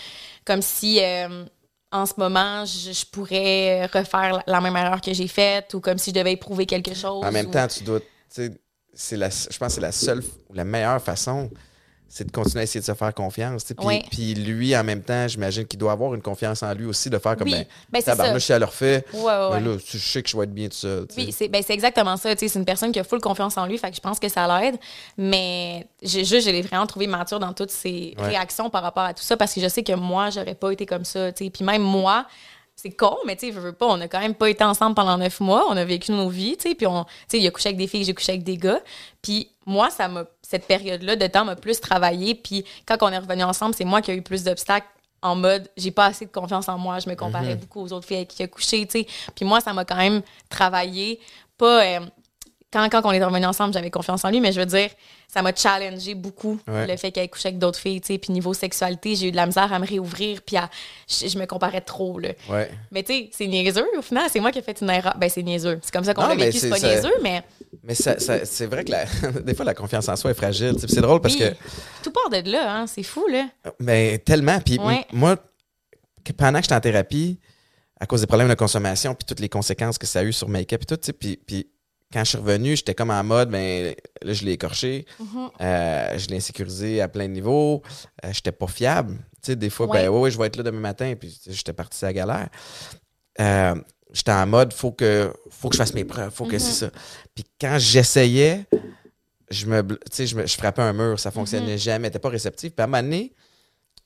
comme 0.44 0.62
si... 0.62 1.00
euh, 1.02 1.44
en 1.92 2.04
ce 2.04 2.14
moment, 2.18 2.64
je, 2.64 2.90
je 2.92 3.06
pourrais 3.06 3.86
refaire 3.86 4.32
la, 4.34 4.42
la 4.46 4.60
même 4.60 4.76
erreur 4.76 5.00
que 5.00 5.14
j'ai 5.14 5.28
faite 5.28 5.72
ou 5.72 5.80
comme 5.80 5.98
si 5.98 6.10
je 6.10 6.16
devais 6.16 6.32
éprouver 6.32 6.66
quelque 6.66 6.92
chose. 6.94 7.24
En 7.24 7.30
même 7.30 7.46
ou- 7.46 7.50
temps, 7.52 7.66
tu 7.68 7.84
dois. 7.84 8.00
tu 8.00 8.06
sais, 8.28 8.50
c'est 8.92 9.16
la, 9.16 9.30
je 9.30 9.56
pense 9.56 9.68
que 9.68 9.74
c'est 9.74 9.80
la 9.80 9.92
seule 9.92 10.22
ou 10.50 10.54
la 10.54 10.64
meilleure 10.64 11.00
façon, 11.00 11.48
c'est 12.08 12.24
de 12.24 12.30
continuer 12.30 12.60
à 12.60 12.62
essayer 12.62 12.80
de 12.80 12.84
se 12.84 12.94
faire 12.94 13.12
confiance. 13.12 13.64
Puis, 13.64 13.86
Oui. 13.86 14.34
lui, 14.34 14.76
en 14.76 14.84
même 14.84 15.02
temps, 15.02 15.26
j'imagine 15.28 15.66
qu'il 15.66 15.78
doit 15.78 15.92
avoir 15.92 16.14
une 16.14 16.22
confiance 16.22 16.62
en 16.62 16.72
lui 16.72 16.86
aussi, 16.86 17.10
de 17.10 17.18
faire 17.18 17.36
comme 17.36 17.46
Oui, 17.48 17.54
ben, 17.54 17.66
ben, 17.90 18.02
tabarnouche, 18.02 18.44
si 18.44 18.52
elle 18.52 18.60
le 18.60 18.64
refait, 18.66 19.04
Ouais, 19.12 19.22
ben 19.24 19.60
là, 19.60 19.76
je 19.84 19.98
sais 19.98 20.22
que 20.22 20.28
je 20.28 20.36
vais 20.36 20.44
être 20.44 20.54
bien 20.54 20.68
tout 20.68 20.76
seul. 20.76 21.06
Oui, 21.16 21.32
c'est 21.32 21.48
ben, 21.48 21.62
exactement 21.68 22.16
ça. 22.16 22.30
C'est 22.36 22.54
une 22.54 22.64
personne 22.64 22.92
qui 22.92 23.00
a 23.00 23.04
full 23.04 23.20
confiance 23.20 23.58
en 23.58 23.66
lui, 23.66 23.76
fait 23.76 23.90
que 23.90 23.96
je 23.96 24.00
pense 24.00 24.18
que 24.18 24.28
ça 24.28 24.46
l'aide. 24.60 24.76
Mais 25.16 25.86
juste, 26.02 26.40
je 26.46 26.50
l'ai 26.50 26.62
vraiment 26.62 26.86
trouvé 26.86 27.06
mature 27.06 27.38
dans 27.40 27.52
toutes 27.52 27.70
ses 27.70 28.14
Ouais. 28.18 28.26
réactions 28.28 28.70
par 28.70 28.82
rapport 28.82 29.04
à 29.04 29.14
tout 29.14 29.22
ça 29.22 29.36
parce 29.36 29.52
que 29.54 29.60
je 29.60 29.68
sais 29.68 29.82
que 29.82 29.92
moi, 29.94 30.30
j'aurais 30.30 30.54
pas 30.54 30.70
été 30.70 30.86
comme 30.86 31.04
ça. 31.04 31.32
Puis 31.32 31.50
même 31.62 31.82
moi, 31.82 32.26
c'est 32.76 32.90
con, 32.90 33.16
mais 33.26 33.36
tu 33.36 33.46
sais, 33.48 33.52
je 33.52 33.58
veux 33.58 33.72
pas, 33.72 33.86
on 33.86 34.00
a 34.00 34.06
quand 34.08 34.20
même 34.20 34.34
pas 34.34 34.50
été 34.50 34.62
ensemble 34.62 34.94
pendant 34.94 35.16
neuf 35.16 35.40
mois. 35.40 35.64
On 35.70 35.76
a 35.76 35.84
vécu 35.84 36.12
nos 36.12 36.28
vies, 36.28 36.56
tu 36.56 36.68
sais. 36.68 36.74
Puis 36.74 36.86
on, 36.86 37.04
tu 37.04 37.10
sais, 37.28 37.38
il 37.40 37.46
a 37.46 37.50
couché 37.50 37.70
avec 37.70 37.78
des 37.78 37.86
filles, 37.86 38.04
j'ai 38.04 38.14
couché 38.14 38.32
avec 38.32 38.44
des 38.44 38.58
gars. 38.58 38.80
Puis 39.22 39.50
moi, 39.66 39.90
ça 39.90 40.08
m'a, 40.08 40.24
cette 40.42 40.66
période-là 40.66 41.16
de 41.16 41.26
temps 41.26 41.44
m'a 41.44 41.56
plus 41.56 41.80
travaillé. 41.80 42.34
Puis 42.34 42.64
quand 42.86 42.96
on 43.02 43.08
est 43.08 43.18
revenu 43.18 43.42
ensemble, 43.42 43.74
c'est 43.74 43.84
moi 43.84 44.00
qui 44.00 44.12
ai 44.12 44.14
eu 44.16 44.22
plus 44.22 44.44
d'obstacles 44.44 44.86
en 45.22 45.34
mode 45.34 45.68
j'ai 45.76 45.90
pas 45.90 46.06
assez 46.06 46.24
de 46.26 46.30
confiance 46.30 46.68
en 46.68 46.78
moi, 46.78 46.98
je 47.00 47.08
me 47.08 47.14
comparais 47.16 47.54
Mhm. 47.54 47.60
beaucoup 47.60 47.80
aux 47.82 47.92
autres 47.92 48.06
filles 48.06 48.18
avec 48.18 48.28
qui 48.28 48.36
j'ai 48.38 48.48
couché, 48.48 48.86
tu 48.86 49.00
sais. 49.00 49.06
Puis 49.34 49.44
moi, 49.44 49.60
ça 49.60 49.72
m'a 49.72 49.84
quand 49.84 49.96
même 49.96 50.22
travaillé. 50.48 51.18
Pas. 51.58 51.84
euh, 51.84 52.00
quand, 52.76 52.88
quand 52.90 53.08
on 53.08 53.12
est 53.12 53.24
revenu 53.24 53.46
ensemble, 53.46 53.72
j'avais 53.72 53.90
confiance 53.90 54.24
en 54.24 54.30
lui, 54.30 54.40
mais 54.40 54.52
je 54.52 54.60
veux 54.60 54.66
dire, 54.66 54.90
ça 55.28 55.40
m'a 55.42 55.54
challengé 55.54 56.14
beaucoup 56.14 56.58
Ouais. 56.68 56.86
le 56.86 56.96
fait 56.96 57.10
qu'elle 57.10 57.28
couché 57.30 57.48
avec 57.48 57.58
d'autres 57.58 57.78
filles, 57.78 58.00
tu 58.00 58.08
sais. 58.08 58.18
Puis 58.18 58.32
niveau 58.32 58.52
sexualité, 58.54 59.14
j'ai 59.16 59.28
eu 59.28 59.30
de 59.30 59.36
la 59.36 59.46
misère 59.46 59.72
à 59.72 59.78
me 59.78 59.86
réouvrir, 59.86 60.42
puis 60.42 60.56
à- 60.56 60.68
je, 61.08 61.26
je 61.28 61.38
me 61.38 61.46
comparais 61.46 61.80
trop, 61.80 62.18
là. 62.18 62.30
Ouais. 62.50 62.70
Mais 62.92 63.02
tu 63.02 63.12
sais, 63.14 63.30
c'est 63.32 63.46
niaiseux 63.46 63.86
au 63.98 64.02
final, 64.02 64.28
c'est 64.30 64.40
moi 64.40 64.52
qui 64.52 64.58
ai 64.58 64.62
fait 64.62 64.80
une 64.80 64.90
erreur. 64.90 65.16
Ben, 65.18 65.28
c'est 65.30 65.42
niaiseux. 65.42 65.78
C'est 65.82 65.92
comme 65.92 66.04
ça 66.04 66.12
qu'on 66.14 66.26
l'a 66.26 66.34
vécu, 66.34 66.58
c'est 66.58 66.68
pas 66.70 66.76
ça- 66.78 66.88
niaiseux, 66.88 67.14
mais 67.22 67.42
Mais 67.82 67.94
ça, 67.94 68.18
ça- 68.18 68.44
c'est 68.44 68.66
vrai 68.66 68.84
que 68.84 68.90
la- 68.92 69.04
des 69.44 69.54
fois, 69.54 69.64
la 69.64 69.74
confiance 69.74 70.08
en 70.08 70.16
soi 70.16 70.30
est 70.30 70.34
fragile. 70.34 70.74
Puis 70.78 70.86
C'est 70.88 71.00
drôle 71.00 71.20
parce 71.20 71.34
oui, 71.34 71.40
que. 71.40 71.54
tout 72.02 72.10
part 72.10 72.30
de 72.30 72.50
là, 72.50 72.76
hein. 72.76 72.86
C'est 72.86 73.02
fou, 73.02 73.26
là. 73.28 73.46
Mais 73.80 74.18
tellement. 74.18 74.58
Puis 74.60 74.78
Ouais. 74.78 75.04
moi, 75.12 75.36
pendant 76.36 76.58
que 76.58 76.64
j'étais 76.64 76.74
en 76.74 76.80
thérapie, 76.80 77.38
à 78.00 78.06
cause 78.06 78.20
des 78.20 78.26
problèmes 78.26 78.48
de 78.48 78.54
consommation, 78.54 79.14
puis 79.14 79.24
toutes 79.24 79.40
les 79.40 79.48
conséquences 79.48 79.96
que 79.98 80.06
ça 80.06 80.18
a 80.20 80.22
eu 80.22 80.32
sur 80.32 80.48
make-up 80.48 80.82
et 80.82 80.84
tout, 80.86 80.96
tu 80.96 81.06
sais, 81.06 81.12
puis, 81.12 81.38
puis 81.46 81.66
quand 82.12 82.22
je 82.24 82.28
suis 82.30 82.38
revenu, 82.38 82.76
j'étais 82.76 82.94
comme 82.94 83.10
en 83.10 83.22
mode, 83.24 83.50
ben 83.50 83.94
là, 84.22 84.32
je 84.32 84.44
l'ai 84.44 84.52
écorché, 84.52 85.06
Mhm. 85.18 85.50
euh, 85.60 86.18
je 86.18 86.28
l'ai 86.28 86.36
insécurisé 86.36 87.00
à 87.00 87.08
plein 87.08 87.26
de 87.26 87.32
niveaux, 87.32 87.82
euh, 88.24 88.32
j'étais 88.32 88.52
pas 88.52 88.66
fiable. 88.68 89.16
Tu 89.42 89.52
sais, 89.52 89.56
des 89.56 89.70
fois, 89.70 89.86
Ouais. 89.88 90.02
ben 90.04 90.08
ouais, 90.10 90.20
ouais, 90.20 90.30
je 90.30 90.38
vais 90.38 90.46
être 90.46 90.56
là 90.56 90.62
demain 90.62 90.80
matin, 90.80 91.14
puis 91.18 91.38
j'étais 91.48 91.72
parti 91.72 92.04
à 92.04 92.08
la 92.08 92.12
galère. 92.12 92.48
Euh, 93.40 93.74
j'étais 94.12 94.32
en 94.32 94.46
mode, 94.46 94.72
faut 94.72 94.92
que, 94.92 95.32
faut 95.50 95.68
que 95.68 95.74
je 95.74 95.78
fasse 95.82 95.94
mes 95.94 96.04
preuves, 96.04 96.32
faut 96.32 96.46
que 96.46 96.54
Mhm. 96.54 96.58
c'est 96.60 96.72
ça. 96.86 96.90
Puis 97.34 97.44
quand 97.60 97.76
j'essayais, 97.78 98.64
je 99.50 99.66
me, 99.66 99.82
tu 99.82 99.96
sais, 100.10 100.26
je, 100.26 100.36
me- 100.36 100.46
je 100.46 100.56
frappais 100.56 100.82
un 100.82 100.92
mur, 100.92 101.18
ça 101.20 101.30
fonctionnait 101.30 101.72
Mhm. 101.72 101.78
jamais, 101.78 102.10
t'es 102.10 102.18
pas 102.18 102.28
réceptif. 102.30 102.72
Puis 102.74 102.80
à 102.80 102.84
un 102.84 102.86
moment 102.86 103.02
donné, 103.02 103.32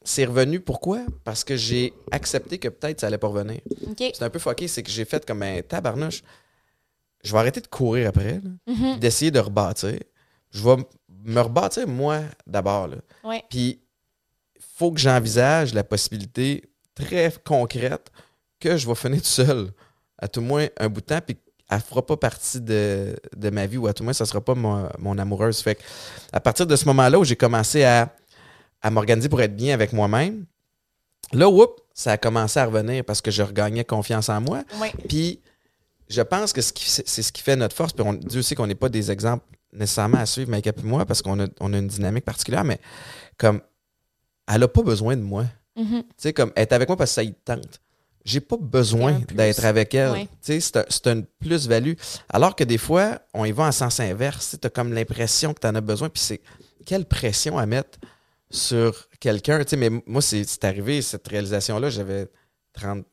c'est 0.03 0.25
revenu. 0.25 0.61
Pourquoi? 0.61 1.01
Parce 1.25 1.45
que 1.45 1.57
j'ai 1.57 1.93
accepté 2.11 2.59
que 2.59 2.69
peut-être 2.69 3.01
ça 3.01 3.07
allait 3.07 3.19
pas 3.19 3.29
revenir. 3.29 3.61
C'est 3.99 4.23
un 4.23 4.31
peu 4.31 4.39
fucké, 4.39 4.67
c'est 4.69 4.83
que 4.83 4.91
j'ai 4.91 5.05
fait 5.05 5.25
comme 5.27 5.43
un 5.43 5.61
tabarnouche. 5.63 6.23
Je 7.23 7.33
vais 7.33 7.39
arrêter 7.39 7.61
de 7.61 7.67
courir 7.67 8.09
après, 8.09 8.41
Mhm. 8.67 8.99
d'essayer 8.99 9.31
de 9.31 9.39
rebâtir. 9.41 9.99
Je 10.51 10.63
vais 10.65 10.77
me 11.25 11.41
rebâtir 11.41 11.87
moi 11.87 12.21
d'abord. 12.47 12.89
Ouais. 13.25 13.43
Puis, 13.51 13.81
faut 14.77 14.91
que 14.93 15.01
j'envisage 15.01 15.75
la 15.75 15.85
possibilité 15.85 16.65
très 16.95 17.33
concrète 17.45 18.11
que 18.59 18.77
je 18.77 18.87
vais 18.89 18.95
finir 18.95 19.19
tout 19.21 19.27
seul, 19.27 19.71
à 20.19 20.29
tout 20.29 20.41
moins 20.41 20.67
un 20.79 20.89
bout 20.89 21.01
de 21.01 21.07
temps, 21.07 21.21
puis 21.25 21.37
elle 21.71 21.81
fera 21.81 22.05
pas 22.05 22.17
partie 22.17 22.61
de, 22.61 23.15
de 23.37 23.51
ma 23.51 23.67
vie, 23.67 23.77
ou 23.77 23.87
à 23.87 23.93
tout 23.95 24.03
moins, 24.03 24.13
ça 24.13 24.27
sera 24.27 24.41
pas 24.41 24.55
mon, 24.55 24.89
mon 24.99 25.17
amoureuse. 25.19 25.61
Fait 25.61 25.77
que, 25.77 25.83
à 26.33 26.41
partir 26.41 26.67
de 26.67 26.75
ce 26.77 26.85
moment-là 26.87 27.19
où 27.19 27.25
j'ai 27.25 27.37
commencé 27.37 27.85
à 27.85 28.15
à 28.83 28.89
m'organiser 28.91 29.29
pour 29.29 29.43
être 29.43 29.55
bien 29.55 29.75
avec 29.75 29.93
moi-même. 29.93 30.47
Là, 31.35 31.51
whoop, 31.51 31.83
ça 31.93 32.13
a 32.13 32.17
commencé 32.17 32.59
à 32.59 32.65
revenir 32.65 33.05
parce 33.05 33.21
que 33.21 33.31
je 33.31 33.43
regagnais 33.43 33.85
confiance 33.85 34.31
en 34.31 34.41
moi. 34.41 34.63
Ouais. 34.81 34.91
Puis, 35.07 35.39
je 36.11 36.21
pense 36.23 36.53
que 36.53 36.61
c'est 36.61 37.23
ce 37.23 37.33
qui 37.33 37.41
fait 37.43 37.57
notre 37.57 37.75
force. 37.77 37.93
Puis, 37.93 38.05
on, 38.07 38.13
Dieu 38.13 38.43
sait 38.43 38.55
qu'on 38.55 38.67
n'est 38.67 38.75
pas 38.75 38.89
des 38.89 39.11
exemples 39.11 39.45
nécessairement 39.73 40.19
à 40.19 40.27
suivre, 40.27 40.51
Mike 40.51 40.67
et 40.67 40.73
moi, 40.83 41.07
parce 41.07 41.23
qu'on 41.23 41.41
a, 41.41 41.47
on 41.61 41.73
a 41.73 41.79
une 41.79 41.87
dynamique 41.87 42.25
particulière, 42.25 42.65
mais 42.65 42.81
comme, 43.39 43.61
elle 44.53 44.61
n'a 44.61 44.69
pas 44.69 44.83
besoin 44.83 45.17
de 45.17 45.23
moi. 45.23 45.45
Mhm. 45.77 46.03
Tu 46.03 46.07
sais, 46.19 46.33
comme, 46.33 46.53
elle 46.57 46.63
est 46.63 46.73
avec 46.73 46.89
moi 46.89 46.97
parce 46.97 47.13
que 47.13 47.15
ça 47.15 47.23
y 47.23 47.33
tente. 47.33 47.81
J'ai 48.25 48.41
pas 48.41 48.57
besoin 48.61 49.21
d'être 49.33 49.65
avec 49.65 49.95
elle. 49.95 50.11
Ouais. 50.11 50.25
Tu 50.43 50.53
sais, 50.53 50.61
c'est 50.61 50.77
un- 50.77 50.85
c'est 50.91 51.07
une 51.07 51.25
plus-value. 51.25 51.95
Alors 52.29 52.55
que 52.55 52.65
des 52.65 52.77
fois, 52.77 53.21
on 53.33 53.45
y 53.47 53.53
va 53.53 53.65
en 53.65 53.73
sens 53.73 53.99
inverse. 54.01 54.57
Tu 54.61 54.67
as 54.67 54.71
comme 54.71 54.93
l'impression 54.93 55.55
que 55.55 55.61
tu 55.61 55.67
en 55.67 55.75
as 55.75 55.81
besoin. 55.81 56.11
Puis 56.11 56.21
c'est 56.23 56.41
quelle 56.85 57.07
pression 57.07 57.57
à 57.57 57.65
mettre 57.65 57.99
sur 58.51 59.09
quelqu'un. 59.21 59.61
Tu 59.65 59.71
sais, 59.71 59.77
mais 59.77 59.89
moi, 60.07 60.21
c'est 60.21 60.45
c'est 60.45 60.65
arrivé, 60.65 61.01
cette 61.01 61.27
réalisation-là, 61.29 61.89
j'avais 61.89 62.27
30, 62.75 63.07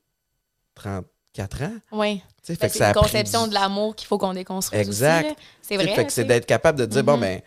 34 1.45 1.63
ans. 1.63 2.17
Tu 2.45 2.55
que 2.57 2.67
c'est 2.69 2.83
une 2.87 2.93
conception 2.93 3.47
de 3.47 3.53
l'amour 3.53 3.95
qu'il 3.95 4.07
faut 4.07 4.17
qu'on 4.17 4.33
déconstruise 4.33 4.87
Exact. 4.87 5.35
C'est 5.61 5.77
Tu 5.77 5.83
vrai. 5.83 5.95
Fait 5.95 6.05
que 6.05 6.11
c'est 6.11 6.21
tu 6.23 6.27
d'être 6.29 6.45
capable 6.45 6.79
de 6.79 6.85
dire, 6.85 7.03
bon, 7.03 7.15
Mhm. 7.17 7.21
ben, 7.21 7.41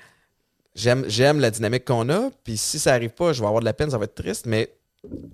j'aime 0.75 1.05
j'aime 1.09 1.41
la 1.41 1.51
dynamique 1.51 1.85
qu'on 1.85 2.09
a. 2.11 2.31
Puis 2.45 2.57
si 2.57 2.79
ça 2.79 2.93
arrive 2.93 3.11
pas, 3.11 3.33
je 3.33 3.41
vais 3.41 3.47
avoir 3.47 3.61
de 3.61 3.65
la 3.65 3.73
peine, 3.73 3.91
ça 3.91 3.99
va 3.99 4.05
être 4.05 4.15
triste, 4.15 4.47
mais 4.47 4.71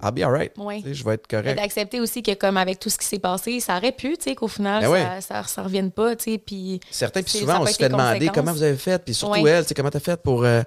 I'll 0.02 0.12
be 0.12 0.20
alright. 0.22 0.52
Tu 0.54 0.60
sais, 0.82 0.94
Je 0.94 1.04
vais 1.04 1.14
être 1.14 1.26
correct. 1.26 1.56
d'accepter 1.56 1.98
aussi 2.00 2.22
que 2.22 2.32
comme 2.34 2.56
avec 2.56 2.78
tout 2.78 2.88
ce 2.88 2.96
qui 2.98 3.04
s'est 3.06 3.18
passé, 3.18 3.58
ça 3.58 3.76
aurait 3.76 3.90
pu, 3.92 4.16
tu 4.16 4.24
sais, 4.30 4.34
qu'au 4.36 4.46
final, 4.46 4.82
Ben 4.84 4.88
ouais. 4.90 5.20
ça, 5.20 5.42
ça 5.42 5.62
revienne 5.62 5.90
pas, 5.90 6.14
tu 6.14 6.32
sais, 6.32 6.38
puis... 6.38 6.78
Certains, 6.90 7.22
puis 7.22 7.32
souvent, 7.38 7.60
on 7.62 7.66
se 7.66 7.74
fait 7.74 7.88
demander 7.88 8.28
comment 8.28 8.52
vous 8.52 8.62
avez 8.62 8.76
fait, 8.76 9.02
puis 9.04 9.12
surtout 9.14 9.40
Ouais. 9.42 9.50
elle, 9.50 9.66
tu 9.66 9.74
comment 9.74 9.90
t'as 9.90 9.98
fait 10.00 10.22
pour. 10.22 10.44
euh, 10.44 10.62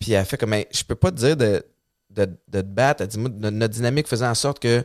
Puis 0.00 0.12
elle 0.12 0.24
fait 0.26 0.36
comme, 0.36 0.50
Ben, 0.50 0.64
je 0.72 0.82
peux 0.82 0.96
pas 0.96 1.10
te 1.12 1.16
dire 1.16 1.36
de, 1.36 1.64
de, 2.10 2.24
de 2.48 2.60
te 2.60 2.66
battre. 2.66 3.02
Elle 3.02 3.08
dit, 3.08 3.18
moi, 3.18 3.30
notre 3.30 3.72
dynamique 3.74 4.08
faisait 4.08 4.26
en 4.26 4.34
sorte 4.34 4.58
que 4.58 4.84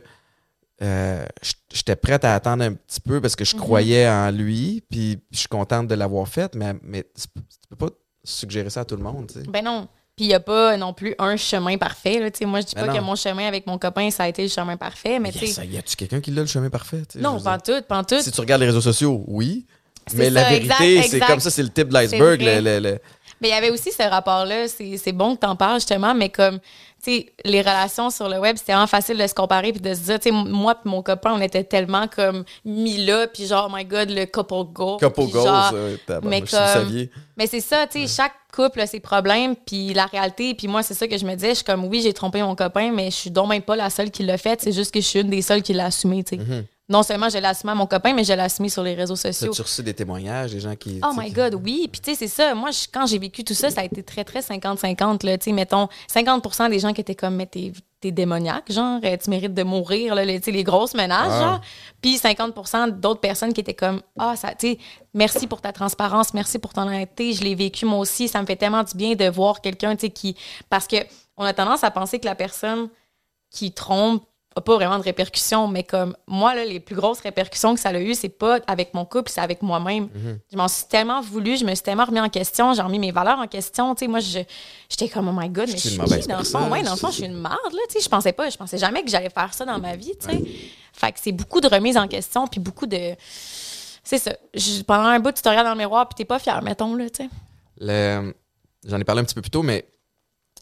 euh, 0.80 1.24
j'étais 1.72 1.96
prête 1.96 2.24
à 2.24 2.34
attendre 2.34 2.64
un 2.64 2.72
petit 2.74 3.00
peu 3.00 3.20
parce 3.20 3.36
que 3.36 3.44
je 3.44 3.54
Mhm. 3.56 3.62
croyais 3.62 4.08
en 4.08 4.30
lui, 4.30 4.82
puis 4.90 5.18
je 5.30 5.38
suis 5.38 5.48
contente 5.48 5.86
de 5.88 5.94
l'avoir 5.94 6.26
fait, 6.28 6.54
mais, 6.54 6.74
mais 6.82 7.02
tu 7.02 7.28
peux 7.34 7.40
tu 7.42 7.68
peux 7.68 7.76
pas 7.88 7.94
suggérer 8.24 8.70
ça 8.70 8.80
à 8.80 8.84
tout 8.84 8.96
le 8.96 9.02
monde, 9.02 9.26
tu 9.28 9.34
sais. 9.40 9.46
Ben 9.48 9.64
non. 9.64 9.88
Puis 10.16 10.26
il 10.26 10.28
n'y 10.28 10.34
a 10.34 10.40
pas 10.40 10.76
non 10.76 10.92
plus 10.92 11.14
un 11.18 11.36
chemin 11.36 11.78
parfait, 11.78 12.18
là. 12.20 12.28
Moi, 12.46 12.60
je 12.60 12.66
dis 12.66 12.74
Ben 12.74 12.86
pas 12.86 12.92
que 12.94 13.00
mon 13.00 13.14
chemin 13.16 13.48
avec 13.48 13.66
mon 13.66 13.78
copain, 13.78 14.10
ça 14.10 14.24
a 14.24 14.28
été 14.28 14.42
le 14.42 14.48
chemin 14.48 14.76
parfait, 14.76 15.18
mais 15.18 15.32
tu 15.32 15.44
Yes, 15.46 15.58
y 15.64 15.78
a-tu 15.78 15.96
quelqu'un 15.96 16.20
qui 16.20 16.30
l'a 16.32 16.42
le 16.42 16.46
chemin 16.46 16.68
parfait? 16.68 17.02
Non, 17.16 17.40
pas 17.40 17.58
tout, 17.58 17.80
pas 17.88 18.04
tout. 18.04 18.20
Si 18.20 18.30
tu 18.30 18.40
regardes 18.40 18.60
les 18.60 18.66
réseaux 18.68 18.80
sociaux, 18.82 19.24
oui. 19.26 19.66
Mais 20.14 20.30
la 20.30 20.44
vérité, 20.44 21.02
c'est 21.04 21.20
comme 21.20 21.40
ça, 21.40 21.50
c'est 21.50 21.62
le 21.62 21.70
type 21.70 21.88
de 21.88 21.94
l'iceberg. 21.94 22.40
Le- 22.42 22.98
Mais 23.40 23.48
il 23.48 23.50
y 23.50 23.54
avait 23.54 23.70
aussi 23.70 23.90
ce 23.90 24.02
rapport-là, 24.02 24.66
c'est 24.68 25.12
bon 25.12 25.34
que 25.36 25.40
t'en 25.40 25.56
parles 25.56 25.76
justement, 25.80 26.14
mais 26.14 26.28
comme, 26.28 26.58
sais, 27.10 27.32
les 27.44 27.60
relations 27.60 28.10
sur 28.10 28.28
le 28.28 28.38
web, 28.38 28.56
c'était 28.56 28.72
vraiment 28.72 28.86
facile 28.86 29.18
de 29.18 29.26
se 29.26 29.34
comparer 29.34 29.72
puis 29.72 29.80
de 29.80 29.92
se 29.94 30.00
dire, 30.00 30.20
tu 30.20 30.28
sais, 30.28 30.30
moi 30.32 30.74
puis 30.74 30.90
mon 30.90 31.02
copain, 31.02 31.32
on 31.34 31.40
était 31.40 31.64
tellement 31.64 32.06
comme 32.08 32.44
mis 32.64 33.04
là, 33.04 33.26
puis 33.26 33.46
genre, 33.46 33.68
oh 33.70 33.74
my 33.76 33.84
god, 33.84 34.10
le 34.10 34.26
couple 34.26 34.72
goal. 34.72 34.98
Couple 35.00 35.26
goals, 35.32 35.44
genre- 35.46 35.70
euh, 35.74 35.96
mais 36.30 36.40
comme-. 36.74 36.88
Mais 37.36 37.46
c'est 37.46 37.60
ça, 37.60 37.86
tu 37.86 38.06
sais, 38.06 38.14
chaque 38.22 38.32
couple 38.54 38.80
a 38.80 38.86
ses 38.86 39.00
problèmes, 39.00 39.56
puis 39.56 39.94
la 39.94 40.06
réalité, 40.06 40.54
puis 40.54 40.68
moi, 40.68 40.82
c'est 40.82 40.94
ça 40.94 41.08
que 41.08 41.16
je 41.16 41.24
me 41.24 41.34
disais, 41.34 41.50
je 41.50 41.54
suis 41.56 41.64
comme, 41.64 41.84
oui, 41.86 42.02
j'ai 42.02 42.12
trompé 42.12 42.42
mon 42.42 42.54
copain, 42.54 42.92
mais 42.92 43.06
je 43.10 43.16
suis 43.16 43.30
donc 43.30 43.48
même 43.48 43.62
pas 43.62 43.76
la 43.76 43.88
seule 43.90 44.10
qui 44.10 44.22
l'a 44.22 44.36
fait, 44.38 44.60
c'est 44.60 44.72
juste 44.72 44.92
que 44.92 45.00
je 45.00 45.06
suis 45.06 45.20
une 45.20 45.30
des 45.30 45.42
seules 45.42 45.62
qui 45.62 45.72
l'a 45.72 45.86
assumé, 45.86 46.22
tu 46.22 46.36
sais. 46.36 46.42
Mhm. 46.42 46.64
Non 46.92 47.02
seulement 47.02 47.28
je 47.30 47.38
l'ai 47.38 47.46
assumé 47.46 47.72
à 47.72 47.74
mon 47.74 47.86
copain, 47.86 48.12
mais 48.12 48.22
je 48.22 48.32
l'ai 48.34 48.40
assumé 48.42 48.68
sur 48.68 48.82
les 48.82 48.94
réseaux 48.94 49.16
sociaux. 49.16 49.48
T'as-tu 49.48 49.62
reçu 49.62 49.82
des 49.82 49.94
témoignages, 49.94 50.52
des 50.52 50.60
gens 50.60 50.76
qui. 50.76 51.00
Oh 51.02 51.08
tu 51.14 51.20
my 51.20 51.30
God, 51.30 51.54
oui. 51.54 51.88
Puis 51.90 52.00
tu 52.02 52.10
sais, 52.10 52.16
c'est 52.16 52.28
ça. 52.28 52.54
Moi, 52.54 52.70
je- 52.70 52.86
quand 52.92 53.06
j'ai 53.06 53.18
vécu 53.18 53.42
tout 53.44 53.54
ça, 53.54 53.70
ça 53.70 53.80
a 53.80 53.84
été 53.84 54.02
très, 54.02 54.24
très 54.24 54.40
50-50. 54.42 55.22
là. 55.24 55.38
Tu 55.38 55.44
sais, 55.44 55.52
mettons, 55.52 55.88
50% 56.08 56.68
des 56.68 56.78
gens 56.78 56.92
qui 56.92 57.00
étaient 57.00 57.14
comme, 57.14 57.36
mais 57.36 57.46
t'es 57.46 57.72
t'es 58.00 58.10
démoniaque, 58.10 58.72
genre, 58.72 58.98
euh, 59.04 59.16
tu 59.16 59.30
mérites 59.30 59.54
de 59.54 59.62
mourir, 59.62 60.16
là, 60.16 60.24
les, 60.24 60.40
tu 60.40 60.46
sais, 60.46 60.50
les 60.50 60.64
grosses 60.64 60.94
menaces, 60.94 61.28
Ah. 61.30 61.40
genre. 61.40 61.60
Puis 62.02 62.16
50% 62.18 62.88
d'autres 62.88 63.20
personnes 63.20 63.52
qui 63.52 63.60
étaient 63.60 63.74
comme, 63.74 64.02
ah, 64.18 64.34
ça, 64.34 64.56
tu 64.56 64.72
sais, 64.72 64.78
merci 65.14 65.46
pour 65.46 65.60
ta 65.60 65.72
transparence, 65.72 66.34
merci 66.34 66.58
pour 66.58 66.72
ton 66.72 66.82
honnêteté, 66.82 67.32
je 67.32 67.44
l'ai 67.44 67.54
vécu 67.54 67.86
moi 67.86 67.98
aussi, 68.00 68.26
ça 68.26 68.40
me 68.42 68.46
fait 68.46 68.56
tellement 68.56 68.82
du 68.82 68.94
bien 68.96 69.14
de 69.14 69.28
voir 69.30 69.60
quelqu'un, 69.60 69.94
tu 69.94 70.00
sais, 70.06 70.10
qui. 70.10 70.36
Parce 70.68 70.88
que 70.88 70.96
on 71.36 71.44
a 71.44 71.52
tendance 71.52 71.84
à 71.84 71.92
penser 71.92 72.18
que 72.18 72.24
la 72.26 72.34
personne 72.34 72.88
qui 73.52 73.70
trompe 73.70 74.24
a 74.54 74.60
pas 74.60 74.74
vraiment 74.74 74.98
de 74.98 75.02
répercussions, 75.02 75.66
mais 75.68 75.82
comme 75.82 76.16
moi, 76.26 76.54
là, 76.54 76.64
les 76.64 76.80
plus 76.80 76.94
grosses 76.94 77.20
répercussions 77.20 77.74
que 77.74 77.80
ça 77.80 77.88
a 77.90 77.98
eu, 78.00 78.14
c'est 78.14 78.28
pas 78.28 78.58
avec 78.66 78.92
mon 78.94 79.04
couple, 79.04 79.30
c'est 79.30 79.40
avec 79.40 79.62
moi-même. 79.62 80.08
Mhm. 80.14 80.38
Je 80.52 80.56
m'en 80.56 80.68
suis 80.68 80.84
tellement 80.86 81.20
voulu, 81.20 81.56
je 81.56 81.64
me 81.64 81.74
suis 81.74 81.82
tellement 81.82 82.04
remis 82.04 82.20
en 82.20 82.28
question, 82.28 82.74
j'ai 82.74 82.82
remis 82.82 82.98
mes 82.98 83.12
valeurs 83.12 83.38
en 83.38 83.46
question. 83.46 83.94
Tu 83.94 84.00
sais, 84.04 84.08
moi, 84.08 84.20
je- 84.20 84.40
j'étais 84.88 85.08
comme, 85.08 85.28
oh 85.28 85.32
my 85.34 85.48
god, 85.48 85.68
mais 85.68 85.72
Je 85.76 85.88
suis 85.88 85.90
qui 85.90 85.96
dans 86.28 86.38
le 86.38 86.44
fond? 86.44 86.70
Ouais, 86.70 86.82
dans 86.82 86.90
le 86.92 86.96
fond, 86.96 87.08
je 87.10 87.16
suis 87.16 87.26
une 87.26 87.32
marde, 87.34 87.72
là. 87.72 87.78
Tu 87.88 87.94
sais, 87.94 88.00
je 88.04 88.08
pensais 88.08 88.32
pas, 88.32 88.50
je 88.50 88.56
pensais 88.56 88.78
jamais 88.78 89.02
que 89.02 89.10
j'allais 89.10 89.30
faire 89.30 89.52
ça 89.54 89.64
dans 89.64 89.78
ma 89.78 89.96
vie, 89.96 90.12
tu 90.20 90.26
sais. 90.26 90.42
Fait 90.92 91.12
que 91.12 91.18
c'est 91.22 91.32
beaucoup 91.32 91.60
de 91.60 91.68
remise 91.68 91.96
en 91.96 92.06
question, 92.06 92.46
puis 92.46 92.60
beaucoup 92.60 92.86
de. 92.86 93.14
C'est 94.04 94.18
ça. 94.18 94.32
Je- 94.52 94.82
pendant 94.82 95.04
un 95.08 95.20
bout, 95.20 95.32
tu 95.32 95.40
te 95.42 95.48
regardes 95.48 95.66
dans 95.66 95.72
le 95.72 95.78
miroir, 95.78 96.08
puis 96.08 96.16
t'es 96.16 96.24
pas 96.24 96.38
fier, 96.38 96.60
mettons, 96.62 96.94
là, 96.94 97.08
tu 97.08 97.24
sais. 97.24 97.30
Le- 97.78 98.34
J'en 98.86 98.98
ai 98.98 99.04
parlé 99.04 99.20
un 99.20 99.24
petit 99.24 99.34
peu 99.34 99.40
plus 99.42 99.50
tôt, 99.50 99.62
mais 99.62 99.86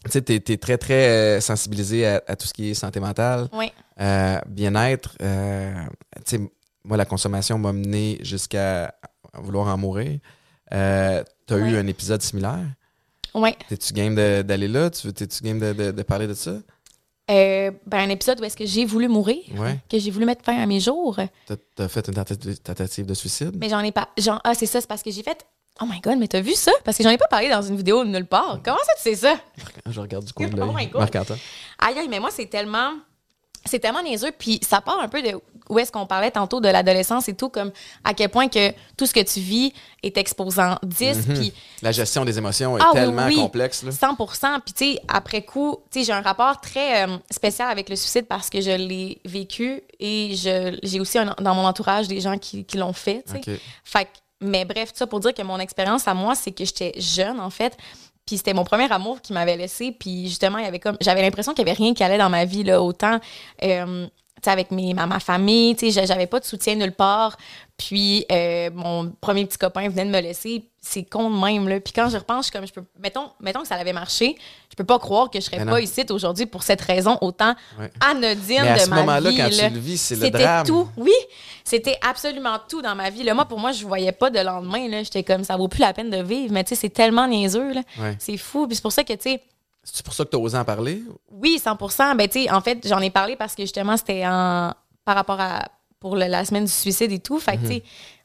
tu 0.04 0.10
sais, 0.12 0.22
t'es 0.22 0.42
es 0.52 0.56
très, 0.56 0.78
très 0.78 1.08
euh, 1.08 1.40
sensibilisé 1.40 2.06
à, 2.06 2.22
à 2.26 2.36
tout 2.36 2.46
ce 2.46 2.52
qui 2.54 2.70
est 2.70 2.74
santé 2.74 3.00
mentale, 3.00 3.48
Oui. 3.52 3.70
euh, 4.00 4.38
bien-être. 4.48 5.16
euh, 5.22 5.74
tu 6.26 6.36
sais, 6.36 6.40
moi, 6.84 6.96
la 6.96 7.04
consommation 7.04 7.58
m'a 7.58 7.72
mené 7.72 8.18
jusqu'à 8.22 8.94
vouloir 9.34 9.68
en 9.68 9.76
mourir. 9.76 10.18
Euh, 10.72 11.22
T'as 11.46 11.58
eu 11.58 11.76
un 11.76 11.86
épisode 11.86 12.22
similaire? 12.22 12.64
Ouais. 13.34 13.56
T'es-tu 13.68 13.92
game 13.92 14.14
de- 14.14 14.42
d'aller 14.42 14.68
là? 14.68 14.88
T'es-tu 14.90 15.42
game 15.44 15.58
de, 15.58 15.72
de- 15.72 15.90
de 15.90 16.02
parler 16.02 16.26
de 16.26 16.34
ça? 16.34 16.52
Euh, 17.30 17.70
ben, 17.86 17.98
un 17.98 18.08
épisode 18.08 18.40
où 18.40 18.44
est-ce 18.44 18.56
que 18.56 18.66
j'ai 18.66 18.84
voulu 18.84 19.06
mourir, 19.06 19.44
Ouais. 19.56 19.78
que 19.88 19.98
j'ai 20.00 20.10
voulu 20.10 20.26
mettre 20.26 20.44
fin 20.44 20.60
à 20.60 20.66
mes 20.66 20.80
jours. 20.80 21.16
T'as 21.46 21.56
as 21.84 21.88
fait 21.88 22.08
une 22.08 22.14
tentative, 22.14 22.58
tentative 22.58 23.06
de 23.06 23.14
suicide? 23.14 23.56
Mais 23.60 23.68
j'en 23.68 23.80
ai 23.80 23.92
pas. 23.92 24.08
Genre, 24.18 24.40
ah, 24.42 24.54
c'est 24.54 24.66
ça, 24.66 24.80
c'est 24.80 24.88
parce 24.88 25.02
que 25.02 25.10
j'ai 25.12 25.22
fait. 25.22 25.46
Oh 25.82 25.86
my 25.86 26.00
god, 26.00 26.18
mais 26.18 26.28
t'as 26.28 26.40
vu 26.40 26.52
ça? 26.54 26.72
Parce 26.84 26.96
que 26.98 27.02
j'en 27.04 27.10
ai 27.10 27.16
pas 27.18 27.28
parlé 27.28 27.48
dans 27.48 27.62
une 27.62 27.76
vidéo 27.76 28.04
de 28.04 28.10
nulle 28.10 28.26
part. 28.26 28.58
Comment 28.64 28.76
ça, 28.84 28.92
tu 28.96 29.02
sais 29.02 29.14
ça? 29.14 29.34
Je 29.88 30.00
regarde 30.00 30.24
du 30.24 30.32
coin 30.32 30.46
de 30.48 30.60
Oh 30.60 30.66
my 30.66 30.74
l'œil. 30.74 31.08
God. 31.10 31.38
Aïe, 31.78 31.98
aïe, 31.98 32.08
mais 32.08 32.20
moi, 32.20 32.30
c'est 32.30 32.46
tellement. 32.46 32.92
C'est 33.66 33.78
tellement 33.78 34.02
niaiseux. 34.02 34.32
Puis 34.38 34.58
ça 34.66 34.80
part 34.80 34.98
un 35.00 35.08
peu 35.08 35.20
de 35.22 35.38
où 35.68 35.78
est-ce 35.78 35.92
qu'on 35.92 36.06
parlait 36.06 36.30
tantôt 36.30 36.60
de 36.60 36.68
l'adolescence 36.68 37.28
et 37.28 37.34
tout, 37.36 37.48
comme 37.50 37.70
à 38.04 38.12
quel 38.14 38.28
point 38.30 38.48
que 38.48 38.72
tout 38.96 39.04
ce 39.06 39.12
que 39.14 39.20
tu 39.20 39.40
vis 39.40 39.72
est 40.02 40.16
exposant 40.16 40.76
10. 40.82 41.28
Mhm. 41.28 41.34
Puis 41.38 41.52
La 41.82 41.92
gestion 41.92 42.24
des 42.24 42.36
émotions 42.38 42.76
est 42.76 42.80
Ah 42.82 42.88
oui, 42.88 43.00
tellement 43.00 43.26
oui. 43.26 43.36
complexe. 43.36 43.82
Là. 43.82 43.90
100% 43.92 44.60
Puis, 44.64 44.72
tu 44.74 44.92
sais, 44.94 45.00
après 45.08 45.42
coup, 45.44 45.76
tu 45.90 46.00
sais, 46.00 46.06
j'ai 46.06 46.12
un 46.12 46.22
rapport 46.22 46.60
très 46.60 47.06
euh, 47.06 47.16
spécial 47.30 47.70
avec 47.70 47.88
le 47.90 47.96
suicide 47.96 48.26
parce 48.26 48.48
que 48.50 48.60
je 48.62 48.70
l'ai 48.70 49.20
vécu 49.26 49.82
et 49.98 50.34
je 50.36 50.78
j'ai 50.82 50.98
aussi 51.00 51.18
un- 51.18 51.34
dans 51.40 51.54
mon 51.54 51.64
entourage 51.66 52.08
des 52.08 52.20
gens 52.20 52.38
qui, 52.38 52.64
qui 52.64 52.78
l'ont 52.78 52.94
fait, 52.94 53.22
tu 53.26 53.32
sais. 53.42 53.52
Ok. 53.54 53.60
Fait 53.84 54.04
que- 54.06 54.10
mais 54.40 54.64
bref, 54.64 54.90
ça 54.94 55.06
pour 55.06 55.20
dire 55.20 55.34
que 55.34 55.42
mon 55.42 55.58
expérience 55.58 56.08
à 56.08 56.14
moi, 56.14 56.34
c'est 56.34 56.52
que 56.52 56.64
j'étais 56.64 56.92
jeune, 57.00 57.40
en 57.40 57.50
fait. 57.50 57.76
Puis 58.26 58.38
c'était 58.38 58.54
mon 58.54 58.64
premier 58.64 58.90
amour 58.92 59.20
qui 59.22 59.32
m'avait 59.32 59.56
laissé. 59.56 59.92
Puis 59.92 60.28
justement, 60.28 60.58
il 60.58 60.64
y 60.64 60.68
avait 60.68 60.78
comme. 60.78 60.96
J'avais 61.00 61.22
l'impression 61.22 61.52
qu'il 61.54 61.64
n'y 61.64 61.70
avait 61.70 61.78
rien 61.78 61.94
qui 61.94 62.02
allait 62.04 62.18
dans 62.18 62.30
ma 62.30 62.44
vie, 62.44 62.62
là, 62.64 62.82
autant. 62.82 63.18
euh, 63.64 64.06
avec 64.46 64.70
mes, 64.70 64.94
ma, 64.94 65.06
ma 65.06 65.20
famille, 65.20 65.76
tu 65.76 65.86
sais, 65.86 65.92
j'a- 65.92 66.06
j'avais 66.06 66.26
pas 66.26 66.40
de 66.40 66.44
soutien 66.46 66.74
nulle 66.74 66.92
part. 66.92 67.36
Puis 67.76 68.24
euh, 68.32 68.70
mon 68.74 69.10
premier 69.20 69.44
petit 69.46 69.58
copain 69.58 69.88
venait 69.90 70.06
de 70.06 70.10
me 70.10 70.20
laisser. 70.20 70.69
C'est 70.82 71.02
con 71.04 71.28
de 71.30 71.36
même, 71.38 71.68
là. 71.68 71.78
Puis 71.78 71.92
quand 71.92 72.08
je 72.08 72.16
repense, 72.16 72.46
je 72.46 72.50
suis 72.50 72.52
comme, 72.52 72.66
je 72.66 72.72
peux. 72.72 72.82
Mettons, 72.98 73.30
mettons 73.38 73.60
que 73.60 73.68
ça 73.68 73.74
avait 73.74 73.92
marché, 73.92 74.34
je 74.70 74.76
peux 74.76 74.84
pas 74.84 74.98
croire 74.98 75.28
que 75.30 75.38
je 75.38 75.44
serais 75.44 75.62
pas 75.66 75.78
ici 75.78 76.04
aujourd'hui 76.08 76.46
pour 76.46 76.62
cette 76.62 76.80
raison 76.80 77.18
autant 77.20 77.54
Ouais. 77.78 77.90
anodine 78.00 78.62
Mais 78.62 78.68
à 78.68 78.74
de 78.76 78.80
ce 78.80 78.88
ma 78.88 78.96
moment-là, 79.00 79.30
vie. 79.30 79.36
quand 79.36 79.42
là. 79.50 79.68
tu 79.68 79.74
le 79.74 79.78
vis, 79.78 79.98
c'est 80.00 80.14
le 80.14 80.22
C'était 80.22 80.62
tout. 80.64 80.88
Oui, 80.96 81.12
c'était 81.64 81.98
absolument 82.08 82.56
tout 82.66 82.80
dans 82.80 82.94
ma 82.94 83.10
vie. 83.10 83.24
Là, 83.24 83.34
moi, 83.34 83.44
pour 83.44 83.58
moi, 83.58 83.72
je 83.72 83.84
voyais 83.86 84.12
pas 84.12 84.30
de 84.30 84.38
lendemain. 84.40 84.88
là. 84.88 85.02
J'étais 85.02 85.22
comme, 85.22 85.44
ça 85.44 85.56
vaut 85.58 85.68
plus 85.68 85.80
la 85.80 85.92
peine 85.92 86.08
de 86.08 86.22
vivre. 86.22 86.50
Mais 86.54 86.64
tu 86.64 86.70
sais, 86.70 86.76
c'est 86.76 86.88
tellement 86.88 87.28
niaiseux. 87.28 87.74
là. 87.74 87.82
Ouais. 87.98 88.16
C'est 88.18 88.38
fou. 88.38 88.66
Puis 88.66 88.76
c'est 88.76 88.82
pour 88.82 88.92
ça 88.92 89.04
que, 89.04 89.12
tu 89.12 89.20
sais, 89.30 89.42
C'est 89.84 90.02
pour 90.04 90.14
ça 90.14 90.24
que 90.24 90.30
tu 90.30 90.36
as 90.36 90.40
osé 90.40 90.56
en 90.56 90.64
parler? 90.64 91.02
oui, 91.30 91.58
100 91.62 92.14
Ben, 92.16 92.26
tu 92.26 92.44
sais, 92.44 92.50
en 92.50 92.62
fait, 92.62 92.86
j'en 92.88 93.00
ai 93.00 93.10
parlé 93.10 93.36
parce 93.36 93.54
que 93.54 93.62
justement, 93.64 93.98
c'était 93.98 94.24
en 94.26 94.72
par 95.04 95.14
rapport 95.14 95.40
à 95.40 95.68
pour 95.98 96.16
le- 96.16 96.26
la 96.26 96.44
semaine 96.46 96.64
du 96.64 96.70
suicide 96.72 97.12
et 97.12 97.18
tout. 97.18 97.38
Fait 97.38 97.58
que, 97.58 97.66
sais, 97.66 97.82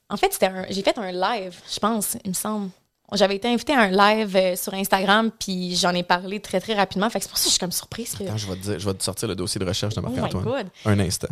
en 0.10 0.18
fait, 0.18 0.34
c'était 0.34 0.48
un- 0.48 0.66
j'ai 0.70 0.82
fait 0.84 0.98
un 0.98 1.12
live, 1.12 1.56
je 1.72 1.80
pense, 1.80 2.18
il 2.24 2.30
me 2.30 2.34
semble. 2.36 2.70
J'avais 3.14 3.36
été 3.36 3.48
invitée 3.48 3.74
à 3.74 3.82
un 3.82 3.92
live 3.92 4.36
euh, 4.36 4.56
sur 4.56 4.74
Instagram, 4.74 5.30
puis 5.40 5.76
j'en 5.76 5.92
ai 5.92 6.02
parlé 6.04 6.40
très, 6.40 6.60
très 6.60 6.74
rapidement. 6.74 7.08
Fait 7.10 7.20
que 7.20 7.26
c'est 7.26 7.30
pour 7.30 7.38
ça 7.38 7.44
que 7.44 7.50
je 7.50 7.54
suis 7.54 7.60
comme 7.60 7.72
surprise. 7.72 8.16
Que... 8.16 8.24
Attends, 8.24 8.38
je 8.38 8.48
vais, 8.48 8.56
te 8.56 8.62
dire, 8.62 8.80
je 8.80 8.86
vais 8.90 8.94
te 8.96 9.04
sortir 9.04 9.28
le 9.28 9.36
dossier 9.36 9.60
de 9.60 9.66
recherche 9.66 9.94
de 9.94 10.02
Oh 10.04 10.10
Marc-Antoine. 10.10 10.70
Un 10.86 11.00
instant. 11.00 11.28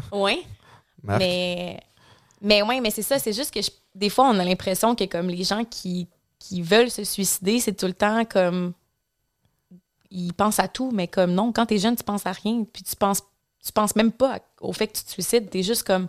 Marc, 1.01 1.19
Mais, 1.19 1.79
mais 2.41 2.61
ouais, 2.61 2.79
mais 2.79 2.91
c'est 2.91 3.01
ça. 3.01 3.17
C'est 3.17 3.33
juste 3.33 3.51
que 3.51 3.61
je- 3.61 3.71
des 3.95 4.09
fois, 4.09 4.25
on 4.29 4.37
a 4.37 4.43
l'impression 4.45 4.95
que 4.95 5.03
comme 5.05 5.29
les 5.29 5.43
gens 5.43 5.63
qui, 5.65 6.07
qui 6.37 6.61
veulent 6.61 6.91
se 6.91 7.03
suicider, 7.03 7.59
c'est 7.59 7.73
tout 7.73 7.87
le 7.87 7.93
temps 7.93 8.23
comme. 8.25 8.73
Ils 10.11 10.33
pensent 10.33 10.59
à 10.59 10.67
tout, 10.67 10.91
mais 10.91 11.07
comme 11.07 11.33
non, 11.33 11.51
quand 11.51 11.65
t'es 11.65 11.79
jeune, 11.79 11.95
tu 11.95 12.03
penses 12.03 12.25
à 12.27 12.33
rien. 12.33 12.65
Puis 12.71 12.83
tu 12.83 12.95
penses, 12.95 13.21
tu 13.65 13.71
penses 13.71 13.95
même 13.95 14.11
pas 14.11 14.39
au 14.61 14.71
fait 14.73 14.87
que 14.87 14.97
tu 14.97 15.03
te 15.05 15.09
suicides. 15.09 15.49
T'es 15.49 15.63
juste 15.63 15.83
comme. 15.83 16.07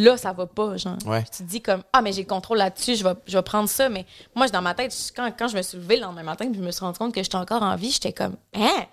Là, 0.00 0.16
ça 0.16 0.32
va 0.32 0.46
pas, 0.46 0.76
genre. 0.76 0.96
Ouais. 1.06 1.22
Tu 1.24 1.38
te 1.38 1.42
dis 1.48 1.60
comme 1.60 1.82
Ah, 1.92 2.02
mais 2.02 2.12
j'ai 2.12 2.22
le 2.22 2.28
contrôle 2.28 2.58
là-dessus, 2.58 2.94
je 2.96 3.02
vais, 3.04 3.14
je 3.26 3.36
vais 3.36 3.42
prendre 3.42 3.68
ça. 3.68 3.88
Mais 3.88 4.06
moi, 4.34 4.46
dans 4.48 4.62
ma 4.62 4.74
tête, 4.74 4.94
quand, 5.16 5.32
quand 5.36 5.48
je 5.48 5.56
me 5.56 5.62
suis 5.62 5.76
levée 5.78 5.96
le 5.96 6.02
lendemain 6.02 6.22
matin, 6.22 6.46
puis 6.46 6.60
je 6.60 6.64
me 6.64 6.70
suis 6.70 6.80
rendu 6.84 6.98
compte 6.98 7.12
que 7.14 7.22
j'étais 7.22 7.36
encore 7.36 7.62
en 7.62 7.74
vie, 7.76 7.90
j'étais 7.90 8.12
comme 8.12 8.36
Hein? 8.54 8.84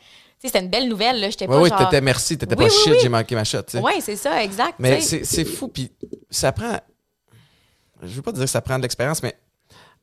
C'était 0.43 0.59
une 0.59 0.69
belle 0.69 0.87
nouvelle, 0.87 1.19
là. 1.19 1.29
J'étais 1.29 1.45
Oui, 1.47 1.51
pas 1.55 1.61
oui, 1.61 1.69
genre... 1.69 1.77
t'étais 1.79 2.01
merci, 2.01 2.37
t'étais 2.37 2.55
Oui, 2.57 2.65
pas 2.67 2.71
oui, 2.73 2.79
shit, 2.83 2.93
oui. 2.93 2.99
j'ai 3.01 3.09
manqué 3.09 3.35
ma 3.35 3.43
shot. 3.43 3.59
Ouais, 3.75 3.99
c'est 4.01 4.15
ça, 4.15 4.43
exact. 4.43 4.75
Mais 4.79 4.99
c'est 5.01 5.45
fou, 5.45 5.67
puis 5.67 5.91
ça 6.29 6.51
prend. 6.51 6.79
Je 8.01 8.07
veux 8.13 8.21
pas 8.21 8.31
dire 8.31 8.43
que 8.43 8.49
ça 8.49 8.61
prend 8.61 8.77
de 8.77 8.81
l'expérience, 8.83 9.21
mais 9.23 9.35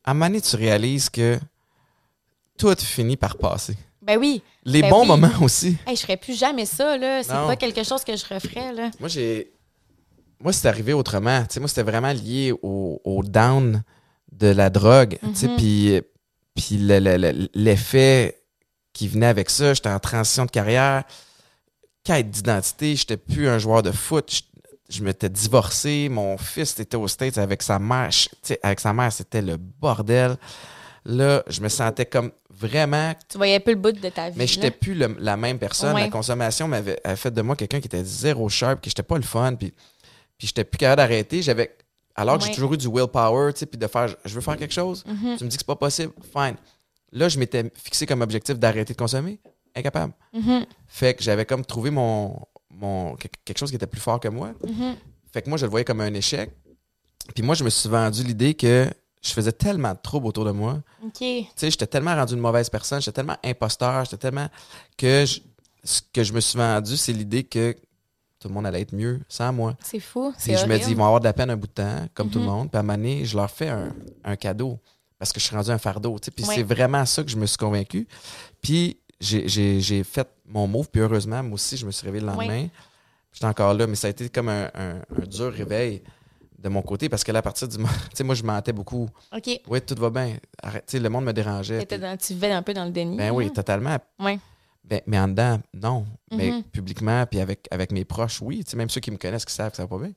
à 0.04 0.10
un 0.10 0.14
moment 0.14 0.26
donné, 0.26 0.40
tu 0.40 0.56
réalises 0.56 1.08
que 1.10 1.38
tout 2.58 2.74
finit 2.78 3.16
par 3.16 3.36
passer. 3.36 3.76
Ben 4.00 4.18
oui. 4.18 4.42
Les 4.64 4.82
Ben 4.82 4.90
bons 4.90 5.02
oui. 5.02 5.06
moments 5.08 5.30
aussi. 5.42 5.76
Hey, 5.86 5.96
je 5.96 6.02
ferais 6.02 6.16
plus 6.16 6.36
jamais 6.38 6.66
ça, 6.66 6.96
là. 6.96 7.22
C'est 7.22 7.28
pas 7.30 7.56
quelque 7.56 7.82
chose 7.84 8.02
que 8.04 8.16
je 8.16 8.24
referais, 8.32 8.72
là. 8.72 8.90
Moi, 8.98 9.08
j'ai. 9.08 9.52
Moi, 10.42 10.52
c'est 10.52 10.68
arrivé 10.68 10.92
autrement. 10.92 11.44
Moi, 11.58 11.68
c'était 11.68 11.82
vraiment 11.82 12.12
lié 12.12 12.52
au, 12.62 13.00
au 13.04 13.22
down 13.22 13.82
de 14.32 14.48
la 14.48 14.70
drogue. 14.70 15.18
Mhm. 15.22 15.56
puis, 15.56 16.00
puis 16.54 16.78
le- 16.78 16.98
le- 16.98 17.16
le- 17.16 17.48
l'effet 17.54 18.38
qui 18.92 19.08
venait 19.08 19.26
avec 19.26 19.50
ça, 19.50 19.72
j'étais 19.74 19.88
en 19.88 19.98
transition 20.00 20.44
de 20.46 20.50
carrière, 20.50 21.04
quête 22.04 22.30
d'identité, 22.30 22.96
j'étais 22.96 23.16
plus 23.16 23.48
un 23.48 23.58
joueur 23.58 23.82
de 23.82 23.92
foot. 23.92 24.30
Je, 24.88 24.96
je 24.98 25.02
m'étais 25.04 25.28
divorcé, 25.28 26.08
mon 26.10 26.36
fils 26.36 26.78
était 26.80 26.96
aux 26.96 27.08
States 27.08 27.38
avec 27.38 27.62
sa 27.62 27.78
mère. 27.78 28.10
Je- 28.10 28.54
avec 28.62 28.80
sa 28.80 28.92
mère, 28.92 29.12
c'était 29.12 29.42
le 29.42 29.56
bordel. 29.56 30.36
Là, 31.04 31.42
je 31.48 31.60
me 31.60 31.68
sentais 31.68 32.06
comme 32.06 32.30
vraiment 32.48 33.12
Tu 33.28 33.36
voyais 33.36 33.58
plus 33.58 33.72
le 33.74 33.80
bout 33.80 33.90
de 33.92 34.08
ta 34.08 34.30
vie. 34.30 34.36
mais 34.38 34.46
j'étais 34.46 34.68
là. 34.68 34.76
plus 34.80 34.94
le- 34.94 35.16
la 35.18 35.36
même 35.36 35.58
personne. 35.58 35.94
Ouais. 35.94 36.02
La 36.02 36.08
consommation 36.10 36.68
m'avait 36.68 37.00
fait 37.16 37.30
de 37.32 37.42
moi 37.42 37.56
quelqu'un 37.56 37.80
qui 37.80 37.86
était 37.86 38.04
zéro 38.04 38.48
sharp, 38.48 38.80
qui 38.80 38.90
j'étais 38.90 39.02
pas 39.02 39.16
le 39.16 39.22
fun, 39.24 39.54
puis, 39.56 39.72
puis 40.42 40.48
j'étais 40.48 40.64
plus 40.64 40.76
capable 40.78 40.96
d'arrêter. 40.96 41.40
J'avais, 41.40 41.76
alors 42.16 42.36
que 42.36 42.42
j'ai 42.44 42.50
toujours 42.52 42.74
eu 42.74 42.76
du 42.76 42.88
willpower, 42.88 43.52
tu 43.52 43.60
sais, 43.60 43.66
puis 43.66 43.78
de 43.78 43.86
faire, 43.86 44.08
je 44.24 44.34
veux 44.34 44.40
faire 44.40 44.56
quelque 44.56 44.74
chose. 44.74 45.04
Mhm. 45.06 45.36
Tu 45.38 45.44
me 45.44 45.48
dis 45.48 45.56
que 45.56 45.62
c'est 45.62 45.64
pas 45.66 45.76
possible, 45.76 46.12
fine. 46.36 46.56
Là, 47.12 47.28
je 47.28 47.38
m'étais 47.38 47.70
fixé 47.76 48.06
comme 48.06 48.22
objectif 48.22 48.58
d'arrêter 48.58 48.92
de 48.92 48.98
consommer, 48.98 49.38
incapable. 49.76 50.12
Mhm. 50.32 50.66
Fait 50.88 51.14
que 51.14 51.22
j'avais 51.22 51.44
comme 51.46 51.64
trouvé 51.64 51.90
mon, 51.90 52.36
mon 52.70 53.14
quelque 53.44 53.56
chose 53.56 53.70
qui 53.70 53.76
était 53.76 53.86
plus 53.86 54.00
fort 54.00 54.18
que 54.18 54.26
moi. 54.26 54.52
Mhm. 54.66 54.96
Fait 55.32 55.42
que 55.42 55.48
moi, 55.48 55.56
je 55.58 55.64
le 55.64 55.70
voyais 55.70 55.84
comme 55.84 56.00
un 56.00 56.12
échec. 56.12 56.50
Puis 57.36 57.44
moi, 57.44 57.54
je 57.54 57.62
me 57.62 57.70
suis 57.70 57.88
vendu 57.88 58.24
l'idée 58.24 58.54
que 58.54 58.90
je 59.22 59.30
faisais 59.32 59.52
tellement 59.52 59.92
de 59.92 59.98
troubles 60.02 60.26
autour 60.26 60.44
de 60.44 60.50
moi 60.50 60.80
tu 61.44 61.60
sais, 61.60 61.70
j'étais 61.70 61.86
tellement 61.86 62.16
rendu 62.16 62.34
une 62.34 62.40
mauvaise 62.40 62.68
personne, 62.68 63.00
j'étais 63.00 63.12
tellement 63.14 63.36
imposteur, 63.44 64.04
j'étais 64.06 64.16
tellement 64.16 64.48
que 64.98 65.24
je- 65.24 65.38
ce 65.84 66.00
que 66.12 66.24
je 66.24 66.32
me 66.32 66.40
suis 66.40 66.58
vendu, 66.58 66.96
c'est 66.96 67.12
l'idée 67.12 67.44
que 67.44 67.76
tout 68.42 68.48
le 68.48 68.54
monde 68.54 68.66
allait 68.66 68.80
être 68.82 68.92
mieux 68.94 69.20
sans 69.28 69.52
moi. 69.52 69.74
C'est 69.82 70.00
fou. 70.00 70.34
C'est 70.36 70.56
je 70.56 70.66
me 70.66 70.76
dis, 70.78 70.90
ils 70.90 70.96
vont 70.96 71.04
avoir 71.04 71.20
de 71.20 71.24
la 71.24 71.32
peine 71.32 71.48
un 71.50 71.56
bout 71.56 71.68
de 71.68 71.72
temps, 71.72 72.06
comme 72.14 72.28
tout 72.28 72.38
le 72.40 72.44
Mhm. 72.44 72.50
monde. 72.50 72.70
Puis 72.70 72.76
à 72.76 72.80
un 72.80 72.82
moment 72.82 72.98
donné, 72.98 73.24
je 73.24 73.36
leur 73.36 73.50
fais 73.50 73.68
un, 73.68 73.94
un 74.24 74.36
cadeau 74.36 74.78
parce 75.18 75.32
que 75.32 75.38
je 75.40 75.46
suis 75.46 75.54
rendu 75.56 75.70
un 75.70 75.78
fardeau. 75.78 76.18
tu 76.18 76.26
sais. 76.26 76.30
Puis 76.32 76.44
c'est 76.44 76.62
vraiment 76.64 77.06
ça 77.06 77.22
que 77.22 77.30
je 77.30 77.36
me 77.36 77.46
suis 77.46 77.56
convaincu. 77.56 78.06
Puis 78.60 78.98
j'ai- 79.20 80.02
fait 80.04 80.28
mon 80.46 80.66
move, 80.66 80.88
puis 80.90 81.00
heureusement, 81.00 81.42
moi 81.42 81.54
aussi, 81.54 81.76
je 81.76 81.86
me 81.86 81.92
suis 81.92 82.04
réveillé 82.04 82.24
le 82.26 82.32
lendemain. 82.32 82.66
J'étais 83.32 83.46
encore 83.46 83.72
là, 83.72 83.86
mais 83.86 83.94
ça 83.94 84.08
a 84.08 84.10
été 84.10 84.28
comme 84.28 84.48
un, 84.48 84.64
un- 84.74 84.98
un 85.16 85.26
dur 85.26 85.52
réveil 85.52 86.02
de 86.58 86.68
mon 86.68 86.82
côté 86.82 87.08
parce 87.08 87.24
que 87.24 87.32
là, 87.32 87.38
à 87.38 87.42
partir 87.42 87.66
du 87.68 87.76
moment. 87.78 87.88
Tu 88.10 88.16
sais, 88.16 88.24
moi, 88.24 88.34
je 88.34 88.42
mentais 88.42 88.72
beaucoup. 88.72 89.08
OK. 89.34 89.60
Oui, 89.68 89.80
tout 89.80 89.94
va 89.98 90.10
bien. 90.10 90.36
Arrête. 90.62 90.84
Tu 90.86 90.92
sais, 90.92 90.98
le 91.02 91.08
monde 91.08 91.24
me 91.24 91.32
dérangeait. 91.32 91.86
Puis- 91.86 91.98
dans- 91.98 92.16
tu 92.16 92.34
vivais 92.34 92.50
un 92.52 92.62
peu 92.62 92.74
dans 92.74 92.84
le 92.84 92.90
déni. 92.90 93.16
ben 93.16 93.30
oui, 93.30 93.44
là. 93.46 93.50
totalement. 93.52 93.96
Ouais. 94.20 94.38
Ben, 94.84 95.00
mais 95.06 95.18
en 95.18 95.28
dedans, 95.28 95.60
non. 95.74 96.04
Mais 96.36 96.50
Mhm. 96.50 96.62
publiquement, 96.64 97.24
puis 97.26 97.40
avec, 97.40 97.66
avec 97.70 97.92
mes 97.92 98.04
proches, 98.04 98.40
oui. 98.42 98.64
Même 98.76 98.90
ceux 98.90 99.00
qui 99.00 99.10
me 99.10 99.16
connaissent, 99.16 99.44
qui 99.44 99.54
savent 99.54 99.70
que 99.70 99.76
ça 99.76 99.84
va 99.84 99.88
pas 99.88 99.98
bien. 99.98 100.12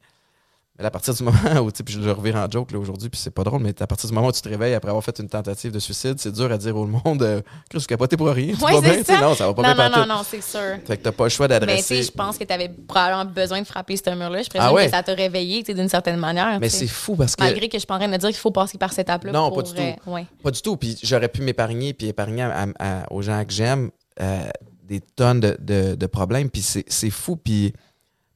Mais 0.77 0.83
là, 0.83 0.87
à 0.87 0.91
partir 0.91 1.13
du 1.13 1.23
moment 1.23 1.61
où, 1.61 1.71
puis 1.71 1.93
je 1.93 1.99
le 2.01 2.11
revire 2.11 2.35
en 2.35 2.49
joke 2.51 2.73
aujourd'hui, 2.75 3.07
puis 3.07 3.17
c'est 3.17 3.29
pas 3.33 3.43
drôle, 3.45 3.61
mais 3.61 3.79
à 3.81 3.87
partir 3.87 4.09
du 4.09 4.13
moment 4.13 4.27
où 4.27 4.31
tu 4.33 4.41
te 4.41 4.49
réveilles 4.49 4.73
après 4.73 4.89
avoir 4.89 5.03
fait 5.05 5.17
une 5.19 5.29
tentative 5.29 5.71
de 5.71 5.79
suicide, 5.79 6.15
c'est 6.17 6.33
dur 6.33 6.51
à 6.51 6.57
dire 6.57 6.75
au 6.75 6.85
monde, 6.85 7.21
euh, 7.21 7.41
Chris, 7.69 7.79
tu 7.79 7.85
capoté 7.85 8.17
pour 8.17 8.27
rien. 8.27 8.53
Ouais, 8.61 8.81
bien, 8.81 9.01
ça. 9.03 9.21
non, 9.21 9.35
ça 9.35 9.47
va 9.47 9.53
pas 9.53 9.61
Non, 9.61 9.73
bien 9.73 9.83
non, 9.89 9.89
non, 9.89 9.95
partout. 10.07 10.09
non, 10.09 10.21
c'est 10.29 10.41
sûr. 10.43 10.77
Fait 10.85 10.97
que 10.97 11.03
t'as 11.03 11.11
pas 11.13 11.23
le 11.25 11.29
choix 11.29 11.47
Mais 11.47 11.59
tu 11.59 11.61
sais, 11.61 11.65
d'adresser. 11.67 12.03
je 12.03 12.11
pense 12.11 12.37
que 12.37 12.43
tu 12.43 12.51
avais 12.51 12.67
probablement 12.67 13.23
besoin 13.31 13.61
de 13.61 13.67
frapper 13.67 13.95
ce 13.95 14.09
mur-là. 14.09 14.41
Je 14.41 14.49
présume 14.49 14.67
Ah 14.69 14.73
ouais? 14.73 14.85
que 14.87 14.91
ça 14.91 15.01
t'a 15.03 15.13
réveillé 15.13 15.63
d'une 15.63 15.87
certaine 15.87 16.17
manière. 16.17 16.59
Mais 16.59 16.67
c'est 16.69 16.87
fou 16.87 17.15
parce 17.15 17.37
que. 17.37 17.43
Malgré 17.43 17.69
que 17.69 17.77
je 17.77 17.83
suis 17.85 17.87
en 17.93 17.97
train 17.99 18.09
de 18.09 18.17
dire 18.17 18.29
qu'il 18.29 18.37
faut 18.39 18.51
passer 18.51 18.77
par 18.77 18.89
cette 18.91 19.07
étape-là. 19.07 19.31
Non, 19.31 19.47
pour, 19.49 19.57
pas 19.63 19.71
du 19.71 19.79
euh, 19.79 19.91
tout. 20.03 20.09
ouais. 20.11 20.25
Pas 20.43 20.51
du 20.51 20.61
tout. 20.61 20.75
Puis 20.75 20.97
j'aurais 21.03 21.29
pu 21.29 21.41
m'épargner, 21.41 21.93
puis 21.93 22.07
épargner 22.07 22.41
à- 22.41 22.65
à- 22.79 23.13
aux 23.13 23.21
gens 23.21 23.45
que 23.45 23.53
j'aime 23.53 23.91
euh, 24.21 24.49
des 24.83 25.01
tonnes 25.01 25.39
de, 25.39 25.57
de- 25.59 25.95
de 25.95 26.05
problèmes. 26.07 26.49
Puis 26.49 26.61
c'est 26.61 27.09
fou. 27.09 27.35
Puis 27.35 27.73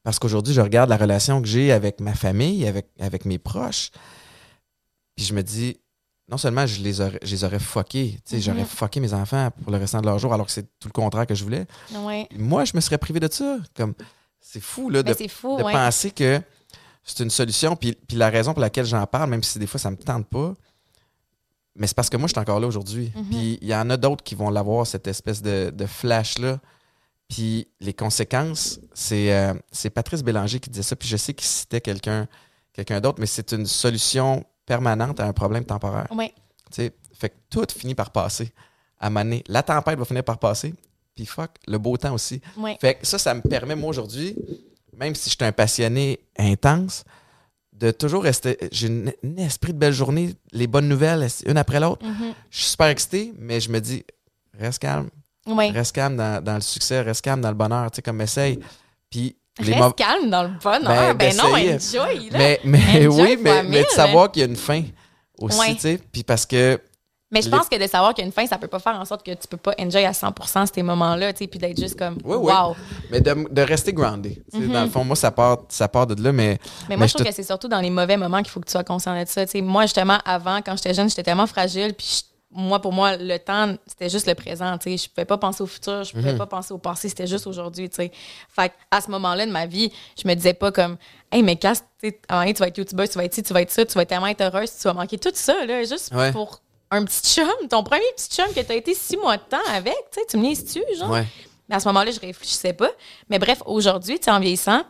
parce 0.02 0.18
qu'aujourd'hui, 0.18 0.54
je 0.54 0.60
regarde 0.60 0.88
la 0.90 0.96
relation 0.96 1.40
que 1.42 1.48
j'ai 1.48 1.72
avec 1.72 2.00
ma 2.00 2.14
famille, 2.14 2.66
avec, 2.66 2.88
avec 2.98 3.24
mes 3.24 3.38
proches. 3.38 3.90
Puis 5.16 5.24
je 5.26 5.34
me 5.34 5.42
dis, 5.42 5.76
non 6.28 6.36
seulement 6.38 6.66
je 6.66 6.80
les 6.80 7.00
aurais, 7.00 7.18
je 7.22 7.30
les 7.32 7.44
aurais 7.44 7.58
fuckés, 7.58 8.18
sais, 8.24 8.36
Mhm. 8.36 8.42
j'aurais 8.42 8.64
fucké 8.64 9.00
mes 9.00 9.12
enfants 9.12 9.50
pour 9.62 9.72
le 9.72 9.78
restant 9.78 10.00
de 10.00 10.06
leur 10.06 10.18
jour, 10.18 10.32
alors 10.32 10.46
que 10.46 10.52
c'est 10.52 10.66
tout 10.78 10.88
le 10.88 10.92
contraire 10.92 11.26
que 11.26 11.34
je 11.34 11.44
voulais. 11.44 11.66
Ouais. 11.94 12.26
Moi, 12.36 12.64
je 12.64 12.72
me 12.74 12.80
serais 12.80 12.98
privé 12.98 13.20
de 13.20 13.28
ça. 13.30 13.58
Comme, 13.76 13.94
c'est 14.40 14.60
fou, 14.60 14.88
là, 14.90 15.02
de 15.02 15.12
fou, 15.28 15.58
de 15.58 15.62
ouais. 15.64 15.72
penser 15.72 16.10
que 16.12 16.40
c'est 17.04 17.22
une 17.22 17.30
solution. 17.30 17.76
Puis, 17.76 17.96
puis 18.08 18.16
la 18.16 18.30
raison 18.30 18.52
pour 18.52 18.60
laquelle 18.60 18.86
j'en 18.86 19.06
parle, 19.06 19.28
même 19.30 19.42
si 19.42 19.58
des 19.58 19.66
fois 19.66 19.78
ça 19.80 19.90
me 19.90 19.96
tente 19.96 20.26
pas, 20.28 20.54
mais 21.76 21.86
c'est 21.86 21.94
parce 21.94 22.10
que 22.10 22.16
moi, 22.16 22.26
je 22.26 22.32
suis 22.32 22.40
encore 22.40 22.60
là 22.60 22.66
aujourd'hui. 22.66 23.12
Mhm. 23.14 23.24
Puis 23.30 23.58
il 23.60 23.68
y 23.68 23.74
en 23.74 23.88
a 23.90 23.96
d'autres 23.96 24.24
qui 24.24 24.34
vont 24.34 24.50
l'avoir, 24.50 24.86
cette 24.86 25.06
espèce 25.06 25.42
de, 25.42 25.70
de 25.70 25.86
flash-là. 25.86 26.60
Puis 27.28 27.68
les 27.80 27.94
conséquences, 27.94 28.80
c'est 28.92 29.32
euh, 29.32 29.54
Patrice 29.94 30.22
Bélanger 30.22 30.58
qui 30.58 30.68
disait 30.70 30.82
ça. 30.82 30.96
Puis 30.96 31.08
je 31.08 31.16
sais 31.16 31.32
qu'il 31.32 31.46
citait 31.46 31.80
quelqu'un 31.80 32.26
quelqu'un 32.72 33.00
d'autre, 33.00 33.20
mais 33.20 33.26
c'est 33.26 33.52
une 33.52 33.66
solution 33.66 34.44
permanente 34.66 35.20
à 35.20 35.26
un 35.26 35.32
problème 35.32 35.64
temporaire. 35.64 36.06
Tu 36.10 36.26
sais, 36.70 36.92
fait 37.18 37.30
que 37.30 37.34
tout 37.50 37.66
finit 37.76 37.94
par 37.94 38.10
passer. 38.10 38.52
À 38.98 39.10
donné, 39.10 39.42
la 39.48 39.62
tempête 39.62 39.98
va 39.98 40.04
finir 40.04 40.24
par 40.24 40.38
passer. 40.38 40.74
Puis 41.14 41.26
fuck, 41.26 41.50
le 41.66 41.78
beau 41.78 41.96
temps 41.96 42.14
aussi. 42.14 42.40
Ouais. 42.56 42.76
Fait 42.80 42.94
que 42.94 43.06
ça, 43.06 43.18
ça 43.18 43.34
me 43.34 43.40
permet, 43.40 43.74
moi, 43.74 43.90
aujourd'hui, 43.90 44.36
même 44.96 45.14
si 45.14 45.30
je 45.30 45.36
suis 45.36 45.44
un 45.44 45.52
passionné 45.52 46.20
intense, 46.38 47.04
de 47.80 47.90
toujours 47.90 48.22
rester. 48.22 48.58
J'ai 48.70 48.88
un 48.88 49.36
esprit 49.38 49.72
de 49.72 49.78
belle 49.78 49.92
journée, 49.94 50.34
les 50.52 50.66
bonnes 50.66 50.88
nouvelles, 50.88 51.26
une 51.46 51.56
après 51.56 51.80
l'autre. 51.80 52.04
Mhm. 52.06 52.34
Je 52.50 52.58
suis 52.58 52.70
super 52.70 52.86
excité, 52.88 53.32
mais 53.38 53.58
je 53.58 53.70
me 53.70 53.80
dis, 53.80 54.04
reste 54.58 54.80
calme, 54.80 55.08
Ouais. 55.46 55.70
reste 55.70 55.94
calme 55.94 56.16
dans, 56.16 56.44
dans 56.44 56.54
le 56.56 56.60
succès, 56.60 57.00
reste 57.00 57.22
calme 57.24 57.40
dans 57.40 57.48
le 57.48 57.54
bonheur, 57.54 57.90
tu 57.90 57.96
sais, 57.96 58.02
comme 58.02 58.20
essaye. 58.20 58.60
Puis 59.08 59.34
les 59.58 59.74
Reste 59.74 59.96
calme 59.96 60.30
dans 60.30 60.42
le 60.44 60.50
bonheur. 60.62 61.14
Ben, 61.14 61.16
Ben, 61.16 61.36
non, 61.36 61.44
enjoy, 61.54 62.30
là. 62.30 62.38
Mais, 62.38 62.60
mais 62.64 63.06
Enjoy 63.08 63.34
oui, 63.36 63.38
mais, 63.42 63.82
de 63.82 63.88
savoir 63.88 64.30
qu'il 64.30 64.40
y 64.40 64.44
a 64.44 64.48
une 64.48 64.56
fin 64.56 64.82
aussi, 65.38 65.74
tu 65.74 65.80
sais. 65.80 66.00
Puis 66.12 66.22
parce 66.22 66.46
que 66.46 66.80
Mais 67.32 67.42
je 67.42 67.48
pense 67.48 67.68
que 67.68 67.76
de 67.80 67.86
savoir 67.86 68.12
qu'il 68.12 68.22
y 68.22 68.24
a 68.24 68.26
une 68.26 68.32
fin, 68.32 68.44
ça 68.46 68.58
peut 68.58 68.66
pas 68.68 68.80
faire 68.80 68.96
en 68.98 69.04
sorte 69.04 69.24
que 69.24 69.30
tu 69.30 69.46
peux 69.48 69.56
pas 69.56 69.72
enjoy 69.78 70.04
à 70.04 70.10
100% 70.12 70.66
ces 70.74 70.82
moments-là, 70.82 71.32
tu 71.32 71.38
sais, 71.38 71.46
puis 71.46 71.58
d'être 71.60 71.78
juste 71.78 71.96
comme, 71.96 72.18
Oui, 72.24 72.36
oui. 72.36 72.52
wow. 72.52 72.74
Mais 73.10 73.20
de, 73.20 73.46
de 73.48 73.62
rester 73.62 73.92
Mhm. 73.92 74.72
Dans 74.72 74.82
le 74.84 74.90
fond, 74.90 75.04
moi, 75.04 75.14
ça 75.16 75.30
part, 75.30 75.58
ça 75.68 75.86
part 75.88 76.06
de 76.06 76.20
là, 76.22 76.32
mais. 76.32 76.58
Mais 76.88 76.96
moi, 76.96 77.06
je 77.06 77.10
je 77.12 77.14
trouve 77.18 77.26
que 77.26 77.32
c'est 77.34 77.42
surtout 77.44 77.68
dans 77.68 77.80
les 77.80 77.90
mauvais 77.90 78.16
moments 78.16 78.38
qu'il 78.42 78.48
faut 78.50 78.60
que 78.60 78.66
tu 78.66 78.72
sois 78.72 78.82
conscient 78.84 79.18
de 79.18 79.26
ça. 79.28 79.44
Tu 79.46 79.52
sais, 79.52 79.60
moi, 79.60 79.82
justement, 79.82 80.18
avant, 80.24 80.60
quand 80.62 80.74
j'étais 80.76 80.92
jeune, 80.94 81.08
j'étais 81.08 81.22
tellement 81.22 81.46
fragile. 81.46 81.94
Puis 81.94 82.24
moi, 82.52 82.80
pour 82.80 82.92
moi, 82.92 83.16
le 83.16 83.36
temps, 83.38 83.74
c'était 83.86 84.08
juste 84.08 84.26
le 84.26 84.34
présent. 84.34 84.76
Tu 84.78 84.90
sais, 84.90 85.04
je 85.04 85.08
pouvais 85.08 85.24
pas 85.24 85.38
penser 85.38 85.62
au 85.62 85.66
futur, 85.66 86.02
je 86.02 86.16
Mhm. 86.16 86.22
pouvais 86.24 86.36
pas 86.36 86.46
penser 86.46 86.72
au 86.74 86.78
passé. 86.78 87.08
C'était 87.08 87.28
juste 87.28 87.46
aujourd'hui. 87.46 87.88
Tu 87.88 87.94
sais. 87.96 88.12
Fait 88.48 88.72
à 88.90 89.00
ce 89.00 89.08
moment-là 89.12 89.46
de 89.46 89.52
ma 89.52 89.66
vie, 89.66 89.92
je 90.20 90.26
me 90.26 90.34
disais 90.34 90.54
pas 90.54 90.72
comme, 90.72 90.96
hey, 91.30 91.44
mais 91.44 91.54
casse, 91.54 91.84
tu 92.00 92.12
vas 92.28 92.46
être 92.48 92.76
youtubeuse, 92.78 93.10
tu 93.10 93.18
vas 93.18 93.24
être 93.24 93.34
ci, 93.34 93.42
tu 93.44 93.52
vas 93.52 93.62
être 93.62 93.70
ça, 93.70 93.84
tu 93.86 93.94
vas 93.94 94.04
tellement 94.04 94.26
être 94.26 94.40
heureuse, 94.40 94.70
tu 94.76 94.82
vas 94.82 94.94
manquer 94.94 95.18
tout 95.18 95.30
ça, 95.32 95.64
là, 95.64 95.84
juste 95.84 96.12
Ouais. 96.12 96.32
pour 96.32 96.60
un 96.90 97.04
petit 97.04 97.34
chum, 97.34 97.48
ton 97.68 97.82
premier 97.82 98.02
petit 98.16 98.28
chum 98.28 98.52
que 98.54 98.60
tu 98.60 98.72
as 98.72 98.74
été 98.74 98.94
six 98.94 99.16
mois 99.16 99.36
de 99.36 99.42
temps 99.42 99.58
avec. 99.72 99.94
Tu 100.12 100.20
sais, 100.20 100.26
tu 100.28 100.36
me 100.36 100.42
niaises-tu, 100.42 100.82
genre? 100.98 101.10
Ouais. 101.10 101.26
Mais 101.68 101.76
à 101.76 101.80
ce 101.80 101.88
moment-là, 101.88 102.10
je 102.10 102.18
réfléchissais 102.18 102.72
pas. 102.72 102.90
Mais 103.28 103.38
bref, 103.38 103.62
aujourd'hui, 103.64 104.18
tu 104.18 104.28
en 104.28 104.40
vieillissant, 104.40 104.82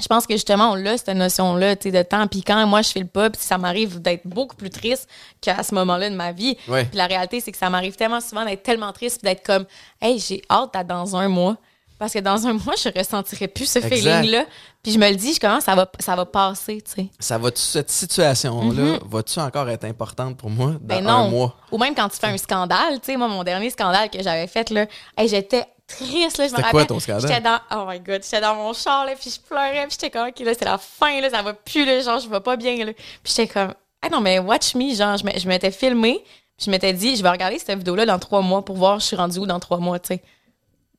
je 0.00 0.06
pense 0.06 0.26
que 0.26 0.34
justement, 0.34 0.72
on 0.72 0.86
a 0.86 0.96
cette 0.96 1.08
notion-là, 1.10 1.76
tu 1.76 1.84
sais, 1.84 1.92
de 1.92 2.02
temps. 2.02 2.26
Puis 2.26 2.42
quand 2.42 2.66
moi, 2.66 2.82
je 2.82 2.90
fais 2.90 3.00
le 3.00 3.06
pas, 3.06 3.30
puis 3.30 3.40
ça 3.40 3.58
m'arrive 3.58 4.00
d'être 4.00 4.26
beaucoup 4.26 4.56
plus 4.56 4.70
triste 4.70 5.08
qu'à 5.40 5.62
ce 5.62 5.74
moment-là 5.74 6.10
de 6.10 6.16
ma 6.16 6.32
vie. 6.32 6.56
Ouais. 6.68 6.84
Puis 6.86 6.96
la 6.96 7.06
réalité, 7.06 7.40
c'est 7.40 7.52
que 7.52 7.58
ça 7.58 7.70
m'arrive 7.70 7.94
tellement 7.96 8.20
souvent 8.20 8.44
d'être 8.44 8.62
tellement 8.62 8.92
triste, 8.92 9.22
d'être 9.22 9.44
comme, 9.44 9.66
hey, 10.00 10.18
j'ai 10.18 10.42
hâte 10.50 10.74
à 10.74 10.84
dans 10.84 11.16
un 11.16 11.28
mois. 11.28 11.56
Parce 12.00 12.14
que 12.14 12.18
dans 12.18 12.46
un 12.46 12.54
mois, 12.54 12.76
je 12.82 12.88
ressentirai 12.98 13.46
plus 13.46 13.66
ce 13.66 13.78
feeling-là. 13.78 14.46
Puis 14.82 14.92
je 14.92 14.98
me 14.98 15.06
le 15.10 15.16
dis, 15.16 15.34
je 15.34 15.38
commence, 15.38 15.64
ça 15.64 15.74
va, 15.74 15.86
ça 15.98 16.16
va 16.16 16.24
passer, 16.24 16.80
tu 16.80 16.92
sais. 16.92 17.06
Ça 17.18 17.36
va 17.36 17.50
cette 17.54 17.90
situation-là, 17.90 19.00
va-tu 19.04 19.38
encore 19.38 19.68
être 19.68 19.84
importante 19.84 20.38
pour 20.38 20.48
moi 20.48 20.70
dans. 20.70 20.78
Ben 20.80 21.06
un 21.06 21.24
non. 21.24 21.28
mois? 21.28 21.56
Ou 21.70 21.76
même 21.76 21.94
quand 21.94 22.08
tu 22.08 22.16
fais 22.16 22.28
un 22.28 22.38
scandale, 22.38 23.00
tu 23.00 23.12
sais, 23.12 23.16
moi, 23.18 23.28
mon 23.28 23.44
dernier 23.44 23.68
scandale 23.68 24.08
que 24.08 24.22
j'avais 24.22 24.46
fait, 24.46 24.70
là, 24.70 24.86
hey, 25.18 25.28
j'étais 25.28 25.66
triste, 25.86 26.38
là, 26.38 26.46
je 26.48 26.52
me 26.52 26.56
rappelle. 26.56 26.70
quoi 26.70 26.86
ton 26.86 27.00
scandale? 27.00 27.28
J'étais 27.28 27.42
dans, 27.42 27.58
oh 27.70 27.84
my 27.86 28.00
god, 28.00 28.22
j'étais 28.24 28.40
dans 28.40 28.54
mon 28.54 28.72
char, 28.72 29.04
là, 29.04 29.12
puis 29.20 29.28
je 29.28 29.38
pleurais, 29.38 29.86
puis 29.86 29.98
j'étais 30.00 30.08
comme, 30.08 30.28
ok, 30.28 30.38
là, 30.38 30.52
c'est 30.58 30.64
la 30.64 30.78
fin, 30.78 31.20
là, 31.20 31.28
ça 31.28 31.42
va 31.42 31.52
plus, 31.52 31.84
là, 31.84 32.00
genre, 32.00 32.18
je 32.18 32.30
vais 32.30 32.40
pas 32.40 32.56
bien, 32.56 32.82
là. 32.82 32.94
Puis 32.94 33.34
j'étais 33.36 33.46
comme, 33.46 33.74
ah 34.00 34.08
non, 34.08 34.22
mais 34.22 34.38
watch 34.38 34.74
me, 34.74 34.94
genre, 34.94 35.18
je 35.18 35.46
m'étais 35.46 35.70
filmé, 35.70 36.24
puis 36.56 36.64
je 36.64 36.70
m'étais 36.70 36.94
dit, 36.94 37.14
je 37.16 37.22
vais 37.22 37.28
regarder 37.28 37.58
cette 37.58 37.76
vidéo-là 37.76 38.06
dans 38.06 38.18
trois 38.18 38.40
mois 38.40 38.64
pour 38.64 38.76
voir 38.76 39.00
je 39.00 39.04
suis 39.04 39.16
rendue 39.16 39.40
où 39.40 39.46
dans 39.46 39.60
trois 39.60 39.76
mois, 39.80 39.98
tu 39.98 40.14
sais. 40.14 40.22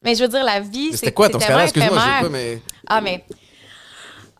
Mais 0.04 0.16
je 0.16 0.24
veux 0.24 0.30
dire, 0.30 0.44
la 0.44 0.60
vie, 0.60 0.92
c'est 0.92 0.98
C'était 0.98 1.12
quoi 1.12 1.30
ton 1.30 1.40
scandale? 1.40 1.64
Excuse-moi, 1.64 1.98
je 1.98 2.04
sais 2.04 2.24
pas, 2.24 2.30
mais. 2.30 2.62
Ah, 2.88 3.02
mais. 3.02 3.24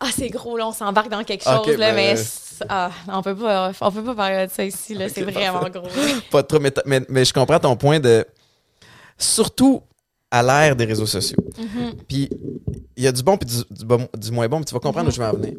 Ah, 0.00 0.08
c'est 0.12 0.28
gros, 0.28 0.56
là, 0.56 0.66
on 0.66 0.72
s'embarque 0.72 1.08
dans 1.08 1.22
quelque 1.22 1.48
Ok, 1.48 1.66
chose, 1.66 1.76
là, 1.78 1.92
ben, 1.92 1.94
mais. 1.94 2.18
euh, 2.18 2.64
Ah, 2.68 2.90
on 3.08 3.22
peut 3.22 3.36
pas, 3.36 3.72
on 3.80 3.90
peut 3.92 4.02
pas 4.04 4.14
parler 4.14 4.46
de 4.46 4.50
ça 4.52 4.64
ici, 4.64 4.94
là, 4.94 5.08
c'est 5.08 5.22
vraiment 5.22 5.68
gros. 5.68 5.86
Pas 6.30 6.42
trop, 6.42 6.58
mais, 6.58 6.72
mais, 6.86 7.02
mais 7.08 7.24
je 7.24 7.32
comprends 7.32 7.58
ton 7.60 7.76
point 7.76 8.00
de. 8.00 8.24
Surtout 9.16 9.82
à 10.30 10.42
l'ère 10.42 10.74
des 10.74 10.84
réseaux 10.84 11.06
sociaux. 11.06 11.38
Mm-hmm. 11.58 11.94
Puis 12.08 12.28
il 12.96 13.04
y 13.04 13.06
a 13.06 13.12
du 13.12 13.22
bon 13.22 13.36
puis 13.36 13.48
du, 13.48 13.56
du 13.70 13.84
bon- 13.84 14.08
du 14.16 14.30
moins 14.32 14.48
bon, 14.48 14.58
mais 14.58 14.64
tu 14.64 14.74
vas 14.74 14.80
comprendre 14.80 15.08
où 15.08 15.12
je 15.12 15.18
vais 15.18 15.26
en 15.26 15.32
venir. 15.34 15.54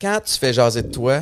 Quand 0.00 0.18
tu 0.24 0.34
fais 0.38 0.52
jaser 0.52 0.82
de 0.82 0.90
toi, 0.90 1.20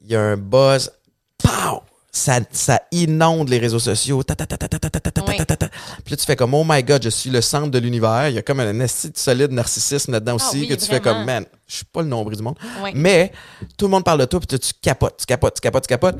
il 0.00 0.10
y 0.10 0.16
a 0.16 0.20
un 0.22 0.36
buzz. 0.36 0.90
Pow! 1.38 1.82
ça, 2.14 2.80
inonde 2.92 3.48
les 3.48 3.58
réseaux 3.58 3.78
sociaux. 3.78 4.22
Puis 4.22 4.36
là, 4.36 6.16
tu 6.16 6.24
fais 6.24 6.36
comme, 6.36 6.54
oh 6.54 6.64
my 6.66 6.82
god, 6.82 7.02
je 7.02 7.08
suis 7.08 7.30
le 7.30 7.40
centre 7.40 7.70
de 7.70 7.78
l'univers. 7.78 8.28
Il 8.28 8.36
y 8.36 8.38
a 8.38 8.42
comme 8.42 8.60
un 8.60 8.80
esti 8.80 9.10
solide 9.14 9.52
narcissisme 9.52 10.12
là-dedans 10.12 10.36
aussi, 10.36 10.68
que 10.68 10.74
tu 10.74 10.86
fais 10.86 11.00
comme, 11.00 11.24
man, 11.24 11.44
je 11.66 11.76
suis 11.76 11.84
pas 11.84 12.02
le 12.02 12.08
nombril 12.08 12.36
du 12.36 12.42
monde. 12.42 12.56
Mais 12.94 13.32
tout 13.76 13.86
le 13.86 13.90
monde 13.90 14.04
parle 14.04 14.20
de 14.20 14.26
toi, 14.26 14.40
puis 14.40 14.58
tu 14.58 14.72
capotes, 14.80 15.16
tu 15.18 15.26
capotes, 15.26 15.54
tu 15.54 15.60
capotes, 15.60 15.82
tu 15.82 15.88
capotes. 15.88 16.16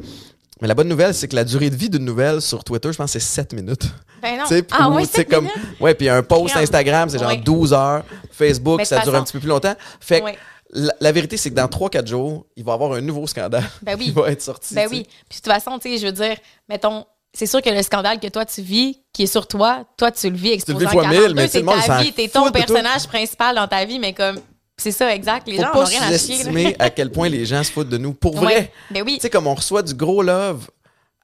Mais 0.60 0.68
la 0.68 0.74
bonne 0.74 0.88
nouvelle, 0.88 1.12
c'est 1.14 1.28
que 1.28 1.36
la 1.36 1.44
durée 1.44 1.68
de 1.68 1.74
vie 1.74 1.90
d'une 1.90 2.04
nouvelle 2.04 2.40
sur 2.40 2.62
Twitter, 2.62 2.92
je 2.92 2.96
pense 2.96 3.10
c'est 3.10 3.20
7 3.20 3.52
minutes. 3.54 3.88
Ben 4.22 4.38
non. 4.38 4.44
Ah, 4.70 4.88
où, 4.88 5.04
7 5.04 5.28
comme. 5.28 5.48
Ouais, 5.80 5.94
puis 5.94 6.08
un 6.08 6.22
post 6.22 6.56
Instagram, 6.56 7.08
c'est 7.08 7.18
genre 7.18 7.36
12 7.36 7.72
heures. 7.72 8.04
Facebook, 8.30 8.84
ça 8.84 9.00
dure 9.00 9.14
un 9.14 9.22
petit 9.22 9.32
peu 9.32 9.40
plus 9.40 9.48
longtemps. 9.48 9.74
Fait 10.00 10.20
que 10.20 10.26
la, 10.74 10.92
la 11.00 11.12
vérité, 11.12 11.36
c'est 11.36 11.50
que 11.50 11.54
dans 11.54 11.66
3-4 11.66 12.06
jours, 12.06 12.46
il 12.56 12.64
va 12.64 12.72
y 12.72 12.74
avoir 12.74 12.92
un 12.92 13.00
nouveau 13.00 13.26
scandale 13.26 13.64
Ben 13.82 13.96
oui. 13.98 14.04
qui 14.06 14.10
va 14.10 14.30
être 14.30 14.42
sorti. 14.42 14.74
Ben 14.74 14.88
tu 14.88 14.96
oui. 14.96 15.02
Puis 15.28 15.38
de 15.38 15.42
toute 15.44 15.52
façon, 15.52 15.78
tu 15.78 15.90
sais, 15.90 15.98
je 15.98 16.06
veux 16.06 16.12
dire, 16.12 16.36
mettons, 16.68 17.04
c'est 17.32 17.46
sûr 17.46 17.62
que 17.62 17.70
le 17.70 17.82
scandale 17.82 18.20
que 18.20 18.28
toi 18.28 18.44
tu 18.44 18.60
vis, 18.60 19.00
qui 19.12 19.24
est 19.24 19.26
sur 19.26 19.46
toi, 19.46 19.84
toi 19.96 20.10
tu 20.10 20.30
le 20.30 20.36
vis 20.36 20.48
le 20.48 20.54
exposé 20.54 20.78
vis 20.86 20.92
fois 20.92 21.02
42, 21.02 21.26
mille, 21.26 21.34
mais 21.34 21.48
tu 21.48 21.58
c'est 21.58 21.86
ta 21.86 22.02
vie, 22.02 22.12
t'es 22.12 22.28
ton 22.28 22.50
personnage 22.50 23.06
principal 23.06 23.56
dans 23.56 23.66
ta 23.66 23.84
vie, 23.84 23.98
mais 23.98 24.12
comme, 24.12 24.38
c'est 24.76 24.92
ça, 24.92 25.14
exact. 25.14 25.46
Les 25.46 25.56
Faut 25.56 25.62
gens 25.62 25.68
en 25.68 25.72
pas 25.72 25.82
ont 25.82 25.86
rien 25.86 26.02
à 26.02 26.18
chier. 26.18 26.76
à 26.78 26.90
quel 26.90 27.10
point 27.10 27.28
les 27.28 27.46
gens 27.46 27.62
se 27.62 27.70
foutent 27.70 27.88
de 27.88 27.98
nous. 27.98 28.12
Pour 28.12 28.36
vrai. 28.36 28.54
Ouais. 28.54 28.72
Ben 28.90 29.02
oui. 29.04 29.14
Tu 29.14 29.20
sais, 29.20 29.30
comme 29.30 29.46
on 29.46 29.54
reçoit 29.54 29.82
du 29.82 29.94
gros 29.94 30.22
love 30.22 30.68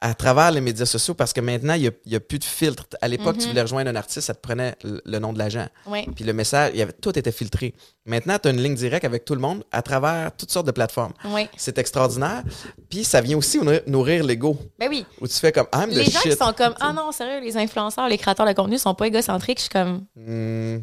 à 0.03 0.15
travers 0.15 0.51
les 0.51 0.63
médias 0.63 0.87
sociaux 0.87 1.13
parce 1.13 1.33
que 1.35 1.41
maintenant, 1.43 1.75
il 1.75 1.93
n'y 2.07 2.17
a, 2.17 2.21
plus 2.21 2.39
de 2.39 2.45
filtre. 2.45 2.85
À 3.03 3.09
l'époque, 3.09 3.37
tu 3.39 3.47
voulais 3.49 3.61
rejoindre 3.61 3.91
un 3.91 3.97
artiste, 3.97 4.23
ça 4.29 4.35
te 4.35 4.41
prenait 4.41 4.75
le, 4.83 5.03
le 5.05 5.19
nom 5.19 5.33
de 5.35 5.39
l'agent. 5.39 5.67
Ouais. 5.87 6.07
Puis 6.17 6.25
le 6.25 6.33
message, 6.33 6.71
il 6.73 6.79
y 6.79 6.83
avait, 6.83 6.95
tout 6.95 7.19
était 7.19 7.33
filtré. 7.33 7.75
Maintenant, 8.07 8.39
tu 8.39 8.49
as 8.49 8.51
une 8.53 8.63
ligne 8.63 8.75
directe 8.75 9.05
avec 9.05 9.27
tout 9.27 9.35
le 9.35 9.41
monde 9.43 9.63
à 9.71 9.83
travers 9.83 10.35
toutes 10.35 10.51
sortes 10.51 10.67
de 10.67 10.71
plateformes. 10.73 11.13
Ouais. 11.27 11.51
C'est 11.57 11.77
extraordinaire. 11.77 12.43
Puis 12.89 13.05
ça 13.05 13.21
vient 13.21 13.37
aussi 13.37 13.61
nourrir- 13.87 14.25
l'ego. 14.25 14.59
Ben 14.79 14.89
oui. 14.89 15.05
Où 15.21 15.29
tu 15.29 15.35
fais 15.35 15.53
comme 15.53 15.67
I'm 15.75 15.91
Les 15.91 16.05
the 16.07 16.11
gens 16.11 16.21
shit. 16.21 16.33
qui 16.33 16.37
sont 16.39 16.53
comme, 16.55 16.75
ah 16.81 16.93
non, 16.95 17.13
sérieux, 17.13 17.41
les 17.41 17.57
influenceurs, 17.59 18.09
les 18.09 18.17
créateurs 18.19 18.47
de 18.47 18.53
contenu 18.55 18.79
sont 18.79 18.95
pas 18.95 19.07
égocentriques. 19.07 19.59
Je 19.59 19.63
suis 19.65 19.71
comme, 19.71 20.07
Hmm, 20.17 20.79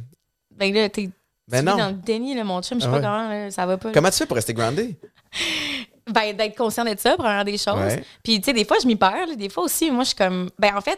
ben 0.55 0.73
là, 0.73 0.89
t'es. 0.89 1.09
Ben 1.49 1.59
tu 1.61 1.65
non. 1.65 1.77
dans 1.77 1.87
le 1.87 1.93
déni, 1.93 2.35
là, 2.35 2.43
mon 2.43 2.61
chum, 2.61 2.77
je 2.77 2.83
sais 2.83 2.89
Ah 2.89 2.91
pas 2.91 2.97
ouais. 2.97 3.03
comment, 3.03 3.29
là, 3.29 3.51
ça 3.51 3.65
va 3.65 3.77
pas. 3.77 3.91
Comment 3.93 4.09
tu 4.09 4.17
fais 4.17 4.25
pour 4.25 4.35
rester 4.35 4.53
groundé? 4.53 4.97
Ben, 6.09 6.35
d'être 6.35 6.57
conscient 6.57 6.83
de 6.85 6.95
ça, 6.97 7.15
première 7.17 7.43
des 7.45 7.57
choses. 7.57 7.75
Ouais. 7.93 8.03
Puis, 8.23 8.39
tu 8.39 8.45
sais, 8.45 8.53
des 8.53 8.65
fois, 8.65 8.77
je 8.81 8.87
m'y 8.87 8.95
perds. 8.95 9.27
là. 9.27 9.35
Des 9.35 9.49
fois 9.49 9.63
aussi, 9.63 9.91
moi, 9.91 10.03
je 10.03 10.07
suis 10.09 10.15
comme. 10.15 10.49
Ben, 10.59 10.75
en 10.75 10.81
fait, 10.81 10.97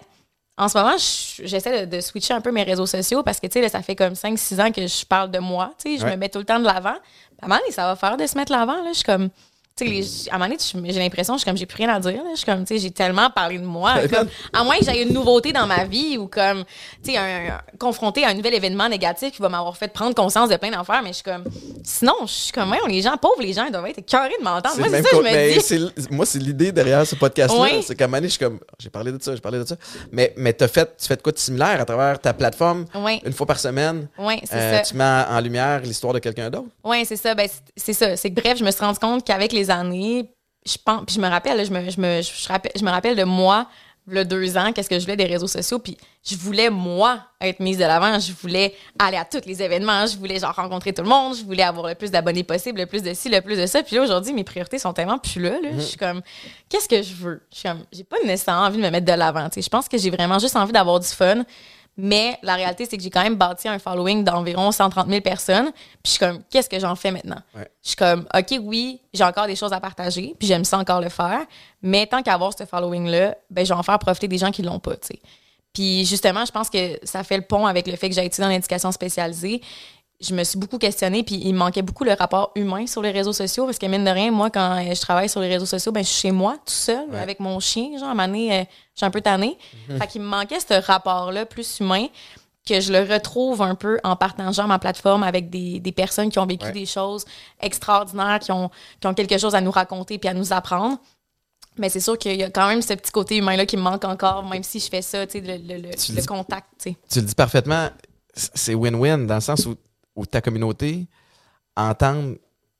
en 0.57 0.67
ce 0.67 0.77
moment, 0.77 0.97
je- 0.97 1.45
j'essaie 1.47 1.85
de, 1.85 1.95
de 1.97 2.01
switcher 2.01 2.33
un 2.33 2.41
peu 2.41 2.51
mes 2.51 2.63
réseaux 2.63 2.85
sociaux 2.85 3.23
parce 3.23 3.39
que, 3.39 3.47
tu 3.47 3.59
sais, 3.61 3.69
ça 3.69 3.81
fait 3.81 3.95
comme 3.95 4.13
5-6 4.13 4.59
ans 4.61 4.71
que 4.71 4.85
je 4.85 5.05
parle 5.05 5.31
de 5.31 5.39
moi. 5.39 5.73
Tu 5.83 5.91
sais, 5.93 5.97
je 5.99 6.03
Ouais. 6.05 6.11
me 6.11 6.17
mets 6.17 6.29
tout 6.29 6.39
le 6.39 6.45
temps 6.45 6.59
de 6.59 6.65
l'avant. 6.65 6.95
Un 7.41 7.47
moment 7.47 7.59
donné, 7.59 7.71
ça 7.71 7.85
va 7.85 7.95
faire 7.95 8.17
de 8.17 8.27
se 8.27 8.37
mettre 8.37 8.51
de 8.51 8.57
l'avant. 8.57 8.83
là. 8.83 8.89
Je 8.89 8.95
suis 8.97 9.03
comme. 9.03 9.29
Tu 9.79 9.85
sais, 9.85 9.91
les- 9.91 10.29
à 10.31 10.35
un 10.35 10.37
moment 10.39 10.55
donné, 10.73 10.91
j'ai 10.93 10.99
l'impression, 10.99 11.33
je 11.35 11.39
suis 11.39 11.45
comme, 11.49 11.57
j'ai 11.57 11.65
plus 11.65 11.77
rien 11.83 11.93
à 11.95 11.99
dire. 11.99 12.11
là. 12.23 12.29
Je 12.31 12.37
suis 12.37 12.45
comme, 12.45 12.65
tu 12.65 12.75
sais, 12.75 12.79
j'ai 12.79 12.91
tellement 12.91 13.29
parlé 13.29 13.57
de 13.57 13.65
moi. 13.65 13.93
Ben, 13.95 14.09
Comme, 14.09 14.27
à 14.53 14.63
moins 14.63 14.77
que 14.77 14.83
j'aie 14.85 15.01
une 15.03 15.13
nouveauté 15.13 15.51
dans 15.53 15.65
ma 15.67 15.85
vie 15.85 16.17
ou 16.17 16.27
comme, 16.27 16.63
tu 17.03 17.11
sais, 17.11 17.17
un, 17.17 17.23
un- 17.55 17.61
confronté 17.79 18.23
à 18.25 18.29
un 18.29 18.33
nouvel 18.33 18.53
événement 18.53 18.89
négatif 18.89 19.31
qui 19.31 19.41
va 19.41 19.49
m'avoir 19.49 19.75
fait 19.77 19.87
prendre 19.93 20.13
conscience 20.13 20.49
de 20.49 20.55
plein 20.57 20.71
d'affaires. 20.71 21.01
Mais 21.01 21.09
je 21.09 21.15
suis 21.15 21.23
comme, 21.23 21.43
sinon, 21.83 22.13
je 22.23 22.31
suis 22.31 22.51
comme, 22.51 22.71
ouais, 22.71 22.77
les 22.87 23.01
gens, 23.01 23.15
pauvres, 23.17 23.41
les 23.41 23.53
gens, 23.53 23.65
ils 23.65 23.71
doivent 23.71 23.87
être 23.87 23.99
écœurés 23.99 24.35
de 24.39 24.43
m'entendre. 24.43 24.77
Moi, 24.79 24.87
c'est 24.89 25.01
ça, 25.03 25.09
je 25.13 25.17
me 25.21 25.87
dis. 26.07 26.11
moi, 26.11 26.25
c'est 26.25 26.39
l'idée 26.39 26.71
derrière 26.71 27.05
ce 27.05 27.15
podcast-là. 27.15 27.61
Oui. 27.61 27.83
C'est 27.85 27.95
qu'à 27.95 28.05
un 28.05 28.07
moment 28.07 28.17
donné, 28.17 28.27
je 28.27 28.33
suis 28.33 28.39
comme, 28.45 28.59
j'ai 28.79 28.89
parlé 28.89 29.11
de 29.11 29.21
ça, 29.21 29.33
j'ai 29.35 29.41
parlé 29.41 29.59
de 29.59 29.65
ça. 29.65 29.75
Mais, 30.11 30.33
mais 30.37 30.53
t'as 30.53 30.67
fait, 30.67 30.95
tu 30.99 31.07
fais 31.07 31.15
de 31.15 31.21
quoi 31.21 31.31
de 31.31 31.37
similaire 31.39 31.79
à 31.79 31.85
travers 31.85 32.19
ta 32.19 32.33
plateforme? 32.33 32.85
Oui, 32.95 33.21
une 33.25 33.33
fois 33.33 33.45
par 33.47 33.59
semaine? 33.59 34.07
oui, 34.17 34.39
c'est 34.43 34.55
euh, 34.55 34.77
ça. 34.77 34.81
tu 34.81 34.95
mets 34.95 35.03
en, 35.03 35.39
lumière 35.39 35.81
l'histoire 35.81 36.13
de 36.13 36.19
quelqu'un 36.19 36.49
d'autre? 36.49 36.67
Oui, 36.83 37.05
c'est 37.05 37.15
ça. 37.15 37.33
Ben, 37.35 37.47
c'est- 37.47 37.73
c'est 37.77 37.93
ça. 37.93 38.17
C'est 38.17 38.29
que 38.31 38.41
bref, 38.41 38.57
je 38.57 38.63
me 38.63 38.71
suis 38.71 38.83
rendu 38.83 38.99
compte 38.99 39.23
qu'avec 39.25 39.51
les 39.53 39.68
années, 39.69 40.33
je 40.65 40.77
pense, 40.83 41.03
puis 41.05 41.15
je 41.15 41.21
me 41.21 41.27
rappelle, 41.27 41.57
là, 41.57 41.63
je 41.63 41.71
me, 41.71 41.89
je 41.89 41.99
me, 41.99 42.21
je 42.21 42.47
rappelle, 42.47 42.71
je 42.75 42.83
me 42.83 42.89
rappelle 42.89 43.15
de 43.15 43.23
moi, 43.23 43.67
le 44.07 44.25
deux 44.25 44.57
ans, 44.57 44.71
qu'est-ce 44.73 44.89
que 44.89 44.97
je 44.97 45.05
voulais 45.05 45.15
des 45.15 45.25
réseaux 45.25 45.47
sociaux, 45.47 45.79
puis 45.79 45.95
je 46.23 46.35
voulais, 46.35 46.69
moi, 46.69 47.19
être 47.39 47.59
mise 47.59 47.77
de 47.77 47.83
l'avant. 47.83 48.19
Je 48.19 48.33
voulais 48.33 48.73
aller 48.97 49.17
à 49.17 49.25
tous 49.25 49.45
les 49.45 49.61
événements, 49.61 50.05
je 50.07 50.17
voulais, 50.17 50.39
genre, 50.39 50.53
rencontrer 50.55 50.93
tout 50.93 51.03
le 51.03 51.09
monde, 51.09 51.35
je 51.35 51.43
voulais 51.43 51.63
avoir 51.63 51.87
le 51.87 51.95
plus 51.95 52.11
d'abonnés 52.11 52.43
possible, 52.43 52.79
le 52.79 52.85
plus 52.87 53.03
de 53.03 53.13
ci, 53.13 53.29
le 53.29 53.41
plus 53.41 53.57
de 53.57 53.65
ça. 53.65 53.83
Puis 53.83 53.95
là, 53.95 54.03
aujourd'hui, 54.03 54.33
mes 54.33 54.43
priorités 54.43 54.79
sont 54.79 54.93
tellement 54.93 55.17
plus 55.17 55.41
là, 55.41 55.61
là. 55.61 55.69
Je 55.75 55.81
suis 55.81 55.97
comme, 55.97 56.21
qu'est-ce 56.69 56.89
que 56.89 57.01
je 57.01 57.13
veux? 57.13 57.41
Je 57.51 57.59
suis 57.59 57.69
comme, 57.69 57.83
j'ai 57.91 58.03
pas 58.03 58.17
nécessairement 58.25 58.65
envie 58.65 58.77
de 58.77 58.83
me 58.83 58.89
mettre 58.89 59.05
de 59.05 59.17
l'avant, 59.17 59.47
tu 59.49 59.55
sais. 59.55 59.61
Je 59.61 59.69
pense 59.69 59.87
que 59.87 59.97
j'ai 59.97 60.09
vraiment 60.09 60.39
juste 60.39 60.55
envie 60.55 60.73
d'avoir 60.73 60.99
du 60.99 61.07
fun. 61.07 61.43
Mais 62.01 62.39
la 62.43 62.55
réalité, 62.55 62.87
c'est 62.89 62.95
que 62.95 63.03
j'ai 63.03 63.09
quand 63.09 63.23
même 63.23 63.35
bâti 63.35 63.67
un 63.67 63.77
following 63.77 64.23
d'environ 64.23 64.71
130 64.71 65.09
000 65.09 65.19
personnes. 65.19 65.69
Puis 65.73 65.99
je 66.05 66.09
suis 66.11 66.19
comme, 66.19 66.41
qu'est-ce 66.49 66.69
que 66.69 66.79
j'en 66.79 66.95
fais 66.95 67.11
maintenant? 67.11 67.41
Ouais. 67.53 67.69
Je 67.83 67.89
suis 67.89 67.97
comme, 67.97 68.25
OK, 68.33 68.57
oui, 68.61 69.01
j'ai 69.13 69.25
encore 69.25 69.47
des 69.47 69.57
choses 69.57 69.73
à 69.73 69.81
partager, 69.81 70.33
puis 70.39 70.47
j'aime 70.47 70.63
ça 70.63 70.77
encore 70.77 71.01
le 71.01 71.09
faire. 71.09 71.41
Mais 71.81 72.07
tant 72.07 72.23
qu'à 72.23 72.35
avoir 72.35 72.57
ce 72.57 72.65
following-là, 72.65 73.35
ben, 73.49 73.65
je 73.65 73.73
vais 73.73 73.77
en 73.77 73.83
faire 73.83 73.99
profiter 73.99 74.29
des 74.29 74.37
gens 74.37 74.49
qui 74.49 74.61
l'ont 74.61 74.79
pas, 74.79 74.95
tu 74.95 75.07
sais. 75.07 75.19
Puis 75.73 76.05
justement, 76.05 76.45
je 76.45 76.51
pense 76.51 76.69
que 76.69 76.97
ça 77.03 77.23
fait 77.23 77.37
le 77.37 77.43
pont 77.43 77.65
avec 77.65 77.85
le 77.85 77.97
fait 77.97 78.07
que 78.07 78.15
j'ai 78.15 78.25
étudié 78.25 78.45
dans 78.45 78.49
l'éducation 78.49 78.91
spécialisée. 78.93 79.61
Je 80.21 80.35
me 80.35 80.43
suis 80.43 80.59
beaucoup 80.59 80.77
questionnée, 80.77 81.23
puis 81.23 81.35
il 81.41 81.53
me 81.53 81.59
manquait 81.59 81.81
beaucoup 81.81 82.03
le 82.03 82.11
rapport 82.11 82.51
humain 82.55 82.85
sur 82.87 83.01
les 83.01 83.11
réseaux 83.11 83.31
sociaux, 83.31 83.65
parce 83.65 83.77
que 83.77 83.85
mine 83.85 84.03
de 84.03 84.09
rien, 84.09 84.31
moi, 84.31 84.49
quand 84.49 84.75
euh, 84.77 84.93
je 84.93 84.99
travaille 84.99 85.29
sur 85.29 85.39
les 85.39 85.47
réseaux 85.47 85.65
sociaux, 85.65 85.93
ben, 85.93 86.03
je 86.03 86.09
suis 86.09 86.21
chez 86.27 86.31
moi, 86.31 86.55
tout 86.65 86.73
seul, 86.73 87.09
Ouais. 87.09 87.19
avec 87.19 87.39
mon 87.39 87.57
chien. 87.61 87.97
Genre, 87.97 88.09
à 88.09 88.11
un 88.23 88.33
euh, 88.33 88.63
je 88.63 88.65
suis 88.97 89.05
un 89.05 89.11
peu 89.11 89.21
tannée. 89.21 89.57
Fait 89.97 90.07
qu'il 90.07 90.21
me 90.21 90.27
manquait 90.27 90.59
ce 90.59 90.73
rapport-là 90.73 91.45
plus 91.45 91.79
humain 91.79 92.07
que 92.67 92.81
je 92.81 92.91
le 92.91 92.99
retrouve 92.99 93.61
un 93.61 93.75
peu 93.75 93.97
en 94.03 94.17
partageant 94.17 94.67
ma 94.67 94.77
plateforme 94.77 95.23
avec 95.23 95.49
des, 95.49 95.79
des 95.79 95.91
personnes 95.93 96.29
qui 96.29 96.37
ont 96.37 96.45
vécu 96.45 96.65
Ouais. 96.65 96.71
des 96.73 96.85
choses 96.85 97.23
extraordinaires, 97.61 98.39
qui 98.39 98.51
ont, 98.51 98.69
qui 98.99 99.07
ont 99.07 99.13
quelque 99.13 99.37
chose 99.37 99.55
à 99.55 99.61
nous 99.61 99.71
raconter 99.71 100.17
puis 100.17 100.27
à 100.29 100.33
nous 100.33 100.51
apprendre. 100.51 100.97
Mais 101.77 101.87
c'est 101.87 102.01
sûr 102.01 102.17
qu'il 102.17 102.35
y 102.35 102.43
a 102.43 102.49
quand 102.49 102.67
même 102.67 102.81
ce 102.81 102.93
petit 102.93 103.11
côté 103.11 103.37
humain-là 103.37 103.65
qui 103.65 103.77
me 103.77 103.81
manque 103.83 104.03
encore, 104.03 104.43
même 104.43 104.63
si 104.63 104.81
je 104.81 104.89
fais 104.89 105.01
ça, 105.01 105.25
tu 105.25 105.39
sais, 105.39 105.39
le, 105.39 105.55
le- 105.75 105.81
le- 105.81 105.95
Tu 105.95 106.11
le 106.11 106.19
dis- 106.19 106.27
contact, 106.27 106.67
tu 106.77 106.89
sais. 106.89 106.97
Tu 107.09 107.19
le 107.21 107.25
dis 107.25 107.35
parfaitement, 107.35 107.87
c'est 108.35 108.75
win-win 108.75 109.25
dans 109.25 109.35
le 109.35 109.41
sens 109.41 109.65
où, 109.65 109.75
où 110.19 110.25
ta 110.25 110.41
communauté 110.41 111.07
entend 111.75 112.33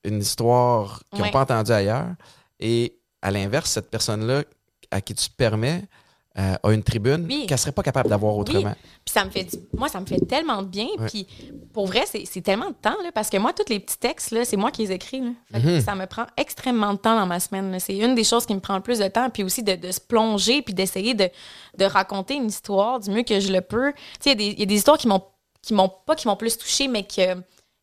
une 0.03 0.19
histoire 0.19 1.01
qu'ils 1.09 1.19
n'ont 1.19 1.25
Ouais. 1.25 1.31
pas 1.31 1.41
entendue 1.41 1.71
ailleurs. 1.71 2.09
Et 2.59 2.97
à 3.21 3.31
l'inverse, 3.31 3.71
cette 3.71 3.89
personne-là 3.89 4.43
à 4.91 5.01
qui 5.01 5.13
tu 5.13 5.29
permets 5.29 5.83
euh, 6.37 6.55
a 6.61 6.71
une 6.71 6.83
tribune 6.83 7.25
Oui. 7.27 7.47
qu'elle 7.47 7.57
serait 7.57 7.71
pas 7.71 7.81
capable 7.81 8.07
d'avoir 8.09 8.37
autrement. 8.37 8.73
Puis 9.03 9.11
ça 9.13 9.25
me 9.25 9.29
fait 9.31 9.43
du- 9.45 9.57
moi 9.75 9.89
ça 9.89 9.99
me 9.99 10.05
fait 10.05 10.19
tellement 10.27 10.61
de 10.61 10.67
bien 10.67 10.87
Ouais. 10.99 11.07
puis 11.07 11.27
pour 11.73 11.87
vrai 11.87 12.03
c'est 12.05 12.41
tellement 12.41 12.69
de 12.69 12.75
temps 12.75 12.95
là, 13.03 13.11
parce 13.13 13.29
que 13.31 13.37
moi 13.37 13.51
tous 13.51 13.67
les 13.67 13.79
petits 13.79 13.97
textes 13.97 14.35
c'est 14.45 14.55
moi 14.55 14.69
qui 14.71 14.83
les 14.83 14.91
écris 14.93 15.21
là. 15.21 15.31
Fait 15.51 15.61
que 15.61 15.67
Mhm. 15.77 15.81
ça 15.81 15.95
me 15.95 16.05
prend 16.05 16.27
extrêmement 16.37 16.93
de 16.93 16.99
temps 16.99 17.19
dans 17.19 17.25
ma 17.25 17.39
semaine 17.39 17.77
c'est 17.79 17.97
une 17.97 18.13
des 18.15 18.23
choses 18.23 18.45
qui 18.45 18.53
me 18.53 18.59
prend 18.59 18.75
le 18.75 18.81
plus 18.83 18.99
de 18.99 19.07
temps 19.07 19.29
puis 19.31 19.43
aussi 19.43 19.63
de, 19.63 19.75
de 19.75 19.91
se 19.91 19.99
plonger 19.99 20.61
puis 20.61 20.73
d'essayer 20.75 21.15
de, 21.15 21.29
de 21.77 21.85
raconter 21.85 22.35
une 22.35 22.45
histoire 22.47 22.99
du 22.99 23.09
mieux 23.09 23.23
que 23.23 23.39
je 23.39 23.51
le 23.51 23.61
peux 23.61 23.91
tu 23.93 24.29
sais 24.29 24.29
il 24.29 24.29
y 24.29 24.31
a 24.31 24.35
des- 24.35 24.53
il 24.53 24.59
y, 24.59 24.63
a 24.63 24.65
des 24.67 24.75
histoires 24.75 24.99
qui 24.99 25.07
m'ont 25.07 25.23
qui 25.61 25.73
m'ont 25.73 25.89
pas 26.05 26.15
qui 26.15 26.27
m'ont 26.27 26.35
plus 26.35 26.57
touché 26.57 26.87
mais 26.87 27.03
que 27.03 27.35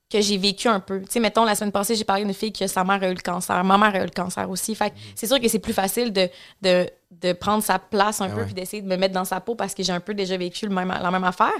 que 0.08 0.20
j'ai 0.20 0.36
vécu 0.36 0.68
un 0.68 0.78
peu. 0.78 1.00
Tu 1.00 1.06
sais, 1.10 1.18
mettons, 1.20 1.44
la 1.44 1.56
semaine 1.56 1.72
passée, 1.72 1.96
j'ai 1.96 2.04
parlé 2.04 2.22
d'une 2.24 2.32
fille 2.32 2.52
que 2.52 2.68
sa 2.68 2.84
mère 2.84 3.02
a 3.02 3.08
eu 3.08 3.14
le 3.14 3.20
cancer. 3.20 3.64
Ma 3.64 3.76
mère 3.76 3.92
a 3.92 3.98
eu 3.98 4.04
le 4.04 4.10
cancer 4.10 4.48
aussi. 4.48 4.72
Fait 4.76 4.90
que 4.90 4.96
c'est 5.16 5.26
sûr 5.26 5.40
que 5.40 5.48
c'est 5.48 5.58
plus 5.58 5.72
facile 5.72 6.12
de, 6.12 6.28
de, 6.62 6.88
de 7.10 7.32
prendre 7.32 7.60
sa 7.60 7.80
place 7.80 8.20
un 8.20 8.26
Ah 8.26 8.28
peu 8.28 8.36
ouais. 8.36 8.44
puis 8.44 8.54
d'essayer 8.54 8.82
de 8.82 8.86
me 8.86 8.96
mettre 8.96 9.14
dans 9.14 9.24
sa 9.24 9.40
peau 9.40 9.56
parce 9.56 9.74
que 9.74 9.82
j'ai 9.82 9.92
un 9.92 9.98
peu 9.98 10.14
déjà 10.14 10.36
vécu 10.36 10.64
le 10.68 10.72
même, 10.72 10.88
la 11.02 11.10
même 11.10 11.24
affaire. 11.24 11.50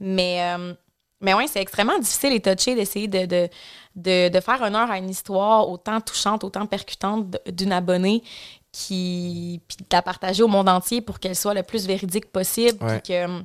Mais, 0.00 0.38
euh, 0.54 0.74
mais 1.22 1.32
ouais, 1.32 1.46
c'est 1.46 1.62
extrêmement 1.62 1.98
difficile 1.98 2.34
et 2.34 2.40
touché 2.40 2.74
d'essayer 2.74 3.08
de, 3.08 3.24
de, 3.24 3.48
de, 3.96 4.28
de 4.28 4.40
faire 4.40 4.60
honneur 4.60 4.90
à 4.90 4.98
une 4.98 5.08
histoire 5.08 5.66
autant 5.70 5.98
touchante, 6.02 6.44
autant 6.44 6.66
percutante 6.66 7.38
d'une 7.50 7.72
abonnée 7.72 8.22
qui 8.70 9.60
puis 9.66 9.78
de 9.78 9.84
la 9.90 10.02
partager 10.02 10.42
au 10.42 10.48
monde 10.48 10.68
entier 10.68 11.00
pour 11.00 11.18
qu'elle 11.18 11.34
soit 11.36 11.54
le 11.54 11.62
plus 11.62 11.86
véridique 11.86 12.30
possible. 12.30 12.76
puis 12.78 12.86
Ouais. 12.86 13.00
que, 13.00 13.42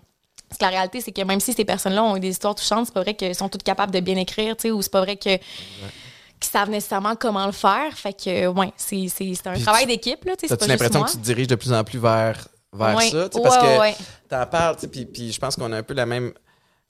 parce 0.57 0.59
que 0.59 0.63
la 0.65 0.69
réalité, 0.79 1.01
c'est 1.01 1.11
que 1.11 1.21
même 1.21 1.39
si 1.39 1.53
ces 1.53 1.65
personnes-là 1.65 2.03
ont 2.03 2.15
eu 2.15 2.19
des 2.19 2.29
histoires 2.29 2.55
touchantes, 2.55 2.85
c'est 2.87 2.93
pas 2.93 3.01
vrai 3.01 3.13
qu'elles 3.15 3.35
sont 3.35 3.49
toutes 3.49 3.63
capables 3.63 3.91
de 3.91 3.99
bien 3.99 4.15
écrire, 4.17 4.55
tu 4.55 4.63
sais, 4.63 4.71
ou 4.71 4.81
c'est 4.81 4.91
pas 4.91 5.01
vrai 5.01 5.15
que 5.15 5.37
qu'ils 5.37 6.51
savent 6.51 6.69
nécessairement 6.69 7.15
comment 7.15 7.45
le 7.45 7.51
faire. 7.53 7.93
Fait 7.97 8.13
que, 8.13 8.47
ouais, 8.47 8.71
c'est, 8.75 9.07
c'est, 9.07 9.33
c'est 9.33 9.47
un 9.47 9.53
Puis 9.53 9.61
travail 9.63 9.83
tu- 9.83 9.87
d'équipe, 9.89 10.23
là, 10.25 10.33
T'as-tu 10.35 10.67
l'impression 10.67 11.03
que 11.03 11.11
tu 11.11 11.17
te 11.17 11.21
diriges 11.23 11.47
de 11.47 11.55
plus 11.55 11.71
en 11.73 11.83
plus 11.83 11.99
vers, 11.99 12.47
vers 12.73 12.95
Ouais. 12.95 13.09
ça? 13.09 13.29
Parce 13.41 13.55
Ouais, 13.57 13.61
que 13.61 13.79
ouais. 13.79 13.95
t'en 14.29 14.45
parles, 14.45 14.75
tu 14.75 14.81
sais, 14.81 14.87
puis, 14.89 15.05
puis 15.05 15.31
je 15.31 15.39
pense 15.39 15.55
qu'on 15.55 15.71
a 15.71 15.77
un 15.77 15.83
peu 15.83 15.93
la 15.93 16.05
même, 16.05 16.33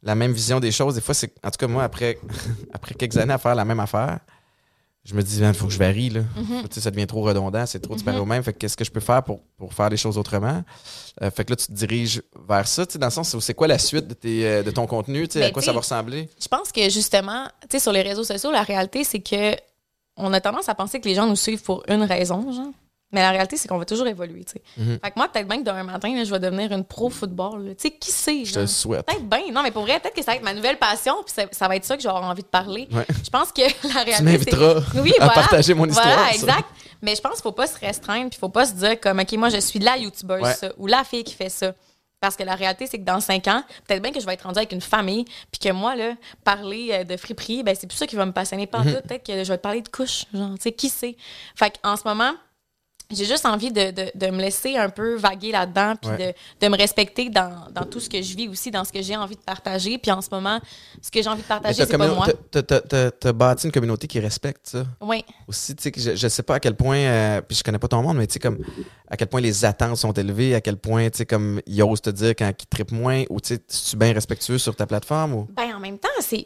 la 0.01 0.15
même 0.15 0.33
vision 0.33 0.59
des 0.59 0.71
choses. 0.71 0.95
Des 0.95 1.01
fois, 1.01 1.13
c'est. 1.13 1.33
En 1.43 1.51
tout 1.51 1.57
cas, 1.57 1.67
moi, 1.67 1.83
après, 1.83 2.17
après 2.73 2.95
quelques 2.95 3.17
années 3.17 3.33
à 3.33 3.37
faire 3.37 3.55
la 3.55 3.63
même 3.65 3.79
affaire, 3.79 4.19
je 5.05 5.15
me 5.15 5.21
dis, 5.21 5.39
il 5.39 5.53
faut 5.53 5.67
que 5.67 5.73
je 5.73 5.77
varie. 5.77 6.09
Là. 6.09 6.21
Sais, 6.71 6.79
ça 6.79 6.89
devient 6.89 7.07
trop 7.07 7.21
redondant, 7.23 7.65
c'est 7.65 7.79
trop 7.79 7.93
disparu 7.95 8.19
au 8.19 8.25
même. 8.25 8.41
Fait 8.41 8.53
que 8.53 8.59
qu'est-ce 8.59 8.77
que 8.77 8.85
je 8.85 8.91
peux 8.91 9.01
faire 9.01 9.21
pour, 9.23 9.41
pour 9.57 9.73
faire 9.73 9.89
les 9.89 9.97
choses 9.97 10.17
autrement? 10.17 10.63
Euh, 11.21 11.29
fait 11.29 11.43
que 11.43 11.51
là, 11.51 11.55
tu 11.57 11.67
te 11.67 11.73
diriges 11.73 12.21
vers 12.47 12.67
ça, 12.67 12.85
dans 12.85 13.07
le 13.07 13.11
sens 13.11 13.33
où 13.33 13.41
c'est 13.41 13.53
quoi 13.53 13.67
la 13.67 13.77
suite 13.77 14.07
de, 14.07 14.13
tes, 14.13 14.47
euh, 14.47 14.63
de 14.63 14.71
ton 14.71 14.87
contenu? 14.87 15.27
sais, 15.29 15.39
Ben, 15.41 15.47
à 15.47 15.51
quoi 15.51 15.61
ça 15.61 15.73
va 15.73 15.79
ressembler? 15.79 16.29
Je 16.41 16.47
pense 16.47 16.71
que 16.71 16.89
justement, 16.89 17.45
tu 17.61 17.67
sais, 17.71 17.79
sur 17.79 17.91
les 17.91 18.01
réseaux 18.01 18.23
sociaux, 18.23 18.51
la 18.51 18.63
réalité, 18.63 19.03
c'est 19.03 19.19
que 19.19 19.55
on 20.15 20.31
a 20.31 20.39
tendance 20.39 20.69
à 20.69 20.75
penser 20.75 21.01
que 21.01 21.07
les 21.07 21.15
gens 21.15 21.27
nous 21.27 21.35
suivent 21.35 21.63
pour 21.63 21.83
une 21.89 22.03
raison, 22.03 22.51
genre. 22.51 22.71
Mais 23.13 23.21
la 23.21 23.29
réalité, 23.31 23.55
c'est 23.57 23.67
qu'on 23.67 23.77
va 23.77 23.85
toujours 23.85 24.07
évoluer, 24.07 24.43
tu 24.43 24.53
sais. 24.53 24.61
Mhm. 24.77 24.99
Fait 25.03 25.11
que 25.11 25.13
moi, 25.17 25.29
peut-être 25.29 25.47
bien 25.47 25.59
que 25.59 25.63
demain 25.63 25.83
matin, 25.83 26.13
là, 26.15 26.23
je 26.23 26.31
vais 26.31 26.39
devenir 26.39 26.71
une 26.71 26.83
pro 26.83 27.09
football. 27.09 27.65
là. 27.67 27.75
Tu 27.75 27.83
sais, 27.83 27.91
qui 27.91 28.11
sait? 28.11 28.43
Je 28.43 28.53
te 28.55 28.59
le 28.59 28.67
souhaite. 28.67 29.05
Peut-être 29.05 29.29
bien. 29.29 29.51
Non, 29.53 29.61
mais 29.63 29.71
pour 29.71 29.83
vrai, 29.83 29.99
peut-être 29.99 30.15
que 30.15 30.23
ça 30.23 30.31
va 30.31 30.37
être 30.37 30.43
ma 30.43 30.53
nouvelle 30.53 30.77
passion, 30.77 31.15
puis 31.25 31.33
ça, 31.33 31.43
ça 31.51 31.67
va 31.67 31.75
être 31.75 31.85
ça 31.85 31.95
que 31.95 32.01
je 32.03 32.07
vais 32.07 32.13
avoir 32.13 32.29
envie 32.29 32.41
de 32.43 32.47
parler. 32.47 32.87
Ouais. 32.91 33.05
Je 33.23 33.29
pense 33.29 33.51
que 33.51 33.61
la 33.87 34.03
réalité. 34.03 34.17
Tu 34.17 34.23
m'inviteras 34.23 34.81
c'est- 34.91 34.99
oui, 34.99 35.13
à 35.19 35.25
voilà. 35.25 35.33
partager 35.33 35.73
mon 35.73 35.85
histoire. 35.85 36.07
Voilà, 36.07 36.29
ça. 36.29 36.35
exact. 36.35 36.65
Mais 37.01 37.15
je 37.15 37.21
pense 37.21 37.33
qu'il 37.33 37.41
faut 37.43 37.51
pas 37.51 37.67
se 37.67 37.77
restreindre, 37.79 38.29
puis 38.29 38.37
il 38.37 38.39
faut 38.39 38.49
pas 38.49 38.65
se 38.65 38.73
dire 38.73 38.99
comme, 38.99 39.19
OK, 39.19 39.31
moi, 39.33 39.49
je 39.49 39.57
suis 39.59 39.79
la 39.79 39.97
YouTubeuse, 39.97 40.41
Ouais. 40.41 40.53
ça, 40.53 40.69
ou 40.77 40.87
la 40.87 41.03
fille 41.03 41.23
qui 41.23 41.35
fait 41.35 41.49
ça. 41.49 41.73
Parce 42.19 42.37
que 42.37 42.43
la 42.43 42.55
réalité, 42.55 42.87
c'est 42.87 42.97
que 42.99 43.03
dans 43.03 43.19
cinq 43.19 43.49
ans, 43.49 43.61
peut-être 43.85 44.01
bien 44.01 44.13
que 44.13 44.21
je 44.21 44.25
vais 44.25 44.33
être 44.35 44.43
rendue 44.43 44.57
avec 44.59 44.71
une 44.71 44.79
famille, 44.79 45.25
puis 45.51 45.59
que 45.59 45.69
moi, 45.73 45.97
là, 45.97 46.13
parler 46.45 46.87
euh, 46.93 47.03
de 47.03 47.17
friperie, 47.17 47.63
ben, 47.63 47.75
c'est 47.77 47.85
plus 47.85 47.97
ça 47.97 48.07
qui 48.07 48.15
va 48.15 48.25
me 48.25 48.31
passionner 48.31 48.65
pas 48.65 48.79
Mhm. 48.79 48.93
tout. 48.95 49.01
Peut-être 49.07 49.25
que 49.25 49.43
je 49.43 49.49
vais 49.51 49.57
te 49.57 49.61
parler 49.61 49.81
de 49.81 49.89
couches, 49.89 50.23
genre, 50.33 50.51
tu 50.55 50.61
sais, 50.61 50.71
qui 50.71 50.87
sait? 50.87 51.17
Fait 51.55 51.77
qu'en 51.83 51.97
ce 51.97 52.03
moment, 52.05 52.31
j'ai 53.15 53.25
juste 53.25 53.45
envie 53.45 53.71
de, 53.71 53.91
de, 53.91 54.11
de 54.13 54.27
me 54.31 54.39
laisser 54.41 54.77
un 54.77 54.89
peu 54.89 55.15
vaguer 55.15 55.51
là-dedans, 55.51 55.93
puis 56.01 56.11
Ouais. 56.11 56.33
de, 56.59 56.65
de 56.65 56.71
me 56.71 56.77
respecter 56.77 57.29
dans, 57.29 57.67
dans 57.71 57.85
tout 57.85 57.99
ce 57.99 58.09
que 58.09 58.21
je 58.21 58.35
vis 58.35 58.47
aussi, 58.47 58.71
dans 58.71 58.83
ce 58.83 58.91
que 58.91 59.01
j'ai 59.01 59.15
envie 59.15 59.35
de 59.35 59.41
partager. 59.41 59.97
Puis 59.97 60.11
en 60.11 60.21
ce 60.21 60.29
moment, 60.31 60.59
ce 61.01 61.09
que 61.11 61.21
j'ai 61.21 61.29
envie 61.29 61.41
de 61.41 61.47
partager, 61.47 61.85
c'est 61.85 61.97
pas 61.97 62.07
moi. 62.07 62.27
t'as- 62.51 63.33
bâti 63.33 63.65
une 63.67 63.71
communauté 63.71 64.07
qui 64.07 64.19
respecte 64.19 64.67
ça. 64.67 64.85
Oui. 65.01 65.23
aussi, 65.47 65.75
tu 65.75 65.83
sais, 65.83 65.91
je, 65.95 66.15
je 66.15 66.27
sais 66.27 66.43
pas 66.43 66.55
à 66.55 66.59
quel 66.59 66.75
point, 66.75 66.97
euh, 66.97 67.41
puis 67.41 67.57
je 67.57 67.63
connais 67.63 67.79
pas 67.79 67.87
ton 67.87 68.01
monde, 68.01 68.17
mais 68.17 68.27
tu 68.27 68.33
sais, 68.33 68.39
comme, 68.39 68.59
à 69.09 69.17
quel 69.17 69.27
point 69.27 69.41
les 69.41 69.65
attentes 69.65 69.97
sont 69.97 70.11
élevées, 70.13 70.55
à 70.55 70.61
quel 70.61 70.77
point, 70.77 71.09
tu 71.09 71.17
sais, 71.19 71.25
comme, 71.25 71.61
ils 71.65 71.81
osent 71.83 72.01
te 72.01 72.09
dire 72.09 72.31
quand 72.37 72.49
ils 72.49 72.67
trippent 72.67 72.91
moins, 72.91 73.23
ou 73.29 73.39
tu 73.39 73.49
sais, 73.49 73.53
es-tu 73.55 73.97
bien 73.97 74.13
respectueux 74.13 74.57
sur 74.57 74.75
ta 74.75 74.85
plateforme, 74.85 75.33
ou? 75.33 75.47
Ben, 75.51 75.73
en 75.75 75.79
même 75.79 75.97
temps, 75.99 76.09
c'est. 76.19 76.45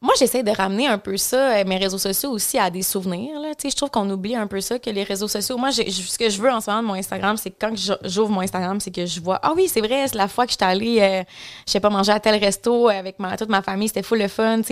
Moi, 0.00 0.14
j'essaie 0.18 0.42
de 0.44 0.50
ramener 0.52 0.86
un 0.86 0.98
peu 0.98 1.16
ça, 1.16 1.56
euh, 1.58 1.64
mes 1.66 1.76
réseaux 1.76 1.98
sociaux 1.98 2.30
aussi, 2.30 2.56
à 2.58 2.70
des 2.70 2.82
souvenirs. 2.82 3.40
Là. 3.40 3.48
Je 3.62 3.74
trouve 3.74 3.90
qu'on 3.90 4.08
oublie 4.10 4.36
un 4.36 4.46
peu 4.46 4.60
ça, 4.60 4.78
que 4.78 4.90
les 4.90 5.02
réseaux 5.02 5.26
sociaux. 5.28 5.56
Moi, 5.58 5.72
ce 5.72 6.16
que 6.18 6.30
je 6.30 6.40
veux 6.40 6.50
en 6.50 6.60
ce 6.60 6.70
moment 6.70 6.82
de 6.82 6.86
mon 6.88 6.94
Instagram, 6.94 7.36
c'est 7.36 7.50
que 7.50 7.56
quand 7.60 7.74
j'ouvre 8.04 8.30
mon 8.30 8.40
Instagram, 8.42 8.78
c'est 8.80 8.92
que 8.92 9.06
je 9.06 9.20
vois 9.20 9.40
Ah 9.42 9.52
oui, 9.56 9.66
c'est 9.68 9.80
vrai, 9.80 10.06
c'est 10.06 10.14
la 10.16 10.28
fois 10.28 10.46
que 10.46 10.52
j'étais 10.52 10.64
allée, 10.64 11.00
euh, 11.00 11.22
je 11.66 11.72
sais 11.72 11.80
pas, 11.80 11.90
manger 11.90 12.12
à 12.12 12.20
tel 12.20 12.36
resto 12.36 12.88
avec 12.88 13.18
ma, 13.18 13.36
toute 13.36 13.48
ma 13.48 13.60
famille, 13.62 13.88
c'était 13.88 14.02
full 14.04 14.18
le 14.20 14.28
fun. 14.28 14.58
De, 14.58 14.64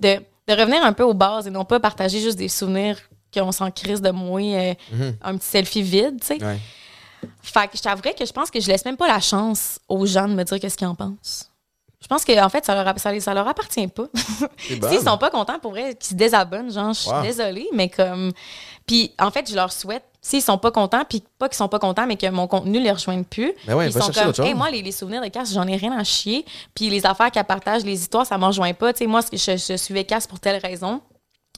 de 0.00 0.52
revenir 0.52 0.84
un 0.84 0.92
peu 0.92 1.02
aux 1.04 1.14
bases 1.14 1.46
et 1.46 1.50
non 1.50 1.64
pas 1.64 1.80
partager 1.80 2.20
juste 2.20 2.36
des 2.36 2.48
souvenirs 2.48 2.98
qu'on 3.32 3.52
s'en 3.52 3.70
crise 3.70 4.02
de 4.02 4.10
moi, 4.10 4.40
euh, 4.42 4.74
Mhm. 4.92 5.16
un 5.22 5.36
petit 5.38 5.48
selfie 5.48 5.82
vide. 5.82 6.20
tu 6.20 6.26
sais. 6.26 6.44
Ouais. 6.44 6.58
Fait 7.40 7.68
que 7.68 7.76
je 7.78 7.82
t'avouerais 7.82 8.12
que 8.12 8.26
je 8.26 8.32
pense 8.32 8.50
que 8.50 8.60
je 8.60 8.68
laisse 8.68 8.84
même 8.84 8.98
pas 8.98 9.08
la 9.08 9.18
chance 9.20 9.78
aux 9.88 10.04
gens 10.04 10.28
de 10.28 10.34
me 10.34 10.44
dire 10.44 10.60
qu'est-ce 10.60 10.76
qu'ils 10.76 10.86
en 10.86 10.94
pensent. 10.94 11.50
Je 12.04 12.08
pense 12.08 12.22
qu'en 12.22 12.48
fait, 12.50 12.62
ça 12.66 12.74
leur, 12.84 12.98
ça, 12.98 13.18
ça 13.18 13.32
leur 13.32 13.48
appartient 13.48 13.88
pas. 13.88 14.04
S'ils 14.58 15.00
sont 15.00 15.16
pas 15.16 15.30
contents 15.30 15.58
pour 15.58 15.70
vrai, 15.70 15.94
qu'ils 15.94 16.10
se 16.10 16.14
désabonnent, 16.14 16.70
genre, 16.70 16.92
je 16.92 17.00
suis 17.00 17.10
Wow. 17.10 17.22
désolée, 17.22 17.66
mais 17.72 17.88
comme. 17.88 18.30
Puis, 18.86 19.10
en 19.18 19.30
fait, 19.30 19.48
je 19.48 19.54
leur 19.56 19.72
souhaite, 19.72 20.04
s'ils 20.20 20.42
sont 20.42 20.58
pas 20.58 20.70
contents, 20.70 21.04
puis 21.08 21.22
pas 21.38 21.48
qu'ils 21.48 21.56
sont 21.56 21.68
pas 21.68 21.78
contents, 21.78 22.06
mais 22.06 22.16
que 22.18 22.28
mon 22.28 22.46
contenu 22.46 22.78
les 22.78 22.90
rejoigne 22.92 23.24
plus. 23.24 23.54
Ben 23.66 23.74
ouais, 23.74 23.86
ils 23.88 23.92
sont 23.94 24.10
comme, 24.12 24.44
hey, 24.44 24.52
moi, 24.52 24.68
les, 24.70 24.82
les 24.82 24.92
souvenirs 24.92 25.22
de 25.22 25.28
Cass, 25.28 25.54
j'en 25.54 25.66
ai 25.66 25.76
rien 25.76 25.96
à 25.98 26.04
chier. 26.04 26.44
Puis 26.74 26.90
les 26.90 27.06
affaires 27.06 27.30
qu'elle 27.30 27.44
partage, 27.44 27.82
les 27.84 27.98
histoires, 27.98 28.26
ça 28.26 28.36
m'en 28.36 28.48
rejoint 28.48 28.74
pas. 28.74 28.92
Tu 28.92 28.98
sais, 28.98 29.06
moi, 29.06 29.20
je, 29.32 29.38
je 29.56 29.76
suivais 29.78 30.04
Cass 30.04 30.26
pour 30.26 30.38
telle 30.40 30.60
raison. 30.60 31.00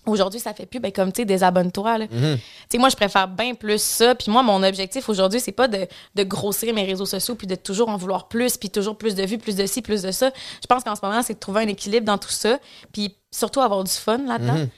Aujourd'hui, 0.07 0.41
ça 0.41 0.55
fait 0.55 0.67
plus, 0.67 0.81
ben, 0.81 0.93
comme, 0.93 1.13
tu 1.13 1.23
sais, 1.23 1.25
désabonne-toi, 1.25 1.99
là. 1.99 2.05
Mhm. 2.11 2.37
Tu 2.37 2.43
sais, 2.71 2.79
moi, 2.79 2.89
je 2.89 2.97
préfère 2.97 3.29
bien 3.29 3.55
plus 3.55 3.81
ça. 3.83 4.15
Puis 4.15 4.31
moi, 4.31 4.43
mon 4.43 4.63
objectif 4.63 5.09
aujourd'hui, 5.09 5.41
c'est 5.41 5.53
pas 5.53 5.69
de, 5.69 5.87
de 6.15 6.23
grossir 6.23 6.73
mes 6.75 6.85
réseaux 6.85 7.07
sociaux 7.07 7.35
puis 7.35 7.47
de 7.47 7.55
toujours 7.57 7.89
en 7.89 7.97
vouloir 7.97 8.29
plus, 8.29 8.57
puis 8.57 8.71
toujours 8.71 8.97
plus 8.97 9.15
de 9.15 9.25
vues, 9.25 9.39
plus 9.39 9.57
de 9.57 9.67
ci, 9.67 9.83
plus 9.83 10.03
de 10.03 10.13
ça. 10.13 10.31
Je 10.63 10.67
pense 10.67 10.85
qu'en 10.85 10.95
ce 10.95 11.05
moment, 11.05 11.23
c'est 11.23 11.35
de 11.35 11.39
trouver 11.41 11.63
un 11.63 11.69
équilibre 11.69 12.07
dans 12.07 12.19
tout 12.19 12.31
ça, 12.31 12.59
puis 12.93 13.17
surtout 13.31 13.61
avoir 13.61 13.85
du 13.85 13.93
fun 13.93 14.19
là-dedans. 14.19 14.55
Mhm. 14.55 14.69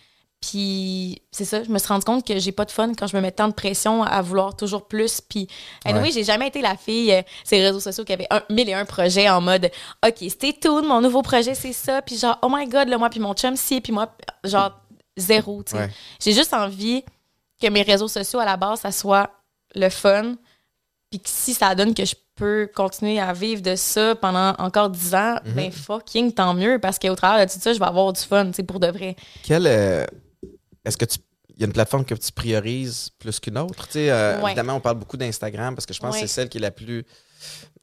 Puis 0.41 1.21
c'est 1.33 1.45
ça, 1.45 1.65
je 1.65 1.69
me 1.69 1.79
suis 1.79 1.89
rendu 1.89 2.05
compte 2.05 2.25
que 2.25 2.39
j'ai 2.39 2.53
pas 2.53 2.65
de 2.65 2.71
fun 2.71 2.93
quand 2.97 3.09
je 3.09 3.17
me 3.17 3.21
mets 3.21 3.33
tant 3.33 3.49
de 3.49 3.53
pression 3.55 4.05
à 4.05 4.23
vouloir 4.23 4.55
toujours 4.57 4.87
plus. 4.87 5.21
Puis, 5.21 5.49
anyway, 5.85 6.05
Ouais. 6.05 6.11
j'ai 6.13 6.23
jamais 6.23 6.47
été 6.47 6.61
la 6.63 6.77
fille, 6.77 7.13
euh, 7.13 7.23
ces 7.43 7.61
réseaux 7.61 7.81
sociaux 7.81 8.05
qui 8.05 8.13
avait 8.13 8.29
un, 8.31 8.41
mille 8.49 8.69
et 8.69 8.75
un 8.75 8.85
projets 8.85 9.29
en 9.29 9.41
mode, 9.41 9.69
OK, 10.07 10.31
stay 10.31 10.53
tuned, 10.53 10.85
mon 10.85 11.01
nouveau 11.01 11.23
projet, 11.23 11.57
c'est 11.57 11.73
ça. 11.73 12.03
Puis 12.03 12.17
genre, 12.19 12.39
oh 12.43 12.49
my 12.51 12.67
God, 12.69 12.87
là, 12.89 12.99
moi, 12.99 13.11
puis 13.11 13.19
mon 13.19 13.35
chum, 13.35 13.57
si, 13.57 13.81
puis 13.81 13.93
moi, 13.93 14.15
genre, 14.45 14.79
zéro. 15.19 15.63
Ouais. 15.75 15.91
J'ai 16.23 16.33
juste 16.33 16.55
envie 16.55 17.05
que 17.61 17.67
mes 17.69 17.83
réseaux 17.83 18.09
sociaux, 18.09 18.39
à 18.39 18.45
la 18.45 18.57
base, 18.57 18.81
ça 18.81 18.93
soit 18.93 19.31
le 19.75 19.89
fun. 19.89 20.35
Puis 21.11 21.21
que 21.21 21.29
si 21.29 21.55
ça 21.55 21.75
donne 21.75 21.95
que 21.95 22.05
je 22.05 22.15
peux 22.35 22.69
continuer 22.75 23.19
à 23.19 23.33
vivre 23.33 23.63
de 23.63 23.75
ça 23.77 24.15
pendant 24.15 24.55
encore 24.59 24.91
10 24.91 25.15
ans, 25.15 25.37
Mhm. 25.45 25.53
ben 25.55 25.73
fucking 25.73 26.33
tant 26.33 26.55
mieux. 26.55 26.79
Parce 26.79 26.99
qu'au 26.99 27.15
travers 27.15 27.47
de 27.47 27.53
tout 27.53 27.59
ça, 27.59 27.73
je 27.73 27.79
vais 27.79 27.85
avoir 27.87 28.13
du 28.13 28.21
fun, 28.21 28.47
tu 28.47 28.53
sais, 28.55 28.63
pour 28.63 28.79
de 28.79 28.87
vrai. 28.89 29.17
Quel, 29.43 29.67
euh, 29.67 30.05
est-ce 30.85 30.97
que 30.97 31.05
tu, 31.07 31.19
il 31.55 31.61
y 31.61 31.65
a 31.65 31.67
une 31.67 31.73
plateforme 31.73 32.05
que 32.05 32.15
tu 32.15 32.31
priorises 32.31 33.11
plus 33.19 33.41
qu'une 33.41 33.59
autre? 33.59 33.87
Tu 33.87 33.95
sais, 33.95 34.11
euh, 34.11 34.39
Ouais. 34.41 34.51
Évidemment, 34.51 34.75
on 34.75 34.81
parle 34.81 34.99
beaucoup 34.99 35.17
d'Instagram 35.17 35.75
parce 35.75 35.87
que 35.87 35.95
je 35.95 35.99
pense 36.01 36.15
Ouais. 36.15 36.21
que 36.23 36.27
c'est 36.29 36.33
celle 36.33 36.49
qui 36.49 36.59
est 36.59 36.61
la 36.61 36.71
plus. 36.71 37.05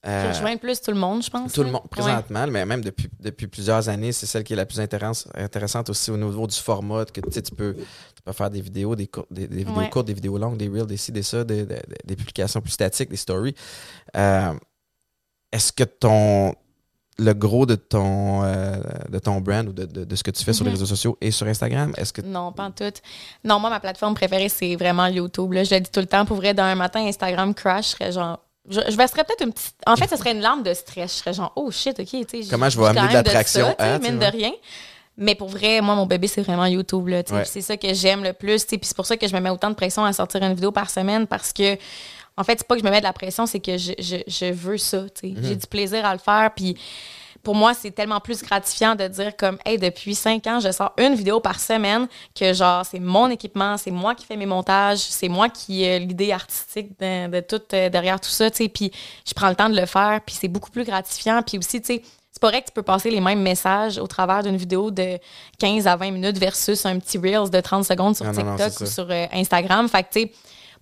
Je 0.03 0.09
euh, 0.11 0.29
rejoins 0.31 0.55
plus 0.57 0.79
tout 0.81 0.91
le 0.91 0.97
monde, 0.97 1.23
je 1.23 1.29
pense. 1.31 1.51
Tout 1.53 1.63
le 1.63 1.71
monde, 1.71 1.81
Ouais. 1.81 1.89
présentement, 1.89 2.45
mais 2.47 2.63
même 2.63 2.81
depuis, 2.81 3.09
depuis 3.19 3.47
plusieurs 3.47 3.89
années, 3.89 4.11
c'est 4.11 4.27
celle 4.27 4.43
qui 4.43 4.53
est 4.53 4.55
la 4.55 4.67
plus 4.67 4.79
intéressante, 4.79 5.89
aussi 5.89 6.11
au 6.11 6.17
niveau 6.17 6.45
du 6.45 6.55
format, 6.55 7.05
que 7.05 7.21
tu 7.21 7.41
peux, 7.55 7.73
tu 7.75 8.21
peux 8.23 8.31
faire 8.33 8.51
des 8.51 8.61
vidéos, 8.61 8.95
des, 8.95 9.07
cour- 9.07 9.25
des, 9.31 9.47
des 9.47 9.57
vidéos 9.63 9.73
Ouais. 9.79 9.89
courtes, 9.89 10.05
des 10.05 10.13
vidéos 10.13 10.37
longues, 10.37 10.57
des 10.57 10.67
reels, 10.69 10.85
des 10.85 10.97
ci, 10.97 11.11
des 11.11 11.23
ça, 11.23 11.43
des, 11.43 11.65
publications 12.15 12.61
plus 12.61 12.71
statiques, 12.71 13.09
des 13.09 13.15
stories. 13.17 13.55
Euh, 14.15 14.53
Est-ce 15.51 15.71
que 15.73 15.83
ton 15.85 16.53
le 17.17 17.31
gros 17.33 17.65
de 17.65 17.75
ton 17.75 18.43
euh, 18.43 18.75
de 19.09 19.19
ton 19.19 19.39
brand 19.39 19.69
ou 19.69 19.71
de, 19.73 19.85
de- 19.85 20.03
de 20.03 20.15
ce 20.17 20.21
que 20.23 20.31
tu 20.31 20.43
fais 20.43 20.51
sur 20.53 20.65
les 20.65 20.69
Mhm. 20.71 20.75
réseaux 20.75 20.85
sociaux 20.85 21.17
est 21.21 21.31
sur 21.31 21.47
Instagram? 21.47 21.93
Est-ce 21.97 22.11
que 22.13 22.21
Non, 22.21 22.51
pas 22.51 22.65
en 22.65 22.71
tout. 22.71 22.83
Non, 23.43 23.57
moi, 23.59 23.69
ma 23.71 23.79
plateforme 23.79 24.13
préférée, 24.15 24.49
c'est 24.49 24.75
vraiment 24.75 25.07
YouTube. 25.07 25.53
Là. 25.53 25.63
Je 25.63 25.73
le 25.75 25.81
dis 25.81 25.89
tout 25.89 26.01
le 26.01 26.05
temps. 26.07 26.25
Pour 26.25 26.35
vrai, 26.37 26.53
d'un 26.53 26.75
matin, 26.75 26.99
Instagram 27.07 27.53
crash, 27.55 27.85
je 27.85 27.91
serais 27.91 28.11
genre. 28.11 28.39
Je, 28.69 28.81
je 28.89 28.95
verserais 28.95 29.23
peut-être 29.23 29.43
une 29.43 29.53
petite. 29.53 29.75
En 29.85 29.95
fait, 29.95 30.09
ce 30.09 30.15
serait 30.15 30.31
une 30.31 30.41
larme 30.41 30.63
de 30.63 30.73
stress. 30.73 31.13
Je 31.13 31.17
serais 31.19 31.33
genre, 31.33 31.51
oh 31.55 31.71
shit, 31.71 31.99
OK. 31.99 32.05
tu 32.05 32.43
sais, 32.43 32.49
Comment 32.49 32.69
je 32.69 32.79
vais 32.79 32.87
amener 32.87 33.07
de 33.07 33.13
l'attraction 33.13 33.75
à, 33.77 33.99
mine 33.99 34.19
de 34.19 34.25
rien. 34.25 34.51
Mais 35.17 35.35
pour 35.35 35.47
vrai, 35.47 35.81
moi, 35.81 35.95
mon 35.95 36.05
bébé, 36.05 36.27
c'est 36.27 36.41
vraiment 36.41 36.65
YouTube. 36.65 37.07
Là. 37.07 37.21
Ouais. 37.29 37.45
C'est 37.45 37.61
ça 37.61 37.77
que 37.77 37.93
j'aime 37.93 38.23
le 38.23 38.33
plus. 38.33 38.65
Puis 38.65 38.79
c'est 38.83 38.95
pour 38.95 39.05
ça 39.05 39.15
que 39.15 39.27
je 39.27 39.33
me 39.33 39.39
mets 39.39 39.49
autant 39.49 39.69
de 39.69 39.75
pression 39.75 40.03
à 40.03 40.11
sortir 40.11 40.43
une 40.43 40.53
vidéo 40.53 40.71
par 40.71 40.89
semaine 40.89 41.25
parce 41.25 41.53
que, 41.53 41.77
en 42.35 42.43
fait, 42.43 42.57
c'est 42.57 42.67
pas 42.67 42.75
que 42.75 42.81
je 42.81 42.85
me 42.85 42.91
mets 42.91 42.99
de 42.99 43.05
la 43.05 43.13
pression, 43.13 43.45
c'est 43.45 43.61
que 43.61 43.77
je, 43.77 43.93
je, 43.97 44.17
je 44.27 44.51
veux 44.51 44.77
ça. 44.77 45.03
tu 45.03 45.29
sais. 45.29 45.33
Mhm. 45.35 45.43
J'ai 45.43 45.55
du 45.55 45.67
plaisir 45.67 46.05
à 46.05 46.13
le 46.13 46.19
faire. 46.19 46.51
Puis 46.53 46.75
pour 47.45 47.55
moi, 47.55 47.75
c'est 47.75 47.91
tellement 47.91 48.19
plus 48.19 48.41
gratifiant 48.41 48.95
de 48.95 49.07
dire 49.07 49.37
comme, 49.37 49.57
hey, 49.65 49.77
depuis 49.77 50.15
cinq 50.15 50.47
ans, 50.47 50.59
je 50.59 50.71
sors 50.71 50.91
une 50.97 51.13
vidéo 51.13 51.39
par 51.39 51.59
semaine 51.59 52.07
que 52.37 52.53
genre, 52.53 52.83
c'est 52.83 52.99
mon 52.99 53.29
équipement, 53.29 53.77
c'est 53.77 53.91
moi 53.91 54.15
qui 54.15 54.25
fais 54.25 54.35
mes 54.35 54.47
montages, 54.47 54.97
c'est 54.97 55.29
moi 55.29 55.47
qui 55.47 55.83
ai 55.83 55.99
l'idée 55.99 56.31
artistique 56.31 56.99
de, 56.99 57.27
de 57.29 57.39
tout, 57.41 57.61
euh, 57.73 57.89
derrière 57.89 58.19
tout 58.19 58.31
ça, 58.31 58.49
tu 58.49 58.57
sais, 58.57 58.67
puis 58.67 58.91
je 59.27 59.33
prends 59.33 59.49
le 59.49 59.55
temps 59.55 59.69
de 59.69 59.79
le 59.79 59.85
faire, 59.85 60.19
puis 60.25 60.35
c'est 60.37 60.47
beaucoup 60.47 60.71
plus 60.71 60.83
gratifiant, 60.83 61.43
puis 61.43 61.59
aussi, 61.59 61.79
tu 61.81 61.93
sais, 61.93 62.01
c'est 62.31 62.41
pas 62.41 62.49
vrai 62.49 62.61
que 62.61 62.67
tu 62.67 62.73
peux 62.73 62.83
passer 62.83 63.11
les 63.11 63.21
mêmes 63.21 63.41
messages 63.41 63.99
au 63.99 64.07
travers 64.07 64.41
d'une 64.43 64.57
vidéo 64.57 64.89
de 64.89 65.19
15 65.59 65.87
à 65.87 65.95
20 65.95 66.11
minutes 66.11 66.37
versus 66.37 66.85
un 66.85 66.99
petit 66.99 67.17
Reels 67.19 67.49
de 67.49 67.61
30 67.61 67.85
secondes 67.85 68.15
sur 68.15 68.25
Non, 68.25 68.33
non, 68.33 68.43
non, 68.43 68.55
TikTok 68.57 68.81
ou 68.81 68.85
sur 68.91 69.07
euh, 69.09 69.27
Instagram. 69.31 69.87
Fait 69.87 70.03
que, 70.03 70.09
tu 70.11 70.19
sais, 70.21 70.31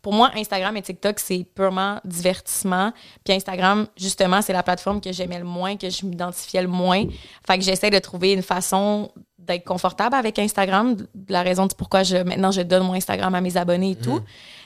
pour 0.03 0.13
moi, 0.13 0.29
Instagram 0.35 0.77
et 0.77 0.81
TikTok, 0.83 1.17
c'est 1.17 1.43
purement 1.55 1.99
divertissement. 2.05 2.93
Puis 3.25 3.33
Instagram, 3.33 3.87
justement, 3.97 4.41
c'est 4.43 4.53
la 4.53 4.61
plateforme 4.61 5.01
que 5.01 5.11
j'aimais 5.11 5.39
le 5.39 5.45
moins, 5.45 5.75
que 5.77 5.89
je 5.89 6.05
m'identifiais 6.05 6.61
le 6.61 6.67
moins. 6.67 7.05
Fait 7.47 7.57
que 7.57 7.63
j'essaie 7.63 7.89
de 7.89 7.97
trouver 7.97 8.33
une 8.33 8.43
façon 8.43 9.11
d'être 9.39 9.63
confortable 9.65 10.15
avec 10.15 10.37
Instagram. 10.39 10.95
La 11.29 11.41
raison 11.41 11.65
de 11.65 11.73
pourquoi 11.73 12.03
je, 12.03 12.17
maintenant 12.17 12.51
je 12.51 12.61
donne 12.61 12.83
mon 12.83 12.93
Instagram 12.93 13.33
à 13.33 13.41
mes 13.41 13.57
abonnés 13.57 13.91
et 13.91 13.95
tout. 13.95 14.19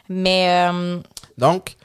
Mais 0.10 0.68
euh, 0.70 1.00
Donc, 1.38 1.76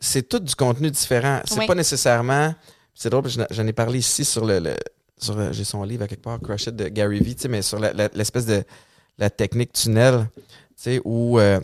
c'est 0.00 0.28
tout 0.28 0.38
du 0.40 0.54
contenu 0.54 0.90
différent. 0.90 1.40
C'est 1.44 1.60
Oui. 1.60 1.66
pas 1.66 1.74
nécessairement. 1.74 2.54
C'est 2.94 3.10
drôle, 3.10 3.24
j'en- 3.28 3.66
ai 3.66 3.72
parlé 3.72 3.98
ici 3.98 4.24
sur 4.24 4.44
le. 4.44 4.58
le- 4.58 4.76
sur 5.18 5.34
le- 5.34 5.52
J'ai 5.52 5.64
son 5.64 5.82
livre 5.82 6.04
à 6.04 6.08
quelque 6.08 6.22
part, 6.22 6.38
Crush 6.40 6.66
It 6.68 6.76
de 6.76 6.88
Gary 6.88 7.20
Vee, 7.20 7.34
tu 7.34 7.42
sais, 7.42 7.48
mais 7.48 7.62
sur 7.62 7.78
l'espèce 7.78 8.46
de 8.46 8.64
la 9.18 9.28
technique 9.30 9.72
tunnel, 9.72 10.28
tu 10.36 10.44
sais, 10.76 11.00
où 11.04 11.38
euh, 11.38 11.60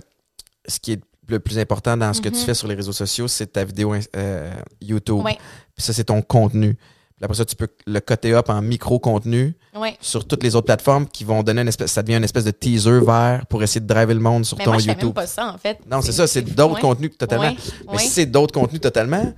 ce 0.66 0.78
qui 0.78 0.92
est 0.92 1.00
le 1.32 1.40
plus 1.40 1.58
important 1.58 1.96
dans 1.96 2.12
ce 2.12 2.20
que 2.20 2.28
tu 2.28 2.36
Mhm. 2.38 2.44
fais 2.44 2.54
sur 2.54 2.68
les 2.68 2.74
réseaux 2.74 2.92
sociaux, 2.92 3.26
c'est 3.28 3.48
ta 3.52 3.64
vidéo 3.64 3.94
euh, 4.16 4.52
YouTube. 4.80 5.22
Puis 5.24 5.84
ça, 5.84 5.92
c'est 5.92 6.04
ton 6.04 6.22
contenu. 6.22 6.74
Puis 6.74 7.24
après 7.24 7.36
ça, 7.36 7.44
tu 7.44 7.54
peux 7.56 7.68
le 7.86 8.00
coter 8.00 8.34
up 8.34 8.48
en 8.48 8.60
micro-contenu 8.62 9.54
sur 10.00 10.26
toutes 10.26 10.42
les 10.42 10.56
autres 10.56 10.66
plateformes 10.66 11.06
qui 11.06 11.22
vont 11.24 11.42
donner 11.44 11.62
une 11.62 11.68
espèce, 11.68 11.92
ça 11.92 12.02
devient 12.02 12.16
une 12.18 12.24
espèce 12.24 12.44
de 12.44 12.50
teaser 12.50 12.98
vert 13.00 13.44
pour 13.48 13.62
essayer 13.62 13.80
de 13.80 13.86
driver 13.86 14.12
le 14.14 14.20
monde 14.20 14.44
sur 14.44 14.58
Mais 14.58 14.64
ton 14.64 14.72
moi, 14.72 14.80
je 14.80 14.86
YouTube. 14.88 15.04
même 15.06 15.12
pas 15.14 15.26
ça, 15.26 15.52
en 15.52 15.58
fait. 15.58 15.78
Non, 15.88 16.00
c'est 16.02 16.10
ça, 16.12 16.26
c'est 16.26 16.42
d'autres 16.42 16.80
contenus 16.80 17.16
totalement. 17.16 17.54
Mais 17.92 17.98
si 17.98 18.08
c'est 18.08 18.26
d'autres 18.26 18.52
contenus 18.52 18.80
totalement, 18.80 19.32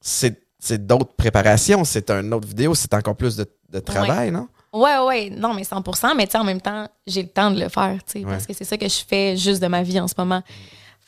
c'est 0.00 0.86
d'autres 0.86 1.14
préparations, 1.16 1.84
c'est 1.84 2.10
une 2.10 2.32
autre 2.34 2.46
vidéo, 2.48 2.74
c'est 2.74 2.92
encore 2.94 3.16
plus 3.16 3.36
de, 3.36 3.46
de 3.70 3.78
travail, 3.80 4.30
non? 4.30 4.48
Ouais, 4.72 4.98
ouais, 5.06 5.30
non, 5.30 5.52
mais 5.52 5.62
100% 5.64 6.14
Mais 6.16 6.26
tu 6.26 6.32
sais, 6.32 6.38
en 6.38 6.44
même 6.44 6.60
temps, 6.60 6.86
j'ai 7.06 7.22
le 7.22 7.28
temps 7.28 7.50
de 7.50 7.58
le 7.60 7.68
faire, 7.68 7.98
tu 8.06 8.12
sais, 8.12 8.18
Ouais. 8.24 8.30
parce 8.30 8.46
que 8.46 8.52
c'est 8.54 8.64
ça 8.64 8.78
que 8.78 8.88
je 8.88 9.00
fais 9.06 9.36
juste 9.36 9.60
de 9.60 9.66
ma 9.66 9.82
vie 9.82 9.98
en 9.98 10.06
ce 10.06 10.14
moment. 10.16 10.42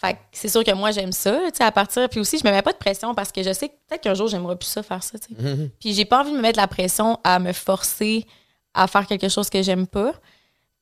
Fait 0.03 0.15
que 0.15 0.19
c'est 0.33 0.49
sûr 0.49 0.65
que 0.65 0.73
moi, 0.73 0.91
j'aime 0.91 1.13
ça, 1.13 1.39
tu 1.47 1.59
sais, 1.59 1.65
à 1.65 1.71
partir. 1.71 2.09
Puis 2.09 2.19
aussi, 2.19 2.39
je 2.39 2.45
me 2.45 2.51
mets 2.51 2.63
pas 2.63 2.73
de 2.73 2.79
pression 2.79 3.15
parce 3.15 3.31
que 3.31 3.43
je 3.43 3.53
sais 3.53 3.69
que 3.69 3.75
peut-être 3.89 4.03
qu'un 4.03 4.15
jour, 4.15 4.27
j'aimerais 4.27 4.57
plus 4.57 4.67
ça, 4.67 4.83
faire 4.83 5.03
ça, 5.03 5.19
tu 5.19 5.35
sais. 5.35 5.43
Mhm. 5.43 5.71
Puis 5.79 5.95
j'ai 5.95 6.05
pas 6.05 6.21
envie 6.21 6.33
de 6.33 6.37
me 6.37 6.43
mettre 6.43 6.59
la 6.59 6.67
pression 6.67 7.21
à 7.23 7.39
me 7.39 7.53
forcer 7.53 8.27
à 8.75 8.87
faire 8.87 9.07
quelque 9.07 9.29
chose 9.29 9.49
que 9.49 9.63
j'aime 9.63 9.87
pas. 9.87 10.13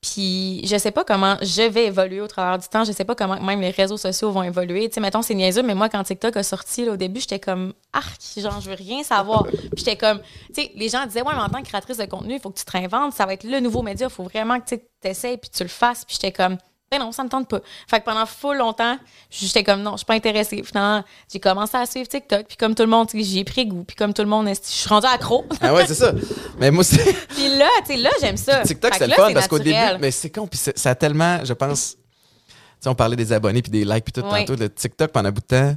Puis 0.01 0.67
je 0.67 0.79
sais 0.79 0.93
pas 0.93 1.05
comment 1.05 1.37
je 1.43 1.69
vais 1.69 1.87
évoluer 1.87 2.23
au 2.23 2.27
travers 2.27 2.57
du 2.57 2.67
temps. 2.67 2.85
Je 2.85 2.93
sais 2.93 3.05
pas 3.05 3.15
comment 3.15 3.39
même 3.39 3.61
les 3.61 3.71
réseaux 3.71 3.99
sociaux 3.99 4.31
vont 4.31 4.43
évoluer. 4.43 4.89
Tu 4.89 4.95
sais, 4.95 5.01
mettons, 5.01 5.21
c'est 5.21 5.35
niaiseux, 5.35 5.63
mais 5.63 5.75
moi, 5.75 5.91
quand 5.91 6.03
TikTok 6.03 6.39
a 6.39 6.43
sorti, 6.43 6.87
là, 6.87 6.93
au 6.93 6.97
début, 6.97 7.21
j'étais 7.21 7.41
comme 7.41 7.75
arc, 7.93 8.19
genre, 8.39 8.59
je 8.63 8.71
veux 8.71 8.77
rien 8.77 9.03
savoir. 9.03 9.45
Puis 9.47 9.71
j'étais 9.77 9.97
comme, 9.97 10.21
tu 10.55 10.63
sais, 10.63 10.73
les 10.75 10.89
gens 10.89 11.05
disaient, 11.05 11.21
ouais, 11.21 11.35
mais 11.35 11.43
en 11.43 11.51
tant 11.51 11.61
que 11.61 11.69
créatrice 11.69 11.99
de 11.99 12.07
contenu, 12.07 12.35
il 12.35 12.41
faut 12.41 12.49
que 12.49 12.59
tu 12.59 12.65
te 12.65 12.73
réinventes. 12.73 13.13
Ça 13.13 13.27
va 13.27 13.35
être 13.35 13.45
le 13.45 13.61
nouveau 13.61 13.83
média. 13.83 14.07
Il 14.07 14.13
faut 14.13 14.25
vraiment 14.25 14.59
que 14.59 14.75
tu 14.75 14.81
essaies 15.05 15.37
puis 15.37 15.51
tu 15.51 15.63
le 15.63 15.69
fasses. 15.69 16.07
Puis 16.07 16.17
j'étais 16.19 16.33
comme, 16.33 16.57
ben 16.93 16.99
non, 16.99 17.13
ça 17.13 17.23
me 17.23 17.29
tente 17.29 17.47
pas. 17.47 17.61
Fait 17.89 18.01
que 18.01 18.05
pendant 18.05 18.27
full 18.27 18.57
longtemps, 18.57 18.99
j'étais 19.31 19.63
comme 19.63 19.81
non, 19.81 19.93
je 19.93 19.99
suis 19.99 20.07
pas 20.07 20.15
intéressée. 20.15 20.61
Finalement, 20.65 21.05
j'ai 21.33 21.39
commencé 21.39 21.77
à 21.77 21.87
suivre 21.87 22.09
TikTok, 22.09 22.49
puis 22.49 22.57
comme 22.57 22.75
tout 22.75 22.83
le 22.83 22.89
monde, 22.89 23.09
j'y 23.15 23.39
ai 23.39 23.45
pris 23.45 23.65
goût, 23.65 23.85
puis 23.85 23.95
comme 23.95 24.13
tout 24.13 24.23
le 24.23 24.29
monde, 24.29 24.49
je 24.49 24.55
suis 24.61 24.89
rendue 24.89 25.07
accro? 25.07 25.45
Ah 25.61 25.73
ouais, 25.73 25.87
c'est 25.87 25.95
ça. 25.95 26.13
Mais 26.59 26.73
moi, 26.73 26.83
c'est. 26.83 27.13
puis 27.29 27.57
là, 27.57 27.69
tu 27.87 27.93
sais, 27.93 27.97
là, 27.97 28.11
j'aime 28.21 28.37
ça. 28.37 28.63
TikTok, 28.63 28.95
c'est 28.99 29.07
le 29.07 29.13
fun 29.13 29.33
parce 29.33 29.47
qu'au 29.47 29.61
début, 29.61 29.77
mais 30.01 30.11
c'est 30.11 30.31
con, 30.31 30.49
puis 30.49 30.59
ça 30.59 30.91
a 30.91 30.95
tellement, 30.97 31.45
je 31.45 31.53
pense. 31.53 31.93
Tu 31.93 32.55
sais, 32.81 32.89
on 32.89 32.95
parlait 32.97 33.15
des 33.15 33.33
abonnés, 33.33 33.63
puis 33.63 33.71
des 33.71 33.85
likes, 33.85 34.05
puis 34.07 34.13
tout 34.13 34.23
tantôt. 34.23 34.57
Le 34.57 34.69
TikTok, 34.69 35.13
pendant 35.13 35.29
un 35.29 35.33
bout 35.33 35.43
de 35.43 35.47
temps, 35.47 35.77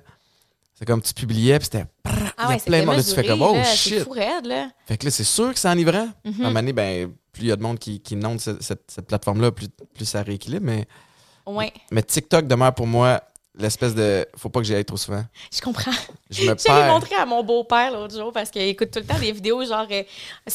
c'est 0.73 0.85
comme 0.85 1.01
tu 1.03 1.13
publiais, 1.13 1.59
puis 1.59 1.65
c'était. 1.71 1.85
Ah 2.37 2.49
ouais, 2.49 2.57
plein 2.57 2.81
de 2.81 2.85
monde. 2.87 3.03
tu 3.03 3.13
fais 3.13 3.23
comme, 3.23 3.43
oh 3.43 3.55
shit. 3.63 4.03
Fou 4.03 4.09
raide, 4.09 4.45
là. 4.45 4.69
Fait 4.87 4.97
que 4.97 5.05
là, 5.05 5.11
c'est 5.11 5.23
sûr 5.23 5.53
que 5.53 5.59
c'est 5.59 5.69
enivrant. 5.69 6.07
Mm 6.25 6.31
-hmm. 6.31 6.41
À 6.41 6.45
un 6.45 6.47
moment 6.47 6.59
donné, 6.59 6.73
ben, 6.73 7.13
plus 7.33 7.43
il 7.43 7.47
y 7.47 7.51
a 7.51 7.55
de 7.57 7.61
monde 7.63 7.79
qui, 7.79 7.99
qui 7.99 8.13
inonde 8.13 8.39
cette, 8.39 8.63
cette, 8.63 8.83
cette 8.87 9.07
plateforme-là, 9.07 9.51
plus, 9.51 9.67
plus 9.93 10.05
ça 10.05 10.21
rééquilibre. 10.21 10.65
Mais 10.65 10.87
Ouais. 11.45 11.73
Mais 11.91 12.03
TikTok 12.03 12.47
demeure 12.47 12.73
pour 12.73 12.87
moi 12.87 13.21
l'espèce 13.57 13.93
de. 13.93 14.25
Faut 14.37 14.49
pas 14.49 14.61
que 14.61 14.65
j'y 14.65 14.73
aille 14.73 14.85
trop 14.85 14.97
souvent. 14.97 15.23
Je 15.53 15.61
comprends. 15.61 15.91
Je 16.29 16.49
me 16.49 16.55
J'avais 16.65 16.87
montré 16.87 17.15
à 17.15 17.25
mon 17.25 17.43
beau-père 17.43 17.91
l'autre 17.91 18.15
jour 18.17 18.31
parce 18.31 18.49
qu'il 18.49 18.61
écoute 18.63 18.91
tout 18.91 18.99
le 18.99 19.05
temps 19.05 19.19
des 19.19 19.31
vidéos 19.31 19.65
genre 19.65 19.85
euh, 19.91 20.03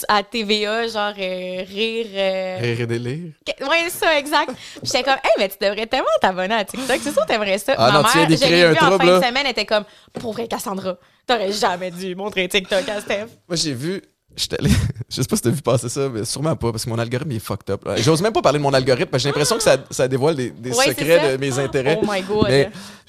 à 0.08 0.22
TVA, 0.22 0.88
genre 0.88 1.12
euh, 1.18 1.62
rire. 1.62 2.06
Euh... 2.14 2.58
Rire 2.60 2.80
et 2.80 2.86
délire. 2.86 3.32
Oui, 3.60 3.90
ça, 3.90 4.18
exact. 4.18 4.50
J'étais 4.82 5.02
comme, 5.02 5.14
hey, 5.22 5.30
mais 5.38 5.48
tu 5.48 5.56
devrais 5.60 5.86
tellement 5.86 6.06
t'abonner 6.20 6.54
à 6.54 6.64
TikTok. 6.64 6.98
C'est 7.02 7.12
sûr 7.12 7.22
que 7.22 7.28
t'aimerais 7.28 7.58
ça. 7.58 7.74
Ah 7.76 7.92
Ma 7.92 7.98
non, 7.98 8.02
mère, 8.02 8.12
tu 8.12 8.18
viens 8.18 8.26
d'écrire 8.26 8.68
un 8.68 8.70
vu 8.70 8.76
trouble, 8.76 8.94
en 8.94 8.98
fin 8.98 9.04
là. 9.04 9.20
de 9.20 9.24
semaine, 9.24 9.42
elle 9.44 9.52
était 9.52 9.66
comme, 9.66 9.84
pour 10.14 10.32
vrai, 10.32 10.48
Cassandra, 10.48 10.96
t'aurais 11.26 11.52
jamais 11.52 11.90
dû 11.90 12.14
montrer 12.14 12.48
TikTok 12.48 12.88
à 12.88 13.00
Steph. 13.00 13.26
Moi, 13.46 13.56
j'ai 13.56 13.74
vu. 13.74 14.02
Je 15.08 15.22
sais 15.22 15.24
pas 15.28 15.36
si 15.36 15.42
t'as 15.42 15.50
vu 15.50 15.62
passer 15.62 15.88
ça, 15.88 16.08
mais 16.08 16.24
sûrement 16.24 16.54
pas, 16.56 16.70
parce 16.70 16.84
que 16.84 16.90
mon 16.90 16.98
algorithme 16.98 17.32
est 17.32 17.38
fucked 17.38 17.70
up. 17.70 17.82
J'ose 17.98 18.22
même 18.22 18.32
pas 18.32 18.42
parler 18.42 18.58
de 18.58 18.62
mon 18.62 18.72
algorithme, 18.72 19.10
parce 19.10 19.22
que 19.22 19.28
j'ai 19.28 19.28
l'impression 19.30 19.56
que 19.56 19.62
ça, 19.62 19.76
ça 19.90 20.06
dévoile 20.08 20.36
des, 20.36 20.50
des 20.50 20.70
Ouais, 20.70 20.84
c'est 20.84 20.90
secrets 20.90 21.32
de 21.32 21.36
mes 21.40 21.58
intérêts. 21.58 21.98
Oh 22.02 22.06
my 22.08 22.22
god. 22.22 22.46
Mais 22.48 22.70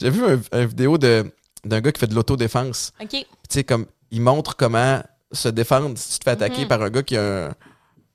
j'ai 0.00 0.10
vu 0.10 0.24
un, 0.24 0.40
un 0.52 0.66
vidéo 0.66 0.98
d'un 0.98 1.80
gars 1.80 1.92
qui 1.92 2.00
fait 2.00 2.06
de 2.06 2.14
l'autodéfense. 2.14 2.92
OK. 3.00 3.08
tu 3.10 3.24
sais, 3.48 3.64
comme, 3.64 3.86
il 4.10 4.20
montre 4.22 4.56
comment 4.56 5.02
se 5.32 5.48
défendre 5.48 5.96
si 5.96 6.14
tu 6.14 6.18
te 6.20 6.24
fais 6.24 6.30
attaquer 6.30 6.62
Mhm. 6.62 6.68
par 6.68 6.82
un 6.82 6.90
gars 6.90 7.02
qui 7.02 7.16
a 7.16 7.46
un, 7.46 7.50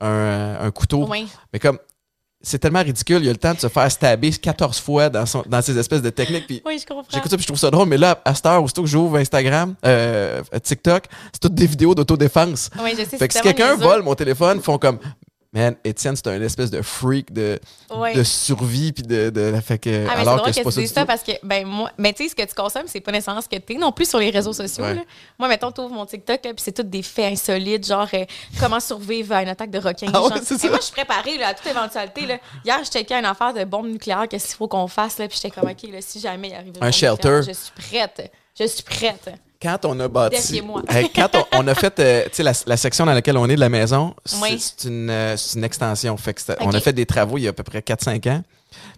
un, 0.02 0.60
un 0.66 0.72
couteau. 0.72 1.08
Oui. 1.10 1.28
Mais 1.54 1.60
comme, 1.60 1.80
c'est 2.46 2.60
tellement 2.60 2.84
ridicule, 2.84 3.24
il 3.24 3.30
a 3.30 3.32
le 3.32 3.38
temps 3.38 3.54
de 3.54 3.60
se 3.60 3.68
faire 3.68 3.92
stabber 3.92 4.30
14 4.32 4.80
fois 4.80 5.10
dans, 5.10 5.26
son, 5.26 5.44
dans 5.48 5.62
ces 5.62 5.78
espèces 5.78 6.02
de 6.02 6.12
techniques. 6.12 6.46
Puis 6.46 6.62
Oui, 6.66 6.78
je 6.80 6.86
comprends. 6.86 7.04
j'écoute 7.12 7.32
ça, 7.32 7.38
puis 7.38 7.44
je 7.44 7.48
trouve 7.48 7.60
ça 7.60 7.72
drôle. 7.72 7.88
Mais 7.88 7.98
là, 7.98 8.22
à 8.24 8.36
cette 8.36 8.46
heure, 8.46 8.64
aussitôt 8.64 8.84
que 8.84 8.88
j'ouvre 8.88 9.18
Instagram, 9.18 9.74
euh, 9.86 10.42
TikTok, 10.64 11.06
c'est 11.34 11.40
toutes 11.40 11.56
des 11.56 11.66
vidéos 11.66 11.96
d'autodéfense. 11.96 12.70
Oui, 12.84 12.92
je 12.92 13.04
sais. 13.04 13.18
Fait 13.18 13.28
que 13.28 13.34
si 13.34 13.42
quelqu'un 13.42 13.76
vole 13.76 14.04
mon 14.04 14.14
téléphone, 14.14 14.58
ils 14.60 14.64
font 14.64 14.78
comme. 14.78 15.00
Man, 15.56 15.76
Étienne, 15.86 16.18
c'est 16.18 16.28
un 16.28 16.42
espèce 16.42 16.70
de 16.70 16.82
freak 16.82 17.32
de, 17.32 17.58
Ouais. 17.90 18.14
de 18.14 18.24
survie, 18.24 18.92
puis 18.92 19.04
de, 19.04 19.30
de. 19.30 19.54
Fait 19.62 19.78
que, 19.78 19.90
Ah, 19.90 19.92
mais 19.92 20.06
c'est 20.08 20.20
alors 20.20 20.36
drôle 20.38 20.52
que 20.54 20.62
que, 20.64 20.70
c'est 20.72 20.82
tu 20.82 20.88
ça 20.88 21.06
parce 21.06 21.24
que, 21.24 21.32
ben, 21.44 21.66
moi, 21.66 21.90
mais 21.98 22.12
tu 22.12 22.24
sais, 22.24 22.30
ce 22.30 22.36
que 22.36 22.42
tu 22.46 22.54
consommes, 22.54 22.88
c'est 22.88 23.00
pas 23.00 23.14
nécessairement 23.14 23.40
ce 23.42 23.48
que 23.48 23.56
t'es 23.56 23.76
non 23.76 23.94
plus 23.94 24.10
sur 24.10 24.20
les 24.20 24.30
réseaux 24.32 24.52
sociaux. 24.52 24.84
Ouais. 24.84 24.96
là. 24.96 25.02
Moi, 25.40 25.48
mettons, 25.48 25.72
tu 25.72 25.80
ouvres 25.80 25.94
mon 25.94 26.06
TikTok, 26.06 26.44
là, 26.44 26.54
puis 26.54 26.62
c'est 26.62 26.74
tous 26.74 26.84
des 26.84 27.02
faits 27.02 27.32
insolites, 27.32 27.88
genre 27.88 28.08
euh, 28.14 28.26
comment 28.60 28.82
survivre 28.82 29.34
à 29.34 29.44
une 29.44 29.48
attaque 29.48 29.72
de 29.72 29.80
requin. 29.80 30.08
Ah 30.14 30.22
ouais, 30.24 30.28
Et 30.28 30.68
moi, 30.70 30.78
je 30.80 30.84
suis 30.84 30.92
préparée 30.94 31.38
là, 31.38 31.48
à 31.48 31.54
toute 31.54 31.68
éventualité. 31.68 32.26
Là. 32.26 32.38
Hier, 32.66 32.80
je 32.84 32.90
checkais 32.92 33.16
une 33.16 33.24
affaire 33.26 33.54
de 33.54 33.64
bombe 33.64 33.88
nucléaire, 33.88 34.28
qu'est-ce 34.30 34.48
qu'il 34.48 34.56
faut 34.58 34.68
qu'on 34.68 34.88
fasse, 34.88 35.18
là, 35.20 35.28
puis 35.30 35.40
j'étais 35.42 35.58
comme, 35.58 35.70
OK, 35.70 35.90
là, 35.90 36.00
si 36.02 36.20
jamais 36.20 36.50
il 36.50 36.56
arrive 36.56 36.74
Un 36.82 36.92
shelter. 36.92 37.42
Je 37.48 37.54
suis 37.54 37.72
prête. 37.90 38.30
Je 38.60 38.68
suis 38.68 38.84
prête. 38.84 39.30
Quand 39.66 39.86
on 39.86 40.00
a 40.00 40.08
bâti. 40.08 40.62
Quand 41.16 41.30
on, 41.36 41.46
on 41.60 41.68
a 41.68 41.76
fait 41.76 42.00
euh, 42.00 42.24
tu 42.26 42.30
sais, 42.34 42.44
la, 42.44 42.54
la 42.68 42.78
section 42.78 43.06
dans 43.06 43.14
laquelle 43.14 43.38
on 43.38 43.48
est 43.50 43.56
de 43.56 43.60
la 43.60 43.70
maison, 43.70 44.16
c'est 44.26 44.42
Oui. 44.42 44.60
c'est 44.60 44.88
une, 44.88 45.10
euh, 45.10 45.36
une 45.56 45.64
extension. 45.64 46.16
Fait 46.18 46.34
que 46.34 46.42
c'était- 46.42 46.58
On 46.62 46.72
a 46.72 46.80
fait 46.80 46.94
des 46.94 47.06
travaux 47.06 47.38
il 47.38 47.42
y 47.44 47.48
a 47.48 47.50
à 47.50 47.54
peu 47.54 47.64
près 47.64 47.80
4-5 47.82 48.28
ans. 48.30 48.44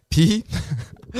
Puis, 0.10 0.44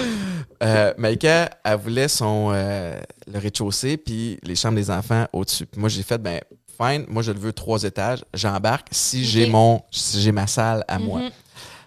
euh, 0.64 0.94
Maïka, 0.98 1.50
elle 1.64 1.78
voulait 1.80 2.08
son, 2.08 2.52
euh, 2.54 3.00
le 3.32 3.40
rez-de-chaussée, 3.40 3.98
puis 3.98 4.40
les 4.44 4.56
chambres 4.56 4.76
des 4.76 4.90
enfants 4.92 5.26
au-dessus. 5.34 5.66
Puis 5.66 5.80
moi, 5.80 5.90
j'ai 5.90 6.04
fait, 6.04 6.18
ben, 6.18 6.40
fine, 6.82 7.06
moi, 7.08 7.24
je 7.24 7.32
le 7.32 7.40
veux 7.40 7.54
trois 7.54 7.84
étages. 7.84 8.24
J'embarque 8.34 8.88
si 8.92 9.26
j'ai 9.26 9.48
mon, 9.48 9.82
si 9.92 10.22
j'ai 10.22 10.32
ma 10.32 10.48
salle 10.48 10.84
à 10.88 11.00
moi. 11.00 11.22
Mhm. 11.22 11.30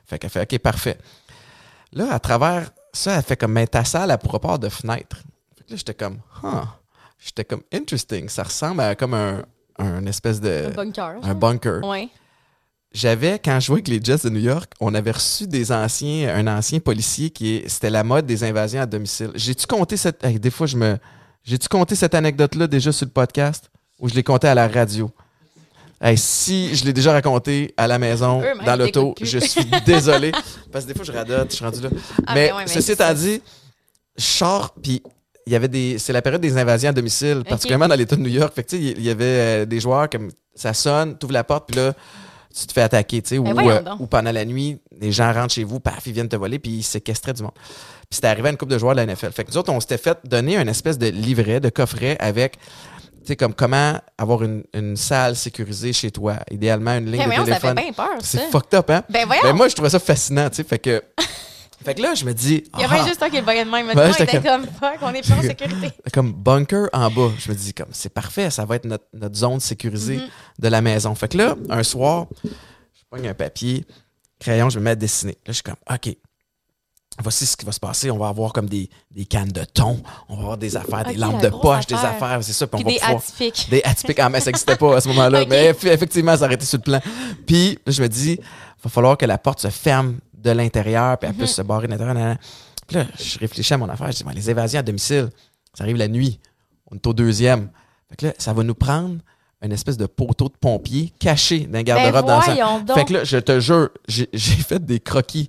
Fait 0.06 0.18
qu'elle 0.18 0.30
fait, 0.30 0.42
OK, 0.42 0.58
parfait. 0.58 0.98
Là, 1.92 2.12
à 2.12 2.18
travers 2.18 2.70
ça, 2.92 3.16
elle 3.16 3.22
fait 3.22 3.36
comme, 3.36 3.52
mais 3.52 3.66
ta 3.66 3.84
salle, 3.84 4.10
elle 4.10 4.18
pourra 4.18 4.38
pas 4.40 4.48
avoir 4.48 4.58
de 4.58 4.68
fenêtre. 4.68 5.16
Fait 5.56 5.64
que 5.64 5.70
là, 5.70 5.76
j'étais 5.76 5.94
comme, 5.94 6.18
huh. 6.42 6.48
J'étais 7.20 7.44
comme, 7.44 7.62
interesting. 7.72 8.28
Ça 8.28 8.42
ressemble 8.42 8.80
à 8.80 8.94
comme 8.94 9.14
un, 9.14 9.42
un 9.78 10.04
espèce 10.06 10.40
de. 10.40 10.66
Un 10.68 10.70
bunker. 10.70 11.14
un 11.22 11.34
bunker. 11.34 11.84
Ouais. 11.84 12.08
J'avais, 12.92 13.38
quand 13.38 13.60
je 13.60 13.66
jouais 13.66 13.76
avec 13.76 13.88
les 13.88 14.00
Jets 14.02 14.24
de 14.24 14.30
New 14.30 14.40
York, 14.40 14.72
on 14.80 14.94
avait 14.94 15.12
reçu 15.12 15.46
des 15.46 15.70
anciens, 15.70 16.34
un 16.34 16.46
ancien 16.48 16.80
policier 16.80 17.30
qui 17.30 17.56
est, 17.56 17.68
c'était 17.68 17.90
la 17.90 18.02
mode 18.02 18.26
des 18.26 18.42
invasions 18.42 18.80
à 18.80 18.86
domicile. 18.86 19.30
J'ai-tu 19.36 19.66
compté 19.68 19.96
cette, 19.96 20.24
hey, 20.24 20.40
des 20.40 20.50
fois 20.50 20.66
je 20.66 20.76
me, 20.76 20.98
j'ai-tu 21.44 21.68
compté 21.68 21.94
cette 21.94 22.16
anecdote-là 22.16 22.66
déjà 22.66 22.90
sur 22.90 23.06
le 23.06 23.12
podcast 23.12 23.70
ou 24.00 24.08
je 24.08 24.14
l'ai 24.14 24.24
compté 24.24 24.48
à 24.48 24.56
la 24.56 24.66
radio? 24.66 25.08
Hey, 26.00 26.18
si 26.18 26.74
je 26.74 26.84
l'ai 26.84 26.92
déjà 26.92 27.12
raconté 27.12 27.74
à 27.76 27.86
la 27.86 27.98
maison, 28.00 28.42
dans 28.64 28.74
l'auto, 28.74 29.14
je 29.20 29.38
suis 29.38 29.66
désolé. 29.86 30.32
parce 30.72 30.84
que 30.84 30.88
des 30.90 30.94
fois, 30.96 31.04
je 31.04 31.12
radote, 31.12 31.50
je 31.50 31.56
suis 31.56 31.64
rendu 31.64 31.80
là. 31.82 31.90
Ah, 32.26 32.34
mais 32.34 32.48
ben 32.48 32.56
ouais, 32.56 32.62
mais 32.62 32.72
ceci 32.72 32.92
étant 32.92 33.12
dit, 33.14 33.40
je 34.16 34.24
sors, 34.24 34.74
puis 34.82 35.02
il 35.50 35.52
y 35.52 35.56
avait 35.56 35.66
des. 35.68 35.98
C'est 35.98 36.12
la 36.12 36.22
période 36.22 36.40
des 36.40 36.56
invasions 36.56 36.90
à 36.90 36.92
domicile, 36.92 37.42
particulièrement 37.48 37.88
dans 37.88 37.96
l'État 37.96 38.14
de 38.14 38.20
New 38.20 38.30
York. 38.30 38.54
Fait 38.54 38.62
que, 38.62 38.76
il 38.76 39.02
y 39.02 39.10
avait 39.10 39.24
euh, 39.24 39.64
des 39.64 39.80
joueurs 39.80 40.08
comme 40.08 40.30
ça 40.54 40.72
sonne, 40.74 41.16
tu 41.18 41.24
ouvres 41.26 41.32
la 41.32 41.42
porte, 41.42 41.66
puis 41.66 41.76
là, 41.76 41.92
tu 42.56 42.66
te 42.68 42.72
fais 42.72 42.82
attaquer, 42.82 43.20
tu 43.20 43.30
sais, 43.30 43.38
ou, 43.38 43.42
Ben 43.42 43.54
voyons 43.54 43.70
euh, 43.70 43.94
ou 43.98 44.06
pendant 44.06 44.30
la 44.30 44.44
nuit, 44.44 44.78
les 45.00 45.10
gens 45.10 45.32
rentrent 45.32 45.52
chez 45.52 45.64
vous, 45.64 45.80
paf, 45.80 46.06
ils 46.06 46.12
viennent 46.12 46.28
te 46.28 46.36
voler, 46.36 46.60
puis 46.60 46.70
ils 46.70 46.82
séquestraient 46.84 47.32
du 47.32 47.42
monde. 47.42 47.52
Puis 47.54 48.06
c'était 48.16 48.28
arrivé 48.28 48.46
à 48.48 48.50
une 48.52 48.56
couple 48.58 48.72
de 48.72 48.78
joueurs 48.78 48.94
de 48.94 49.00
la 49.00 49.06
NFL. 49.06 49.32
Fait 49.32 49.42
que 49.42 49.50
nous 49.50 49.56
autres, 49.58 49.72
on 49.72 49.80
s'était 49.80 49.98
fait 49.98 50.18
donner 50.24 50.56
une 50.56 50.68
espèce 50.68 50.98
de 50.98 51.08
livret, 51.08 51.58
de 51.58 51.68
coffret 51.68 52.16
avec, 52.20 52.56
tu 52.58 52.60
sais, 53.24 53.36
comme 53.36 53.54
comment 53.54 53.98
avoir 54.18 54.44
une, 54.44 54.62
une 54.72 54.96
salle 54.96 55.34
sécurisée 55.34 55.92
chez 55.92 56.12
toi. 56.12 56.36
Idéalement, 56.48 56.92
une 56.96 57.06
ligne 57.10 57.22
Eh, 57.22 57.24
de 57.24 57.28
voyons, 57.28 57.44
téléphone. 57.44 57.76
C'est 58.20 58.50
fucked 58.52 58.74
up, 58.78 58.88
hein? 58.90 59.02
Ben. 59.10 59.26
Ben 59.42 59.52
moi, 59.52 59.66
je 59.66 59.74
trouvais 59.74 59.90
ça 59.90 59.98
fascinant, 59.98 60.48
tu 60.48 60.56
sais. 60.56 60.64
Fait 60.64 60.78
que, 60.78 61.02
fait 61.84 61.94
que 61.94 62.02
là, 62.02 62.14
je 62.14 62.24
me 62.24 62.32
dis. 62.34 62.64
Il 62.74 62.80
y 62.80 62.84
a 62.84 62.88
ah, 62.90 63.06
juste 63.06 63.18
toi 63.18 63.30
qui 63.30 63.36
le 63.36 63.42
voyais 63.42 63.64
de 63.64 63.70
même. 63.70 63.86
Ouais, 63.88 63.94
moi, 63.94 64.08
il 64.18 64.22
était 64.22 64.40
comme 64.42 64.64
fuck, 64.64 64.98
on 65.02 65.14
est 65.14 65.22
plus 65.22 65.32
en 65.32 65.42
sécurité. 65.42 65.90
comme 66.12 66.32
bunker 66.32 66.88
en 66.92 67.10
bas. 67.10 67.30
Je 67.38 67.50
me 67.50 67.54
dis 67.56 67.72
comme 67.74 67.88
c'est 67.92 68.12
parfait, 68.12 68.50
ça 68.50 68.64
va 68.64 68.76
être 68.76 68.84
notre, 68.84 69.04
notre 69.14 69.36
zone 69.36 69.60
sécurisée 69.60 70.16
Mhm. 70.18 70.28
de 70.58 70.68
la 70.68 70.80
maison. 70.82 71.14
Fait 71.14 71.28
que 71.28 71.38
là, 71.38 71.56
un 71.68 71.82
soir, 71.82 72.26
je 72.44 72.50
pogne 73.10 73.28
un 73.28 73.34
papier, 73.34 73.84
crayon, 74.38 74.68
je 74.70 74.78
me 74.78 74.84
mets 74.84 74.90
à 74.90 74.94
dessiner. 74.96 75.32
Là, 75.32 75.38
je 75.48 75.52
suis 75.52 75.62
comme 75.62 75.76
OK. 75.90 76.16
Voici 77.22 77.44
ce 77.44 77.54
qui 77.56 77.66
va 77.66 77.72
se 77.72 77.80
passer. 77.80 78.10
On 78.10 78.16
va 78.16 78.28
avoir 78.28 78.52
comme 78.52 78.68
des, 78.68 78.88
des 79.10 79.26
cannes 79.26 79.48
de 79.50 79.64
thon, 79.64 80.00
on 80.28 80.36
va 80.36 80.42
avoir 80.42 80.56
des 80.56 80.76
affaires, 80.76 81.04
des 81.04 81.16
lampes 81.16 81.42
la 81.42 81.50
de 81.50 81.54
poche, 81.56 81.86
des 81.86 81.94
affaire. 81.94 82.10
affaires, 82.22 82.38
c'est 82.42 82.52
ça. 82.54 82.66
Puis 82.66 82.80
on 82.80 82.84
va 82.86 82.90
des 82.92 82.98
pouvoir- 82.98 83.18
atypiques. 83.18 83.66
des 83.68 83.82
atypiques. 83.84 84.18
Ah, 84.20 84.28
mais 84.30 84.40
ça 84.40 84.46
n'existait 84.46 84.76
pas 84.76 84.96
à 84.96 85.00
ce 85.02 85.08
moment-là. 85.08 85.44
Mais 85.48 85.72
eff- 85.72 85.86
effectivement, 85.86 86.34
ça 86.36 86.44
aurait 86.46 86.54
été 86.54 86.64
sur 86.64 86.78
le 86.78 86.82
plan. 86.84 87.00
Puis, 87.46 87.78
là, 87.84 87.92
je 87.92 88.00
me 88.02 88.08
dis, 88.08 88.38
il 88.38 88.82
va 88.82 88.88
falloir 88.88 89.18
que 89.18 89.26
la 89.26 89.36
porte 89.36 89.60
se 89.60 89.68
ferme 89.68 90.18
de 90.42 90.50
l'intérieur, 90.50 91.18
puis 91.18 91.28
elle 91.28 91.34
Mhm. 91.34 91.38
puisse 91.42 91.54
se 91.54 91.62
barrer 91.62 91.86
de 91.86 91.92
l'intérieur. 91.92 92.36
Puis 92.86 92.96
là, 92.96 93.04
je 93.18 93.38
réfléchis 93.38 93.72
à 93.74 93.78
mon 93.78 93.88
affaire. 93.88 94.10
Je 94.10 94.16
dis, 94.18 94.24
ben, 94.24 94.32
les 94.32 94.50
évasions 94.50 94.80
à 94.80 94.82
domicile, 94.82 95.28
ça 95.74 95.84
arrive 95.84 95.96
la 95.96 96.08
nuit. 96.08 96.40
On 96.90 96.96
est 96.96 97.06
au 97.06 97.12
deuxième. 97.12 97.70
Fait 98.08 98.16
que 98.16 98.26
là, 98.26 98.32
ça 98.38 98.52
va 98.52 98.62
nous 98.64 98.74
prendre 98.74 99.16
une 99.62 99.72
espèce 99.72 99.96
de 99.96 100.06
poteau 100.06 100.48
de 100.48 100.54
pompier 100.58 101.12
caché 101.20 101.60
dans 101.60 101.78
un 101.78 101.82
garde-robe 101.82 102.26
dans 102.26 102.40
le 102.40 102.46
Ben 102.46 102.84
donc. 102.84 102.96
Fait 102.98 103.04
que 103.04 103.12
là, 103.12 103.24
je 103.24 103.36
te 103.36 103.60
jure, 103.60 103.90
j'ai 104.08 104.28
j'ai 104.32 104.56
fait 104.56 104.84
des 104.84 104.98
croquis. 105.00 105.48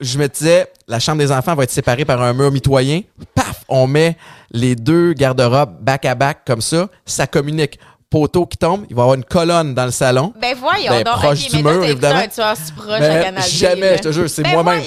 Je 0.00 0.18
me 0.18 0.26
disais, 0.28 0.70
la 0.88 0.98
chambre 1.00 1.18
des 1.18 1.30
enfants 1.32 1.54
va 1.54 1.62
être 1.64 1.70
séparée 1.70 2.04
par 2.04 2.20
un 2.20 2.32
mur 2.34 2.50
mitoyen. 2.50 3.02
Paf! 3.34 3.64
On 3.68 3.86
met 3.86 4.16
les 4.50 4.74
deux 4.76 5.12
garde-robes 5.14 5.76
back 5.82 6.04
à 6.04 6.14
back 6.14 6.38
comme 6.46 6.60
ça. 6.60 6.88
Ça 7.06 7.26
communique. 7.26 7.78
Poteau 8.08 8.46
qui 8.46 8.56
tombe, 8.56 8.86
il 8.88 8.94
va 8.94 9.00
y 9.00 9.02
avoir 9.02 9.14
une 9.16 9.24
colonne 9.24 9.74
dans 9.74 9.84
le 9.84 9.90
salon. 9.90 10.32
Ben 10.40 10.56
voyons 10.56 10.90
Ben, 10.92 11.02
donc. 11.02 11.14
proche 11.14 11.48
du 11.48 11.56
mais 11.56 11.72
mur, 11.72 11.84
évidemment. 11.84 12.20
un 12.20 12.28
tueur 12.28 12.56
si 12.56 12.72
proche 12.72 13.00
à 13.00 13.22
Canal 13.22 13.42
jamais, 13.50 13.90
là. 13.90 13.96
je 13.96 14.02
te 14.02 14.12
jure, 14.12 14.30
c'est 14.30 14.42
Ben 14.42 14.52
moi-même. 14.52 14.82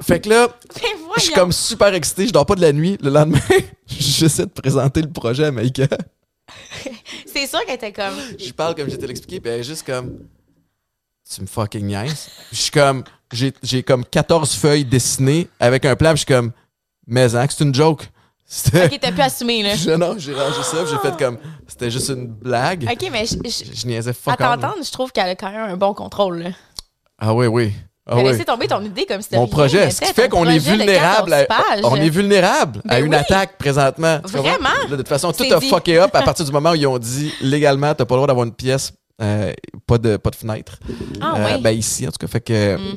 Fait 0.00 0.20
que 0.20 0.28
là, 0.28 0.48
Ben 0.74 0.90
je 1.16 1.22
suis 1.22 1.32
comme 1.32 1.52
super 1.52 1.94
excité, 1.94 2.26
je 2.26 2.32
dors 2.32 2.44
pas 2.46 2.56
de 2.56 2.60
la 2.60 2.72
nuit. 2.72 2.98
Le 3.00 3.10
lendemain, 3.10 3.38
j'essaie 3.86 4.46
de 4.46 4.50
présenter 4.50 5.02
le 5.02 5.10
projet 5.10 5.46
à 5.46 5.50
Maïka. 5.52 5.86
C'est 7.32 7.46
sûr 7.46 7.60
qu'elle 7.64 7.76
était 7.76 7.92
comme. 7.92 8.14
Je 8.38 8.52
parle 8.52 8.74
comme 8.74 8.88
j'étais 8.90 9.06
l'expliqué, 9.06 9.40
puis 9.40 9.50
elle 9.52 9.60
est 9.60 9.64
juste 9.64 9.86
comme. 9.86 10.18
Tu 11.32 11.42
me 11.42 11.46
fucking 11.46 11.86
niaises. 11.86 12.28
Je 12.50 12.56
suis 12.56 12.70
comme. 12.70 13.04
J'ai 13.62 13.82
comme 13.82 14.04
14 14.04 14.54
feuilles 14.54 14.84
dessinées 14.84 15.48
avec 15.60 15.84
un 15.84 15.94
plan, 15.94 16.10
puis 16.10 16.22
je 16.22 16.24
suis 16.24 16.34
comme. 16.34 16.52
Mais 17.06 17.34
hein, 17.36 17.46
c'est 17.48 17.62
une 17.64 17.74
joke. 17.74 18.08
C'était. 18.50 18.86
Ok, 18.86 18.98
t'as 19.00 19.12
pu 19.12 19.20
assumer, 19.20 19.62
là. 19.62 19.74
Je- 19.76 19.90
non, 19.90 20.14
j'ai 20.18 20.32
rangé 20.32 20.62
ça, 20.62 20.78
j'ai 20.86 20.96
fait 20.98 21.16
comme. 21.22 21.36
C'était 21.66 21.90
juste 21.90 22.08
une 22.08 22.26
blague. 22.26 22.88
Ok, 22.90 23.08
mais 23.12 23.26
je, 23.26 23.34
je- 23.44 23.74
Je, 23.78 23.86
niaisais 23.86 24.10
à 24.10 24.14
fuck 24.14 24.40
all, 24.40 24.48
là. 24.50 24.56
t'entendre, 24.56 24.82
je 24.82 24.90
trouve 24.90 25.12
qu'elle 25.12 25.28
a 25.28 25.34
quand 25.36 25.50
même 25.50 25.70
un 25.70 25.76
bon 25.76 25.92
contrôle, 25.92 26.38
là. 26.38 26.50
Ah 27.18 27.34
oui, 27.34 27.46
oui. 27.46 27.72
Ah 28.06 28.12
T'as 28.14 28.22
oui. 28.22 28.30
laissé 28.30 28.46
tomber 28.46 28.66
ton 28.66 28.82
idée 28.82 29.04
comme 29.04 29.20
si 29.20 29.28
Mon 29.34 29.44
rien 29.44 29.50
projet, 29.52 29.90
ce 29.90 30.00
n'était, 30.00 30.06
qui 30.06 30.14
fait 30.14 30.28
ton 30.30 30.38
qu'on 30.38 30.44
est 30.48 30.56
projet 30.58 30.70
de 30.72 30.76
vulnérable, 30.78 31.30
14 31.30 31.42
à, 31.42 31.44
pages. 31.46 31.80
on 31.84 31.96
est 31.96 32.08
vulnérable 32.08 32.80
à 32.88 32.94
Ben 32.96 33.04
une 33.04 33.10
oui. 33.12 33.16
attaque 33.18 33.58
présentement. 33.58 34.18
Tu 34.26 34.32
comprends? 34.32 34.42
Vraiment? 34.48 34.68
Là, 34.84 34.90
de 34.92 34.96
toute 34.96 35.08
façon, 35.08 35.30
tout 35.30 35.44
C'est 35.44 35.52
a 35.52 35.58
dit. 35.58 35.68
fucké 35.68 35.98
up 35.98 36.14
à 36.14 36.22
partir 36.22 36.46
du 36.46 36.52
moment 36.52 36.70
où 36.70 36.74
ils 36.74 36.86
ont 36.86 36.98
dit 36.98 37.30
légalement, 37.42 37.94
t'as 37.94 38.06
pas 38.06 38.14
le 38.14 38.20
droit 38.20 38.26
d'avoir 38.28 38.46
une 38.46 38.54
pièce, 38.54 38.94
euh, 39.20 39.52
pas 39.86 39.98
de 39.98 40.16
pas 40.16 40.30
de 40.30 40.36
fenêtre. 40.36 40.78
Ah 41.20 41.34
Euh, 41.36 41.44
ouais. 41.44 41.58
Ben 41.60 41.72
ici, 41.72 42.08
en 42.08 42.10
tout 42.10 42.16
cas, 42.18 42.28
fait 42.28 42.40
que, 42.40 42.76
Mm. 42.76 42.94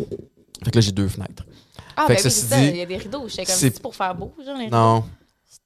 fait 0.63 0.71
que 0.71 0.75
là 0.77 0.81
j'ai 0.81 0.93
deux 0.93 1.09
fenêtres. 1.09 1.43
Ah, 1.97 2.03
fait 2.03 2.13
ben 2.13 2.15
que 2.15 2.23
oui, 2.23 2.31
ceci 2.31 2.39
c'est 2.43 2.47
ça. 2.55 2.61
dit, 2.61 2.67
Il 2.69 2.77
y 2.77 2.81
a 2.81 2.85
des 2.85 2.97
rideaux. 2.97 3.25
J'étais 3.27 3.45
comme, 3.47 3.55
c'est- 3.55 3.73
c'est 3.73 3.81
pour 3.81 3.93
faire 3.93 4.15
beau, 4.15 4.33
genre. 4.45 4.55
les 4.57 4.69
Non, 4.69 5.03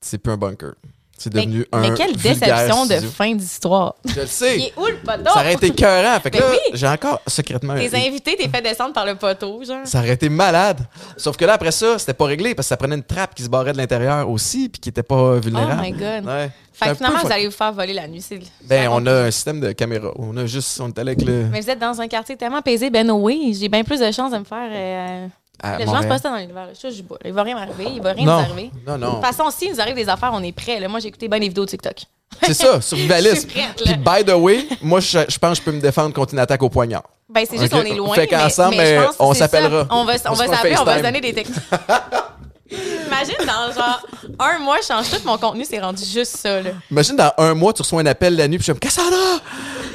c'est 0.06 0.18
plus 0.18 0.32
un 0.34 0.38
bunker. 0.38 0.74
C'est 1.18 1.34
Mais, 1.34 1.46
devenu 1.46 1.66
un. 1.72 1.80
mais 1.80 1.94
quelle 1.96 2.14
déception 2.18 2.86
de 2.86 2.92
studio. 2.92 3.10
fin 3.10 3.34
d'histoire. 3.34 3.96
Je 4.04 4.16
le 4.16 4.22
Il 4.24 4.28
sais. 4.28 4.60
est 4.60 4.74
où 4.78 4.86
le 4.86 4.98
poteau? 4.98 5.32
Ça 5.34 5.40
aurait 5.40 5.54
été 5.54 5.68
écœurant. 5.68 6.20
Fait 6.20 6.30
que 6.30 6.38
Ben 6.40 6.44
là, 6.44 6.52
oui. 6.52 6.72
j'ai 6.74 6.88
encore 6.90 7.22
secrètement. 7.26 7.74
Tes 7.76 7.96
invités, 7.96 8.36
t'es 8.38 8.50
fait 8.50 8.62
descendre 8.62 8.92
par 8.94 9.06
le 9.06 9.16
poteau, 9.16 9.64
genre. 9.64 9.86
Ça 9.88 10.00
aurait 10.00 10.12
été 10.12 10.28
malade. 10.28 10.82
Sauf 11.16 11.38
que 11.38 11.46
là, 11.46 11.54
après 11.54 11.72
ça, 11.72 11.98
c'était 12.00 12.14
pas 12.14 12.26
réglé 12.26 12.54
parce 12.54 12.66
que 12.66 12.70
ça 12.70 12.76
prenait 12.76 12.96
une 12.96 13.04
trappe 13.04 13.34
qui 13.34 13.44
se 13.44 13.48
barrait 13.50 13.72
de 13.72 13.78
l'intérieur 13.78 14.30
aussi 14.30 14.68
puis 14.68 14.82
qui 14.82 14.90
était 14.90 15.04
pas 15.04 15.36
vulnérable. 15.40 15.80
Oh 15.80 15.86
my 15.86 15.92
God. 15.94 16.26
Ouais. 16.26 16.52
Fait 16.74 16.90
que 16.90 16.96
finalement, 16.96 17.20
peu 17.22 17.28
vous 17.28 17.34
allez 17.34 17.46
vous 17.46 17.54
faire 17.56 17.72
voler 17.72 17.94
la 17.94 18.10
nuit. 18.10 18.22
c'est- 18.22 18.40
Ben, 18.66 18.90
on 18.92 19.06
a 19.06 19.14
un 19.24 19.32
système 19.32 19.62
de 19.62 19.72
caméra. 19.72 20.12
On 20.18 20.36
a 20.36 20.46
juste. 20.46 20.82
On 20.82 20.90
est 20.90 21.00
allé 21.00 21.12
avec 21.14 21.26
le. 21.26 21.46
Mais 21.50 21.62
vous 21.62 21.70
êtes 21.70 21.80
dans 21.80 22.02
un 22.02 22.10
quartier 22.10 22.36
tellement 22.36 22.62
paisible, 22.62 22.92
ben 22.92 23.10
oui, 23.10 23.58
j'ai 23.58 23.70
bien 23.70 23.86
plus 23.86 24.02
de 24.02 24.12
chances 24.12 24.34
de 24.34 24.38
me 24.40 24.44
faire. 24.44 24.70
Euh... 24.70 25.28
Les 25.80 25.86
gens 25.86 26.02
se 26.02 26.08
passent 26.08 26.22
dans 26.24 26.36
l'univers. 26.36 26.68
Je. 26.82 26.88
Il 27.26 27.34
va 27.34 27.44
rien 27.44 27.56
m'arriver. 27.56 27.86
Il 27.96 28.02
va 28.02 28.12
rien 28.14 28.26
Non. 28.26 28.38
nous 28.38 28.44
arriver. 28.52 28.72
Non, 28.88 28.98
De 28.98 29.06
toute 29.06 29.26
façon, 29.26 29.44
si 29.52 29.70
nous 29.70 29.80
arrive 29.80 29.96
des 29.96 30.10
affaires, 30.10 30.32
on 30.34 30.44
est 30.44 30.52
prêts. 30.52 30.80
là. 30.80 30.88
Moi, 30.88 31.00
j'ai 31.00 31.08
écouté 31.08 31.28
bien 31.28 31.40
des 31.40 31.48
vidéos 31.48 31.66
de 31.66 31.70
TikTok. 31.70 32.04
C'est 32.44 32.54
ça, 32.54 32.82
survivaliste. 32.82 33.50
Puis, 33.86 33.96
by 33.96 34.26
the 34.26 34.34
way, 34.36 34.66
moi, 34.82 35.00
je, 35.00 35.20
je 35.30 35.38
pense 35.38 35.52
que 35.52 35.56
je 35.58 35.62
peux 35.64 35.72
me 35.72 35.80
défendre 35.82 36.14
contre 36.14 36.34
une 36.34 36.40
attaque 36.40 36.62
au 36.64 36.70
poignard. 36.70 37.04
Ben, 37.30 37.46
c'est 37.50 37.58
juste 37.58 37.72
qu'on 37.72 37.82
est 37.82 37.96
loin. 37.96 38.14
Fait 38.16 38.28
qu'ensemble, 38.28 38.76
que 38.76 39.08
on 39.20 39.34
s'appellera. 39.34 39.88
On 39.90 40.04
va, 40.06 40.14
On 40.26 40.32
on 40.32 40.34
va 40.34 40.48
s'appeler, 40.48 40.76
on 40.80 40.84
va 40.84 40.98
se 40.98 41.04
donner 41.04 41.22
des 41.22 41.34
techniques. 41.34 41.58
Imagine, 42.72 43.36
dans 43.46 43.72
genre 43.74 44.08
un 44.40 44.60
mois, 44.60 44.78
je 44.82 44.88
change 44.88 45.10
tout 45.12 45.22
mon 45.26 45.38
contenu, 45.38 45.66
c'est 45.70 45.80
rendu 45.80 46.04
juste 46.04 46.38
ça. 46.38 46.62
Là. 46.62 46.72
Imagine, 46.90 47.16
dans 47.16 47.32
un 47.38 47.54
mois, 47.54 47.74
tu 47.74 47.84
reçois 47.84 48.02
un 48.02 48.06
appel 48.08 48.36
la 48.36 48.48
nuit, 48.48 48.58
puis 48.58 48.66
je 48.66 48.72
suis 48.72 48.74
comme 48.74 48.80
Cassandra! 48.80 49.40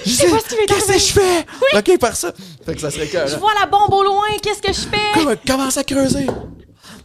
Je 0.07 0.11
sais 0.11 0.31
pas 0.31 0.39
ce 0.39 0.49
qui 0.49 0.55
m'est 0.57 0.67
Qu'est-ce 0.67 0.87
que 0.87 0.99
je 0.99 1.13
fais? 1.13 1.47
OK, 1.77 1.99
par 1.99 2.17
ça. 2.17 2.33
Fait 2.65 2.75
que 2.75 2.81
ça 2.81 2.91
serait 2.91 3.09
cœur. 3.09 3.27
Je 3.27 3.37
vois 3.37 3.53
la 3.59 3.67
bombe 3.67 3.93
au 3.93 4.03
loin, 4.03 4.29
qu'est-ce 4.43 4.63
que 4.63 4.73
je 4.73 4.89
fais? 4.89 4.97
Comment, 5.15 5.35
commence 5.47 5.77
à 5.77 5.85
creuser. 5.85 6.27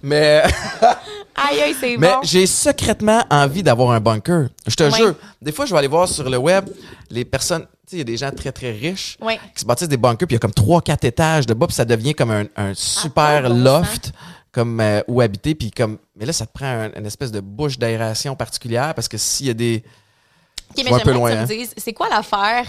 Mais, 0.01 0.43
Aïe, 1.35 1.61
aïe, 1.61 1.75
c'est 1.77 1.97
mais 1.97 2.09
bon. 2.13 2.19
j'ai 2.23 2.45
secrètement 2.45 3.25
envie 3.29 3.63
d'avoir 3.63 3.91
un 3.91 3.99
bunker. 3.99 4.47
Je 4.65 4.75
te 4.75 4.89
jure. 4.91 5.15
Des 5.41 5.51
fois, 5.51 5.65
je 5.65 5.73
vais 5.73 5.79
aller 5.79 5.87
voir 5.87 6.07
sur 6.07 6.29
le 6.29 6.37
web 6.37 6.69
les 7.09 7.25
personnes. 7.25 7.63
Tu 7.63 7.91
sais, 7.91 7.95
il 7.97 7.99
y 7.99 8.01
a 8.01 8.05
des 8.05 8.17
gens 8.17 8.31
très, 8.31 8.51
très 8.51 8.71
riches 8.71 9.17
qui 9.53 9.61
se 9.61 9.65
bâtissent 9.65 9.89
des 9.89 9.97
bunkers, 9.97 10.27
puis 10.27 10.35
il 10.35 10.35
y 10.35 10.35
a 10.37 10.39
comme 10.39 10.51
3-4 10.51 11.05
étages 11.05 11.45
de 11.45 11.53
bas, 11.53 11.67
puis 11.67 11.75
ça 11.75 11.85
devient 11.85 12.13
comme 12.13 12.31
un, 12.31 12.45
un 12.55 12.73
super 12.73 13.49
bon 13.49 13.63
loft 13.63 14.11
comme 14.56 14.80
euh, 14.80 15.02
où 15.07 15.19
habiter, 15.19 15.53
puis 15.53 15.69
comme. 15.69 15.98
Mais 16.15 16.26
là, 16.26 16.32
ça 16.32 16.45
te 16.45 16.53
prend 16.53 16.65
un- 16.65 16.94
une 16.94 17.06
espèce 17.06 17.32
de 17.32 17.41
bouche 17.41 17.77
d'aération 17.77 18.36
particulière 18.38 18.95
parce 18.95 19.10
que 19.10 19.18
s'il 19.18 19.48
y 19.48 19.49
a 19.49 19.53
des. 19.53 19.84
Ok, 20.72 20.77
mais 20.84 20.90
vois 20.90 20.98
un 20.99 21.02
peu 21.02 21.11
loin, 21.11 21.30
que 21.30 21.36
tu 21.36 21.40
hein. 21.40 21.41
me 21.44 21.48
dises, 21.48 21.73
c'est 21.76 21.94
quoi 21.94 22.07
l'affaire 22.10 22.65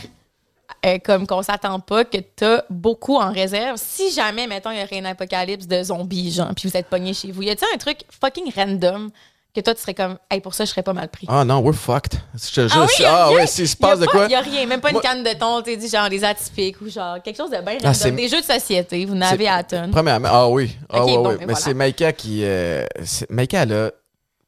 euh, 0.84 0.98
comme 0.98 1.26
qu'on 1.28 1.42
s'attend 1.42 1.78
pas, 1.78 2.04
que 2.04 2.18
t'as 2.18 2.62
beaucoup 2.68 3.16
en 3.16 3.32
réserve, 3.32 3.76
si 3.76 4.10
jamais, 4.12 4.48
mettons, 4.48 4.72
il 4.72 4.80
y 4.80 4.82
aurait 4.82 4.98
un 4.98 5.04
apocalypse 5.04 5.66
de 5.68 5.82
zombies, 5.84 6.32
genre, 6.32 6.52
puis 6.56 6.68
vous 6.68 6.76
êtes 6.76 6.88
pogné 6.88 7.14
chez 7.14 7.30
vous, 7.30 7.42
y 7.42 7.50
a-t-il 7.50 7.72
un 7.72 7.78
truc 7.78 7.98
fucking 8.20 8.52
random 8.54 9.10
que 9.56 9.60
toi, 9.62 9.74
tu 9.74 9.80
serais 9.80 9.94
comme, 9.94 10.18
hey, 10.30 10.40
pour 10.40 10.54
ça, 10.54 10.64
je 10.64 10.70
serais 10.70 10.82
pas 10.84 10.92
mal 10.92 11.08
pris? 11.08 11.26
Ah 11.28 11.44
non, 11.44 11.58
we're 11.60 11.74
fucked. 11.74 12.20
Je 12.34 12.54
te 12.54 12.68
jure. 12.68 12.76
Ah 12.76 12.82
oui, 12.86 12.92
si- 12.94 13.04
ah 13.04 13.30
ok. 13.30 13.36
ouais, 13.36 13.46
s'il 13.46 13.68
se 13.68 13.76
passe 13.76 13.98
de 13.98 14.06
quoi. 14.06 14.26
Y 14.28 14.34
a 14.34 14.40
rien, 14.40 14.66
même 14.66 14.80
pas 14.80 14.92
Moi- 14.92 15.00
une 15.02 15.08
canne 15.08 15.24
de 15.24 15.38
thon, 15.38 15.62
tu 15.62 15.76
dis 15.76 15.88
genre 15.88 16.08
des 16.08 16.22
atypiques 16.22 16.80
ou 16.80 16.88
genre 16.88 17.20
quelque 17.22 17.36
chose 17.36 17.50
de 17.50 17.56
bien 17.60 17.78
Ah. 17.82 18.10
Des 18.10 18.28
jeux 18.28 18.40
de 18.40 18.46
société, 18.46 19.04
vous 19.04 19.14
n'avez 19.14 19.48
à 19.48 19.64
tonne. 19.64 19.90
Premièrement, 19.90 20.28
ah 20.30 20.48
oui. 20.48 20.76
Ah 20.88 21.04
ouais, 21.04 21.14
bon, 21.16 21.22
ouais. 21.28 21.32
mais 21.32 21.38
Mais 21.40 21.44
voilà. 21.46 21.58
c'est 21.60 21.74
Maïka 21.74 22.12
qui. 22.12 22.40
euh, 22.44 22.84
Maïka, 23.30 23.62
elle 23.64 23.72
a 23.72 23.90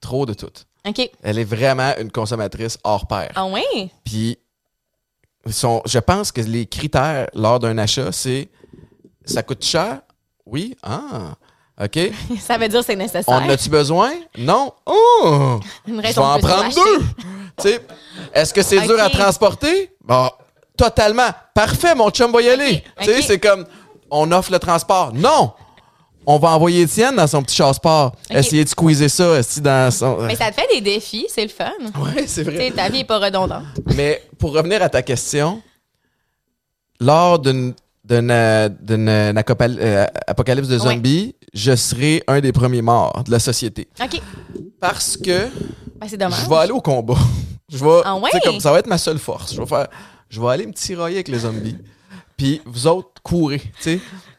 trop 0.01 0.25
de 0.27 0.35
tout. 0.35 0.47
OK. 0.87 1.11
Elle 1.23 1.39
est 1.39 1.45
vraiment 1.45 1.93
une 2.01 2.11
consommatrice 2.13 2.79
hors 2.85 3.07
pair. 3.09 3.31
Ah 3.35 3.47
ouais? 3.47 3.91
Puis, 4.05 4.39
son, 5.51 5.83
je 5.87 5.99
pense 5.99 6.33
que 6.33 6.41
les 6.41 6.67
critères 6.67 7.29
lors 7.35 7.59
d'un 7.59 7.79
achat, 7.79 8.13
c'est 8.13 8.49
ça 9.25 9.43
coûte 9.43 9.65
cher? 9.65 10.01
Oui? 10.47 10.77
Ah, 10.83 11.35
OK? 11.81 11.99
Ça 12.41 12.59
veut 12.59 12.69
dire 12.69 12.81
que 12.81 12.87
c'est 12.87 12.97
nécessaire. 12.97 13.25
On 13.29 13.35
en 13.35 13.49
a-tu 13.49 13.69
besoin? 13.69 14.13
Non? 14.37 14.73
Oh! 14.87 15.61
Une 15.87 15.97
Je 15.97 16.01
vais 16.01 16.07
raison 16.09 16.23
en 16.25 16.39
prendre 16.39 16.75
deux! 16.75 17.05
Tu 17.61 17.71
sais, 17.71 17.81
est-ce 18.33 18.55
que 18.55 18.63
c'est 18.63 18.81
dur 18.83 19.01
à 19.03 19.11
transporter? 19.11 19.91
Bon, 20.05 20.31
totalement. 20.77 21.29
Parfait, 21.53 21.93
mon 21.97 22.09
chum 22.11 22.31
va 22.31 22.41
y 22.41 22.49
aller. 22.49 22.85
OK. 23.01 23.05
Tu 23.05 23.15
sais, 23.15 23.23
c'est 23.23 23.41
comme, 23.41 23.67
on 24.13 24.31
offre 24.31 24.53
le 24.53 24.61
transport. 24.61 25.13
Non! 25.13 25.53
On 26.25 26.39
va 26.39 26.51
envoyer 26.51 26.83
Étienne 26.83 27.17
dans 27.17 27.27
son 27.27 27.43
petit 27.43 27.57
chasse-part. 27.57 28.13
Essayer 28.31 28.63
de 28.63 28.69
squeezer 28.69 29.09
ça, 29.09 29.41
dans 29.61 29.91
son... 29.91 30.19
Mais 30.19 30.37
ça 30.37 30.53
te 30.53 30.61
fait 30.61 30.69
des 30.73 30.81
défis, 30.81 31.27
c'est 31.29 31.43
le 31.43 31.49
fun. 31.49 31.73
Ouais, 31.99 32.29
c'est 32.29 32.45
vrai. 32.45 32.71
ta 32.71 32.89
vie 32.91 33.01
est 33.01 33.05
pas 33.05 33.19
redondante. 33.19 33.65
Mais 33.97 34.23
pour 34.39 34.53
revenir 34.53 34.81
à 34.81 34.89
ta 34.89 35.03
question, 35.03 35.61
lors 37.01 37.41
d'une 37.41 37.75
d'une 38.09 38.31
euh, 38.31 38.69
euh, 38.91 39.45
euh, 39.61 40.07
apocalypse 40.27 40.69
de 40.69 40.79
Ouais. 40.79 40.95
zombies, 40.95 41.35
je 41.55 41.75
serai 41.77 42.23
un 42.27 42.41
des 42.41 42.53
premiers 42.53 42.83
morts 42.83 43.23
de 43.25 43.31
la 43.31 43.39
société. 43.39 43.89
OK. 44.03 44.21
Parce 44.81 45.17
que 45.17 45.49
Ben, 46.01 46.09
dommage. 46.19 46.41
je 46.45 46.49
vais 46.49 46.57
aller 46.57 46.73
au 46.73 46.81
combat. 46.81 47.15
Je 47.71 47.77
vais, 47.85 48.01
Ah 48.07 48.17
ouais? 48.17 48.31
comme 48.43 48.61
ça 48.61 48.73
va 48.73 48.79
être 48.79 48.87
ma 48.87 48.97
seule 48.97 49.19
force. 49.19 49.53
Je 49.55 49.61
vais 49.61 49.67
faire, 49.67 49.89
je 50.31 50.41
vais 50.41 50.49
aller 50.49 50.67
me 50.67 50.73
tirailler 50.73 51.17
avec 51.17 51.29
les 51.29 51.41
zombies. 51.41 51.77
Puis 52.35 52.63
vous 52.65 52.87
autres, 52.87 53.11
courez. 53.23 53.61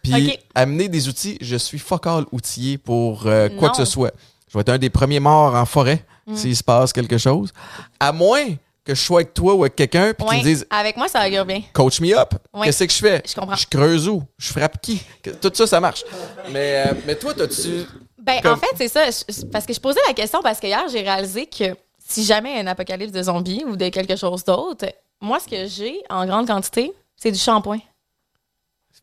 Puis 0.02 0.36
amener 0.56 0.90
des 0.90 1.08
outils. 1.08 1.38
Je 1.40 1.56
suis 1.56 1.78
fuck 1.78 2.08
all 2.08 2.26
outillé 2.32 2.80
pour 2.80 3.28
euh, 3.28 3.48
quoi 3.50 3.68
Non. 3.68 3.72
que 3.74 3.78
ce 3.78 3.86
soit. 3.86 4.12
Je 4.48 4.58
vais 4.58 4.62
être 4.62 4.70
un 4.70 4.80
des 4.80 4.90
premiers 4.90 5.20
morts 5.20 5.54
en 5.54 5.66
forêt 5.66 6.04
Mm. 6.26 6.36
s'il 6.36 6.56
se 6.56 6.64
passe 6.64 6.92
quelque 6.94 7.18
chose. 7.20 7.52
À 8.00 8.12
moins 8.12 8.46
que 8.90 8.96
je 8.96 9.02
sois 9.04 9.20
avec 9.22 9.34
toi 9.34 9.54
ou 9.54 9.62
avec 9.64 9.76
quelqu'un 9.76 10.14
puis 10.14 10.26
qu'ils 10.28 10.38
me 10.40 10.44
disent 10.44 10.68
Avec 10.70 10.98
moi, 10.98 11.08
ça 11.08 11.26
augure 11.28 11.46
bien. 11.46 11.62
coach 11.74 12.00
me 12.02 12.18
up. 12.18 12.34
Qu'est-ce 12.64 12.84
que 12.84 12.92
je 12.94 12.98
fais? 12.98 13.22
Je 13.28 13.36
comprends. 13.36 13.56
Je 13.56 13.68
creuse 13.68 14.08
où? 14.08 14.24
Je 14.38 14.52
frappe 14.52 14.82
qui? 14.82 15.02
Tout 15.42 15.52
ça, 15.54 15.68
ça 15.68 15.80
marche. 15.80 16.04
Mais, 16.52 16.86
euh, 16.88 16.94
mais 17.06 17.16
toi, 17.16 17.34
t'as-tu. 17.34 17.86
Ben, 18.22 18.42
Comme- 18.42 18.54
en 18.54 18.58
fait, 18.58 18.68
c'est 18.76 18.88
ça. 18.88 19.06
je- 19.10 19.46
Parce 19.46 19.66
que 19.66 19.74
je 19.74 19.80
posais 19.80 20.00
la 20.08 20.14
question 20.14 20.42
parce 20.42 20.60
que 20.60 20.68
hier, 20.68 20.84
j'ai 20.92 21.02
réalisé 21.02 21.46
que 21.46 21.76
si 22.06 22.26
jamais 22.26 22.52
il 22.52 22.56
y 22.56 22.60
a 22.60 22.62
un 22.64 22.68
apocalypse 22.68 23.12
de 23.12 23.24
zombies 23.24 23.64
ou 23.66 23.76
de 23.76 23.90
quelque 23.90 24.16
chose 24.16 24.44
d'autre, 24.44 24.86
moi, 25.22 25.40
ce 25.40 25.48
que 25.48 25.68
j'ai 25.68 26.02
en 26.10 26.26
grande 26.26 26.48
quantité, 26.48 26.92
c'est 27.16 27.32
du 27.32 27.38
shampoing. 27.40 27.80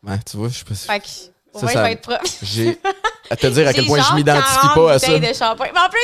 Ouais, 0.07 0.19
tu 0.31 0.37
vois, 0.37 0.49
je 0.49 0.55
suis 0.55 0.65
pas 0.65 0.75
sûr. 0.75 0.93
Fait 0.93 1.01
que, 1.01 1.07
au 1.55 1.59
Ça, 1.61 1.65
moins, 1.67 1.73
ça- 1.73 1.79
je 1.81 1.85
vais 1.87 1.93
être 1.93 2.03
propre. 2.03 2.25
J'ai 2.43 2.79
à 3.31 3.37
te 3.37 3.47
dire 3.47 3.67
à 3.67 3.73
quel 3.75 3.87
point 3.87 4.01
je 4.03 4.15
m'identifie 4.15 4.59
40 4.61 4.75
pas 4.75 4.93
à 4.93 4.99
ça. 4.99 5.19
de 5.19 5.25
shampoing. 5.33 5.67
Mais 5.73 5.79
en 5.81 5.89
plus, 5.89 6.01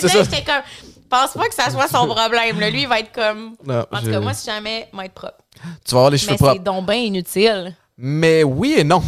c'est 0.00 0.08
ça. 0.08 0.08
ça. 0.08 0.22
J'étais 0.24 0.44
comme, 0.44 0.62
pense 1.10 1.32
pas 1.34 1.48
que 1.48 1.54
ça 1.54 1.68
soit 1.70 1.88
son 1.88 2.06
problème. 2.06 2.58
là. 2.60 2.70
Lui, 2.70 2.82
il 2.82 2.88
va 2.88 3.00
être 3.00 3.12
comme. 3.12 3.56
Non, 3.64 3.84
En 3.92 4.00
tout 4.00 4.10
cas, 4.10 4.20
moi, 4.20 4.32
si 4.32 4.46
jamais, 4.46 4.88
il 4.92 4.96
va 4.96 5.04
être 5.04 5.12
propre. 5.14 5.38
Tu 5.84 5.90
vas 5.92 5.98
avoir 5.98 6.10
les 6.10 6.18
cheveux 6.18 6.32
Mais 6.32 6.38
c'est 6.38 6.44
propres. 6.44 6.62
donc 6.62 6.86
bien 6.86 6.94
inutile. 6.96 7.76
Mais 7.98 8.42
oui 8.44 8.74
et 8.78 8.84
non. 8.84 9.02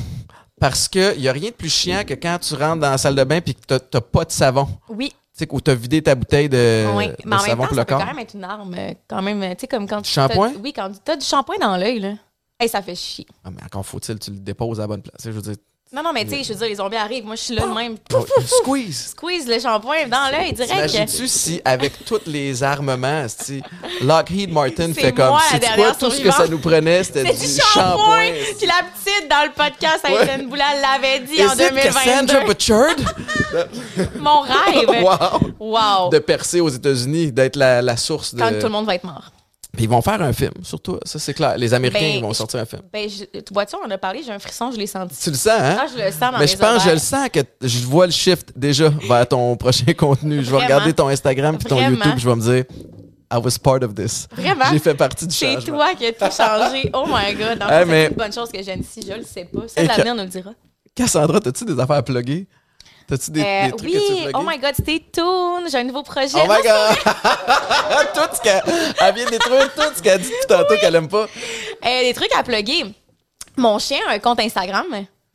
Parce 0.60 0.86
qu'il 0.86 1.18
n'y 1.18 1.28
a 1.28 1.32
rien 1.32 1.48
de 1.50 1.54
plus 1.54 1.70
chiant 1.72 2.04
que 2.06 2.14
quand 2.14 2.38
tu 2.40 2.54
rentres 2.54 2.80
dans 2.82 2.90
la 2.90 2.98
salle 2.98 3.14
de 3.16 3.24
bain 3.24 3.36
et 3.44 3.54
que 3.54 3.60
tu 3.78 3.84
n'as 3.94 4.00
pas 4.00 4.24
de 4.24 4.30
savon. 4.32 4.68
Oui. 4.90 5.08
Tu 5.10 5.16
sais, 5.44 5.48
où 5.50 5.60
tu 5.60 5.70
as 5.70 5.74
vidé 5.74 6.02
ta 6.02 6.14
bouteille 6.14 6.48
de, 6.48 6.84
oui. 6.94 7.08
de 7.08 7.16
Mais 7.24 7.36
en 7.36 7.38
même 7.38 7.46
savon 7.46 7.62
temps, 7.62 7.68
pour 7.68 7.74
ça 7.76 7.80
le 7.80 7.86
peut 7.86 7.94
corps. 7.94 8.00
quand 8.00 8.06
même 8.06 8.18
être 8.18 8.34
une 8.34 8.44
arme. 8.44 8.74
euh, 8.78 8.92
Quand 9.08 9.22
même, 9.22 9.40
tu 9.54 9.60
sais, 9.60 9.66
comme 9.66 9.88
quand 9.88 9.96
Du 9.96 10.02
tu. 10.02 10.10
shampoing? 10.10 10.52
Oui, 10.62 10.72
quand 10.74 10.90
tu 11.04 11.10
as 11.10 11.16
du 11.16 11.24
shampoing 11.24 11.56
dans 11.58 11.76
l'œil, 11.78 12.00
là. 12.00 12.12
Hey, 12.60 12.68
ça 12.68 12.82
fait 12.82 12.94
chier. 12.94 13.26
Ah, 13.42 13.48
mais 13.50 13.62
encore 13.64 13.84
faut-il 13.84 14.18
que 14.18 14.24
tu 14.24 14.30
le 14.30 14.36
déposes 14.36 14.78
à 14.78 14.82
la 14.82 14.86
bonne 14.88 15.02
place. 15.02 15.16
Je 15.24 15.30
veux 15.30 15.40
dire, 15.42 15.54
Non, 15.94 16.02
non, 16.02 16.12
mais 16.14 16.24
tu 16.24 16.30
sais, 16.30 16.42
je 16.42 16.52
veux 16.54 16.58
dire, 16.58 16.68
les 16.68 16.74
zombies 16.76 16.96
arrivent. 16.96 17.26
Moi, 17.26 17.34
je 17.36 17.42
suis 17.42 17.54
là 17.54 17.66
de 17.66 17.74
même. 17.74 17.96
oh, 18.14 18.24
squeeze. 18.46 19.08
Squeeze 19.10 19.46
le 19.46 19.58
shampoing 19.60 20.06
dans 20.08 20.30
l'œil 20.32 20.54
direct. 20.54 20.72
T'imagines-tu 20.88 21.28
si, 21.28 21.60
avec 21.64 22.04
tous 22.06 22.20
les 22.26 22.62
armements, 22.62 23.26
si 23.28 23.62
Lockheed 24.00 24.50
Martin 24.50 24.94
fait 24.94 25.12
comme, 25.12 25.36
c'est 25.50 25.58
quoi, 25.58 25.58
dernière 25.58 25.98
tout 25.98 26.10
ce 26.10 26.20
que 26.22 26.30
ça 26.30 26.46
nous 26.48 26.58
prenait, 26.60 27.04
c'était 27.04 27.26
C'est 27.34 27.46
du, 27.46 27.54
du 27.54 27.60
shampoing! 27.60 28.30
Puis 28.58 28.66
la 28.66 28.86
petite 28.94 29.28
dans 29.28 29.44
le 29.44 29.52
podcast, 29.52 30.04
Ouais. 30.04 30.16
Aïssane 30.16 30.46
Boula 30.48 30.64
l'avait 30.80 31.20
dit 31.20 31.34
Is 31.34 31.46
en 31.46 31.52
it 31.52 31.74
Cassandra 31.74 32.40
2022. 32.40 32.46
Butchard? 32.46 32.96
Mon 34.18 34.40
rêve! 34.40 35.02
wow! 35.02 35.40
Wow! 35.60 36.08
De 36.10 36.18
percer 36.20 36.60
aux 36.60 36.70
États-Unis, 36.70 37.32
d'être 37.32 37.56
la, 37.56 37.82
la 37.82 37.96
source 37.98 38.34
de. 38.34 38.40
Quand 38.40 38.48
tout 38.58 38.66
le 38.66 38.68
monde 38.70 38.86
va 38.86 38.94
être 38.94 39.04
mort. 39.04 39.30
Puis 39.74 39.84
ils 39.84 39.88
vont 39.88 40.02
faire 40.02 40.20
un 40.20 40.34
film, 40.34 40.52
surtout, 40.62 40.98
ça 41.02 41.18
c'est 41.18 41.32
clair. 41.32 41.56
Les 41.56 41.72
Américains 41.72 41.98
Ben, 42.00 42.16
ils 42.16 42.22
vont 42.22 42.34
sortir 42.34 42.60
un 42.60 42.66
film. 42.66 42.82
Ben, 42.92 43.08
je, 43.08 43.24
tu 43.40 43.54
vois-tu, 43.54 43.74
on 43.82 43.90
a 43.90 43.96
parlé, 43.96 44.22
j'ai 44.22 44.30
un 44.32 44.38
frisson, 44.38 44.70
je 44.70 44.76
l'ai 44.76 44.86
senti. 44.86 45.16
Tu 45.18 45.30
le 45.30 45.36
sens, 45.36 45.48
hein? 45.58 45.76
Ah, 45.80 45.86
je 45.90 45.96
le 46.04 46.10
sens 46.10 46.30
dans 46.32 46.38
Mais 46.38 46.46
je 46.46 46.56
pense, 46.58 46.84
je 46.84 46.90
le 46.90 46.98
sens 46.98 47.28
que 47.30 47.40
je 47.62 47.86
vois 47.86 48.04
le 48.04 48.12
shift 48.12 48.52
déjà 48.54 48.90
vers 49.08 49.26
ton 49.26 49.56
prochain 49.56 49.90
contenu. 49.96 50.44
Je 50.44 50.50
vais 50.50 50.58
regarder 50.58 50.92
ton 50.92 51.08
Instagram 51.08 51.56
puis 51.56 51.66
ton 51.68 51.76
Vraiment. 51.76 51.96
YouTube, 51.96 52.18
je 52.18 52.28
vais 52.28 52.36
me 52.36 52.42
dire, 52.42 52.64
I 53.32 53.36
was 53.42 53.52
part 53.58 53.82
of 53.82 53.94
this. 53.94 54.28
Vraiment? 54.36 54.66
J'ai 54.70 54.78
fait 54.78 54.94
partie 54.94 55.26
du 55.26 55.34
C'est 55.34 55.54
changement. 55.54 55.76
toi 55.78 55.94
qui 55.94 56.04
as 56.04 56.12
tout 56.12 56.36
changé. 56.36 56.90
Oh 56.94 57.06
my 57.06 57.34
God. 57.34 57.62
En 57.62 57.68
Hey, 57.70 57.86
mais- 57.86 58.04
c'est 58.04 58.10
une 58.10 58.16
bonne 58.18 58.32
chose 58.34 58.50
que 58.52 58.58
je 58.58 58.64
vienne 58.64 58.80
ici. 58.82 59.00
Je 59.08 59.14
le 59.14 59.24
sais 59.24 59.46
pas. 59.46 59.62
Ça, 59.68 59.82
l'avenir 59.82 60.14
nous 60.14 60.22
le 60.24 60.28
dira. 60.28 60.50
Cassandra, 60.94 61.40
t'as-tu 61.40 61.64
des 61.64 61.80
affaires 61.80 61.96
à 61.96 62.02
plugger? 62.02 62.46
T'as-tu 63.06 63.30
des, 63.30 63.40
Euh, 63.42 63.64
des 63.66 63.72
trucs 63.72 63.90
que 63.92 63.96
tu 63.96 64.12
veux 64.14 64.26
oui, 64.26 64.32
oh 64.34 64.42
my 64.46 64.58
God, 64.58 64.74
stay 64.74 65.04
tuned. 65.12 65.70
J'ai 65.70 65.78
un 65.78 65.84
nouveau 65.84 66.02
projet. 66.02 66.28
Oh 66.34 66.38
Non, 66.46 66.54
my 66.54 66.62
god! 66.62 66.96
tout 68.14 68.36
ce 68.36 68.40
qu'elle 68.40 68.62
elle 69.00 69.14
vient 69.14 69.24
de 69.26 69.30
détruire 69.30 69.72
tout 69.74 69.82
ce 69.96 70.02
qu'elle 70.02 70.12
a 70.14 70.18
dit 70.18 70.28
tout 70.28 70.48
tantôt 70.48 70.74
qu'elle 70.80 70.94
aime 70.94 71.08
pas. 71.08 71.26
Euh, 71.84 72.00
des 72.02 72.12
trucs 72.14 72.32
à 72.36 72.42
plugger. 72.42 72.84
Mon 73.56 73.78
chien 73.78 73.98
a 74.08 74.12
un 74.12 74.18
compte 74.18 74.40
Instagram. 74.40 74.86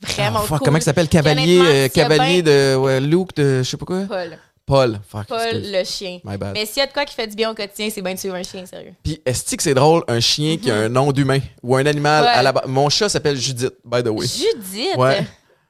Vraiment 0.02 0.40
Ah, 0.40 0.46
fuck, 0.46 0.58
cool. 0.60 0.66
Comment 0.66 0.78
il 0.78 0.84
s'appelle? 0.84 1.08
Cavalier, 1.08 1.60
euh, 1.64 1.88
cavalier 1.90 2.42
de 2.42 2.76
ouais, 2.76 3.00
Luke 3.00 3.36
de 3.36 3.64
je 3.64 3.70
sais 3.70 3.78
pas 3.78 3.86
quoi? 3.86 4.02
Paul. 4.08 4.38
Paul. 4.66 5.00
Fuck, 5.10 5.28
Paul, 5.28 5.40
excuse. 5.48 5.72
le 5.72 5.84
chien. 5.86 6.20
My 6.26 6.36
bad. 6.38 6.52
Mais 6.54 6.66
s'il 6.66 6.80
y 6.80 6.82
a 6.82 6.88
de 6.88 6.92
quoi 6.92 7.06
qui 7.06 7.16
fait 7.16 7.26
du 7.28 7.36
bien 7.38 7.50
au 7.50 7.54
quotidien, 7.56 7.90
c'est 7.90 8.02
bien 8.02 8.14
de 8.14 8.20
suivre 8.20 8.36
un 8.36 8.44
chien, 8.44 8.66
sérieux. 8.66 8.94
Puis 9.02 9.22
est-ce 9.26 9.56
que 9.56 9.64
c'est 9.64 9.74
drôle, 9.74 10.04
un 10.10 10.20
chien 10.20 10.58
qui 10.58 10.70
a 10.70 10.76
un 10.76 10.90
nom 10.90 11.12
d'humain 11.14 11.40
ou 11.64 11.76
un 11.78 11.86
animal 11.86 12.26
Ouais. 12.26 12.30
à 12.32 12.44
la 12.44 12.52
base? 12.52 12.66
Mon 12.68 12.90
chat 12.90 13.08
s'appelle 13.08 13.38
Judith, 13.38 13.74
by 13.86 14.04
the 14.04 14.08
way. 14.10 14.28
Judith! 14.28 14.98
Ouais. 14.98 15.26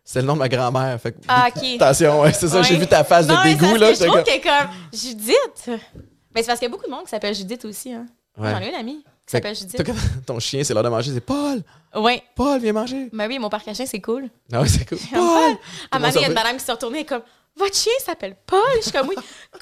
C'est 0.09 0.21
le 0.21 0.25
nom 0.25 0.35
de 0.35 0.39
ma 0.39 0.47
grand-mère. 0.47 0.97
Fait 1.01 1.11
que- 1.11 1.17
Ah, 1.27 1.49
ok. 1.55 1.63
Attention, 1.75 2.21
ouais, 2.21 2.31
c'est 2.31 2.47
ça, 2.47 2.61
j'ai 2.61 2.77
vu 2.77 2.87
ta 2.87 3.03
face 3.03 3.27
Non, 3.27 3.35
de 3.39 3.49
dégoût, 3.49 3.75
là. 3.75 3.89
que 3.91 3.95
Je 3.99 4.03
trouve 4.05 4.15
comme- 4.15 4.23
que 4.23 4.41
comme 4.43 4.69
Judith. 4.93 5.81
Mais 6.33 6.41
c'est 6.41 6.47
parce 6.47 6.59
qu'il 6.59 6.67
y 6.67 6.71
a 6.71 6.71
beaucoup 6.71 6.85
de 6.85 6.91
monde 6.91 7.03
qui 7.03 7.09
s'appelle 7.09 7.35
Judith 7.35 7.65
aussi. 7.65 7.91
Hein. 7.91 8.05
Ouais. 8.37 8.51
J'en 8.51 8.61
ai 8.61 8.69
une 8.69 8.75
amie 8.75 9.03
qui 9.03 9.31
s'appelle 9.31 9.53
Judith. 9.55 9.83
ton 10.25 10.39
chien, 10.39 10.63
c'est 10.63 10.73
l'heure 10.73 10.83
de 10.83 10.87
manger, 10.89 11.11
c'est 11.13 11.19
Paul! 11.19 11.61
Oui. 11.95 12.21
Paul, 12.35 12.57
viens 12.61 12.71
manger! 12.71 13.09
Mais 13.11 13.27
oui, 13.27 13.37
mon 13.37 13.49
parc 13.49 13.67
à 13.67 13.73
chien, 13.73 13.85
c'est 13.85 13.99
cool. 13.99 14.29
Ah 14.53 14.61
ouais, 14.61 14.67
c'est 14.69 14.87
cool. 14.87 14.97
Paul! 15.11 15.19
Paul! 15.19 15.57
À 15.91 15.97
un 15.97 15.99
moment 15.99 16.07
donné, 16.13 16.19
il 16.19 16.21
y 16.21 16.25
a 16.25 16.27
une 16.29 16.33
madame 16.33 16.55
qui 16.57 16.63
s'est 16.63 16.71
retournée 16.71 16.99
et 16.99 17.05
comme 17.05 17.23
Votre 17.57 17.75
chien 17.75 17.91
s'appelle 18.05 18.37
Paul? 18.45 18.59
Je 18.77 18.83
suis 18.83 18.91
comme 18.93 19.09
oui, 19.09 19.15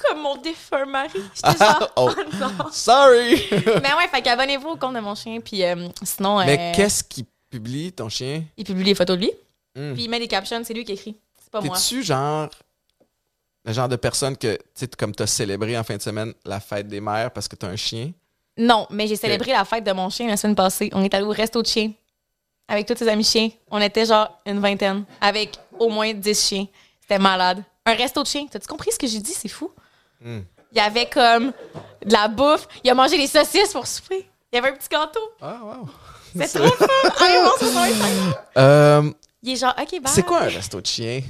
comme 0.06 0.20
mon 0.20 0.36
défunt 0.36 0.84
mari. 0.86 1.18
J'étais 1.34 1.58
genre 1.64 1.90
Oh. 1.96 2.10
oh, 2.16 2.22
non. 2.38 2.66
Sorry! 2.70 3.42
Mais 3.50 3.94
ouais, 3.94 4.06
fait 4.12 4.22
qu'abonnez-vous 4.22 4.68
au 4.68 4.76
compte 4.76 4.94
de 4.94 5.00
mon 5.00 5.16
chien. 5.16 5.40
Puis 5.40 5.64
euh, 5.64 5.88
sinon, 6.04 6.38
Mais 6.44 6.56
euh, 6.56 6.72
qu'est-ce 6.76 7.02
qu'il 7.02 7.24
publie, 7.50 7.92
ton 7.92 8.08
chien? 8.08 8.44
il 8.56 8.64
publie 8.64 8.84
les 8.84 8.94
photos 8.94 9.16
de 9.16 9.22
lui. 9.22 9.32
Hmm. 9.76 9.92
Puis 9.92 10.04
il 10.04 10.10
met 10.10 10.18
des 10.18 10.26
captions, 10.26 10.62
c'est 10.64 10.74
lui 10.74 10.84
qui 10.84 10.92
écrit. 10.92 11.16
C'est 11.40 11.50
pas 11.50 11.60
moi. 11.60 11.76
T'es-tu 11.76 12.02
genre 12.02 12.48
le 13.64 13.72
genre 13.72 13.88
de 13.88 13.96
personne 13.96 14.36
que, 14.36 14.54
tu 14.54 14.62
sais, 14.74 14.88
comme 14.88 15.14
t'as 15.14 15.26
célébré 15.26 15.76
en 15.76 15.82
fin 15.82 15.96
de 15.96 16.02
semaine 16.02 16.32
la 16.44 16.60
fête 16.60 16.86
des 16.86 17.00
mères 17.00 17.32
parce 17.32 17.48
que 17.48 17.56
t'as 17.56 17.68
un 17.68 17.76
chien? 17.76 18.12
Non, 18.56 18.86
mais 18.90 19.06
j'ai 19.06 19.16
célébré 19.16 19.52
la 19.52 19.64
fête 19.64 19.84
de 19.84 19.92
mon 19.92 20.08
chien 20.08 20.28
la 20.28 20.36
semaine 20.36 20.54
passée. 20.54 20.88
On 20.92 21.02
est 21.02 21.12
allé 21.12 21.24
au 21.24 21.30
resto 21.30 21.60
de 21.60 21.66
chiens 21.66 21.92
avec 22.68 22.86
tous 22.86 22.96
ses 22.96 23.08
amis 23.08 23.24
chiens. 23.24 23.50
On 23.70 23.80
était 23.80 24.06
genre 24.06 24.40
une 24.46 24.60
vingtaine 24.60 25.04
avec 25.20 25.58
au 25.78 25.88
moins 25.88 26.12
10 26.14 26.48
chiens. 26.48 26.66
C'était 27.00 27.18
malade. 27.18 27.62
Un 27.84 27.94
resto 27.94 28.22
de 28.22 28.28
chiens. 28.28 28.46
T'as-tu 28.50 28.66
compris 28.66 28.92
ce 28.92 28.98
que 28.98 29.06
j'ai 29.06 29.20
dit? 29.20 29.32
C'est 29.32 29.48
fou. 29.48 29.70
Hmm. 30.20 30.40
Il 30.72 30.78
y 30.78 30.80
avait 30.80 31.06
comme 31.06 31.52
de 32.04 32.12
la 32.12 32.28
bouffe. 32.28 32.68
Il 32.82 32.90
a 32.90 32.94
mangé 32.94 33.16
des 33.16 33.26
saucisses 33.26 33.72
pour 33.72 33.86
souper. 33.86 34.28
Il 34.52 34.56
y 34.56 34.58
avait 34.58 34.70
un 34.70 34.76
petit 34.76 34.88
gâteau. 34.88 35.20
Ah, 35.40 35.58
wow! 35.62 35.88
C'est 36.36 36.58
trop 36.58 36.68
fun. 36.68 36.86
Allez. 37.20 37.94
Euh, 38.56 39.10
Il 39.46 39.52
est 39.52 39.56
genre, 39.56 39.74
OK, 39.80 39.90
bye. 39.90 40.00
c'est 40.12 40.22
quoi 40.24 40.40
un 40.42 40.48
resto 40.48 40.80
de 40.80 40.86
chien? 40.86 41.22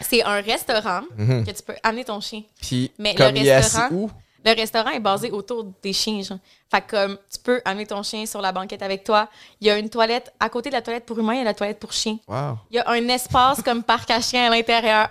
C'est 0.00 0.22
un 0.24 0.40
restaurant 0.40 1.02
Mhm. 1.16 1.46
que 1.46 1.52
tu 1.52 1.62
peux 1.62 1.74
amener 1.84 2.04
ton 2.04 2.20
chien. 2.20 2.42
Puis, 2.60 2.90
Mais 2.98 3.14
comme 3.14 3.32
le 3.32 3.38
il 3.38 3.46
est 3.46 3.52
assis 3.52 3.76
restaurant- 3.76 3.94
où? 3.94 4.10
Le 4.44 4.54
restaurant 4.54 4.90
est 4.90 5.00
basé 5.00 5.30
autour 5.30 5.64
des 5.82 5.92
chiens, 5.94 6.20
genre. 6.20 6.38
Fait 6.70 6.82
que 6.82 6.90
comme 6.90 7.16
tu 7.32 7.38
peux 7.38 7.62
amener 7.64 7.86
ton 7.86 8.02
chien 8.02 8.26
sur 8.26 8.42
la 8.42 8.52
banquette 8.52 8.82
avec 8.82 9.02
toi. 9.04 9.28
Il 9.60 9.68
y 9.68 9.70
a 9.70 9.78
une 9.78 9.88
toilette 9.88 10.32
à 10.38 10.48
côté 10.50 10.68
de 10.68 10.74
la 10.74 10.82
toilette 10.82 11.06
pour 11.06 11.18
humain, 11.18 11.32
il 11.34 11.38
y 11.38 11.40
a 11.40 11.44
la 11.44 11.54
toilette 11.54 11.78
pour 11.78 11.92
chien. 11.92 12.18
Wow! 12.28 12.58
Il 12.70 12.76
y 12.76 12.78
a 12.80 12.90
un 12.90 13.08
espace 13.08 13.62
comme 13.62 13.82
parc 13.82 14.10
à 14.10 14.20
chiens 14.20 14.46
à 14.46 14.50
l'intérieur. 14.50 15.08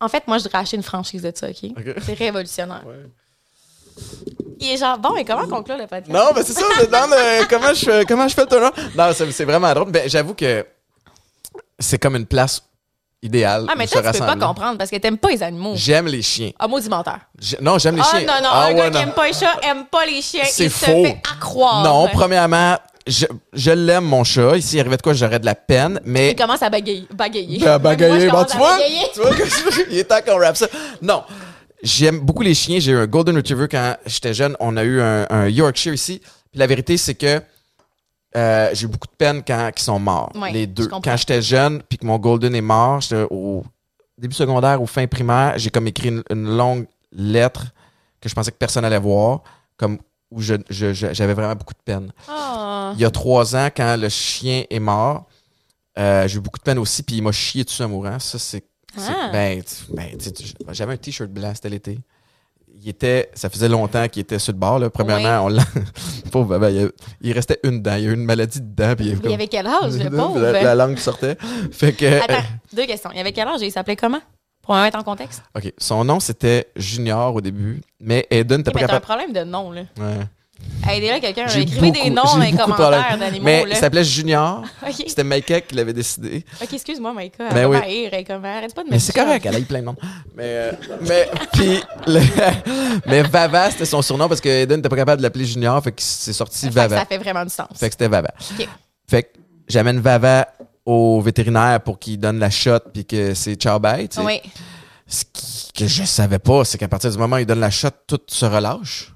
En 0.00 0.08
fait, 0.08 0.28
moi, 0.28 0.38
je 0.38 0.44
voudrais 0.44 0.58
acheter 0.58 0.76
une 0.76 0.82
franchise 0.84 1.22
de 1.22 1.32
ça, 1.34 1.48
OK? 1.48 1.70
C'est 2.04 2.14
révolutionnaire. 2.14 2.82
Ouais. 2.86 2.94
Il 4.60 4.70
est 4.70 4.76
genre, 4.76 4.98
bon, 4.98 5.12
mais 5.14 5.24
comment 5.24 5.48
conclure 5.48 5.76
le 5.78 5.86
podcast? 5.86 6.08
Non, 6.10 6.30
mais 6.34 6.42
c'est 6.44 6.52
ça, 6.52 6.64
je 6.78 6.84
demande 6.84 7.12
euh, 7.14 7.44
comment, 7.48 7.72
je 7.74 7.84
fais, 7.84 8.04
comment 8.04 8.28
je 8.28 8.34
fais 8.34 8.42
le 8.42 8.46
tournoi? 8.48 8.72
Non, 8.96 9.10
c'est 9.14 9.30
c'est 9.32 9.44
vraiment 9.44 9.72
drôle. 9.74 9.90
Ben, 9.90 10.08
J'avoue 10.08 10.34
que 10.34 10.64
c'est 11.82 11.98
comme 11.98 12.16
une 12.16 12.26
place 12.26 12.62
idéale. 13.22 13.66
Ah, 13.68 13.74
mais 13.76 13.84
où 13.84 13.88
toi, 13.88 14.02
se 14.02 14.06
tu 14.08 14.12
peux 14.12 14.18
pas 14.18 14.24
rassembler. 14.26 14.46
comprendre 14.46 14.78
parce 14.78 14.90
que 14.90 14.96
t'aimes 14.96 15.18
pas 15.18 15.28
les 15.30 15.42
animaux. 15.42 15.74
J'aime 15.76 16.06
les 16.06 16.22
chiens. 16.22 16.50
Ah, 16.58 16.66
maudit 16.66 16.88
menteur. 16.88 17.18
J'ai- 17.38 17.58
Non, 17.60 17.78
j'aime 17.78 17.96
les 17.96 18.02
Ah, 18.02 18.10
chiens. 18.10 18.20
non, 18.26 18.42
non, 18.42 18.48
Ah, 18.52 18.64
un 18.64 18.68
ouais, 18.68 18.74
gars 18.74 18.90
non. 18.90 18.98
qui 18.98 19.02
aime 19.04 19.12
pas 19.12 19.26
les 19.28 19.32
chats 19.32 19.60
aime 19.62 19.84
pas 19.90 20.06
les 20.06 20.22
chiens. 20.22 20.42
C'est 20.46 20.64
il 20.64 20.70
faux. 20.70 20.86
se 20.86 20.90
fait 21.08 21.22
accroire. 21.32 21.84
Non, 21.84 22.08
premièrement, 22.12 22.76
je, 23.06 23.26
je 23.52 23.70
l'aime, 23.70 24.04
mon 24.04 24.24
chat. 24.24 24.56
Ici, 24.56 24.76
il 24.76 24.80
arrivait 24.80 24.96
de 24.96 25.02
quoi, 25.02 25.12
j'aurais 25.12 25.38
de 25.38 25.46
la 25.46 25.54
peine, 25.54 26.00
mais. 26.04 26.30
Il 26.32 26.36
commence 26.36 26.62
à 26.62 26.70
bagayer. 26.70 27.06
bagayer. 27.14 27.58
Ben, 27.58 27.78
bagayer, 27.78 28.10
Moi, 28.12 28.24
tu 28.24 28.30
commence 28.30 28.54
à 28.54 28.58
vois, 28.58 28.76
bagayer. 28.78 29.02
tu 29.14 29.20
vois 29.20 29.34
que 29.34 29.44
je- 29.44 29.90
il 29.92 29.98
est 29.98 30.04
temps 30.04 30.20
qu'on 30.26 30.38
rappe 30.40 30.56
ça. 30.56 30.66
Non, 31.00 31.22
j'aime 31.82 32.18
beaucoup 32.20 32.42
les 32.42 32.54
chiens. 32.54 32.80
J'ai 32.80 32.90
eu 32.92 32.96
un 32.98 33.06
Golden 33.06 33.36
Retriever 33.36 33.68
quand 33.70 33.96
j'étais 34.04 34.34
jeune. 34.34 34.56
On 34.58 34.76
a 34.76 34.82
eu 34.82 35.00
un, 35.00 35.26
un 35.30 35.48
Yorkshire 35.48 35.94
ici. 35.94 36.20
Puis 36.50 36.58
la 36.58 36.66
vérité, 36.66 36.96
c'est 36.96 37.14
que 37.14 37.40
euh, 38.36 38.70
j'ai 38.72 38.84
eu 38.86 38.88
beaucoup 38.88 39.06
de 39.08 39.16
peine 39.16 39.42
quand 39.46 39.70
ils 39.76 39.82
sont 39.82 39.98
morts, 39.98 40.30
Ouais, 40.34 40.52
les 40.52 40.66
deux. 40.66 40.86
Quand 40.88 41.16
j'étais 41.16 41.42
jeune, 41.42 41.82
puis 41.88 41.98
que 41.98 42.06
mon 42.06 42.18
Golden 42.18 42.54
est 42.54 42.60
mort, 42.60 43.00
j'étais 43.00 43.26
au 43.30 43.62
début 44.18 44.34
secondaire 44.34 44.80
ou 44.80 44.86
fin 44.86 45.06
primaire, 45.06 45.58
j'ai 45.58 45.70
comme 45.70 45.86
écrit 45.86 46.08
une, 46.08 46.22
une 46.30 46.56
longue 46.56 46.86
lettre 47.12 47.66
que 48.20 48.28
je 48.28 48.34
pensais 48.34 48.50
que 48.52 48.56
personne 48.56 48.84
allait 48.84 48.98
voir, 48.98 49.42
comme 49.76 49.98
où 50.30 50.40
je- 50.40 50.54
je- 50.70 50.92
je- 50.94 51.12
j'avais 51.12 51.34
vraiment 51.34 51.54
beaucoup 51.56 51.74
de 51.74 51.82
peine 51.84 52.10
Ah. 52.28 52.92
il 52.94 53.00
y 53.00 53.04
a 53.04 53.10
trois 53.10 53.54
ans, 53.56 53.68
quand 53.76 53.96
le 54.00 54.08
chien 54.08 54.64
est 54.70 54.78
mort, 54.80 55.26
euh, 55.98 56.26
j'ai 56.28 56.38
eu 56.38 56.40
beaucoup 56.40 56.58
de 56.58 56.62
peine 56.64 56.78
aussi, 56.78 57.02
puis 57.02 57.16
il 57.16 57.22
m'a 57.22 57.32
chié 57.32 57.64
dessus 57.64 57.82
en 57.82 57.88
mourant. 57.88 58.18
Ça, 58.18 58.38
c'est. 58.38 58.64
Ah. 58.96 59.28
Ben, 59.32 59.62
ben, 59.90 60.08
j'avais 60.70 60.94
un 60.94 60.96
t-shirt 60.96 61.30
blanc, 61.30 61.52
c'était 61.54 61.68
l'été. 61.70 61.98
Il 62.80 62.88
était, 62.88 63.30
ça 63.34 63.48
faisait 63.50 63.68
longtemps 63.68 64.08
qu'il 64.08 64.22
était 64.22 64.38
sur 64.38 64.52
le 64.52 64.58
bord. 64.58 64.78
Là. 64.78 64.90
Premièrement, 64.90 65.44
on 65.46 65.48
l'a. 65.48 65.62
Pauvre 66.32 66.58
bébé, 66.58 66.90
il, 67.20 67.28
il 67.28 67.32
restait 67.32 67.58
une 67.62 67.80
dent. 67.82 67.94
Il 67.96 68.04
y 68.04 68.06
a 68.08 68.10
eu 68.10 68.14
une 68.14 68.24
maladie 68.24 68.60
dedans. 68.60 68.94
Puis 68.96 69.06
il, 69.08 69.18
Il 69.24 69.30
y 69.30 69.34
avait 69.34 69.46
quel 69.48 69.66
âge, 69.66 69.96
le 69.98 70.10
pauvre? 70.16 70.38
la, 70.40 70.52
la 70.62 70.74
langue 70.74 70.98
sortait. 70.98 71.36
Fait 71.72 71.92
que. 71.92 72.22
Attends, 72.22 72.44
deux 72.72 72.86
questions. 72.86 73.10
Il 73.12 73.18
y 73.18 73.20
avait 73.20 73.32
quel 73.32 73.46
âge 73.46 73.62
et 73.62 73.66
il 73.66 73.72
s'appelait 73.72 73.96
comment? 73.96 74.20
Pour 74.62 74.74
me 74.76 74.82
mettre 74.82 74.98
en 74.98 75.02
contexte. 75.02 75.42
OK. 75.56 75.72
Son 75.78 76.04
nom, 76.04 76.20
c'était 76.20 76.68
Junior 76.76 77.34
au 77.34 77.40
début, 77.40 77.80
mais 78.00 78.26
Eden 78.30 78.62
pas 78.62 78.70
mais 78.74 78.80
t'as 78.80 78.84
un 78.84 78.98
capable. 79.00 79.04
problème 79.04 79.32
de 79.32 79.48
nom, 79.50 79.72
là. 79.72 79.82
Ouais. 79.98 80.18
Aidez 80.90 81.08
là 81.08 81.20
quelqu'un. 81.20 81.46
J'ai 81.46 81.60
Écrivez 81.60 81.92
des 81.92 82.10
noms 82.10 82.24
dans 82.24 82.38
les 82.38 82.52
commentaires 82.52 83.16
d'animaux, 83.18 83.44
Mais 83.44 83.64
il 83.70 83.76
s'appelait 83.76 84.02
Junior. 84.04 84.64
C'était 85.06 85.22
Maïka 85.22 85.60
qui 85.60 85.76
l'avait 85.76 85.92
décidé. 85.92 86.44
Ok, 86.60 86.72
excuse-moi, 86.72 87.12
Maïka. 87.12 87.48
Ben 87.50 87.56
Elle 87.56 87.66
oui. 87.66 87.76
va 87.76 87.82
m'haïr, 87.82 88.08
elle 88.12 88.18
est 88.20 88.24
comme, 88.24 88.44
arrête 88.44 88.74
pas 88.74 88.82
de 88.82 88.88
me 88.88 88.92
Mais 88.92 88.98
c'est 88.98 89.12
correct, 89.12 89.46
elle 89.46 89.54
a 89.54 89.58
eu 89.60 89.64
plein 89.64 89.80
de 89.80 89.84
monde. 89.86 89.96
Mais, 90.36 90.42
euh, 90.44 90.72
mais, 91.02 91.28
puis, 91.52 91.80
le- 92.08 92.20
mais 93.06 93.22
Vava, 93.22 93.70
c'était 93.70 93.84
son 93.84 94.02
surnom 94.02 94.28
parce 94.28 94.40
que 94.40 94.48
Eden 94.48 94.76
n'était 94.78 94.88
pas 94.88 94.96
capable 94.96 95.18
de 95.18 95.22
l'appeler 95.22 95.44
Junior, 95.44 95.80
fait 95.82 95.92
que 95.92 96.02
c'est 96.02 96.32
sorti 96.32 96.58
Fait 96.60 96.68
que 96.68 96.74
Vava. 96.74 96.98
Ça 96.98 97.06
fait 97.06 97.18
vraiment 97.18 97.44
du 97.44 97.50
sens. 97.52 97.68
Fait 97.76 97.86
que 97.88 97.92
c'était 97.92 98.08
Vava. 98.08 98.32
Fait 99.08 99.22
que 99.22 99.28
j'amène 99.68 100.00
Vava 100.00 100.48
au 100.84 101.20
vétérinaire 101.20 101.80
pour 101.80 102.00
qu'il 102.00 102.18
donne 102.18 102.40
la 102.40 102.50
shot 102.50 102.80
puis 102.92 103.04
que 103.04 103.34
c'est 103.34 103.54
ciao 103.54 103.78
bye, 103.78 104.08
tu 104.08 104.16
sais. 104.16 104.22
Oui. 104.26 104.40
Ce 105.06 105.24
que 105.78 105.86
je 105.86 106.04
savais 106.04 106.38
pas, 106.40 106.64
c'est 106.64 106.78
qu'à 106.78 106.88
partir 106.88 107.10
du 107.10 107.18
moment 107.18 107.36
où 107.36 107.38
il 107.38 107.46
donne 107.46 107.60
la 107.60 107.70
shot, 107.70 107.90
tout 108.06 108.20
se 108.26 108.46
relâche. 108.46 109.11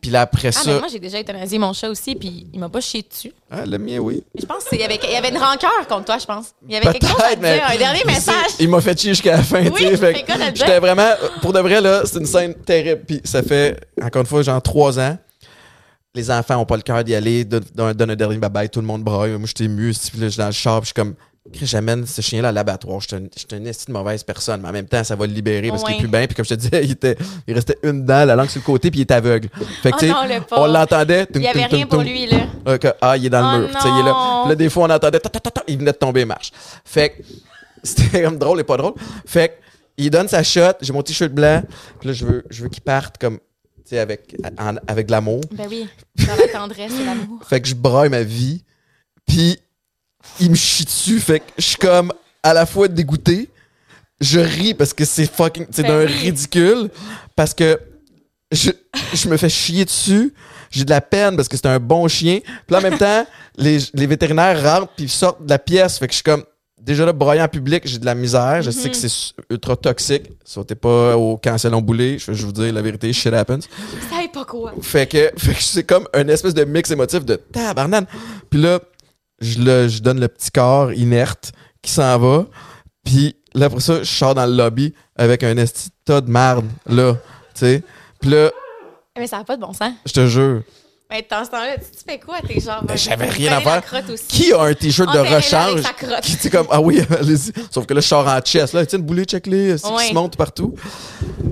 Puis 0.00 0.10
là, 0.10 0.20
après 0.22 0.48
Ah, 0.54 0.60
mais 0.64 0.72
ça. 0.74 0.78
moi, 0.78 0.88
j'ai 0.90 1.00
déjà 1.00 1.18
euthanasié 1.20 1.58
mon 1.58 1.72
chat 1.72 1.88
aussi, 1.90 2.14
puis 2.14 2.46
il 2.52 2.60
m'a 2.60 2.68
pas 2.68 2.80
chié 2.80 3.02
dessus. 3.08 3.32
Ah, 3.50 3.66
le 3.66 3.78
mien, 3.78 3.98
oui. 3.98 4.22
Mais 4.34 4.40
je 4.42 4.46
pense 4.46 4.64
qu'il 4.64 4.78
y 4.78 4.84
avait, 4.84 4.98
il 5.02 5.10
y 5.10 5.16
avait 5.16 5.30
une 5.30 5.38
rancœur 5.38 5.86
contre 5.88 6.04
toi, 6.04 6.18
je 6.18 6.24
pense. 6.26 6.46
Il 6.68 6.72
y 6.72 6.76
avait 6.76 6.92
quelque 6.92 7.06
chose 7.08 7.20
à 7.20 7.34
te 7.34 7.40
mais 7.40 7.54
dire, 7.54 7.66
un 7.68 7.76
dernier 7.76 8.04
message. 8.04 8.52
Il 8.60 8.68
m'a 8.68 8.80
fait 8.80 8.98
chier 8.98 9.10
jusqu'à 9.10 9.38
la 9.38 9.42
fin, 9.42 9.64
Oui, 9.64 9.72
tu 9.90 9.96
sais. 9.96 10.24
J'étais 10.54 10.78
vraiment, 10.78 11.10
pour 11.40 11.52
de 11.52 11.58
vrai, 11.58 11.80
là, 11.80 12.02
c'est 12.04 12.18
une 12.20 12.26
scène 12.26 12.54
terrible. 12.54 13.02
Puis 13.06 13.20
ça 13.24 13.42
fait, 13.42 13.76
encore 14.00 14.20
une 14.20 14.26
fois, 14.28 14.42
genre 14.42 14.62
trois 14.62 14.98
ans. 15.00 15.18
Les 16.14 16.30
enfants 16.30 16.58
ont 16.58 16.66
pas 16.66 16.76
le 16.76 16.82
cœur 16.82 17.02
d'y 17.02 17.14
aller, 17.14 17.44
don- 17.44 17.60
don- 17.74 17.92
donne 17.94 18.10
un 18.10 18.16
dernier 18.16 18.36
bye 18.36 18.68
tout 18.68 18.80
le 18.80 18.86
monde 18.86 19.02
braille. 19.02 19.30
Moi, 19.32 19.46
j'étais 19.46 19.64
ému, 19.64 19.92
puis 19.92 20.20
là, 20.20 20.26
je 20.26 20.32
suis 20.32 20.38
dans 20.38 20.46
le 20.46 20.52
char, 20.52 20.80
puis 20.80 20.84
je 20.84 20.86
suis 20.88 20.94
comme, 20.94 21.14
j'amène 21.62 22.06
ce 22.06 22.20
chien-là 22.20 22.48
à 22.48 22.52
l'abattoir. 22.52 23.00
Je 23.00 23.08
suis 23.08 23.16
un- 23.16 23.64
esti 23.64 23.86
de 23.86 23.92
mauvaise 23.92 24.22
personne, 24.24 24.60
mais 24.62 24.68
en 24.68 24.72
même 24.72 24.86
temps, 24.86 25.04
ça 25.04 25.14
va 25.16 25.26
le 25.26 25.32
libérer 25.32 25.68
parce 25.68 25.84
qu'il 25.84 25.94
est 25.94 25.98
plus 25.98 26.08
bien. 26.08 26.26
Puis 26.26 26.34
comme 26.34 26.44
je 26.44 26.50
te 26.50 26.54
disais, 26.54 26.84
il, 26.84 26.92
était, 26.92 27.16
il 27.46 27.54
restait 27.54 27.78
une 27.82 28.04
dent, 28.04 28.24
la 28.24 28.34
langue 28.36 28.48
sur 28.48 28.60
le 28.60 28.64
côté, 28.66 28.90
puis 28.90 29.00
il 29.00 29.02
est 29.02 29.10
aveugle. 29.10 29.48
Fait 29.82 29.90
que, 29.90 29.96
Oh 29.96 29.98
tu 30.00 30.06
sais, 30.06 30.12
non, 30.12 30.24
le 30.28 30.40
on 30.52 30.66
l'entendait. 30.66 31.26
Il 31.34 31.42
y 31.42 31.46
avait 31.48 31.64
rien 31.66 31.86
pour 31.86 32.02
lui, 32.02 32.26
là. 32.26 32.78
que, 32.78 32.88
ah, 33.00 33.16
il 33.16 33.26
est 33.26 33.30
dans 33.30 33.54
Oh 33.54 33.58
le 33.58 33.66
mur. 33.66 33.76
Tu 33.76 33.80
sais, 33.82 33.88
il 33.88 34.00
est 34.00 34.04
là. 34.04 34.44
là, 34.48 34.54
des 34.54 34.70
fois, 34.70 34.84
on 34.84 34.90
entendait, 34.90 35.20
ta, 35.20 35.28
ta, 35.28 35.40
ta, 35.40 35.50
ta, 35.50 35.62
il 35.68 35.78
venait 35.78 35.92
de 35.92 35.96
tomber, 35.96 36.24
marche. 36.24 36.50
Fait 36.84 37.10
que 37.10 37.22
c'était 37.82 38.22
comme 38.22 38.38
drôle 38.38 38.60
et 38.60 38.64
pas 38.64 38.76
drôle. 38.76 38.94
Fait 39.26 39.48
que 39.48 39.54
il 39.98 40.10
donne 40.10 40.26
sa 40.28 40.42
shot, 40.42 40.72
j'ai 40.80 40.92
mon 40.92 41.02
t-shirt 41.02 41.30
blanc, 41.32 41.62
puis 42.00 42.08
là, 42.08 42.14
je 42.14 42.24
veux, 42.24 42.44
je 42.50 42.62
veux 42.62 42.68
qu'il 42.70 42.82
parte 42.82 43.18
comme, 43.18 43.36
tu 43.38 43.90
sais, 43.90 43.98
avec, 43.98 44.34
en- 44.58 44.76
avec 44.86 45.06
de 45.06 45.12
l'amour. 45.12 45.42
Ben 45.52 45.66
oui, 45.68 45.86
dans 46.26 46.34
la 46.34 46.48
tendresse 46.48 46.92
et 46.98 47.04
l'amour. 47.04 47.40
Fait 47.46 47.60
que 47.60 47.68
je 47.68 47.74
braille 47.74 48.08
ma 48.08 48.22
vie, 48.22 48.64
puis 49.26 49.58
il 50.40 50.50
me 50.50 50.54
chie 50.56 50.84
dessus. 50.84 51.20
Fait 51.20 51.40
que 51.40 51.44
je 51.58 51.62
suis 51.64 51.76
comme 51.76 52.12
à 52.42 52.52
la 52.54 52.66
fois 52.66 52.88
dégoûté, 52.88 53.48
je 54.20 54.40
ris 54.40 54.74
parce 54.74 54.92
que 54.94 55.04
c'est 55.04 55.26
fucking, 55.32 55.66
c'est 55.70 55.82
Ben 55.82 55.88
d'un 56.04 56.06
ridicule, 56.06 56.90
parce 57.36 57.54
que 57.54 57.80
je, 58.50 58.70
je 59.14 59.28
me 59.28 59.36
fais 59.36 59.48
chier 59.48 59.84
dessus. 59.84 60.34
J'ai 60.70 60.84
de 60.84 60.90
la 60.90 61.00
peine 61.02 61.36
parce 61.36 61.48
que 61.48 61.56
c'est 61.56 61.66
un 61.66 61.78
bon 61.78 62.08
chien. 62.08 62.40
Puis 62.40 62.50
là, 62.70 62.78
en 62.78 62.82
même 62.82 62.98
temps, 62.98 63.26
les, 63.56 63.78
les 63.94 64.06
vétérinaires 64.06 64.62
rentrent 64.62 64.92
puis 64.96 65.08
sortent 65.08 65.44
de 65.44 65.50
la 65.50 65.58
pièce. 65.58 65.98
Fait 65.98 66.06
que 66.06 66.12
je 66.12 66.16
suis 66.16 66.22
comme, 66.22 66.44
déjà 66.80 67.04
là, 67.04 67.12
broyant 67.12 67.44
en 67.44 67.48
public, 67.48 67.82
j'ai 67.86 67.98
de 67.98 68.06
la 68.06 68.14
misère. 68.14 68.62
Je 68.62 68.70
sais 68.70 68.88
que 68.88 68.96
c'est 68.96 69.08
su- 69.10 69.32
ultra 69.50 69.76
toxique. 69.76 70.30
Sautez 70.44 70.74
pas 70.74 71.16
au 71.16 71.36
cancellon 71.36 71.82
boulet. 71.82 72.18
Je 72.18 72.30
vais 72.30 72.36
je 72.36 72.46
vous 72.46 72.52
dire 72.52 72.72
la 72.72 72.80
vérité, 72.80 73.12
shit 73.12 73.32
happens. 73.34 73.60
Ça 73.60 74.16
savais 74.16 74.28
pas 74.28 74.44
quoi. 74.46 74.72
Fait 74.80 75.06
que, 75.06 75.30
fait 75.36 75.54
que 75.54 75.62
c'est 75.62 75.84
comme 75.84 76.06
un 76.14 76.26
espèce 76.28 76.54
de 76.54 76.64
mix 76.64 76.90
émotif 76.90 77.24
de 77.24 77.36
tabarnane. 77.36 78.06
Puis 78.48 78.60
là, 78.60 78.80
je, 79.42 79.58
le, 79.60 79.88
je 79.88 80.00
donne 80.00 80.20
le 80.20 80.28
petit 80.28 80.50
corps 80.50 80.92
inerte 80.92 81.52
qui 81.82 81.90
s'en 81.90 82.18
va. 82.18 82.46
Puis 83.04 83.36
là, 83.54 83.66
après 83.66 83.80
ça, 83.80 83.98
je 84.02 84.04
sors 84.10 84.34
dans 84.34 84.46
le 84.46 84.54
lobby 84.54 84.94
avec 85.16 85.42
un 85.42 85.56
esti 85.56 85.88
de 85.88 85.94
tas 86.04 86.20
de 86.20 86.30
marde, 86.30 86.66
là. 86.86 87.14
Tu 87.54 87.60
sais. 87.60 87.82
Puis 88.20 88.30
là, 88.30 88.50
Mais 89.18 89.26
ça 89.26 89.38
n'a 89.38 89.44
pas 89.44 89.56
de 89.56 89.60
bon 89.60 89.72
sens. 89.72 89.92
je 90.06 90.12
te 90.12 90.26
jure. 90.26 90.62
Mais 91.10 91.26
dans 91.30 91.44
ce 91.44 91.50
temps-là, 91.50 91.74
tu, 91.76 91.90
tu 91.90 92.04
fais 92.08 92.18
quoi? 92.18 92.36
T'es 92.46 92.58
genre. 92.58 92.82
Ben, 92.84 92.96
j'avais 92.96 93.26
rien 93.28 93.52
à 93.58 93.60
faire. 93.60 93.82
Qui 94.28 94.52
a 94.54 94.62
un 94.62 94.72
t-shirt 94.72 95.12
de 95.12 95.18
rechange? 95.18 95.82
Qui, 96.22 96.36
tu 96.36 96.42
sais, 96.44 96.48
comme, 96.50 96.66
ah 96.70 96.80
oui, 96.80 97.02
allez-y. 97.20 97.52
Sauf 97.70 97.84
que 97.84 97.92
là, 97.92 98.00
je 98.00 98.06
sors 98.06 98.26
en 98.26 98.40
chest, 98.40 98.72
là. 98.72 98.86
Tiens, 98.86 98.98
le 98.98 99.04
boulet, 99.04 99.24
check-les, 99.24 99.76
c'est 99.76 99.86
qui 99.88 99.92
Ouais. 99.92 100.08
se 100.08 100.14
monte 100.14 100.36
partout. 100.38 100.74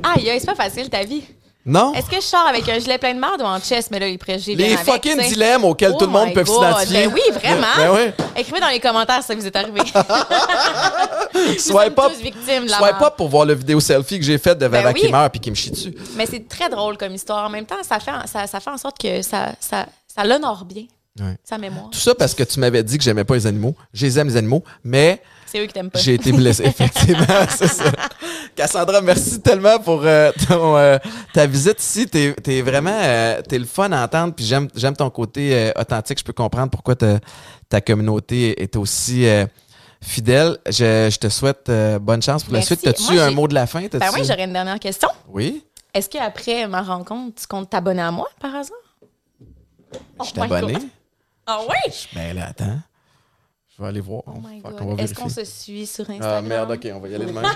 Aïe, 0.02 0.30
aïe, 0.30 0.40
c'est 0.40 0.46
pas 0.46 0.54
facile 0.54 0.88
ta 0.88 1.04
vie. 1.04 1.24
Non? 1.66 1.93
Est-ce 1.95 2.07
que 2.09 2.16
je 2.16 2.20
sors 2.23 2.47
avec 2.47 2.66
un 2.70 2.78
gilet 2.78 2.97
plein 2.97 3.12
de 3.15 3.20
merde 3.20 3.43
ou 3.43 3.45
en 3.45 3.61
chest? 3.61 3.91
Mais 3.91 3.99
là, 3.99 4.07
les 4.07 4.16
préjugés 4.16 4.55
Les 4.55 4.73
avec, 4.73 4.78
fucking 4.87 5.19
dilemmes 5.28 5.65
auxquels 5.65 5.93
Oh 5.95 5.99
tout 5.99 6.07
le 6.07 6.11
monde 6.12 6.28
my 6.28 6.32
peut 6.32 6.45
s'identifier. 6.45 7.07
Ben 7.07 7.12
oui, 7.15 7.20
vraiment. 7.35 7.66
Ben. 7.95 8.12
Écrivez 8.37 8.61
dans 8.61 8.69
les 8.69 8.81
commentaires 8.81 9.20
si 9.20 9.28
ça 9.28 9.35
vous 9.35 9.47
est 9.47 9.55
arrivé. 9.57 9.81
La 11.35 11.59
swipe 11.59 11.97
merde. 11.97 13.03
up 13.03 13.15
pour 13.16 13.28
voir 13.28 13.45
le 13.45 13.55
vidéo 13.55 13.81
selfie 13.81 14.19
que 14.19 14.24
j'ai 14.24 14.39
fait 14.39 14.55
de 14.57 14.66
Vava 14.66 14.89
Ben 14.93 14.95
oui. 14.95 15.01
qui 15.07 15.12
meurt 15.12 15.31
puis 15.32 15.41
qui 15.41 15.51
me 15.51 15.57
chie 15.57 15.70
dessus. 15.70 15.95
Mais 16.16 16.27
c'est 16.27 16.49
très 16.49 16.69
drôle 16.69 16.97
comme 16.97 17.15
histoire. 17.15 17.47
En 17.47 17.51
même 17.51 17.66
temps, 17.66 17.77
ça 17.87 17.99
fait, 18.01 18.11
ça, 18.27 18.47
ça 18.47 18.61
fait 18.61 18.70
en 18.70 18.78
sorte 18.78 18.99
que 18.99 19.23
ça, 19.23 19.53
ça, 19.61 19.87
ça 20.07 20.24
l'honore 20.24 20.65
bien, 20.65 20.85
Ouais. 21.20 21.37
sa 21.45 21.59
mémoire. 21.59 21.91
Tout 21.91 21.99
ça 21.99 22.15
parce 22.15 22.35
que 22.35 22.43
tu 22.45 22.59
m'avais 22.61 22.82
dit 22.82 22.97
que 22.97 23.05
j'aimais 23.05 23.24
pas 23.24 23.35
les 23.35 23.47
animaux. 23.47 23.74
Je 23.93 24.07
les 24.07 24.19
aime, 24.19 24.28
les 24.28 24.37
animaux, 24.37 24.65
mais 24.85 25.20
C'est 25.45 25.59
eux 25.61 25.66
qui 25.66 25.73
t'aiment 25.73 25.91
pas. 25.91 25.99
j'ai 25.99 26.15
été 26.15 26.32
blessé. 26.32 26.65
Effectivement, 26.66 27.27
c'est 27.51 27.66
ça. 27.69 27.85
Cassandra, 28.56 29.00
merci 29.00 29.40
tellement 29.40 29.78
pour 29.78 30.02
euh, 30.04 30.30
ton, 30.48 30.76
euh, 30.76 30.98
ta 31.32 31.46
visite 31.46 31.80
ici. 31.80 32.06
T'es 32.06 32.34
es 32.46 32.62
vraiment 32.62 32.98
euh, 33.02 33.42
t'es 33.42 33.58
le 33.58 33.64
fun 33.64 33.90
à 33.92 34.04
entendre, 34.04 34.34
puis 34.34 34.44
j'aime 34.44 34.68
j'aime 34.74 34.96
ton 34.96 35.10
côté 35.10 35.72
authentique. 35.78 36.18
Je 36.18 36.24
peux 36.24 36.32
comprendre 36.32 36.70
pourquoi 36.70 36.94
ta- 36.96 37.80
communauté 37.80 38.60
est 38.62 38.76
aussi 38.76 39.26
fidèle. 40.02 40.58
Je, 40.66 41.08
je 41.10 41.18
te 41.18 41.28
souhaite 41.28 41.70
bonne 42.00 42.22
chance 42.22 42.44
pour 42.44 42.54
la 42.54 42.62
suite. 42.62 42.80
T'as-tu 42.82 43.02
Moi, 43.12 43.22
un 43.22 43.30
mot 43.30 43.48
de 43.48 43.54
la 43.54 43.66
fin? 43.66 43.80
Ben 43.80 44.10
oui, 44.14 44.20
j'aurais 44.24 44.44
une 44.44 44.52
dernière 44.52 44.78
question. 44.80 45.08
Oui? 45.28 45.64
Est-ce 45.92 46.08
qu'après 46.08 46.66
ma 46.68 46.82
rencontre, 46.82 47.40
tu 47.40 47.46
comptes 47.46 47.70
t'abonner 47.70 48.02
à 48.02 48.10
moi, 48.10 48.28
par 48.40 48.54
hasard? 48.54 48.76
Oh 50.18 50.22
Je 50.22 50.24
suis 50.26 50.38
my 50.40 50.44
abonné. 50.44 50.78
Ah 51.46 51.60
oui? 51.68 52.08
Ben 52.14 52.36
là, 52.36 52.46
attends. 52.50 52.78
Je 53.81 53.85
vais 53.85 53.89
aller 53.89 54.01
voir. 54.01 54.23
Oh 54.27 54.32
my 54.44 54.61
Fuck, 54.61 54.73
God. 54.73 54.82
on 54.82 54.94
va 54.94 55.02
Est-ce 55.02 55.15
qu'on 55.15 55.31
se 55.31 55.43
suit 55.43 55.86
sur 55.86 56.02
Instagram? 56.11 56.44
Ah 56.44 56.47
merde, 56.47 56.70
ok, 56.73 56.86
on 56.93 57.01
va 57.01 57.09
y 57.09 57.15
aller 57.15 57.24
de 57.24 57.32
même. 57.32 57.44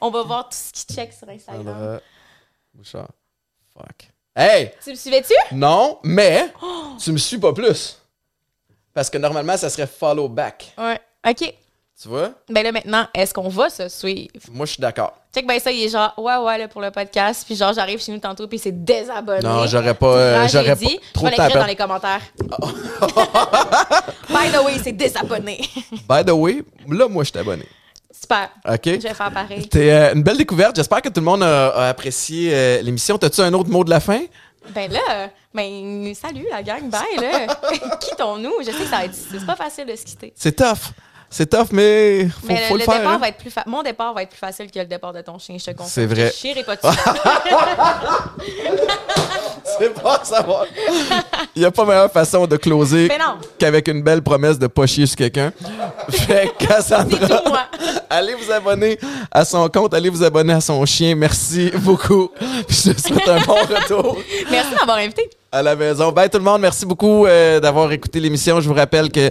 On 0.00 0.10
va 0.10 0.22
voir 0.22 0.48
tout 0.48 0.56
ce 0.56 0.72
qui 0.72 0.94
check 0.94 1.12
sur 1.12 1.28
Instagram. 1.28 2.00
Bouchard. 2.74 3.10
Fuck. 3.74 4.08
Hey! 4.34 4.72
Tu 4.82 4.90
me 4.90 4.94
suivais-tu? 4.94 5.34
Non, 5.54 5.98
mais 6.04 6.52
tu 6.98 7.12
me 7.12 7.18
suis 7.18 7.38
pas 7.38 7.52
plus. 7.52 7.98
Parce 8.94 9.10
que 9.10 9.18
normalement, 9.18 9.56
ça 9.58 9.68
serait 9.68 9.86
follow 9.86 10.28
back. 10.28 10.72
Ouais. 10.78 10.98
OK. 11.28 11.54
Tu 12.02 12.08
vois? 12.08 12.30
Ben 12.48 12.64
là, 12.64 12.72
maintenant, 12.72 13.06
est-ce 13.14 13.32
qu'on 13.32 13.48
va 13.48 13.70
se 13.70 13.88
suivre? 13.88 14.32
Moi, 14.50 14.66
je 14.66 14.72
suis 14.72 14.80
d'accord. 14.80 15.12
Check, 15.32 15.46
ben 15.46 15.60
ça, 15.60 15.70
il 15.70 15.84
est 15.84 15.88
genre, 15.88 16.12
ouais, 16.18 16.36
ouais, 16.36 16.58
là, 16.58 16.66
pour 16.66 16.80
le 16.80 16.90
podcast. 16.90 17.44
Puis 17.46 17.54
genre, 17.54 17.72
j'arrive 17.72 18.02
chez 18.02 18.10
nous 18.10 18.18
tantôt, 18.18 18.48
puis 18.48 18.58
c'est 18.58 18.72
désabonné. 18.84 19.42
Non, 19.42 19.68
j'aurais 19.68 19.94
pas, 19.94 20.16
euh, 20.16 20.48
j'aurais 20.48 20.74
pas 20.74 20.80
Je 20.80 21.12
trop 21.12 21.26
l'écrire 21.26 21.54
dans 21.54 21.64
les 21.64 21.76
commentaires. 21.76 22.22
By 24.28 24.50
the 24.50 24.64
way, 24.64 24.80
c'est 24.82 24.90
désabonné. 24.90 25.60
By 26.08 26.24
the 26.26 26.32
way, 26.32 26.64
là, 26.88 27.06
moi, 27.06 27.22
je 27.22 27.30
suis 27.30 27.38
abonné. 27.38 27.68
Super. 28.10 28.50
OK? 28.68 28.80
Je 28.84 28.90
vais 28.90 29.14
faire 29.14 29.30
pareil. 29.32 29.68
T'es 29.68 29.92
euh, 29.92 30.14
une 30.14 30.24
belle 30.24 30.38
découverte. 30.38 30.74
J'espère 30.74 31.02
que 31.02 31.08
tout 31.08 31.20
le 31.20 31.26
monde 31.26 31.44
a, 31.44 31.68
a 31.68 31.88
apprécié 31.88 32.50
euh, 32.52 32.82
l'émission. 32.82 33.16
T'as-tu 33.16 33.42
un 33.42 33.52
autre 33.52 33.70
mot 33.70 33.84
de 33.84 33.90
la 33.90 34.00
fin? 34.00 34.22
Ben 34.74 34.90
là, 34.90 35.30
ben 35.54 36.12
salut 36.14 36.46
la 36.50 36.62
gang, 36.62 36.88
bye 36.88 37.16
là. 37.20 37.46
Quittons-nous. 38.00 38.54
Je 38.60 38.72
sais 38.72 38.72
que 38.72 38.90
ça 38.90 38.98
va 38.98 39.04
être, 39.04 39.14
c'est 39.14 39.46
pas 39.46 39.56
facile 39.56 39.86
de 39.86 39.94
se 39.94 40.04
quitter. 40.04 40.32
C'est 40.36 40.56
tough. 40.56 40.92
C'est 41.34 41.48
tough, 41.48 41.68
mais 41.72 42.28
faut, 42.28 42.46
Mais 42.46 42.56
faut 42.68 42.76
le, 42.76 42.82
faire. 42.82 42.98
départ 42.98 43.12
hein. 43.14 43.18
va 43.18 43.28
être 43.28 43.38
plus 43.38 43.50
fa- 43.50 43.64
mon 43.66 43.82
départ 43.82 44.12
va 44.12 44.22
être 44.22 44.28
plus 44.28 44.38
facile 44.38 44.70
que 44.70 44.78
le 44.78 44.84
départ 44.84 45.14
de 45.14 45.22
ton 45.22 45.38
chien, 45.38 45.56
je 45.58 45.64
te 45.64 45.70
confirme. 45.70 45.88
C'est 45.88 46.04
vrai. 46.04 46.30
Je 46.30 46.62
pas. 46.62 46.76
C'est 49.78 49.94
pas 49.94 50.20
savoir. 50.24 50.66
Il 51.56 51.60
n'y 51.60 51.64
a 51.64 51.70
pas 51.70 51.86
meilleure 51.86 52.12
façon 52.12 52.46
de 52.46 52.56
closer 52.58 53.08
qu'avec 53.58 53.88
une 53.88 54.02
belle 54.02 54.20
promesse 54.20 54.58
de 54.58 54.66
pas 54.66 54.86
chier 54.86 55.06
sur 55.06 55.16
quelqu'un. 55.16 55.52
Fait 56.10 56.52
Cassandra, 56.58 57.18
C'est 57.18 57.28
tout, 57.28 57.48
moi. 57.48 57.62
allez 58.10 58.34
vous 58.34 58.52
abonner 58.52 58.98
à 59.30 59.44
son 59.46 59.66
compte, 59.70 59.94
allez 59.94 60.10
vous 60.10 60.22
abonner 60.22 60.52
à 60.52 60.60
son 60.60 60.84
chien. 60.84 61.14
Merci 61.14 61.70
beaucoup. 61.76 62.30
Je 62.68 62.92
te 62.92 63.00
souhaite 63.08 63.26
un 63.28 63.40
bon 63.40 63.54
retour 63.74 64.18
Merci 64.50 64.74
d'avoir 64.78 64.98
invité. 64.98 65.30
À 65.52 65.62
la 65.62 65.76
maison. 65.76 66.10
Bye 66.12 66.30
tout 66.30 66.38
le 66.38 66.44
monde, 66.44 66.62
merci 66.62 66.86
beaucoup 66.86 67.26
euh, 67.26 67.60
d'avoir 67.60 67.92
écouté 67.92 68.18
l'émission. 68.18 68.60
Je 68.60 68.68
vous 68.68 68.74
rappelle 68.74 69.12
que 69.12 69.30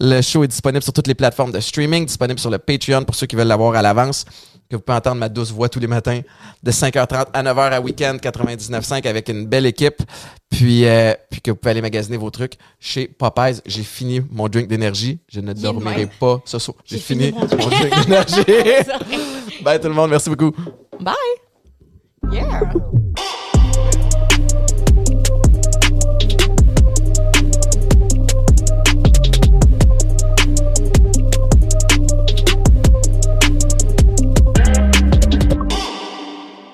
le 0.00 0.20
show 0.20 0.42
est 0.42 0.48
disponible 0.48 0.82
sur 0.82 0.92
toutes 0.92 1.06
les 1.06 1.14
plateformes 1.14 1.52
de 1.52 1.60
streaming, 1.60 2.04
disponible 2.04 2.40
sur 2.40 2.50
le 2.50 2.58
Patreon 2.58 3.04
pour 3.04 3.14
ceux 3.14 3.26
qui 3.26 3.36
veulent 3.36 3.46
l'avoir 3.46 3.76
à 3.76 3.82
l'avance. 3.82 4.24
Que 4.68 4.76
vous 4.76 4.82
pouvez 4.82 4.98
entendre 4.98 5.16
ma 5.16 5.28
douce 5.28 5.50
voix 5.50 5.68
tous 5.68 5.80
les 5.80 5.86
matins 5.88 6.20
de 6.62 6.70
5h30 6.70 7.26
à 7.32 7.42
9h 7.42 7.72
à 7.72 7.80
week-end 7.80 8.16
99.5 8.20 9.06
avec 9.08 9.28
une 9.28 9.46
belle 9.46 9.66
équipe. 9.66 10.02
Puis, 10.48 10.84
euh, 10.86 11.12
puis 11.28 11.40
que 11.40 11.50
vous 11.50 11.56
pouvez 11.56 11.72
aller 11.72 11.82
magasiner 11.82 12.16
vos 12.16 12.30
trucs 12.30 12.54
chez 12.78 13.08
Popeyes. 13.08 13.60
J'ai 13.66 13.82
fini 13.82 14.22
mon 14.30 14.48
drink 14.48 14.68
d'énergie. 14.68 15.18
Je 15.28 15.40
ne 15.40 15.52
dormirai 15.52 16.08
pas 16.20 16.40
ce 16.44 16.58
soir. 16.60 16.76
J'ai 16.84 16.98
fini, 16.98 17.32
fini 17.32 17.38
mon 17.38 17.56
mon 17.56 17.68
drink 17.68 18.04
d'énergie. 18.04 18.44
Bye 19.64 19.80
tout 19.80 19.88
le 19.88 19.94
monde, 19.94 20.10
merci 20.10 20.30
beaucoup. 20.30 20.52
Bye. 21.00 21.14
Yeah. 22.32 22.60